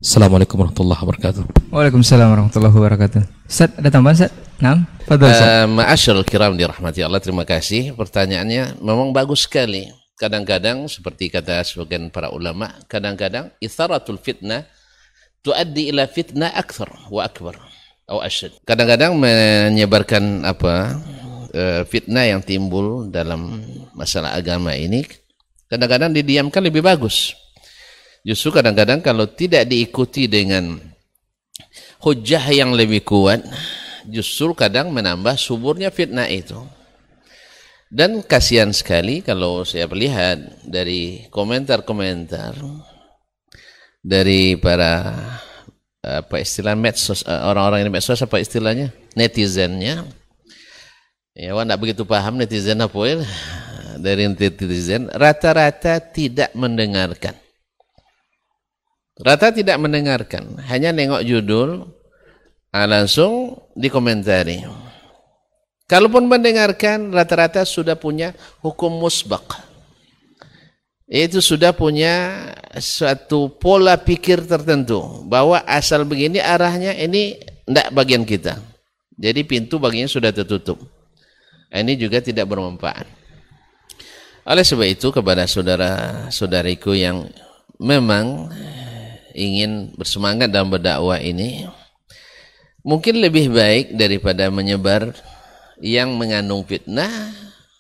Assalamualaikum 0.01 0.57
warahmatullahi 0.57 0.97
wabarakatuh. 0.97 1.43
Waalaikumsalam 1.69 2.33
warahmatullahi 2.33 2.73
wabarakatuh. 2.73 3.21
Ustaz, 3.45 3.69
ada 3.77 3.85
tambahan 3.93 4.17
Ustaz? 4.17 4.33
Naam. 4.57 4.89
Fadhal 5.05 5.29
Ustaz. 5.29 5.45
Uh, 5.45 5.67
Ma'asyarul 5.77 6.25
kiram 6.25 6.57
dirahmati 6.57 7.05
Allah, 7.05 7.21
terima 7.21 7.45
kasih. 7.45 7.93
Pertanyaannya 7.93 8.81
memang 8.81 9.13
bagus 9.13 9.45
sekali. 9.45 9.85
Kadang-kadang 10.17 10.89
seperti 10.89 11.29
kata 11.29 11.61
sebagian 11.61 12.09
para 12.09 12.33
ulama, 12.33 12.73
kadang-kadang 12.89 13.53
itharatul 13.61 14.17
fitnah 14.17 14.65
tuaddi 15.45 15.93
ila 15.93 16.09
fitnah 16.09 16.49
akthar 16.49 16.89
wa 17.13 17.21
akbar 17.21 17.61
atau 18.09 18.25
asyad. 18.25 18.57
Kadang-kadang 18.65 19.13
menyebarkan 19.13 20.49
apa 20.49 20.97
uh, 21.53 21.85
fitnah 21.85 22.25
yang 22.25 22.41
timbul 22.41 23.05
dalam 23.05 23.61
masalah 23.93 24.33
agama 24.33 24.73
ini 24.73 25.05
kadang-kadang 25.69 26.09
didiamkan 26.09 26.65
lebih 26.65 26.81
bagus. 26.81 27.37
Justru 28.21 28.53
kadang-kadang 28.53 29.01
kalau 29.01 29.25
tidak 29.25 29.65
diikuti 29.65 30.29
dengan 30.29 30.77
hujah 32.05 32.45
yang 32.53 32.69
lebih 32.77 33.01
kuat, 33.01 33.41
justru 34.05 34.53
kadang 34.53 34.93
menambah 34.93 35.33
suburnya 35.41 35.89
fitnah 35.89 36.29
itu. 36.29 36.61
Dan 37.91 38.23
kasihan 38.23 38.71
sekali 38.71 39.19
kalau 39.25 39.67
saya 39.67 39.89
melihat 39.89 40.37
dari 40.63 41.27
komentar-komentar 41.27 42.55
dari 43.99 44.55
para 44.55 45.11
apa 45.99 46.39
istilah 46.39 46.73
medsos 46.73 47.21
orang-orang 47.27 47.83
ini 47.83 47.91
medsos 47.91 48.21
apa 48.21 48.39
istilahnya 48.39 48.93
netizennya. 49.17 50.07
Ya 51.35 51.51
wah 51.57 51.67
begitu 51.75 52.05
paham 52.05 52.37
netizen 52.37 52.79
apa 52.79 52.95
ya 53.01 53.25
dari 53.97 54.29
netizen. 54.29 55.09
Rata-rata 55.11 55.99
tidak 55.99 56.55
mendengarkan 56.55 57.40
Rata 59.21 59.53
tidak 59.53 59.77
mendengarkan, 59.77 60.57
hanya 60.65 60.89
nengok 60.89 61.21
judul, 61.21 61.85
ah, 62.73 62.87
langsung 62.89 63.53
dikomentari. 63.77 64.65
Kalaupun 65.85 66.25
mendengarkan, 66.25 67.11
rata-rata 67.11 67.67
sudah 67.67 67.99
punya 67.99 68.31
hukum 68.63 68.89
musbak. 68.89 69.43
Itu 71.11 71.43
sudah 71.43 71.75
punya 71.75 72.47
suatu 72.79 73.51
pola 73.59 73.99
pikir 73.99 74.47
tertentu. 74.47 75.27
Bahwa 75.27 75.59
asal 75.67 76.07
begini 76.07 76.39
arahnya 76.39 76.95
ini 76.95 77.35
tidak 77.67 77.91
bagian 77.91 78.23
kita. 78.23 78.55
Jadi 79.19 79.43
pintu 79.43 79.75
baginya 79.83 80.07
sudah 80.07 80.31
tertutup. 80.31 80.79
Ini 81.67 81.99
juga 81.99 82.23
tidak 82.23 82.47
bermanfaat. 82.47 83.03
Oleh 84.47 84.63
sebab 84.63 84.87
itu 84.87 85.11
kepada 85.11 85.43
saudara-saudariku 85.43 86.95
yang 86.95 87.27
memang 87.75 88.47
ingin 89.33 89.95
bersemangat 89.95 90.51
dalam 90.51 90.71
berdakwah 90.71 91.17
ini 91.17 91.67
mungkin 92.81 93.21
lebih 93.21 93.53
baik 93.53 93.93
daripada 93.93 94.49
menyebar 94.49 95.13
yang 95.81 96.13
mengandung 96.17 96.61
fitnah 96.65 97.09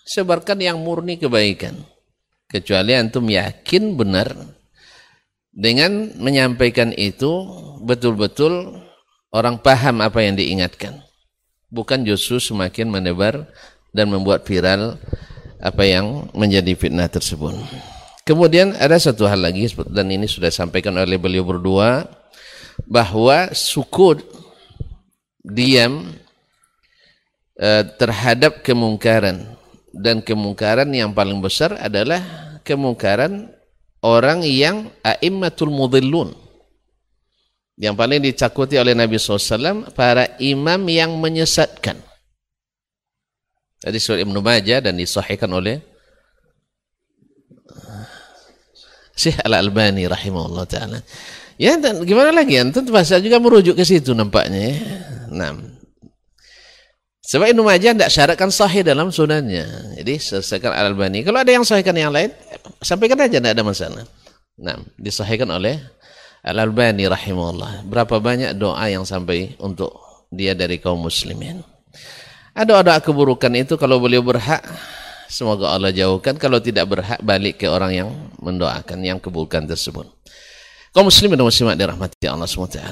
sebarkan 0.05 0.59
yang 0.61 0.77
murni 0.81 1.17
kebaikan. 1.17 1.77
Kecuali 2.49 2.91
antum 2.97 3.23
yakin 3.31 3.95
benar 3.95 4.35
dengan 5.55 6.11
menyampaikan 6.19 6.91
itu 6.91 7.47
betul-betul 7.79 8.75
orang 9.31 9.55
paham 9.55 10.03
apa 10.03 10.19
yang 10.19 10.35
diingatkan. 10.35 10.99
Bukan 11.71 12.03
justru 12.03 12.43
semakin 12.43 12.91
menebar 12.91 13.47
dan 13.95 14.11
membuat 14.11 14.43
viral 14.43 14.99
apa 15.63 15.83
yang 15.87 16.27
menjadi 16.35 16.75
fitnah 16.75 17.07
tersebut 17.07 17.55
Kemudian 18.31 18.71
ada 18.79 18.95
satu 18.95 19.27
hal 19.27 19.43
lagi 19.43 19.67
dan 19.91 20.07
ini 20.07 20.23
sudah 20.23 20.47
disampaikan 20.47 20.95
oleh 20.95 21.19
beliau 21.19 21.43
berdua 21.43 22.07
bahwa 22.87 23.51
sukut 23.51 24.23
diam 25.43 26.15
eh, 27.59 27.83
terhadap 27.99 28.63
kemungkaran. 28.63 29.59
Dan 29.91 30.23
kemungkaran 30.23 30.87
yang 30.95 31.11
paling 31.11 31.43
besar 31.43 31.75
adalah 31.75 32.23
kemungkaran 32.63 33.51
orang 33.99 34.47
yang 34.47 34.87
a'immatul 35.03 35.67
mudhillun 35.67 36.31
yang 37.75 37.99
paling 37.99 38.23
dicakuti 38.23 38.79
oleh 38.79 38.95
Nabi 38.95 39.19
SAW 39.19 39.91
para 39.91 40.39
imam 40.39 40.79
yang 40.87 41.19
menyesatkan. 41.19 41.99
Tadi 43.83 43.99
surah 43.99 44.23
Ibn 44.23 44.35
Majah 44.39 44.79
dan 44.87 44.95
disahihkan 44.95 45.51
oleh 45.51 45.90
Syekh 49.15 49.39
Al-Albani 49.43 50.07
rahimahullah 50.07 50.65
taala. 50.67 50.99
Ya 51.61 51.77
dan 51.77 52.01
gimana 52.07 52.33
lagi? 52.33 52.57
Tentu 52.73 52.89
bahasa 52.89 53.21
juga 53.21 53.37
merujuk 53.37 53.77
ke 53.77 53.85
situ 53.85 54.17
nampaknya. 54.17 54.73
Ya. 54.73 54.75
Nah. 55.29 55.53
Sebab 57.21 57.53
Ibnu 57.53 57.63
Majah 57.63 57.93
tidak 57.95 58.11
syaratkan 58.11 58.49
sahih 58.49 58.81
dalam 58.81 59.13
sunannya. 59.13 59.95
Jadi 60.01 60.13
selesaikan 60.19 60.73
Al-Albani. 60.73 61.21
Kalau 61.21 61.39
ada 61.39 61.51
yang 61.53 61.63
sahihkan 61.63 61.95
yang 61.95 62.11
lain, 62.11 62.33
sampaikan 62.81 63.15
aja 63.21 63.37
tidak 63.39 63.53
ada 63.55 63.63
masalah. 63.63 64.03
Nah, 64.59 64.81
disahihkan 64.99 65.47
oleh 65.47 65.79
Al-Albani 66.41 67.05
rahimahullah. 67.05 67.85
Berapa 67.85 68.17
banyak 68.17 68.57
doa 68.57 68.83
yang 68.89 69.05
sampai 69.05 69.53
untuk 69.61 69.95
dia 70.33 70.57
dari 70.57 70.81
kaum 70.81 70.97
muslimin. 70.97 71.61
Ada 72.51 72.83
doa 72.83 72.99
keburukan 72.99 73.53
itu 73.55 73.79
kalau 73.79 74.01
beliau 74.01 74.25
berhak 74.25 74.59
Semoga 75.31 75.71
Allah 75.71 75.95
jauhkan 75.95 76.35
kalau 76.35 76.59
tidak 76.59 76.91
berhak 76.91 77.23
balik 77.23 77.63
ke 77.63 77.67
orang 77.71 77.95
yang 77.95 78.09
mendoakan 78.43 78.99
yang 78.99 79.15
kebulkan 79.15 79.63
tersebut. 79.63 80.03
Kau 80.91 81.07
muslim 81.07 81.31
dan 81.31 81.47
muslimat 81.47 81.79
dirahmati 81.79 82.27
Allah 82.27 82.43
SWT. 82.43 82.83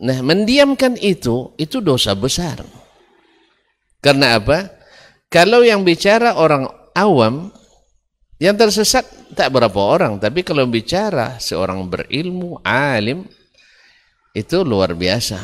Nah, 0.00 0.18
mendiamkan 0.24 0.96
itu, 0.96 1.52
itu 1.60 1.84
dosa 1.84 2.16
besar. 2.16 2.64
Karena 4.00 4.40
apa? 4.40 4.72
Kalau 5.28 5.60
yang 5.60 5.84
bicara 5.84 6.40
orang 6.40 6.64
awam, 6.96 7.52
yang 8.40 8.56
tersesat 8.56 9.04
tak 9.36 9.52
berapa 9.52 9.76
orang. 9.76 10.16
Tapi 10.16 10.40
kalau 10.48 10.64
bicara 10.64 11.36
seorang 11.36 11.84
berilmu, 11.92 12.56
alim, 12.64 13.28
itu 14.32 14.64
luar 14.64 14.96
biasa. 14.96 15.36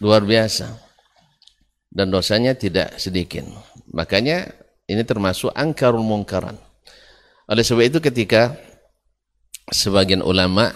Luar 0.00 0.24
biasa. 0.24 0.72
Dan 1.92 2.08
dosanya 2.08 2.56
tidak 2.56 2.96
sedikit. 2.96 3.44
Makanya 3.92 4.67
ini 4.88 5.04
termasuk 5.04 5.52
angkarul 5.52 6.02
mungkaran. 6.02 6.56
Oleh 7.44 7.64
sebab 7.64 7.84
itu 7.84 8.00
ketika 8.00 8.56
sebagian 9.68 10.24
ulama 10.24 10.72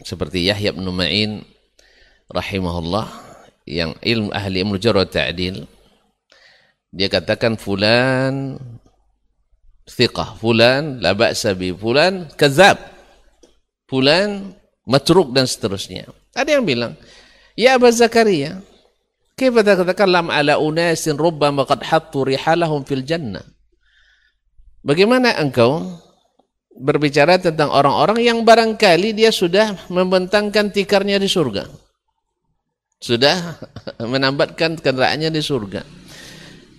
seperti 0.00 0.48
Yahya 0.48 0.72
bin 0.72 0.88
Ma'in 0.88 1.44
rahimahullah 2.32 3.06
yang 3.68 3.92
ilmu 4.00 4.32
ahli 4.32 4.62
ilmu 4.64 4.76
jarh 4.80 5.04
ta'dil 5.04 5.66
dia 6.94 7.08
katakan 7.12 7.60
fulan 7.60 8.56
thiqah 9.84 10.38
fulan 10.38 11.02
la 11.02 11.12
ba'sa 11.12 11.52
bi 11.52 11.74
fulan 11.74 12.30
kadzab 12.38 12.78
fulan 13.90 14.54
matruk 14.86 15.34
dan 15.34 15.44
seterusnya 15.44 16.08
ada 16.32 16.50
yang 16.56 16.64
bilang 16.64 16.92
ya 17.58 17.76
Abu 17.76 17.90
Zakaria 17.90 18.62
Kaifa 19.36 19.60
tatakalam 19.60 20.32
ala 20.32 20.56
unasin 20.56 21.20
rubbama 21.20 21.68
qad 21.68 21.84
hattu 21.84 22.24
rihalahum 22.24 22.88
fil 22.88 23.04
jannah? 23.04 23.44
Bagaimana 24.80 25.36
engkau 25.36 26.00
berbicara 26.72 27.36
tentang 27.36 27.68
orang-orang 27.68 28.24
yang 28.24 28.38
barangkali 28.48 29.12
dia 29.12 29.28
sudah 29.28 29.76
membentangkan 29.92 30.72
tikarnya 30.72 31.20
di 31.20 31.28
surga? 31.28 31.68
Sudah 32.96 33.60
menambatkan 34.12 34.80
kendaraannya 34.80 35.28
di 35.28 35.44
surga. 35.44 35.84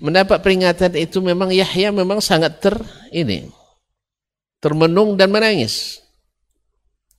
Mendapat 0.02 0.42
peringatan 0.42 0.98
itu 0.98 1.22
memang 1.22 1.54
Yahya 1.54 1.94
memang 1.94 2.26
sangat 2.26 2.58
ter 2.58 2.74
ini 3.14 3.54
termenung 4.58 5.14
dan 5.14 5.30
menangis. 5.30 6.02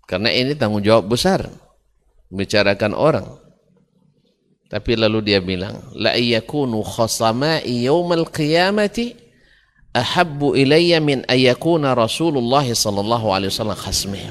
Karena 0.02 0.34
ini 0.34 0.58
tanggung 0.58 0.82
jawab 0.82 1.14
besar 1.14 1.46
membicarakan 2.26 2.92
orang. 2.98 3.47
Tapi 4.68 5.00
lalu 5.00 5.32
dia 5.32 5.40
bilang, 5.40 5.80
la 5.96 6.12
yakunu 6.12 6.84
khasama'i 6.84 7.88
yaumal 7.88 8.28
qiyamati 8.28 9.16
ahabbu 9.96 10.52
ilayya 10.52 11.00
min 11.00 11.24
ayakuna 11.24 11.96
Rasulullah 11.96 12.68
sallallahu 12.68 13.32
alaihi 13.32 13.48
wasallam 13.48 13.80
khasmi. 13.80 14.28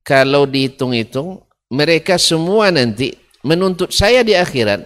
Kalau 0.00 0.48
dihitung-hitung, 0.48 1.44
mereka 1.68 2.16
semua 2.16 2.72
nanti 2.72 3.12
menuntut 3.44 3.92
saya 3.92 4.24
di 4.24 4.32
akhirat 4.32 4.80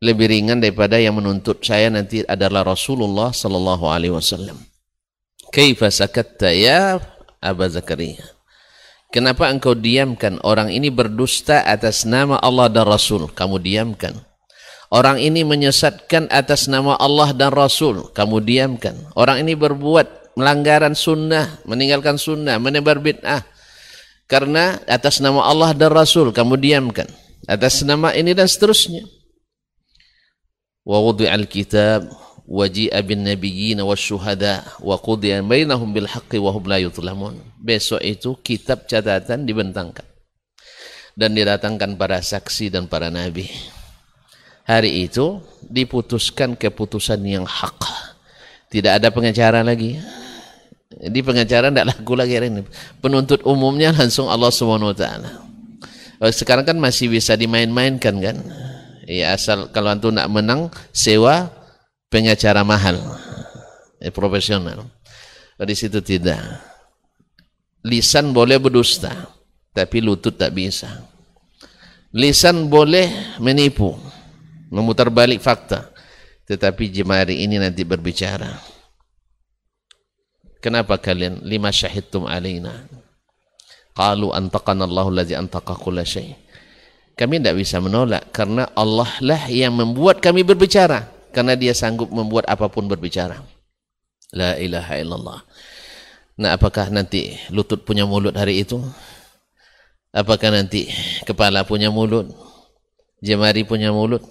lebih 0.00 0.32
ringan 0.32 0.64
daripada 0.64 0.96
yang 0.96 1.20
menuntut 1.20 1.60
saya 1.60 1.92
nanti 1.92 2.24
adalah 2.24 2.64
Rasulullah 2.64 3.36
sallallahu 3.36 3.84
alaihi 3.84 4.16
wasallam. 4.16 4.56
Kaifa 5.52 5.92
sakatta 5.92 6.48
ya 6.56 6.96
Abu 7.44 7.68
Zakaria? 7.68 8.39
Kenapa 9.10 9.50
engkau 9.50 9.74
diamkan 9.74 10.38
orang 10.46 10.70
ini 10.70 10.86
berdusta 10.86 11.66
atas 11.66 12.06
nama 12.06 12.38
Allah 12.38 12.70
dan 12.70 12.86
Rasul? 12.86 13.26
Kamu 13.26 13.58
diamkan. 13.58 14.14
Orang 14.90 15.18
ini 15.18 15.42
menyesatkan 15.42 16.30
atas 16.30 16.70
nama 16.70 16.94
Allah 16.94 17.34
dan 17.34 17.50
Rasul. 17.50 18.10
Kamu 18.14 18.38
diamkan. 18.42 18.94
Orang 19.18 19.42
ini 19.42 19.58
berbuat 19.58 20.38
melanggaran 20.38 20.94
sunnah, 20.94 21.58
meninggalkan 21.66 22.18
sunnah, 22.18 22.58
menebar 22.62 23.02
bid'ah. 23.02 23.42
Karena 24.30 24.78
atas 24.86 25.18
nama 25.18 25.42
Allah 25.42 25.74
dan 25.74 25.90
Rasul 25.90 26.30
kamu 26.30 26.54
diamkan. 26.62 27.10
Atas 27.50 27.82
nama 27.82 28.14
ini 28.14 28.30
dan 28.30 28.46
seterusnya. 28.46 29.02
Wa 30.86 31.02
wudi'al 31.02 31.50
kitab 31.50 32.06
waji'a 32.50 32.98
bin 33.06 33.22
nabiyyin 33.22 33.78
wasyuhada 33.78 34.66
wa 34.82 34.98
qudiya 34.98 35.38
bainahum 35.46 35.94
bil 35.94 36.10
haqqi 36.10 36.42
wa 36.42 36.50
hum 36.50 36.66
la 36.66 36.82
yuzlamun. 36.82 37.38
Besok 37.62 38.02
itu 38.02 38.34
kitab 38.42 38.90
catatan 38.90 39.46
dibentangkan 39.46 40.04
dan 41.14 41.30
didatangkan 41.38 41.94
para 41.94 42.18
saksi 42.18 42.74
dan 42.74 42.90
para 42.90 43.06
nabi 43.08 43.46
hari 44.70 45.10
itu 45.10 45.42
diputuskan 45.66 46.54
keputusan 46.54 47.18
yang 47.26 47.42
hak. 47.42 47.82
Tidak 48.70 49.02
ada 49.02 49.10
pengacara 49.10 49.66
lagi. 49.66 49.98
Di 50.90 51.20
pengacara 51.26 51.74
tidak 51.74 51.90
laku 51.90 52.14
lagi 52.14 52.38
hari 52.38 52.54
ini. 52.54 52.62
Penuntut 53.02 53.42
umumnya 53.42 53.90
langsung 53.90 54.30
Allah 54.30 54.54
SWT. 54.54 55.06
Oh, 56.22 56.30
sekarang 56.30 56.62
kan 56.62 56.78
masih 56.78 57.10
bisa 57.10 57.34
dimain-mainkan 57.34 58.14
kan. 58.22 58.36
Ya 59.10 59.34
asal 59.34 59.74
kalau 59.74 59.90
antum 59.90 60.14
nak 60.14 60.30
menang 60.30 60.70
sewa 60.94 61.50
pengacara 62.10 62.60
mahal. 62.66 63.00
Ya, 64.02 64.10
profesional. 64.10 64.90
Di 65.56 65.74
situ 65.78 66.02
tidak. 66.04 66.40
Lisan 67.86 68.36
boleh 68.36 68.60
berdusta, 68.60 69.30
tapi 69.72 70.04
lutut 70.04 70.36
tak 70.36 70.52
bisa. 70.52 71.08
Lisan 72.12 72.68
boleh 72.68 73.38
menipu, 73.40 73.96
memutar 74.70 75.10
balik 75.10 75.42
fakta 75.42 75.90
tetapi 76.50 76.90
jemari 76.90 77.46
ini 77.46 77.62
nanti 77.62 77.86
berbicara 77.86 78.58
kenapa 80.58 80.98
kalian 80.98 81.46
lima 81.46 81.70
syahidtum 81.70 82.26
alaina 82.26 82.90
qalu 83.94 84.34
antaqana 84.34 84.82
Allahu 84.86 85.14
allazi 85.14 85.38
antaqa 85.38 85.78
kulla 85.78 86.02
syai 86.02 86.34
kami 87.14 87.38
tidak 87.38 87.54
bisa 87.54 87.78
menolak 87.78 88.34
karena 88.34 88.66
Allah 88.74 89.10
lah 89.22 89.46
yang 89.46 89.78
membuat 89.78 90.18
kami 90.18 90.42
berbicara 90.42 91.06
karena 91.30 91.54
dia 91.54 91.72
sanggup 91.72 92.10
membuat 92.10 92.46
apa 92.50 92.66
pun 92.68 92.86
berbicara 92.86 93.42
la 94.34 94.54
ilaha 94.58 94.94
illallah 94.98 95.40
nah 96.40 96.56
apakah 96.56 96.88
nanti 96.92 97.36
lutut 97.50 97.82
punya 97.82 98.06
mulut 98.06 98.34
hari 98.36 98.62
itu 98.62 98.78
apakah 100.14 100.50
nanti 100.54 100.90
kepala 101.24 101.66
punya 101.66 101.90
mulut 101.90 102.30
jemari 103.20 103.62
punya 103.62 103.92
mulut 103.92 104.24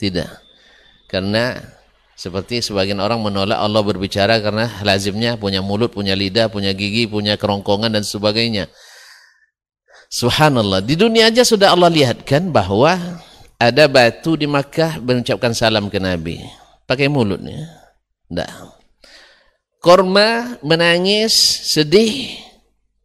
tidak. 0.00 0.32
Karena 1.12 1.60
seperti 2.16 2.64
sebagian 2.64 2.96
orang 3.04 3.20
menolak 3.20 3.60
Allah 3.60 3.84
berbicara 3.84 4.40
karena 4.40 4.72
lazimnya 4.80 5.36
punya 5.36 5.60
mulut, 5.60 5.92
punya 5.92 6.16
lidah, 6.16 6.48
punya 6.48 6.72
gigi, 6.72 7.04
punya 7.04 7.36
kerongkongan 7.36 7.92
dan 8.00 8.04
sebagainya. 8.04 8.72
Subhanallah. 10.08 10.80
Di 10.80 10.96
dunia 10.96 11.28
aja 11.28 11.44
sudah 11.44 11.76
Allah 11.76 11.92
lihatkan 11.92 12.48
bahwa 12.48 13.20
ada 13.60 13.84
batu 13.92 14.40
di 14.40 14.48
Makkah 14.48 14.96
mengucapkan 15.04 15.52
salam 15.52 15.92
ke 15.92 16.00
Nabi. 16.00 16.40
Pakai 16.88 17.12
mulutnya. 17.12 17.68
Tidak. 18.32 18.48
Korma 19.84 20.56
menangis, 20.64 21.36
sedih 21.68 22.40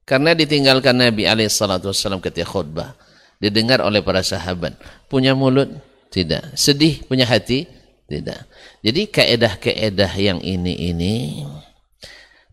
karena 0.07 0.31
ditinggalkan 0.31 0.95
Nabi 0.95 1.27
alaihissalam 1.27 2.23
ketika 2.23 2.47
khutbah. 2.47 2.95
Didengar 3.35 3.83
oleh 3.83 3.99
para 3.99 4.23
sahabat. 4.23 4.79
Punya 5.11 5.35
mulut, 5.35 5.67
tidak. 6.07 6.55
Sedih 6.55 7.03
punya 7.03 7.27
hati? 7.27 7.67
Tidak. 8.07 8.47
Jadi 8.79 9.01
keedah-keedah 9.11 10.13
yang 10.15 10.39
ini 10.39 10.93
ini 10.93 11.43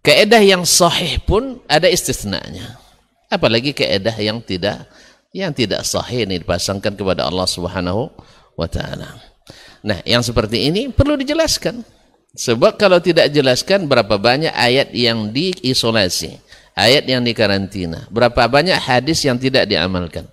keedah 0.02 0.42
yang 0.42 0.66
sahih 0.66 1.22
pun 1.22 1.62
ada 1.70 1.86
istisnanya. 1.86 2.76
Apalagi 3.30 3.72
keedah 3.72 4.12
yang 4.20 4.44
tidak 4.44 4.84
yang 5.32 5.50
tidak 5.56 5.82
sahih 5.88 6.28
ini 6.28 6.44
dipasangkan 6.44 6.92
kepada 6.92 7.24
Allah 7.24 7.48
Subhanahu 7.48 8.12
wa 8.56 8.68
taala. 8.68 9.16
Nah, 9.82 9.98
yang 10.06 10.22
seperti 10.22 10.68
ini 10.70 10.92
perlu 10.92 11.18
dijelaskan. 11.18 11.82
Sebab 12.32 12.80
kalau 12.80 12.96
tidak 12.96 13.28
jelaskan 13.28 13.84
berapa 13.84 14.16
banyak 14.16 14.56
ayat 14.56 14.88
yang 14.96 15.36
diisolasi, 15.36 16.40
ayat 16.72 17.04
yang 17.04 17.20
dikarantina, 17.20 18.08
berapa 18.08 18.48
banyak 18.48 18.72
hadis 18.72 19.20
yang 19.28 19.36
tidak 19.36 19.68
diamalkan. 19.68 20.24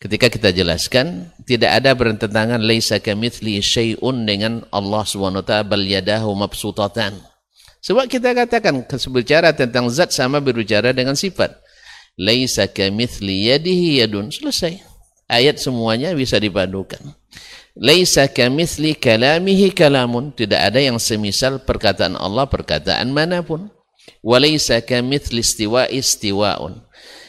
Ketika 0.00 0.32
kita 0.32 0.50
jelaskan, 0.56 1.28
tidak 1.44 1.78
ada 1.78 1.92
bertentangan 1.92 2.58
laisa 2.64 2.96
kamitsli 2.96 3.60
syai'un 3.60 4.24
dengan 4.24 4.64
Allah 4.72 5.04
Subhanahu 5.04 5.44
wa 5.44 5.46
taala 5.46 5.68
bal 5.68 5.84
yadahu 5.84 6.32
mabsutatan. 6.32 7.20
Sebab 7.84 8.08
kita 8.08 8.32
katakan 8.32 8.82
berbicara 8.88 9.52
tentang 9.52 9.92
zat 9.92 10.16
sama 10.16 10.40
berbicara 10.40 10.96
dengan 10.96 11.14
sifat. 11.14 11.61
Laisa 12.18 12.68
kamitsli 12.68 13.48
yadihi 13.48 14.04
yadun. 14.04 14.28
Selesai. 14.28 14.80
Ayat 15.28 15.60
semuanya 15.62 16.12
bisa 16.12 16.36
dipadukan. 16.36 17.00
Laisa 17.72 18.28
kamitsli 18.28 18.92
kalamihi 18.96 19.72
kalamun. 19.72 20.32
Tidak 20.32 20.60
ada 20.60 20.80
yang 20.80 21.00
semisal 21.00 21.60
perkataan 21.64 22.16
Allah 22.16 22.44
perkataan 22.44 23.08
mana 23.08 23.40
pun. 23.40 23.72
Walaysa 24.22 24.82
kamitsli 24.82 25.42
istiwa 25.42 25.86
istiwaun. 25.88 26.78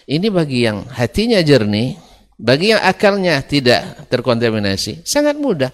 Ini 0.04 0.28
bagi 0.28 0.68
yang 0.68 0.84
hatinya 0.92 1.40
jernih, 1.40 1.96
bagi 2.36 2.76
yang 2.76 2.82
akalnya 2.84 3.40
tidak 3.40 4.10
terkontaminasi, 4.12 5.06
sangat 5.08 5.40
mudah. 5.40 5.72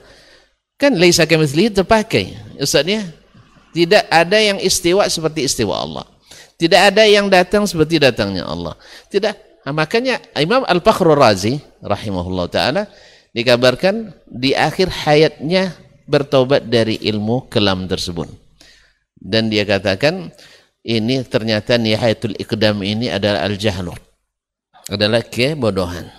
Kan 0.78 0.96
laisa 0.96 1.26
kamitslihi 1.26 1.74
terpakai. 1.82 2.38
Ustaznya, 2.62 3.04
tidak 3.74 4.06
ada 4.08 4.38
yang 4.38 4.62
istiwa 4.62 5.04
seperti 5.10 5.50
istiwa 5.50 5.76
Allah. 5.82 6.06
Tidak 6.60 6.82
ada 6.92 7.08
yang 7.08 7.32
datang 7.32 7.64
seperti 7.64 8.04
datangnya 8.04 8.44
Allah. 8.44 8.76
Tidak. 9.08 9.64
Nah, 9.64 9.72
makanya 9.72 10.20
Imam 10.36 10.68
Al-Fakhrul 10.68 11.16
Razi 11.16 11.56
rahimahullah 11.80 12.48
taala 12.52 12.84
dikabarkan 13.32 14.12
di 14.28 14.52
akhir 14.52 14.92
hayatnya 15.08 15.72
bertobat 16.04 16.68
dari 16.68 17.00
ilmu 17.00 17.48
kelam 17.48 17.88
tersebut. 17.88 18.28
Dan 19.16 19.48
dia 19.48 19.64
katakan 19.64 20.36
ini 20.84 21.24
ternyata 21.24 21.80
nihayatul 21.80 22.36
ikdam 22.36 22.84
ini 22.84 23.08
adalah 23.08 23.48
al-jahlu. 23.48 23.96
Adalah 24.92 25.24
kebodohan. 25.24 26.12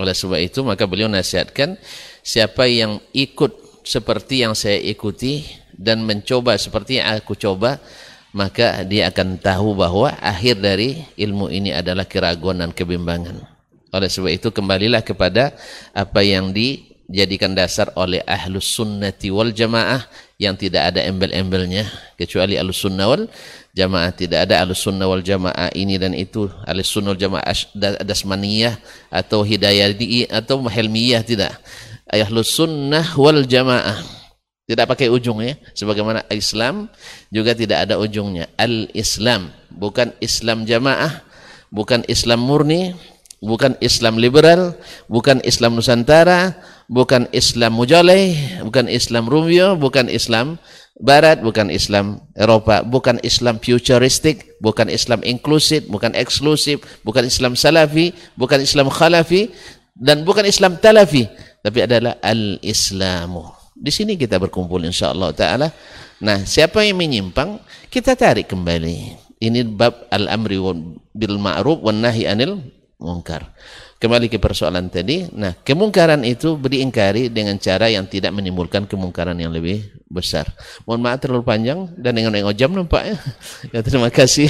Oleh 0.00 0.16
sebab 0.16 0.40
itu 0.40 0.64
maka 0.64 0.88
beliau 0.88 1.12
nasihatkan 1.12 1.76
siapa 2.24 2.64
yang 2.66 3.04
ikut 3.12 3.84
seperti 3.84 4.48
yang 4.48 4.56
saya 4.56 4.80
ikuti 4.80 5.44
dan 5.76 6.02
mencoba 6.02 6.56
seperti 6.56 6.98
yang 6.98 7.20
aku 7.20 7.36
coba 7.36 7.78
maka 8.34 8.82
dia 8.82 9.06
akan 9.14 9.38
tahu 9.38 9.78
bahwa 9.78 10.10
akhir 10.18 10.58
dari 10.58 11.06
ilmu 11.14 11.46
ini 11.54 11.70
adalah 11.70 12.02
keraguan 12.02 12.58
dan 12.58 12.74
kebimbangan. 12.74 13.46
Oleh 13.94 14.10
sebab 14.10 14.34
itu 14.34 14.50
kembalilah 14.50 15.06
kepada 15.06 15.54
apa 15.94 16.18
yang 16.26 16.50
dijadikan 16.50 17.54
dasar 17.54 17.94
oleh 17.94 18.18
ahlus 18.26 18.74
sunnati 18.74 19.30
wal 19.30 19.54
jamaah 19.54 20.02
yang 20.34 20.58
tidak 20.58 20.90
ada 20.90 21.06
embel-embelnya 21.06 21.86
kecuali 22.18 22.58
ahlus 22.58 22.82
sunnah 22.82 23.06
wal 23.06 23.30
jamaah. 23.70 24.10
Tidak 24.10 24.50
ada 24.50 24.66
alus 24.66 24.82
sunnah 24.82 25.06
wal 25.06 25.22
jamaah 25.22 25.70
ini 25.70 25.94
dan 25.94 26.10
itu. 26.10 26.50
Alus 26.66 26.90
sunnah 26.90 27.14
wal 27.14 27.22
jamaah 27.22 27.46
dasmaniyah 28.02 28.74
atau 29.14 29.46
hidayati 29.46 30.26
atau 30.26 30.58
helmiyah 30.66 31.22
tidak. 31.22 31.54
Ahlus 32.10 32.50
sunnah 32.50 33.14
wal 33.14 33.46
jamaah 33.46 34.23
tidak 34.64 34.96
pakai 34.96 35.12
ujung 35.12 35.44
ya 35.44 35.56
sebagaimana 35.76 36.24
Islam 36.32 36.88
juga 37.28 37.52
tidak 37.52 37.88
ada 37.88 38.00
ujungnya 38.00 38.48
al-Islam 38.56 39.52
bukan 39.68 40.16
Islam 40.24 40.64
jamaah 40.64 41.20
bukan 41.68 42.00
Islam 42.08 42.40
murni 42.40 42.96
bukan 43.44 43.76
Islam 43.84 44.16
liberal 44.16 44.72
bukan 45.12 45.44
Islam 45.44 45.76
Nusantara 45.76 46.56
bukan 46.88 47.28
Islam 47.36 47.76
mujaleh 47.76 48.60
bukan 48.64 48.88
Islam 48.88 49.28
Rumio 49.28 49.76
bukan 49.76 50.08
Islam 50.08 50.56
Barat 50.94 51.42
bukan 51.42 51.74
Islam 51.74 52.22
Eropa, 52.38 52.86
bukan 52.86 53.18
Islam 53.26 53.58
futuristik, 53.58 54.54
bukan 54.62 54.86
Islam 54.86 55.26
inklusif, 55.26 55.90
bukan 55.90 56.14
eksklusif, 56.14 56.86
bukan 57.02 57.26
Islam 57.26 57.58
salafi, 57.58 58.14
bukan 58.38 58.62
Islam 58.62 58.86
khalafi, 58.94 59.50
dan 59.98 60.22
bukan 60.22 60.46
Islam 60.46 60.78
talafi, 60.78 61.26
tapi 61.66 61.82
adalah 61.82 62.14
al-Islamu. 62.22 63.53
Di 63.74 63.90
sini 63.90 64.14
kita 64.14 64.38
berkumpul 64.38 64.86
insyaallah 64.86 65.34
taala. 65.34 65.68
Nah, 66.22 66.46
siapa 66.46 66.86
yang 66.86 67.02
menyimpang, 67.02 67.58
kita 67.90 68.14
tarik 68.14 68.46
kembali. 68.46 69.18
Ini 69.42 69.66
bab 69.66 70.06
al-amri 70.14 70.56
bil 71.10 71.36
ma'ruf 71.36 71.82
wan 71.82 72.00
nahi 72.00 72.24
anil 72.24 72.62
munkar. 73.02 73.50
Kembali 73.98 74.30
ke 74.30 74.38
persoalan 74.38 74.88
tadi. 74.88 75.26
Nah, 75.34 75.58
kemungkaran 75.64 76.22
itu 76.22 76.54
diingkari 76.54 77.32
dengan 77.34 77.58
cara 77.58 77.90
yang 77.90 78.06
tidak 78.06 78.30
menimbulkan 78.30 78.86
kemungkaran 78.86 79.34
yang 79.36 79.50
lebih 79.50 79.84
besar. 80.06 80.48
Mohon 80.86 81.00
maaf 81.08 81.18
terlalu 81.24 81.44
panjang 81.44 81.88
dan 81.98 82.14
dengan 82.14 82.36
yang 82.36 82.52
jam 82.54 82.70
nampaknya. 82.70 83.18
Ya, 83.74 83.80
terima 83.82 84.12
kasih. 84.12 84.48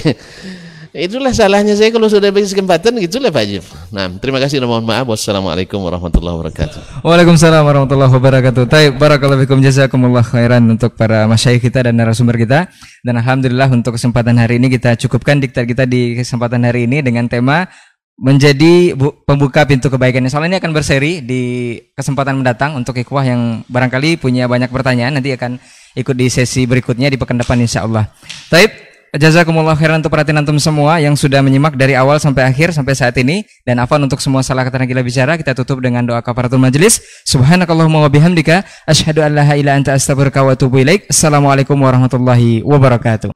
Itulah 0.94 1.34
salahnya 1.34 1.74
saya 1.74 1.90
kalau 1.90 2.06
sudah 2.06 2.30
bagi 2.30 2.46
kesempatan 2.46 2.94
gitulah 3.02 3.34
Pak 3.34 3.44
Jif. 3.50 3.66
Nah, 3.90 4.06
terima 4.22 4.38
kasih 4.38 4.62
dan 4.62 4.70
mohon 4.70 4.86
maaf. 4.86 5.02
Wassalamualaikum 5.10 5.82
warahmatullahi 5.82 6.38
wabarakatuh. 6.38 7.02
Waalaikumsalam 7.02 7.66
warahmatullahi 7.66 8.14
wabarakatuh. 8.14 8.62
Taib 8.70 8.94
barakallahu 8.94 9.42
fikum 9.42 9.58
jazakumullah 9.58 10.22
khairan 10.22 10.62
untuk 10.70 10.94
para 10.94 11.26
masyayikh 11.26 11.66
kita 11.66 11.90
dan 11.90 11.98
narasumber 11.98 12.38
kita. 12.38 12.70
Dan 13.02 13.18
alhamdulillah 13.18 13.74
untuk 13.74 13.98
kesempatan 13.98 14.38
hari 14.38 14.62
ini 14.62 14.70
kita 14.70 14.94
cukupkan 14.94 15.42
diktat 15.42 15.66
kita 15.66 15.82
di 15.82 16.14
kesempatan 16.14 16.62
hari 16.62 16.86
ini 16.86 17.02
dengan 17.02 17.26
tema 17.26 17.66
menjadi 18.14 18.94
pembuka 19.26 19.66
pintu 19.66 19.90
kebaikan. 19.90 20.22
Soalnya 20.30 20.54
ini 20.54 20.58
akan 20.62 20.70
berseri 20.70 21.18
di 21.18 21.74
kesempatan 21.98 22.38
mendatang 22.38 22.78
untuk 22.78 22.94
ikhwah 22.94 23.26
yang 23.26 23.66
barangkali 23.66 24.22
punya 24.22 24.46
banyak 24.46 24.70
pertanyaan 24.70 25.18
nanti 25.18 25.34
akan 25.34 25.58
ikut 25.98 26.14
di 26.14 26.30
sesi 26.30 26.70
berikutnya 26.70 27.10
di 27.10 27.18
pekan 27.18 27.42
depan 27.42 27.58
insya 27.58 27.82
Allah. 27.82 28.06
Taib, 28.46 28.93
jazakumullah 29.14 29.78
khairan 29.78 30.02
untuk 30.02 30.10
perhatian 30.10 30.42
antum 30.42 30.58
semua 30.58 30.98
yang 30.98 31.14
sudah 31.14 31.38
menyimak 31.38 31.78
dari 31.78 31.94
awal 31.94 32.18
sampai 32.18 32.50
akhir 32.50 32.74
sampai 32.74 32.98
saat 32.98 33.14
ini 33.16 33.46
dan 33.62 33.78
afan 33.78 34.02
untuk 34.02 34.18
semua 34.18 34.42
salah 34.42 34.66
kata 34.66 34.82
kita 34.84 35.06
bicara 35.06 35.38
kita 35.38 35.54
tutup 35.54 35.78
dengan 35.78 36.02
doa 36.02 36.20
kafaratul 36.20 36.58
majelis. 36.58 36.98
Subhanakallahumma 37.22 38.04
wa 38.04 38.10
bihamdika 38.10 38.66
asyhadu 38.90 39.22
an 39.22 39.38
la 39.38 39.42
ilaha 39.46 39.54
illa 39.60 39.72
anta 39.78 39.94
astaghfiruka 39.94 40.42
wa 40.42 40.52
atubu 40.58 40.82
ilaik. 40.82 41.06
Assalamualaikum 41.06 41.78
warahmatullahi 41.78 42.66
wabarakatuh. 42.66 43.30